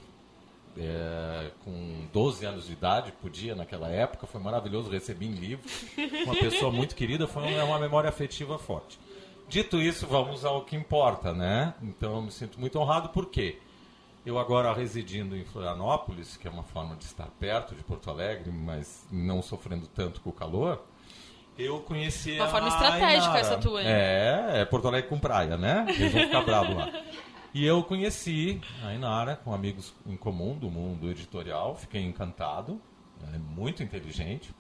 É, 0.78 1.52
com 1.66 2.08
12 2.14 2.46
anos 2.46 2.66
de 2.66 2.72
idade, 2.72 3.12
podia 3.22 3.54
naquela 3.54 3.90
época, 3.90 4.26
foi 4.26 4.40
maravilhoso, 4.40 4.90
recebi 4.90 5.28
em 5.28 5.34
livro. 5.34 5.70
Uma 6.26 6.36
pessoa 6.36 6.72
muito 6.72 6.96
querida, 6.96 7.28
foi 7.28 7.44
uma, 7.44 7.64
uma 7.66 7.80
memória 7.80 8.10
afetiva 8.10 8.58
forte. 8.58 8.98
Dito 9.50 9.82
isso, 9.82 10.08
vamos 10.08 10.46
ao 10.46 10.64
que 10.64 10.78
importa, 10.78 11.34
né? 11.34 11.74
Então 11.82 12.16
eu 12.16 12.22
me 12.22 12.32
sinto 12.32 12.58
muito 12.58 12.80
honrado, 12.80 13.10
por 13.10 13.26
quê? 13.26 13.60
Eu 14.26 14.38
agora 14.38 14.72
residindo 14.74 15.36
em 15.36 15.44
Florianópolis, 15.44 16.38
que 16.38 16.48
é 16.48 16.52
uma 16.52 16.64
forma 16.64 16.96
de 16.96 17.06
estar 17.06 17.28
perto 17.40 17.74
de 17.74 17.84
Porto 17.84 18.10
Alegre, 18.10 18.52
mas 18.52 19.08
não 19.12 19.42
sofrendo 19.42 19.88
tanto 19.88 20.22
com 20.22 20.30
o 20.30 20.34
calor, 20.34 20.84
eu 21.58 21.80
conheci 21.82 22.34
uma 22.34 22.48
forma 22.48 22.68
estratégica 22.68 23.38
essa 23.38 23.58
tua. 23.58 23.82
Hein? 23.82 23.88
É, 23.88 24.62
é 24.62 24.66
Porto 24.66 24.88
Alegre 24.88 25.10
com 25.10 25.20
praia, 25.20 25.58
né? 25.58 25.86
Eles 25.90 26.12
vão 26.12 26.22
ficar 26.22 26.42
bravos 26.42 26.76
lá. 26.76 26.92
E 27.54 27.66
eu 27.66 27.84
conheci 27.84 28.62
a 28.84 28.94
Inara 28.94 29.36
com 29.36 29.54
amigos 29.54 29.94
em 30.06 30.16
comum 30.16 30.58
do 30.58 30.70
mundo 30.70 31.10
editorial, 31.10 31.76
fiquei 31.76 32.02
encantado. 32.02 32.80
Ela 33.22 33.36
é 33.36 33.40
muito 33.40 33.84
inteligente. 33.84 34.56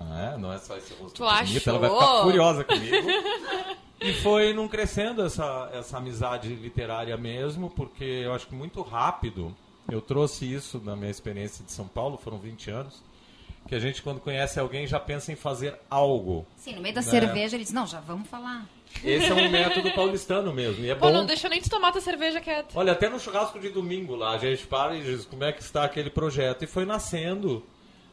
Não 0.00 0.18
é, 0.18 0.38
não 0.38 0.52
é 0.52 0.58
só 0.58 0.76
esse 0.76 0.94
rosto 0.94 1.14
tu 1.14 1.28
bonito, 1.28 1.68
ela 1.68 1.78
vai 1.78 1.90
ficar 1.90 2.22
furiosa 2.22 2.64
comigo. 2.64 2.96
E 4.00 4.12
foi 4.12 4.52
num 4.52 4.68
crescendo 4.68 5.24
essa, 5.24 5.70
essa 5.72 5.98
amizade 5.98 6.54
literária 6.54 7.16
mesmo, 7.16 7.70
porque 7.70 8.04
eu 8.04 8.34
acho 8.34 8.46
que 8.46 8.54
muito 8.54 8.82
rápido, 8.82 9.54
eu 9.90 10.00
trouxe 10.00 10.52
isso 10.52 10.80
na 10.84 10.96
minha 10.96 11.10
experiência 11.10 11.64
de 11.64 11.72
São 11.72 11.86
Paulo, 11.86 12.18
foram 12.18 12.38
20 12.38 12.70
anos, 12.70 13.02
que 13.66 13.74
a 13.74 13.78
gente 13.78 14.02
quando 14.02 14.20
conhece 14.20 14.60
alguém 14.60 14.86
já 14.86 15.00
pensa 15.00 15.32
em 15.32 15.36
fazer 15.36 15.78
algo. 15.88 16.46
Sim, 16.56 16.74
no 16.74 16.82
meio 16.82 16.94
da 16.94 17.00
né? 17.00 17.06
cerveja 17.08 17.56
ele 17.56 17.64
diz, 17.64 17.72
não, 17.72 17.86
já 17.86 18.00
vamos 18.00 18.28
falar. 18.28 18.66
Esse 19.02 19.26
é 19.26 19.34
um 19.34 19.48
método 19.50 19.90
paulistano 19.92 20.52
mesmo. 20.52 20.84
E 20.84 20.90
é 20.90 20.94
Pô, 20.94 21.06
bom... 21.06 21.12
não 21.12 21.26
deixa 21.26 21.48
nem 21.48 21.60
de 21.60 21.70
tomar 21.70 21.92
tua 21.92 22.00
cerveja 22.00 22.40
quieto. 22.40 22.74
Olha, 22.74 22.92
até 22.92 23.08
no 23.08 23.18
churrasco 23.18 23.58
de 23.58 23.70
domingo 23.70 24.14
lá, 24.14 24.32
a 24.32 24.38
gente 24.38 24.66
para 24.66 24.94
e 24.94 25.02
diz 25.02 25.24
como 25.24 25.44
é 25.44 25.52
que 25.52 25.62
está 25.62 25.84
aquele 25.84 26.10
projeto. 26.10 26.62
E 26.62 26.66
foi 26.66 26.84
nascendo 26.84 27.64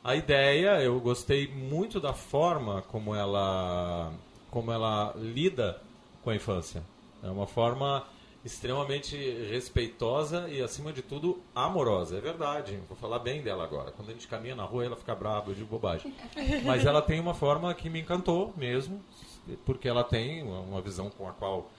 a 0.03 0.15
ideia, 0.15 0.81
eu 0.81 0.99
gostei 0.99 1.47
muito 1.47 1.99
da 1.99 2.13
forma 2.13 2.81
como 2.83 3.13
ela 3.13 4.11
como 4.51 4.71
ela 4.71 5.13
lida 5.17 5.81
com 6.23 6.29
a 6.29 6.35
infância. 6.35 6.83
É 7.23 7.29
uma 7.29 7.47
forma 7.47 8.05
extremamente 8.43 9.15
respeitosa 9.49 10.49
e, 10.49 10.61
acima 10.61 10.91
de 10.91 11.01
tudo, 11.01 11.41
amorosa. 11.55 12.17
É 12.17 12.21
verdade, 12.21 12.79
vou 12.87 12.97
falar 12.97 13.19
bem 13.19 13.41
dela 13.41 13.63
agora. 13.63 13.91
Quando 13.91 14.09
a 14.09 14.13
gente 14.13 14.27
caminha 14.27 14.55
na 14.55 14.63
rua, 14.63 14.85
ela 14.85 14.95
fica 14.95 15.15
brava, 15.15 15.51
eu 15.51 15.55
digo 15.55 15.67
bobagem. 15.67 16.13
Mas 16.65 16.85
ela 16.85 17.01
tem 17.01 17.19
uma 17.19 17.33
forma 17.33 17.73
que 17.73 17.89
me 17.89 18.01
encantou 18.01 18.53
mesmo, 18.57 19.01
porque 19.65 19.87
ela 19.87 20.03
tem 20.03 20.43
uma 20.43 20.81
visão 20.81 21.09
com 21.09 21.27
a 21.27 21.31
qual 21.31 21.69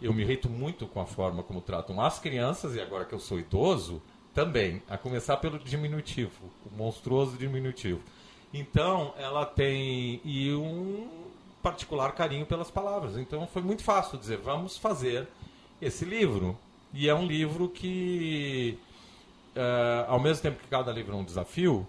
eu 0.00 0.12
me 0.12 0.22
irrito 0.22 0.48
muito 0.48 0.86
com 0.86 1.00
a 1.00 1.06
forma 1.06 1.42
como 1.42 1.60
tratam 1.60 2.00
as 2.00 2.18
crianças, 2.18 2.74
e 2.74 2.80
agora 2.80 3.04
que 3.04 3.14
eu 3.14 3.20
sou 3.20 3.38
idoso, 3.38 4.00
também, 4.32 4.82
a 4.88 4.98
começar 4.98 5.36
pelo 5.36 5.58
diminutivo, 5.58 6.50
o 6.66 6.76
monstruoso 6.76 7.36
diminutivo. 7.36 8.00
Então, 8.52 9.14
ela 9.16 9.44
tem 9.44 10.20
e 10.24 10.52
um 10.52 11.23
particular 11.64 12.12
carinho 12.12 12.44
pelas 12.44 12.70
palavras. 12.70 13.16
Então 13.16 13.46
foi 13.46 13.62
muito 13.62 13.82
fácil 13.82 14.18
dizer, 14.18 14.36
vamos 14.36 14.76
fazer 14.76 15.26
esse 15.80 16.04
livro. 16.04 16.58
E 16.92 17.08
é 17.08 17.14
um 17.14 17.26
livro 17.26 17.70
que, 17.70 18.78
uh, 19.56 20.04
ao 20.06 20.20
mesmo 20.20 20.42
tempo 20.42 20.60
que 20.60 20.68
cada 20.68 20.92
livro 20.92 21.14
é 21.14 21.16
um 21.16 21.24
desafio, 21.24 21.88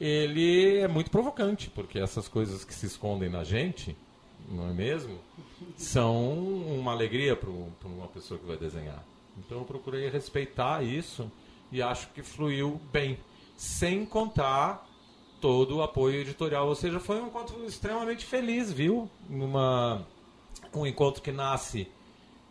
ele 0.00 0.78
é 0.78 0.88
muito 0.88 1.10
provocante, 1.10 1.68
porque 1.68 1.98
essas 1.98 2.26
coisas 2.26 2.64
que 2.64 2.72
se 2.72 2.86
escondem 2.86 3.28
na 3.28 3.44
gente, 3.44 3.94
não 4.48 4.70
é 4.70 4.72
mesmo? 4.72 5.18
São 5.76 6.32
uma 6.32 6.92
alegria 6.92 7.36
para 7.36 7.50
uma 7.50 8.08
pessoa 8.08 8.40
que 8.40 8.46
vai 8.46 8.56
desenhar. 8.56 9.04
Então 9.38 9.58
eu 9.58 9.64
procurei 9.64 10.08
respeitar 10.08 10.82
isso 10.82 11.30
e 11.70 11.82
acho 11.82 12.08
que 12.08 12.22
fluiu 12.22 12.80
bem. 12.90 13.18
Sem 13.56 14.04
contar 14.04 14.88
todo 15.44 15.76
o 15.76 15.82
apoio 15.82 16.22
editorial. 16.22 16.66
Ou 16.66 16.74
seja, 16.74 16.98
foi 16.98 17.20
um 17.20 17.26
encontro 17.26 17.62
extremamente 17.66 18.24
feliz, 18.24 18.72
viu? 18.72 19.10
Numa, 19.28 20.00
um 20.72 20.86
encontro 20.86 21.20
que 21.20 21.30
nasce 21.30 21.86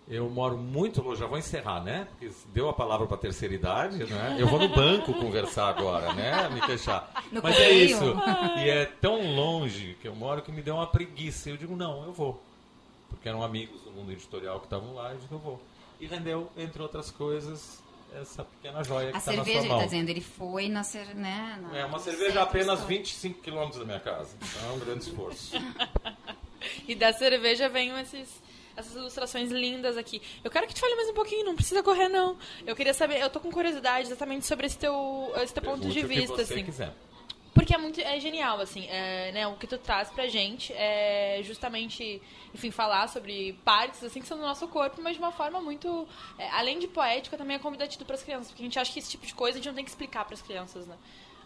Eu 0.08 0.30
moro 0.30 0.56
muito 0.58 1.02
longe, 1.02 1.20
já 1.20 1.26
vou 1.26 1.40
encerrar, 1.40 1.82
né? 1.82 2.08
Porque 2.12 2.32
deu 2.54 2.70
a 2.70 2.74
palavra 2.74 3.08
para 3.08 3.16
a 3.16 3.20
terceira 3.20 3.56
idade, 3.56 4.04
né? 4.06 4.38
Eu 4.38 4.46
vou 4.48 4.60
no 4.60 4.68
banco 4.70 5.12
conversar 5.14 5.70
agora, 5.70 6.14
né? 6.14 6.48
Me 6.50 6.62
queixar. 6.62 7.10
No 7.32 7.42
Mas 7.42 7.56
é 7.56 7.64
correio. 7.64 7.86
isso. 7.86 8.16
E 8.60 8.70
é 8.70 8.86
tão 8.86 9.36
longe 9.36 9.98
que 10.00 10.08
eu 10.08 10.14
moro 10.14 10.44
que 10.44 10.52
me 10.52 10.62
deu 10.62 10.76
uma 10.76 10.86
preguiça. 10.86 11.50
Eu 11.50 11.58
digo, 11.58 11.76
não, 11.76 12.04
eu 12.04 12.14
vou. 12.14 12.40
Porque 13.10 13.28
eram 13.28 13.42
amigos 13.42 13.82
do 13.82 13.92
mundo 13.92 14.12
editorial 14.12 14.60
que 14.60 14.68
estavam 14.68 14.94
lá, 14.94 15.14
eu 15.14 15.18
digo, 15.18 15.34
eu 15.34 15.40
vou. 15.40 15.60
E 16.00 16.06
rendeu, 16.06 16.52
entre 16.56 16.80
outras 16.80 17.10
coisas, 17.10 17.82
essa 18.22 18.44
pequena 18.44 18.84
joia 18.84 19.10
que 19.12 19.16
A 19.16 19.20
está 19.20 19.32
na 19.32 19.44
cerveja, 19.44 19.58
sua 19.58 19.62
ele 19.66 19.70
mão. 19.70 19.80
tá 19.80 19.86
dizendo, 19.86 20.10
ele 20.10 20.22
foi 20.22 20.70
na... 20.70 20.84
cer- 20.84 21.16
Né, 21.16 21.60
na- 21.62 21.78
É 21.78 21.86
uma 21.86 22.00
cerveja 22.00 22.40
a 22.40 22.44
apenas 22.44 22.80
histórico. 22.80 22.88
25 22.88 23.42
quilômetros 23.42 23.80
da 23.80 23.86
minha 23.86 24.00
casa. 24.00 24.36
Então 24.42 24.70
é 24.70 24.74
um 24.74 24.80
grande 24.80 25.04
esforço. 25.04 25.52
E 26.88 26.96
da 26.96 27.12
cerveja 27.12 27.68
vem 27.68 27.92
esses, 28.00 28.42
essas 28.76 28.96
ilustrações 28.96 29.52
lindas 29.52 29.98
aqui. 29.98 30.22
Eu 30.44 30.50
quero 30.50 30.66
que 30.66 30.74
te 30.74 30.80
fale 30.80 30.96
mais 30.96 31.10
um 31.10 31.14
pouquinho, 31.14 31.44
não 31.46 31.56
precisa 31.56 31.84
correr, 31.84 32.08
não. 32.08 32.38
Eu 32.66 32.74
queria 32.74 32.94
saber, 32.94 33.20
eu 33.22 33.30
tô 33.30 33.40
com 33.42 33.52
curiosidade 33.52 34.08
exatamente 34.08 34.46
sobre 34.46 34.66
esse 34.68 34.78
teu, 34.78 35.32
esse 35.42 35.54
teu 35.54 35.62
ponto 35.62 35.82
de 35.88 35.94
Pergunte 35.94 36.06
o 36.06 36.08
que 36.10 36.16
vista, 36.22 36.36
você 36.38 36.54
assim. 36.54 36.64
quiser. 36.64 36.94
Porque 37.54 37.74
é 37.74 37.78
muito 37.78 38.02
é 38.02 38.20
genial, 38.20 38.60
assim, 38.60 38.88
é, 38.88 39.32
né, 39.32 39.48
o 39.48 39.56
que 39.56 39.68
tu 39.68 39.78
traz 39.78 40.10
pra 40.10 40.28
gente 40.28 40.74
é 40.74 41.40
justamente, 41.44 42.22
enfim, 42.54 42.72
falar 42.72 43.08
sobre 43.08 43.54
partes, 43.64 44.04
assim, 44.04 44.22
que 44.22 44.28
são 44.28 44.38
do 44.38 44.44
nosso 44.44 44.68
corpo, 44.68 45.00
mas 45.02 45.16
de 45.16 45.22
uma 45.22 45.32
forma 45.32 45.62
muito, 45.62 46.08
é, 46.40 46.50
além 46.50 46.80
de 46.80 46.88
poética, 46.88 47.38
também 47.38 47.56
é 47.56 47.60
convidativo 47.60 48.04
pras 48.06 48.24
crianças, 48.24 48.48
porque 48.48 48.64
a 48.64 48.66
gente 48.66 48.80
acha 48.80 48.92
que 48.92 49.00
esse 49.00 49.12
tipo 49.12 49.26
de 49.26 49.36
coisa 49.36 49.58
a 49.58 49.62
gente 49.62 49.68
não 49.68 49.76
tem 49.76 49.84
que 49.84 49.92
explicar 49.92 50.26
pras 50.26 50.42
crianças, 50.42 50.88
né? 50.88 50.98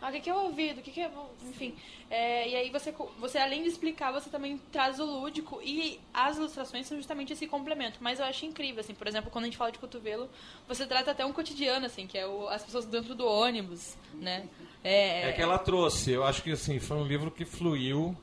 Ah, 0.02 0.10
o 0.10 0.12
que 0.12 0.20
que 0.22 0.30
é 0.30 0.34
o 0.34 0.38
ouvido, 0.46 0.80
o 0.80 0.82
que 0.84 0.92
que 0.92 1.02
é... 1.02 1.12
Enfim, 1.44 1.76
é, 2.10 2.48
e 2.50 2.56
aí 2.56 2.70
você, 2.70 2.94
você, 3.20 3.38
além 3.40 3.64
de 3.64 3.70
explicar, 3.70 4.12
você 4.12 4.30
também 4.30 4.58
traz 4.72 5.00
o 5.00 5.06
lúdico, 5.06 5.60
e 5.64 6.00
as 6.14 6.38
ilustrações 6.38 6.86
são 6.86 6.98
justamente 6.98 7.34
esse 7.34 7.48
complemento, 7.48 7.98
mas 8.00 8.20
eu 8.20 8.26
acho 8.26 8.46
incrível, 8.46 8.80
assim, 8.82 8.94
por 8.94 9.08
exemplo, 9.08 9.32
quando 9.32 9.46
a 9.46 9.48
gente 9.48 9.58
fala 9.58 9.72
de 9.72 9.80
cotovelo, 9.80 10.30
você 10.68 10.86
trata 10.86 11.12
até 11.12 11.26
um 11.26 11.34
cotidiano, 11.34 11.86
assim, 11.86 12.06
que 12.06 12.18
é 12.18 12.28
o, 12.28 12.48
as 12.48 12.64
pessoas 12.64 12.86
dentro 12.86 13.16
do 13.16 13.26
ônibus, 13.26 13.96
né? 14.14 14.48
É 14.84 15.34
que 15.34 15.42
ela 15.42 15.58
trouxe, 15.58 16.12
eu 16.12 16.24
acho 16.24 16.44
que 16.44 16.52
assim, 16.52 16.80
foi 16.80 16.98
um 16.98 17.06
livro 17.06 17.32
que 17.32 17.44
fluiu, 17.44 18.16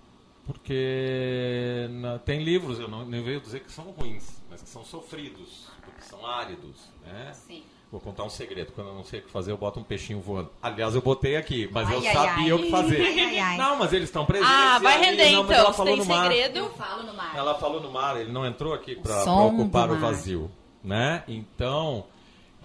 porque 0.47 1.87
na- 1.91 2.19
tem 2.19 2.43
livros, 2.43 2.79
eu 2.79 2.89
não, 2.89 3.05
não 3.05 3.23
veio 3.23 3.41
dizer 3.41 3.61
que 3.61 3.73
são 3.73 3.85
ruins, 3.91 4.41
mas 4.51 4.63
que 4.63 4.69
são 4.69 4.85
sofridos, 4.85 5.67
porque 5.85 6.03
são 6.03 6.25
áridos, 6.25 6.77
né? 7.05 7.33
Sim. 7.35 7.65
Vou 7.95 8.01
contar 8.01 8.25
um 8.25 8.29
segredo, 8.29 8.73
quando 8.73 8.89
eu 8.89 8.95
não 8.97 9.05
sei 9.05 9.21
o 9.21 9.23
que 9.23 9.31
fazer, 9.31 9.53
eu 9.53 9.57
boto 9.57 9.79
um 9.79 9.85
peixinho 9.85 10.21
voando. 10.21 10.51
Aliás, 10.61 10.97
eu 10.97 11.01
botei 11.01 11.37
aqui, 11.37 11.71
mas 11.71 11.89
eu 11.89 11.99
Ai, 12.01 12.07
ai, 12.09 12.13
sabia 12.13 12.45
ai. 12.47 12.53
o 12.53 12.59
que 12.59 12.69
fazer. 12.69 13.01
Ai, 13.01 13.21
ai, 13.23 13.39
ai. 13.39 13.57
Não, 13.57 13.79
mas 13.79 13.93
eles 13.93 14.09
estão 14.09 14.27
presentes. 14.27 14.53
Ah, 14.53 14.81
vai 14.81 14.95
ali, 14.95 15.05
render 15.05 15.31
não, 15.31 15.45
então, 15.45 15.55
ela 15.55 15.71
se 15.71 15.77
falou 15.77 15.93
tem 15.97 16.03
no 16.03 16.05
mar. 16.05 16.23
segredo... 16.29 16.59
Eu 16.59 16.71
falo 16.71 17.03
no 17.05 17.15
mar. 17.15 17.37
Ela 17.37 17.55
falou 17.55 17.81
no 17.81 17.93
mar, 17.93 18.21
ele 18.21 18.33
não 18.33 18.45
entrou 18.45 18.75
aqui 18.75 18.97
para 18.97 19.23
ocupar 19.33 19.93
o 19.93 20.01
vazio, 20.01 20.51
né? 20.83 21.23
Então, 21.29 22.05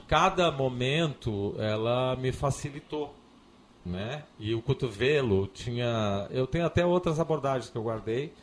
cada 0.08 0.52
momento 0.52 1.54
ela 1.60 2.16
me 2.16 2.32
facilitou, 2.32 3.14
né? 3.86 4.24
E 4.40 4.56
o 4.56 4.64
cotovelo 4.64 5.46
tinha, 5.46 6.28
eu 6.32 6.48
tenho 6.48 6.66
até 6.66 6.84
outras 6.84 7.20
abordagens 7.20 7.70
que 7.70 7.78
eu 7.78 7.84
guardei, 7.84 8.34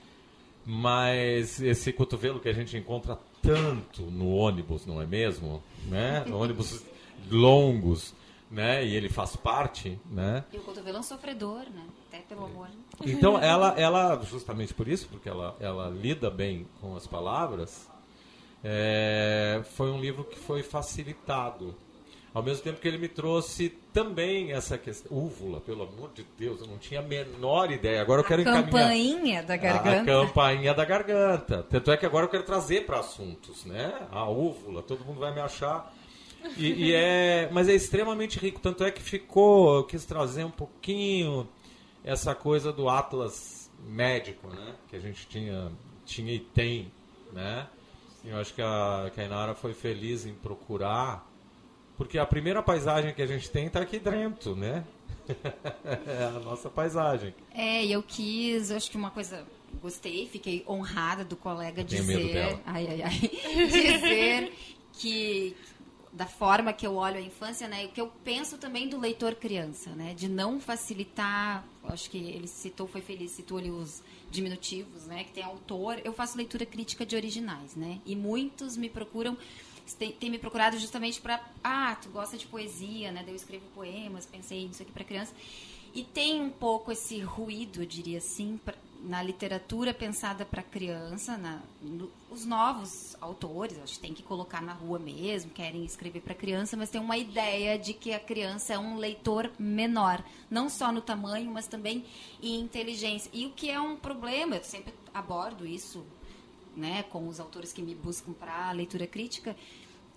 mas 0.65 1.61
esse 1.61 1.93
cotovelo 1.93 2.39
que 2.39 2.49
a 2.49 2.53
gente 2.53 2.77
encontra 2.77 3.19
tanto 3.47 4.03
no 4.03 4.35
ônibus, 4.35 4.85
não 4.85 5.01
é 5.01 5.07
mesmo? 5.07 5.63
Né? 5.87 6.25
ônibus 6.33 6.83
longos, 7.31 8.15
né? 8.51 8.85
E 8.85 8.95
ele 8.95 9.09
faz 9.09 9.37
parte, 9.37 9.99
né? 10.11 10.45
E 10.53 10.57
o 10.57 10.61
cotovelo 10.61 10.97
é 10.97 11.01
um 11.01 11.03
sofredor, 11.03 11.65
né? 11.71 11.87
Até 12.09 12.19
pelo 12.21 12.45
amor. 12.45 12.69
Então 13.05 13.39
ela, 13.39 13.79
ela 13.79 14.21
justamente 14.25 14.75
por 14.75 14.89
isso, 14.89 15.09
porque 15.09 15.29
ela, 15.29 15.57
ela 15.61 15.89
lida 15.89 16.31
bem 16.31 16.67
com 16.81 16.97
as 16.97 17.07
palavras, 17.07 17.89
é, 18.65 19.63
foi 19.75 19.91
um 19.91 20.01
livro 20.01 20.25
que 20.25 20.39
foi 20.39 20.63
facilitado. 20.63 21.75
Ao 22.37 22.43
mesmo 22.43 22.63
tempo 22.63 22.79
que 22.79 22.87
ele 22.87 22.99
me 22.99 23.09
trouxe 23.09 23.71
também 23.95 24.53
essa 24.53 24.77
questão. 24.77 25.11
Úvula, 25.11 25.59
pelo 25.59 25.85
amor 25.85 26.11
de 26.13 26.23
Deus, 26.39 26.61
eu 26.61 26.67
não 26.67 26.77
tinha 26.77 27.01
a 27.01 27.03
menor 27.03 27.73
ideia. 27.73 28.03
Agora 28.03 28.21
eu 28.21 28.27
quero 28.27 28.43
encaminhar. 28.43 28.67
Campainha 28.67 29.43
da 29.43 29.55
A, 29.55 29.57
a 29.57 29.59
garganta. 29.59 30.05
campainha 30.05 30.75
da 30.75 30.85
garganta. 30.85 31.63
Tanto 31.63 31.91
é 31.91 31.97
que 31.97 32.05
agora 32.05 32.27
eu 32.27 32.29
quero 32.29 32.43
trazer 32.43 32.85
para 32.85 32.99
assuntos, 32.99 33.65
né? 33.65 34.07
A 34.11 34.29
úvula, 34.29 34.83
todo 34.83 35.03
mundo 35.03 35.19
vai 35.19 35.33
me 35.33 35.41
achar. 35.41 35.91
E, 36.59 36.89
e 36.89 36.93
é, 36.95 37.49
mas 37.51 37.71
é 37.71 37.73
extremamente 37.73 38.39
rico. 38.39 38.61
Tanto 38.61 38.85
é 38.85 38.91
que 38.91 39.01
ficou, 39.01 39.77
eu 39.77 39.85
quis 39.85 40.05
trazer 40.05 40.45
um 40.45 40.51
pouquinho 40.51 41.49
essa 42.05 42.35
coisa 42.35 42.71
do 42.71 42.91
atlas 42.91 43.71
médico, 43.83 44.49
né? 44.49 44.75
Que 44.91 44.97
a 44.97 45.01
gente 45.01 45.27
tinha, 45.27 45.73
tinha 46.05 46.35
e 46.35 46.41
tem, 46.41 46.93
né? 47.33 47.67
Eu 48.23 48.37
acho 48.37 48.53
que 48.53 48.61
a, 48.61 49.11
que 49.15 49.23
a 49.23 49.25
Inara 49.25 49.55
foi 49.55 49.73
feliz 49.73 50.27
em 50.27 50.35
procurar, 50.35 51.27
porque 51.97 52.19
a 52.19 52.27
primeira 52.27 52.63
paisagem 52.63 53.15
que 53.15 53.23
a 53.23 53.27
gente 53.27 53.51
tem 53.51 53.67
está 53.67 53.81
aqui 53.81 53.99
dentro, 53.99 54.55
né? 54.55 54.85
é 56.07 56.25
a 56.25 56.41
nossa 56.41 56.69
paisagem. 56.69 57.35
É, 57.53 57.85
e 57.85 57.93
eu 57.93 58.03
quis, 58.03 58.71
eu 58.71 58.77
acho 58.77 58.91
que 58.91 58.97
uma 58.97 59.11
coisa. 59.11 59.45
Gostei, 59.81 60.27
fiquei 60.27 60.65
honrada 60.67 61.25
do 61.25 61.37
colega 61.37 61.85
dizer. 61.85 62.59
Ai, 62.65 62.87
ai, 62.89 63.03
ai. 63.03 63.31
dizer 63.67 64.53
que. 64.93 65.57
Da 66.13 66.25
forma 66.25 66.73
que 66.73 66.87
eu 66.87 66.95
olho 66.95 67.19
a 67.19 67.21
infância, 67.21 67.69
né? 67.69 67.85
O 67.85 67.89
que 67.91 68.01
eu 68.01 68.11
penso 68.25 68.57
também 68.57 68.89
do 68.89 68.99
leitor 68.99 69.35
criança, 69.35 69.91
né? 69.91 70.15
De 70.15 70.31
não 70.31 70.59
facilitar. 70.59 71.63
Acho 71.85 72.09
que 72.09 72.17
ele 72.17 72.47
citou, 72.47 72.87
foi 72.87 73.03
feliz, 73.03 73.33
citou 73.33 73.59
ali 73.59 73.71
os 73.71 74.03
diminutivos, 74.31 75.07
né? 75.07 75.25
Que 75.25 75.33
tem 75.33 75.45
autor. 75.45 76.01
Eu 76.05 76.15
faço 76.15 76.39
leitura 76.39 76.65
crítica 76.65 77.05
de 77.05 77.15
originais, 77.15 77.77
né? 77.77 78.01
E 78.07 78.17
muitos 78.17 78.79
me 78.79 78.89
procuram 78.89 79.37
tem, 79.95 80.13
tem 80.13 80.31
me 80.31 80.39
procurado 80.39 80.79
justamente 80.79 81.21
para 81.21 81.41
ah 81.63 81.97
tu 82.01 82.09
gosta 82.09 82.37
de 82.37 82.47
poesia 82.47 83.13
né? 83.13 83.23
Daí 83.23 83.33
eu 83.33 83.37
escrevo 83.37 83.65
poemas 83.75 84.27
pensei 84.27 84.67
nisso 84.67 84.83
aqui 84.83 84.93
para 84.93 85.05
criança. 85.05 85.33
E 85.95 86.05
tem 86.05 86.43
um 86.43 86.51
pouco 86.51 86.93
esse 86.93 87.21
ruído 87.21 87.83
eu 87.83 87.87
diria 87.87 88.19
assim 88.19 88.61
pra, 88.63 88.75
na 89.03 89.23
literatura 89.23 89.95
pensada 89.95 90.45
para 90.45 90.63
criança 90.63 91.39
na, 91.39 91.61
no, 91.81 92.11
os 92.31 92.45
novos 92.45 93.17
autores 93.21 93.79
acho 93.79 93.95
que 93.95 94.01
tem 94.01 94.13
que 94.13 94.23
colocar 94.23 94.61
na 94.61 94.73
rua 94.73 94.99
mesmo 94.99 95.51
querem 95.53 95.85
escrever 95.85 96.21
para 96.21 96.35
criança 96.35 96.77
mas 96.77 96.91
tem 96.91 97.01
uma 97.01 97.17
ideia 97.17 97.79
de 97.79 97.95
que 97.95 98.13
a 98.13 98.21
criança 98.21 98.75
é 98.75 98.79
um 98.79 98.97
leitor 98.97 99.51
menor. 99.59 100.23
Não 100.51 100.69
só 100.69 100.91
no 100.93 101.01
tamanho 101.01 101.51
mas 101.51 101.67
também 101.67 102.05
em 102.43 102.61
inteligência. 102.61 103.31
E 103.33 103.47
o 103.47 103.51
que 103.53 103.71
é 103.71 103.81
um 103.81 103.97
problema 103.97 104.57
eu 104.57 104.65
sempre 104.65 104.93
abordo 105.15 105.67
isso 105.67 106.05
né, 106.77 107.05
com 107.05 107.27
os 107.27 107.41
autores 107.41 107.73
que 107.73 107.83
me 107.83 107.95
buscam 107.95 108.33
para 108.33 108.71
leitura 108.73 109.07
crítica, 109.07 109.57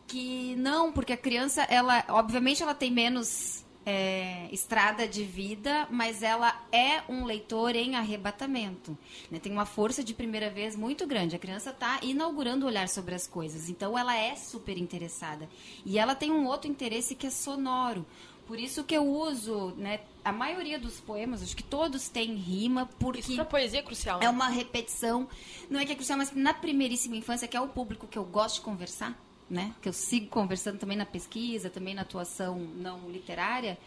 que 0.07 0.55
não, 0.55 0.91
porque 0.91 1.13
a 1.13 1.17
criança, 1.17 1.63
ela, 1.63 2.03
obviamente, 2.09 2.61
ela 2.63 2.73
tem 2.73 2.91
menos 2.91 3.63
é, 3.85 4.47
estrada 4.51 5.07
de 5.07 5.23
vida, 5.23 5.87
mas 5.89 6.21
ela 6.21 6.53
é 6.71 7.01
um 7.09 7.25
leitor 7.25 7.75
em 7.75 7.95
arrebatamento. 7.95 8.97
Né? 9.31 9.39
Tem 9.39 9.51
uma 9.51 9.65
força 9.65 10.03
de 10.03 10.13
primeira 10.13 10.49
vez 10.49 10.75
muito 10.75 11.07
grande. 11.07 11.35
A 11.35 11.39
criança 11.39 11.71
está 11.71 11.99
inaugurando 12.03 12.65
o 12.65 12.69
olhar 12.69 12.87
sobre 12.87 13.15
as 13.15 13.25
coisas, 13.25 13.69
então 13.69 13.97
ela 13.97 14.15
é 14.15 14.35
super 14.35 14.77
interessada. 14.77 15.49
E 15.85 15.97
ela 15.97 16.13
tem 16.13 16.31
um 16.31 16.45
outro 16.45 16.69
interesse 16.69 17.15
que 17.15 17.27
é 17.27 17.31
sonoro. 17.31 18.05
Por 18.49 18.59
isso 18.59 18.83
que 18.83 18.97
eu 18.97 19.07
uso, 19.07 19.75
né, 19.77 19.99
a 20.25 20.31
maioria 20.31 20.79
dos 20.79 20.99
poemas, 20.99 21.43
acho 21.43 21.55
que 21.55 21.61
todos 21.61 22.09
têm 22.09 22.33
rima, 22.33 22.89
porque 22.97 23.19
Isso 23.19 23.35
pra 23.35 23.45
poesia 23.45 23.77
é 23.77 23.83
crucial. 23.83 24.19
né? 24.19 24.25
é 24.25 24.29
uma 24.29 24.47
repetição. 24.49 25.27
Não 25.69 25.79
é 25.79 25.85
que 25.85 25.91
é 25.91 25.95
crucial, 25.95 26.17
mas 26.17 26.31
na 26.31 26.51
primeiríssima 26.51 27.15
infância, 27.15 27.47
que 27.47 27.55
é 27.55 27.61
o 27.61 27.67
público 27.67 28.07
que 28.07 28.17
eu 28.17 28.23
gosto 28.25 28.55
de 28.55 28.61
conversar, 28.61 29.15
né? 29.47 29.71
Que 29.83 29.87
eu 29.87 29.93
sigo 29.93 30.29
conversando 30.29 30.79
também 30.79 30.97
na 30.97 31.05
pesquisa, 31.05 31.69
também 31.69 31.93
na 31.93 32.01
atuação 32.01 32.57
não 32.57 33.07
literária. 33.11 33.77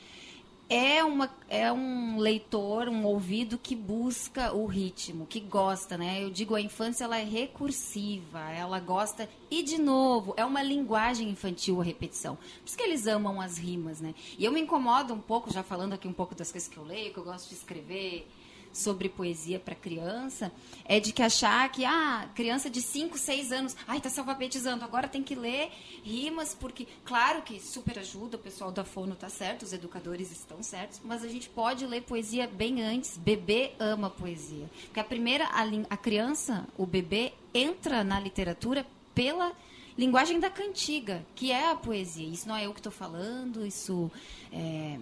É, 0.75 1.05
uma, 1.05 1.29
é 1.51 1.71
um 1.71 2.17
leitor, 2.17 2.89
um 2.89 3.05
ouvido 3.05 3.59
que 3.59 3.77
busca 3.77 4.55
o 4.55 4.65
ritmo, 4.65 5.27
que 5.27 5.39
gosta, 5.39 5.99
né? 5.99 6.25
Eu 6.25 6.31
digo, 6.31 6.55
a 6.55 6.61
infância 6.63 7.05
ela 7.05 7.19
é 7.19 7.25
recursiva, 7.25 8.41
ela 8.51 8.81
gosta. 8.81 9.29
E, 9.51 9.63
de 9.63 9.77
novo, 9.77 10.33
é 10.35 10.43
uma 10.47 10.63
linguagem 10.63 11.29
infantil 11.29 11.79
a 11.79 11.85
repetição. 11.85 12.37
Por 12.37 12.65
isso 12.65 12.77
que 12.79 12.85
eles 12.85 13.07
amam 13.07 13.39
as 13.39 13.59
rimas, 13.59 14.01
né? 14.01 14.15
E 14.39 14.47
eu 14.47 14.51
me 14.51 14.63
incomodo 14.63 15.13
um 15.13 15.21
pouco, 15.21 15.53
já 15.53 15.63
falando 15.63 15.93
aqui 15.93 16.09
um 16.09 16.13
pouco 16.13 16.35
das 16.35 16.51
coisas 16.51 16.71
que 16.71 16.79
eu 16.79 16.85
leio, 16.85 17.13
que 17.13 17.19
eu 17.19 17.25
gosto 17.25 17.51
de 17.51 17.55
escrever 17.55 18.27
sobre 18.73 19.09
poesia 19.09 19.59
para 19.59 19.75
criança, 19.75 20.51
é 20.85 20.99
de 20.99 21.13
que 21.13 21.23
achar 21.23 21.71
que, 21.71 21.85
ah, 21.85 22.29
criança 22.35 22.71
de 22.71 22.81
5, 22.81 23.19
6 23.19 23.53
anos, 23.53 23.77
ai, 23.87 24.01
tá 24.01 24.09
alfabetizando, 24.17 24.85
agora 24.85 25.09
tem 25.09 25.23
que 25.23 25.35
ler 25.35 25.71
rimas, 26.03 26.55
porque, 26.55 26.87
claro 27.05 27.43
que 27.43 27.61
super 27.61 27.99
ajuda, 27.99 28.37
o 28.37 28.41
pessoal 28.41 28.71
da 28.73 28.85
Fono 28.85 29.15
tá 29.15 29.29
certo, 29.29 29.63
os 29.63 29.73
educadores 29.73 30.31
estão 30.31 30.63
certos, 30.63 31.01
mas 31.05 31.25
a 31.25 31.29
gente 31.29 31.49
pode 31.49 31.87
ler 31.87 32.03
poesia 32.03 32.47
bem 32.47 32.83
antes. 32.83 33.17
Bebê 33.17 33.73
ama 33.79 34.11
poesia. 34.11 34.69
Porque 34.85 35.01
a 35.01 35.05
primeira, 35.05 35.45
a, 35.47 35.63
a 35.91 35.97
criança, 35.97 36.67
o 36.77 36.87
bebê, 36.87 37.33
entra 37.55 38.03
na 38.03 38.19
literatura 38.19 38.87
pela 39.15 39.53
linguagem 39.97 40.41
da 40.41 40.51
cantiga, 40.51 41.25
que 41.35 41.53
é 41.53 41.71
a 41.71 41.75
poesia. 41.75 42.27
Isso 42.27 42.49
não 42.49 42.57
é 42.57 42.67
eu 42.67 42.73
que 42.73 42.81
estou 42.81 42.93
falando, 42.93 43.67
isso 43.67 44.11
é, 44.53 44.99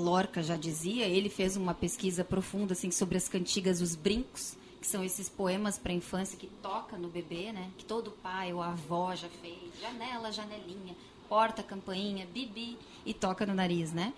Lorca 0.00 0.42
já 0.42 0.56
dizia, 0.56 1.06
ele 1.06 1.28
fez 1.28 1.56
uma 1.56 1.74
pesquisa 1.74 2.24
profunda 2.24 2.72
assim 2.72 2.90
sobre 2.90 3.16
as 3.16 3.28
cantigas, 3.28 3.80
os 3.80 3.94
brincos, 3.94 4.56
que 4.80 4.86
são 4.86 5.04
esses 5.04 5.28
poemas 5.28 5.78
para 5.78 5.92
infância 5.92 6.38
que 6.38 6.46
toca 6.62 6.96
no 6.96 7.08
bebê, 7.08 7.52
né? 7.52 7.70
Que 7.76 7.84
todo 7.84 8.10
pai 8.10 8.52
ou 8.52 8.62
avó 8.62 9.14
já 9.14 9.28
fez. 9.28 9.58
Janela, 9.80 10.32
janelinha, 10.32 10.96
porta, 11.28 11.62
campainha, 11.62 12.26
bibi 12.26 12.78
e 13.04 13.12
toca 13.12 13.44
no 13.44 13.54
nariz, 13.54 13.92
né? 13.92 14.14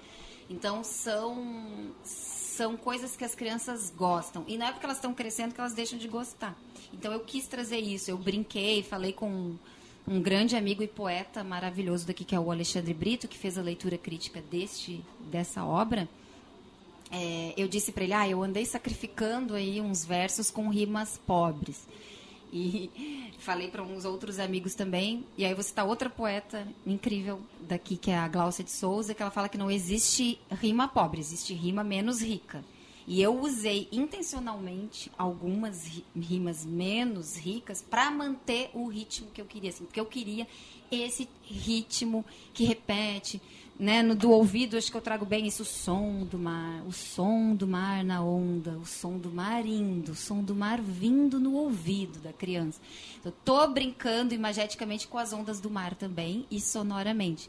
Então 0.48 0.84
são 0.84 1.92
são 2.04 2.76
coisas 2.76 3.16
que 3.16 3.24
as 3.24 3.34
crianças 3.34 3.90
gostam. 3.96 4.44
E 4.46 4.59
não 4.59 4.66
é 4.66 4.72
porque 4.72 4.84
elas 4.84 4.98
estão 4.98 5.14
crescendo 5.14 5.54
que 5.54 5.60
elas 5.60 5.72
deixam 5.72 5.98
de 5.98 6.06
gostar. 6.06 6.56
Então 6.92 7.12
eu 7.12 7.20
quis 7.20 7.46
trazer 7.46 7.78
isso. 7.78 8.10
Eu 8.10 8.18
brinquei, 8.18 8.82
falei 8.82 9.12
com 9.12 9.56
um 10.07 10.20
grande 10.20 10.57
amigo 10.57 10.83
e 10.83 10.89
poeta 10.89 11.45
maravilhoso 11.45 12.07
daqui, 12.07 12.24
que 12.24 12.35
é 12.35 12.41
o 12.41 12.51
Alexandre 12.51 12.93
Brito, 12.93 13.29
que 13.29 13.39
fez 13.39 13.57
a 13.57 13.62
leitura 13.62 13.97
crítica 13.97 14.43
deste, 14.51 15.05
dessa 15.31 15.65
obra. 15.65 16.09
É, 17.11 17.53
eu 17.57 17.69
disse 17.69 17.93
para 17.93 18.05
ele, 18.05 18.12
ah, 18.12 18.29
eu 18.29 18.43
andei 18.43 18.65
sacrificando 18.65 19.55
aí 19.55 19.81
uns 19.81 20.05
versos 20.05 20.51
com 20.51 20.69
rimas 20.69 21.19
pobres. 21.19 21.87
E 22.53 23.33
falei 23.39 23.69
para 23.69 23.83
uns 23.83 24.05
outros 24.05 24.39
amigos 24.39 24.74
também. 24.74 25.24
E 25.37 25.45
aí 25.45 25.55
você 25.55 25.70
está 25.70 25.85
outra 25.85 26.11
poeta 26.11 26.66
incrível 26.87 27.41
daqui, 27.61 27.97
que 27.97 28.11
é 28.11 28.16
a 28.16 28.29
Glaucia 28.29 28.65
de 28.65 28.70
Souza, 28.70 29.15
que 29.15 29.23
ela 29.23 29.31
fala 29.31 29.49
que 29.49 29.59
não 29.59 29.70
existe 29.70 30.39
rima 30.51 30.89
pobre, 30.89 31.20
existe 31.20 31.55
rima 31.55 31.85
menos 31.85 32.20
rica. 32.23 32.65
E 33.07 33.20
eu 33.20 33.41
usei 33.41 33.89
intencionalmente 33.91 35.11
algumas 35.19 36.03
rimas 36.15 36.65
menos 36.65 37.37
ricas 37.37 37.83
para 37.83 38.11
manter 38.11 38.70
o 38.74 38.87
ritmo 38.87 39.29
que 39.33 39.41
eu 39.41 39.47
queria, 39.47 39.70
assim, 39.70 39.85
porque 39.85 40.01
eu 40.01 40.07
queria 40.07 40.47
esse 40.91 41.29
ritmo 41.43 42.24
que 42.53 42.65
repete, 42.65 43.41
né, 43.79 44.03
no 44.03 44.15
do 44.15 44.31
ouvido, 44.31 44.77
acho 44.77 44.91
que 44.91 44.97
eu 44.97 45.01
trago 45.01 45.24
bem 45.24 45.47
isso, 45.47 45.62
o 45.62 45.66
som 45.66 46.24
do 46.24 46.39
mar, 46.39 46.85
o 46.87 46.93
som 46.93 47.55
do 47.55 47.66
mar 47.66 48.05
na 48.05 48.23
onda, 48.23 48.79
o 48.79 48.87
som 48.87 49.19
do 49.19 49.31
mar 49.31 49.66
indo, 49.66 50.12
o 50.12 50.15
som 50.15 50.43
do 50.43 50.55
mar 50.55 50.81
vindo 50.81 51.41
no 51.41 51.55
ouvido 51.55 52.20
da 52.20 52.33
criança. 52.33 52.81
Então, 53.19 53.33
tô 53.45 53.66
brincando 53.69 54.35
imageticamente 54.35 55.09
com 55.09 55.19
as 55.19 55.33
ondas 55.33 55.61
do 55.61 55.70
mar 55.70 55.95
também 55.95 56.47
e 56.51 56.61
sonoramente. 56.61 57.49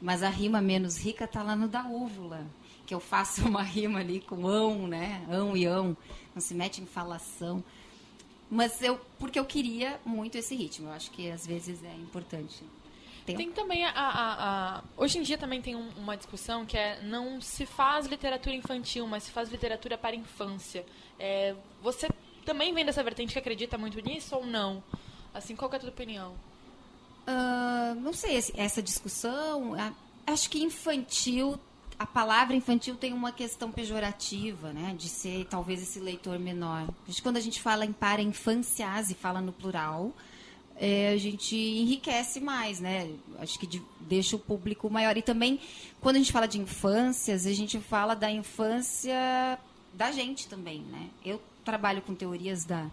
Mas 0.00 0.22
a 0.22 0.28
rima 0.28 0.60
menos 0.60 0.98
rica 0.98 1.26
tá 1.26 1.42
lá 1.42 1.56
no 1.56 1.68
da 1.68 1.84
úvula, 1.84 2.46
que 2.92 2.94
eu 2.94 3.00
faço 3.00 3.42
uma 3.48 3.62
rima 3.62 4.00
ali 4.00 4.20
com 4.20 4.46
ão, 4.46 4.86
né? 4.86 5.24
Ão 5.30 5.56
e 5.56 5.64
ão, 5.64 5.96
não 6.34 6.42
se 6.42 6.54
mete 6.54 6.82
em 6.82 6.86
falação. 6.86 7.64
Mas 8.50 8.82
eu, 8.82 9.00
porque 9.18 9.38
eu 9.38 9.46
queria 9.46 9.98
muito 10.04 10.36
esse 10.36 10.54
ritmo, 10.54 10.88
eu 10.88 10.92
acho 10.92 11.10
que 11.10 11.30
às 11.30 11.46
vezes 11.46 11.82
é 11.82 11.94
importante. 11.94 12.62
Tem, 13.24 13.34
tem 13.34 13.52
também 13.52 13.84
a, 13.86 13.90
a, 13.90 14.78
a, 14.78 14.82
Hoje 14.96 15.16
em 15.16 15.22
dia 15.22 15.38
também 15.38 15.62
tem 15.62 15.74
um, 15.74 15.88
uma 15.96 16.16
discussão 16.16 16.66
que 16.66 16.76
é 16.76 17.00
não 17.02 17.40
se 17.40 17.64
faz 17.64 18.06
literatura 18.06 18.54
infantil, 18.54 19.06
mas 19.06 19.22
se 19.22 19.30
faz 19.30 19.48
literatura 19.48 19.96
para 19.96 20.14
infância. 20.14 20.84
É, 21.18 21.54
você 21.80 22.08
também 22.44 22.74
vem 22.74 22.84
dessa 22.84 23.02
vertente 23.02 23.32
que 23.32 23.38
acredita 23.38 23.78
muito 23.78 23.98
nisso 24.00 24.36
ou 24.36 24.44
não? 24.44 24.82
Assim, 25.32 25.56
qual 25.56 25.72
é 25.72 25.76
a 25.76 25.78
tua 25.78 25.88
opinião? 25.88 26.34
Uh, 27.26 27.94
não 28.00 28.12
sei, 28.12 28.36
essa 28.56 28.82
discussão. 28.82 29.74
Acho 30.26 30.50
que 30.50 30.60
infantil 30.62 31.58
a 31.98 32.06
palavra 32.06 32.56
infantil 32.56 32.96
tem 32.96 33.12
uma 33.12 33.32
questão 33.32 33.70
pejorativa, 33.70 34.72
né? 34.72 34.94
De 34.98 35.08
ser 35.08 35.46
talvez 35.46 35.82
esse 35.82 36.00
leitor 36.00 36.38
menor. 36.38 36.88
Quando 37.22 37.36
a 37.36 37.40
gente 37.40 37.60
fala 37.60 37.84
em 37.84 37.92
para 37.92 38.22
infâncias 38.22 39.10
e 39.10 39.14
fala 39.14 39.40
no 39.40 39.52
plural, 39.52 40.12
é, 40.76 41.10
a 41.10 41.16
gente 41.16 41.54
enriquece 41.56 42.40
mais, 42.40 42.80
né? 42.80 43.10
Acho 43.38 43.58
que 43.58 43.66
de, 43.66 43.82
deixa 44.00 44.36
o 44.36 44.38
público 44.38 44.90
maior. 44.90 45.16
E 45.16 45.22
também, 45.22 45.60
quando 46.00 46.16
a 46.16 46.18
gente 46.18 46.32
fala 46.32 46.48
de 46.48 46.60
infâncias, 46.60 47.46
a 47.46 47.52
gente 47.52 47.78
fala 47.78 48.14
da 48.14 48.30
infância 48.30 49.58
da 49.94 50.10
gente 50.10 50.48
também, 50.48 50.80
né? 50.80 51.08
Eu 51.24 51.40
trabalho 51.64 52.02
com 52.02 52.14
teorias 52.14 52.64
da, 52.64 52.90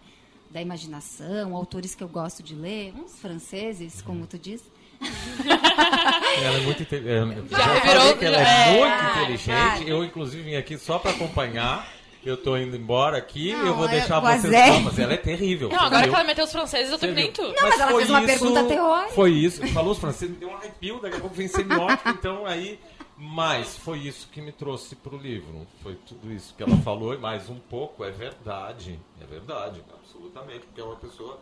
da 0.51 0.61
imaginação, 0.61 1.55
autores 1.55 1.95
que 1.95 2.03
eu 2.03 2.09
gosto 2.09 2.43
de 2.43 2.53
ler, 2.55 2.93
uns 2.93 3.17
franceses, 3.19 4.01
como 4.01 4.27
tu 4.27 4.37
disse. 4.37 4.65
ela 6.43 6.57
é 6.57 6.61
muito 6.61 6.83
inteligente. 6.83 7.49
Já, 7.49 7.57
já 7.57 7.79
virou, 7.79 8.17
que 8.17 8.25
ela 8.25 8.37
é, 8.37 8.41
é 8.41 8.79
muito 8.79 9.17
inteligente. 9.17 9.89
Eu, 9.89 10.03
inclusive, 10.03 10.43
vim 10.43 10.55
aqui 10.55 10.77
só 10.77 10.99
para 10.99 11.11
acompanhar 11.11 11.87
eu 12.25 12.35
tô 12.35 12.57
indo 12.57 12.75
embora 12.75 13.17
aqui, 13.17 13.53
não, 13.53 13.67
eu 13.67 13.75
vou 13.75 13.87
deixar 13.87 14.19
vocês 14.19 14.53
é. 14.53 14.79
mas 14.79 14.99
ela 14.99 15.13
é 15.13 15.17
terrível. 15.17 15.69
Não, 15.69 15.79
agora 15.79 16.07
que 16.07 16.13
ela 16.13 16.23
meteu 16.23 16.43
os 16.43 16.51
franceses, 16.51 16.91
eu 16.91 16.99
tô 16.99 17.07
nem 17.07 17.31
tu. 17.31 17.41
Não, 17.41 17.49
mas, 17.53 17.61
mas 17.61 17.79
ela 17.79 17.91
fez 17.95 18.09
uma 18.09 18.19
isso, 18.19 18.27
pergunta 18.27 18.63
teórica. 18.65 19.13
Foi 19.13 19.31
isso, 19.31 19.67
falou 19.69 19.91
os 19.91 19.97
franceses, 19.97 20.33
me 20.33 20.39
deu 20.39 20.49
um 20.49 20.55
arrepio, 20.55 20.99
daqui 20.99 21.15
a 21.15 21.19
pouco 21.19 21.35
vem 21.35 21.47
semiótica, 21.47 22.09
então 22.09 22.45
aí... 22.45 22.79
Mas 23.21 23.75
foi 23.75 23.99
isso 23.99 24.29
que 24.31 24.41
me 24.41 24.53
trouxe 24.53 24.95
pro 24.95 25.17
livro, 25.17 25.67
foi 25.83 25.95
tudo 26.07 26.31
isso 26.31 26.55
que 26.55 26.63
ela 26.63 26.77
falou, 26.77 27.13
e 27.13 27.17
mais 27.17 27.49
um 27.49 27.59
pouco, 27.59 28.05
é 28.05 28.11
verdade, 28.11 28.97
é 29.21 29.25
verdade, 29.25 29.83
absolutamente, 29.93 30.61
porque 30.61 30.79
é 30.79 30.83
uma 30.85 30.95
pessoa 30.95 31.37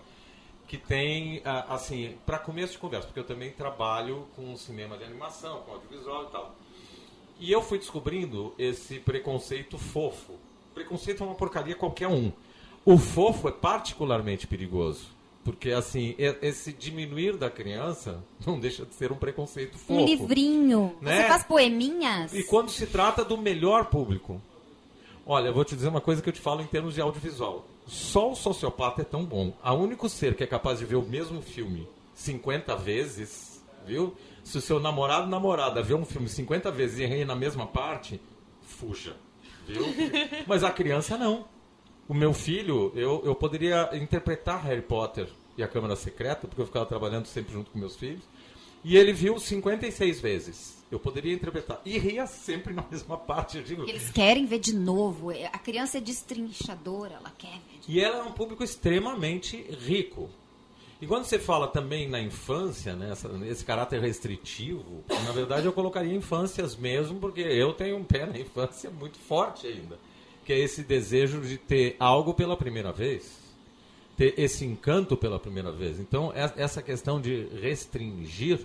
que 0.68 0.78
tem, 0.78 1.42
assim, 1.70 2.18
para 2.26 2.38
começo 2.38 2.74
de 2.74 2.80
conversa, 2.80 3.08
porque 3.08 3.20
eu 3.20 3.24
também 3.24 3.52
trabalho 3.52 4.28
com 4.36 4.56
cinema 4.58 4.98
de 4.98 5.04
animação, 5.04 5.62
com 5.62 5.72
audiovisual 5.72 6.26
e 6.26 6.28
tal. 6.28 6.56
E 7.40 7.52
eu 7.52 7.62
fui 7.62 7.78
descobrindo 7.78 8.54
esse 8.58 9.00
preconceito 9.00 9.78
fofo 9.78 10.34
preconceito 10.78 11.24
é 11.24 11.26
uma 11.26 11.36
porcaria 11.36 11.76
qualquer 11.76 12.08
um. 12.08 12.32
O 12.86 12.98
fofo 12.98 13.48
é 13.48 13.52
particularmente 13.52 14.46
perigoso. 14.46 15.18
Porque, 15.44 15.72
assim, 15.72 16.14
esse 16.18 16.74
diminuir 16.74 17.38
da 17.38 17.50
criança 17.50 18.22
não 18.46 18.60
deixa 18.60 18.86
de 18.86 18.94
ser 18.94 19.12
um 19.12 19.16
preconceito 19.16 19.78
fofo. 19.78 19.94
Um 19.94 20.06
livrinho. 20.06 20.96
Né? 21.02 21.22
Você 21.22 21.28
faz 21.28 21.44
poeminhas? 21.44 22.34
E 22.34 22.44
quando 22.44 22.70
se 22.70 22.86
trata 22.86 23.24
do 23.24 23.38
melhor 23.38 23.86
público. 23.86 24.42
Olha, 25.26 25.48
eu 25.48 25.54
vou 25.54 25.66
te 25.66 25.76
dizer 25.76 25.88
uma 25.88 26.02
coisa 26.02 26.22
que 26.22 26.30
eu 26.30 26.34
te 26.34 26.40
falo 26.40 26.62
em 26.62 26.68
termos 26.68 26.94
de 26.94 27.02
audiovisual. 27.02 27.66
Só 27.88 28.32
o 28.32 28.36
sociopata 28.36 29.02
é 29.02 29.06
tão 29.06 29.26
bom. 29.26 29.54
A 29.64 29.74
único 29.74 30.10
ser 30.10 30.36
que 30.36 30.44
é 30.44 30.48
capaz 30.48 30.80
de 30.80 30.86
ver 30.86 30.98
o 30.98 31.02
mesmo 31.02 31.42
filme 31.42 31.88
50 32.14 32.76
vezes, 32.76 33.64
viu? 33.86 34.16
Se 34.44 34.58
o 34.58 34.62
seu 34.62 34.80
namorado 34.80 35.28
namorada 35.28 35.82
vê 35.82 35.94
um 35.94 36.06
filme 36.06 36.28
50 36.28 36.70
vezes 36.72 37.00
e 37.00 37.06
ri 37.06 37.26
na 37.26 37.36
mesma 37.36 37.66
parte, 37.66 38.20
fuja 38.62 39.16
viu? 39.68 39.84
Mas 40.48 40.64
a 40.64 40.72
criança 40.72 41.18
não. 41.18 41.46
O 42.08 42.14
meu 42.14 42.34
filho, 42.34 42.92
eu, 42.96 43.22
eu 43.26 43.36
poderia 43.36 43.90
interpretar 43.94 44.64
Harry 44.64 44.82
Potter 44.82 45.28
e 45.58 45.64
a 45.64 45.68
Câmara 45.68 45.96
Secreta, 45.96 46.48
porque 46.48 46.62
eu 46.62 46.66
ficava 46.66 46.86
trabalhando 46.86 47.26
sempre 47.26 47.52
junto 47.52 47.70
com 47.70 47.78
meus 47.78 47.96
filhos. 47.96 48.24
E 48.84 48.96
ele 48.96 49.12
viu 49.12 49.38
56 49.38 50.22
vezes. 50.22 50.78
Eu 50.90 51.00
poderia 51.00 51.34
interpretar. 51.34 51.82
E 51.84 51.98
ria 51.98 52.26
sempre 52.26 52.74
na 52.74 52.86
mesma 52.90 53.18
parte. 53.18 53.58
Eu 53.58 53.64
digo. 53.64 53.84
Eles 53.84 54.10
querem 54.10 54.46
ver 54.46 54.60
de 54.60 54.74
novo. 54.74 55.32
A 55.32 55.60
criança 55.60 55.98
é 55.98 56.02
destrinchadora, 56.02 57.16
ela 57.16 57.34
quer 57.38 57.60
ver. 57.70 57.77
E 57.88 58.02
ela 58.02 58.20
é 58.20 58.24
um 58.24 58.32
público 58.32 58.64
extremamente 58.64 59.58
rico. 59.86 60.30
E 61.00 61.06
quando 61.06 61.26
você 61.26 61.38
fala 61.38 61.68
também 61.68 62.10
na 62.10 62.20
infância, 62.20 62.96
né, 62.96 63.12
essa, 63.12 63.30
esse 63.46 63.64
caráter 63.64 64.02
restritivo, 64.02 65.04
na 65.08 65.32
verdade 65.32 65.68
eu 65.68 65.72
colocaria 65.72 66.14
infâncias 66.14 66.76
mesmo, 66.76 67.20
porque 67.20 67.42
eu 67.42 67.72
tenho 67.74 67.98
um 67.98 68.04
pé 68.04 68.26
na 68.26 68.38
infância 68.40 68.90
muito 68.90 69.18
forte 69.20 69.68
ainda, 69.68 70.00
que 70.44 70.52
é 70.52 70.60
esse 70.60 70.82
desejo 70.82 71.42
de 71.42 71.58
ter 71.58 71.96
algo 72.00 72.34
pela 72.34 72.58
primeira 72.58 72.92
vez, 72.92 73.38
ter 74.18 74.34
esse 74.40 74.66
encanto 74.66 75.16
pela 75.16 75.40
primeira 75.40 75.72
vez. 75.72 76.00
Então, 76.00 76.34
essa 76.34 76.82
questão 76.82 77.22
de 77.22 77.48
restringir, 77.62 78.62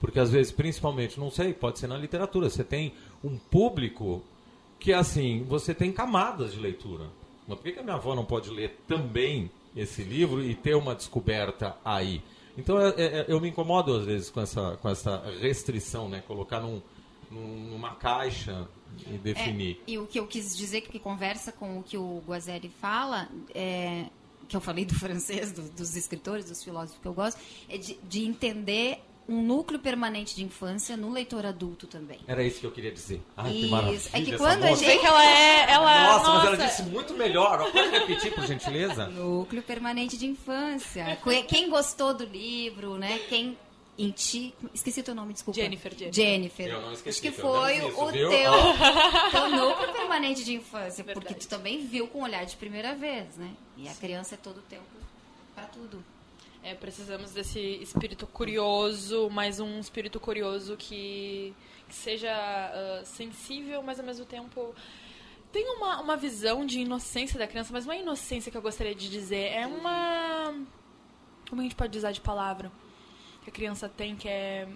porque 0.00 0.18
às 0.18 0.30
vezes, 0.30 0.50
principalmente, 0.50 1.20
não 1.20 1.30
sei, 1.30 1.52
pode 1.52 1.78
ser 1.78 1.88
na 1.88 1.98
literatura, 1.98 2.48
você 2.48 2.64
tem 2.64 2.94
um 3.22 3.36
público 3.36 4.22
que, 4.80 4.94
assim, 4.94 5.44
você 5.46 5.74
tem 5.74 5.92
camadas 5.92 6.52
de 6.52 6.58
leitura. 6.58 7.04
Mas 7.46 7.58
por 7.58 7.72
que 7.72 7.78
a 7.78 7.82
minha 7.82 7.96
avó 7.96 8.14
não 8.14 8.24
pode 8.24 8.50
ler 8.50 8.78
também 8.86 9.50
esse 9.74 10.02
livro 10.02 10.42
e 10.42 10.54
ter 10.54 10.74
uma 10.74 10.94
descoberta 10.94 11.76
aí. 11.84 12.22
Então 12.56 12.80
é, 12.80 12.94
é, 12.96 13.24
eu 13.28 13.40
me 13.40 13.48
incomodo 13.48 13.94
às 13.94 14.06
vezes 14.06 14.30
com 14.30 14.40
essa, 14.40 14.78
com 14.80 14.88
essa 14.88 15.22
restrição, 15.40 16.08
né? 16.08 16.22
Colocar 16.26 16.60
num, 16.60 16.80
num, 17.30 17.70
numa 17.70 17.94
caixa 17.94 18.66
e 19.06 19.18
definir. 19.18 19.80
É, 19.86 19.92
e 19.92 19.98
o 19.98 20.06
que 20.06 20.18
eu 20.18 20.26
quis 20.26 20.56
dizer 20.56 20.80
que 20.80 20.98
conversa 20.98 21.52
com 21.52 21.78
o 21.78 21.82
que 21.82 21.98
o 21.98 22.22
Guazzeri 22.26 22.70
fala, 22.80 23.28
é, 23.54 24.06
que 24.48 24.56
eu 24.56 24.60
falei 24.60 24.84
do 24.84 24.94
francês, 24.98 25.52
do, 25.52 25.62
dos 25.62 25.94
escritores, 25.96 26.46
dos 26.46 26.64
filósofos 26.64 27.00
que 27.00 27.06
eu 27.06 27.14
gosto, 27.14 27.38
é 27.68 27.76
de, 27.76 27.98
de 28.08 28.24
entender 28.24 29.02
um 29.28 29.42
núcleo 29.42 29.80
permanente 29.80 30.36
de 30.36 30.44
infância 30.44 30.96
no 30.96 31.10
leitor 31.10 31.44
adulto 31.44 31.86
também. 31.86 32.20
Era 32.26 32.42
isso 32.42 32.60
que 32.60 32.66
eu 32.66 32.70
queria 32.70 32.92
dizer. 32.92 33.20
Ai, 33.36 33.52
isso. 33.52 33.60
que 33.60 33.70
maravilha. 33.70 34.00
É 34.12 34.20
que 34.20 34.36
quando 34.36 34.64
a 34.64 34.74
gente... 34.74 35.00
que 35.00 35.06
ela 35.06 35.24
é... 35.24 35.70
Ela... 35.70 36.02
Nossa, 36.04 36.28
nossa, 36.28 36.50
mas 36.50 36.60
ela 36.60 36.68
disse 36.68 36.82
muito 36.84 37.14
melhor. 37.14 37.70
Pode 37.70 37.90
repetir, 37.90 38.34
por 38.34 38.46
gentileza? 38.46 39.06
Núcleo 39.10 39.62
permanente 39.62 40.16
de 40.16 40.26
infância. 40.26 41.18
Quem 41.48 41.68
gostou 41.68 42.14
do 42.14 42.24
livro, 42.24 42.96
né? 42.96 43.18
Quem 43.28 43.56
em 43.98 44.10
ti. 44.10 44.54
Esqueci 44.74 45.00
o 45.00 45.02
teu 45.02 45.14
nome, 45.14 45.32
desculpa. 45.32 45.58
Jennifer. 45.58 45.92
Jennifer. 45.92 46.14
Jennifer. 46.14 46.68
Eu 46.68 46.80
não 46.82 46.92
esqueci. 46.92 47.26
Acho 47.26 47.34
que 47.34 47.40
foi 47.40 47.78
isso, 47.78 48.00
o 48.00 48.12
viu? 48.12 48.28
teu, 48.28 48.52
ah. 48.52 49.28
teu 49.30 49.50
núcleo 49.50 49.92
permanente 49.92 50.44
de 50.44 50.54
infância. 50.54 51.02
Verdade. 51.02 51.26
Porque 51.26 51.34
tu 51.34 51.48
também 51.48 51.84
viu 51.86 52.06
com 52.08 52.20
o 52.20 52.22
olhar 52.22 52.44
de 52.44 52.56
primeira 52.56 52.94
vez, 52.94 53.36
né? 53.36 53.50
E 53.76 53.88
a 53.88 53.94
criança 53.94 54.34
é 54.34 54.38
todo 54.38 54.58
o 54.58 54.62
tempo 54.62 54.84
para 55.54 55.64
tudo. 55.64 56.04
É, 56.66 56.74
precisamos 56.74 57.30
desse 57.30 57.60
espírito 57.60 58.26
curioso, 58.26 59.30
mas 59.30 59.60
um 59.60 59.78
espírito 59.78 60.18
curioso 60.18 60.76
que, 60.76 61.54
que 61.88 61.94
seja 61.94 62.28
uh, 62.32 63.06
sensível, 63.06 63.84
mas 63.84 64.00
ao 64.00 64.04
mesmo 64.04 64.24
tempo 64.26 64.74
tenho 65.52 65.76
uma, 65.76 66.00
uma 66.00 66.16
visão 66.16 66.66
de 66.66 66.80
inocência 66.80 67.38
da 67.38 67.46
criança, 67.46 67.72
mas 67.72 67.86
não 67.86 67.92
é 67.94 68.00
inocência 68.00 68.50
que 68.50 68.58
eu 68.58 68.62
gostaria 68.62 68.96
de 68.96 69.08
dizer. 69.08 69.52
É 69.52 69.64
uma. 69.64 70.54
Como 71.48 71.60
a 71.60 71.64
gente 71.64 71.76
pode 71.76 71.96
usar 71.96 72.10
de 72.10 72.20
palavra? 72.20 72.72
Que 73.44 73.50
a 73.50 73.52
criança 73.52 73.88
tem, 73.88 74.16
que 74.16 74.28
é. 74.28 74.68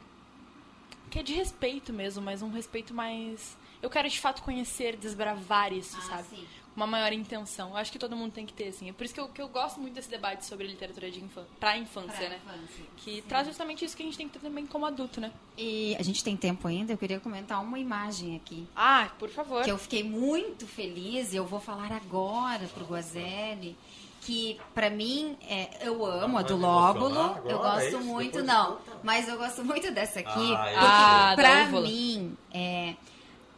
Que 1.10 1.18
é 1.18 1.22
de 1.24 1.34
respeito 1.34 1.92
mesmo, 1.92 2.22
mas 2.22 2.40
um 2.40 2.50
respeito 2.50 2.94
mais. 2.94 3.58
Eu 3.82 3.90
quero 3.90 4.08
de 4.08 4.20
fato 4.20 4.42
conhecer, 4.42 4.96
desbravar 4.96 5.72
isso, 5.72 5.96
Ah, 5.98 6.02
sabe? 6.02 6.28
sim. 6.28 6.46
Uma 6.76 6.86
maior 6.86 7.12
intenção. 7.12 7.70
Eu 7.70 7.76
acho 7.76 7.90
que 7.90 7.98
todo 7.98 8.16
mundo 8.16 8.32
tem 8.32 8.46
que 8.46 8.52
ter, 8.52 8.68
assim. 8.68 8.88
É 8.88 8.92
por 8.92 9.04
isso 9.04 9.12
que 9.12 9.20
eu, 9.20 9.28
que 9.28 9.42
eu 9.42 9.48
gosto 9.48 9.80
muito 9.80 9.94
desse 9.94 10.08
debate 10.08 10.46
sobre 10.46 10.66
literatura 10.66 11.10
de 11.10 11.18
infância. 11.22 11.50
Pra 11.58 11.76
infância, 11.76 12.12
Pra 12.12 12.28
né? 12.28 12.40
infância, 12.44 12.84
Que 12.96 13.14
sim. 13.16 13.22
traz 13.28 13.46
justamente 13.48 13.84
isso 13.84 13.96
que 13.96 14.02
a 14.02 14.06
gente 14.06 14.16
tem 14.16 14.28
que 14.28 14.38
ter 14.38 14.40
também 14.46 14.66
como 14.66 14.86
adulto, 14.86 15.20
né? 15.20 15.32
E 15.58 15.96
a 15.98 16.02
gente 16.02 16.22
tem 16.22 16.36
tempo 16.36 16.66
ainda, 16.68 16.92
eu 16.92 16.96
queria 16.98 17.18
comentar 17.20 17.60
uma 17.62 17.78
imagem 17.78 18.36
aqui. 18.36 18.66
Ah, 18.74 19.10
por 19.18 19.28
favor. 19.28 19.62
Que 19.64 19.70
eu 19.70 19.76
fiquei 19.78 20.02
muito 20.04 20.66
feliz 20.66 21.32
e 21.32 21.36
eu 21.36 21.44
vou 21.44 21.60
falar 21.60 21.90
agora 21.92 22.66
pro 22.68 22.84
Guazelli. 22.84 23.76
Que 24.22 24.60
pra 24.74 24.90
mim, 24.90 25.36
é, 25.48 25.78
eu 25.86 26.04
amo 26.04 26.36
a 26.38 26.42
do 26.42 26.54
Lóbulo. 26.56 27.18
agora, 27.18 27.42
eu 27.50 27.56
é 27.56 27.62
gosto 27.62 27.88
isso? 27.88 28.00
muito, 28.00 28.26
Depois 28.42 28.46
não. 28.46 28.78
Mas 29.02 29.26
eu 29.26 29.36
gosto 29.38 29.64
muito 29.64 29.90
dessa 29.90 30.20
aqui. 30.20 30.52
Ah, 30.54 30.56
porque 30.56 30.76
Ah, 30.78 31.28
da 31.30 31.42
pra 31.42 31.62
Úvula. 31.64 31.88
mim, 31.88 32.36
é, 32.52 32.94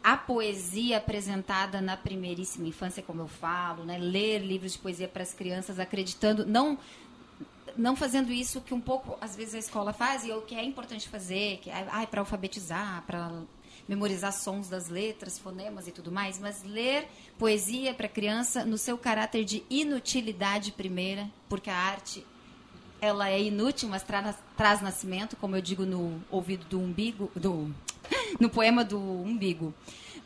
a 0.03 0.17
poesia 0.17 0.97
apresentada 0.97 1.81
na 1.81 1.95
primeiríssima 1.95 2.67
infância, 2.67 3.01
como 3.01 3.21
eu 3.21 3.27
falo, 3.27 3.85
né? 3.85 3.97
Ler 3.97 4.39
livros 4.39 4.73
de 4.73 4.79
poesia 4.79 5.07
para 5.07 5.23
as 5.23 5.33
crianças, 5.33 5.79
acreditando, 5.79 6.45
não 6.45 6.77
não 7.75 7.95
fazendo 7.95 8.31
isso 8.31 8.61
que 8.61 8.73
um 8.73 8.81
pouco 8.81 9.17
às 9.19 9.35
vezes 9.35 9.55
a 9.55 9.59
escola 9.59 9.93
faz 9.93 10.23
e 10.25 10.31
o 10.31 10.41
que 10.41 10.53
é 10.53 10.63
importante 10.63 11.09
fazer, 11.09 11.57
que 11.57 11.69
é 11.69 11.87
ai, 11.89 12.05
para 12.05 12.21
alfabetizar, 12.21 13.03
para 13.07 13.31
memorizar 13.87 14.31
sons 14.31 14.69
das 14.69 14.89
letras, 14.89 15.39
fonemas 15.39 15.87
e 15.87 15.91
tudo 15.91 16.11
mais, 16.11 16.37
mas 16.37 16.63
ler 16.63 17.07
poesia 17.37 17.93
para 17.93 18.07
criança 18.07 18.63
no 18.63 18.77
seu 18.77 18.97
caráter 18.97 19.43
de 19.43 19.63
inutilidade 19.69 20.71
primeira, 20.71 21.29
porque 21.49 21.69
a 21.69 21.75
arte 21.75 22.25
ela 23.01 23.29
é 23.29 23.41
inútil, 23.41 23.89
mas 23.89 24.03
tra 24.03 24.33
traz 24.55 24.81
nascimento, 24.81 25.35
como 25.35 25.55
eu 25.55 25.61
digo 25.61 25.85
no 25.85 26.23
ouvido 26.29 26.65
do 26.65 26.79
umbigo, 26.79 27.31
do 27.35 27.73
no 28.39 28.49
poema 28.49 28.83
do 28.83 28.99
umbigo. 28.99 29.73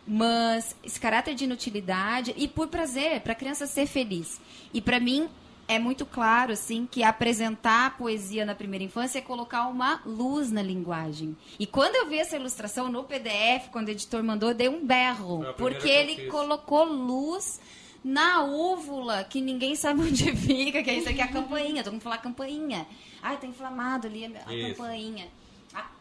Mas 0.05 0.75
esse 0.83 0.99
caráter 0.99 1.35
de 1.35 1.43
inutilidade 1.43 2.33
e 2.37 2.47
por 2.47 2.67
prazer, 2.67 3.21
para 3.21 3.33
a 3.33 3.35
criança 3.35 3.67
ser 3.67 3.87
feliz. 3.87 4.39
E 4.73 4.79
para 4.79 4.99
mim 4.99 5.29
é 5.67 5.77
muito 5.77 6.05
claro 6.05 6.53
assim 6.53 6.87
que 6.89 7.03
apresentar 7.03 7.87
a 7.87 7.89
poesia 7.89 8.45
na 8.45 8.55
primeira 8.55 8.85
infância 8.85 9.19
é 9.19 9.21
colocar 9.21 9.67
uma 9.67 10.01
luz 10.05 10.49
na 10.49 10.61
linguagem. 10.61 11.35
E 11.59 11.67
quando 11.67 11.95
eu 11.95 12.07
vi 12.07 12.17
essa 12.19 12.37
ilustração 12.37 12.89
no 12.89 13.03
PDF, 13.03 13.69
quando 13.71 13.89
o 13.89 13.91
editor 13.91 14.23
mandou, 14.23 14.49
eu 14.49 14.55
dei 14.55 14.69
um 14.69 14.85
berro, 14.85 15.45
porque 15.57 15.89
ele 15.89 16.15
fiz. 16.15 16.31
colocou 16.31 16.85
luz 16.85 17.59
na 18.01 18.43
úvula, 18.43 19.25
que 19.25 19.41
ninguém 19.41 19.75
sabe 19.75 20.01
onde 20.01 20.33
fica, 20.35 20.81
que 20.81 20.89
é 20.89 20.95
isso 20.95 21.09
aqui, 21.09 21.21
a 21.21 21.27
campainha. 21.27 21.83
Todo 21.83 21.93
mundo 21.93 22.01
fala 22.01 22.17
campainha. 22.17 22.87
Ah, 23.21 23.35
tá 23.35 23.45
inflamado 23.45 24.07
ali 24.07 24.25
a, 24.25 24.29
a 24.29 24.69
campainha. 24.69 25.27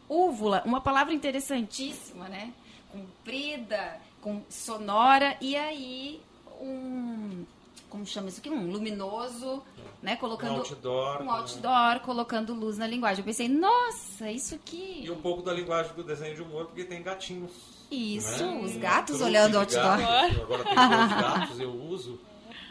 A 0.08 0.12
úvula, 0.12 0.62
uma 0.64 0.80
palavra 0.80 1.12
interessantíssima, 1.12 2.28
né? 2.28 2.52
Comprida, 2.90 4.00
com 4.20 4.42
sonora, 4.48 5.36
e 5.40 5.56
aí 5.56 6.20
um. 6.60 7.44
Como 7.88 8.04
chama 8.04 8.28
isso 8.28 8.40
aqui? 8.40 8.50
Um 8.50 8.70
luminoso, 8.70 9.62
né? 10.02 10.16
Colocando. 10.16 10.54
Um 10.54 10.58
outdoor, 10.58 11.22
Um 11.22 11.24
né? 11.26 11.30
outdoor, 11.32 12.00
colocando 12.00 12.52
luz 12.54 12.76
na 12.78 12.86
linguagem. 12.86 13.20
Eu 13.20 13.24
pensei, 13.24 13.48
nossa, 13.48 14.30
isso 14.30 14.54
aqui. 14.54 15.02
E 15.04 15.10
um 15.10 15.20
pouco 15.20 15.42
da 15.42 15.52
linguagem 15.52 15.92
do 15.94 16.02
desenho 16.02 16.34
de 16.34 16.42
humor, 16.42 16.66
porque 16.66 16.84
tem 16.84 17.02
gatinhos. 17.02 17.52
Isso, 17.90 18.44
né? 18.44 18.60
os 18.64 18.74
Um 18.74 18.80
gatos 18.80 19.20
olhando 19.20 19.54
o 19.54 19.58
outdoor. 19.60 19.98
gatos, 19.98 20.40
Agora 20.42 20.64
tem 20.64 20.74
dois 20.74 21.20
gatos, 21.22 21.60
eu 21.60 21.72
uso. 21.72 22.20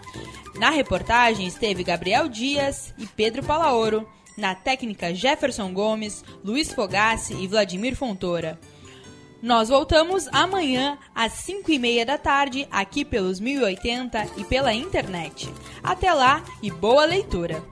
na 0.57 0.71
reportagem 0.71 1.47
esteve 1.47 1.85
Gabriel 1.85 2.29
Dias 2.29 2.93
e 2.99 3.07
Pedro 3.07 3.45
Palaoro, 3.45 4.09
na 4.37 4.57
técnica 4.57 5.15
Jefferson 5.15 5.73
Gomes, 5.73 6.25
Luiz 6.45 6.73
Fogassi 6.73 7.35
e 7.35 7.47
Vladimir 7.47 7.95
Fontoura. 7.95 8.59
Nós 9.47 9.69
voltamos 9.69 10.27
amanhã 10.33 10.99
às 11.15 11.31
5 11.35 11.71
e 11.71 11.79
meia 11.79 12.05
da 12.05 12.19
tarde, 12.19 12.67
aqui 12.69 13.05
pelos 13.05 13.39
1080 13.39 14.27
e 14.39 14.43
pela 14.43 14.75
internet. 14.75 15.49
Até 15.85 16.13
lá 16.13 16.43
e 16.61 16.69
boa 16.69 17.05
leitura! 17.05 17.63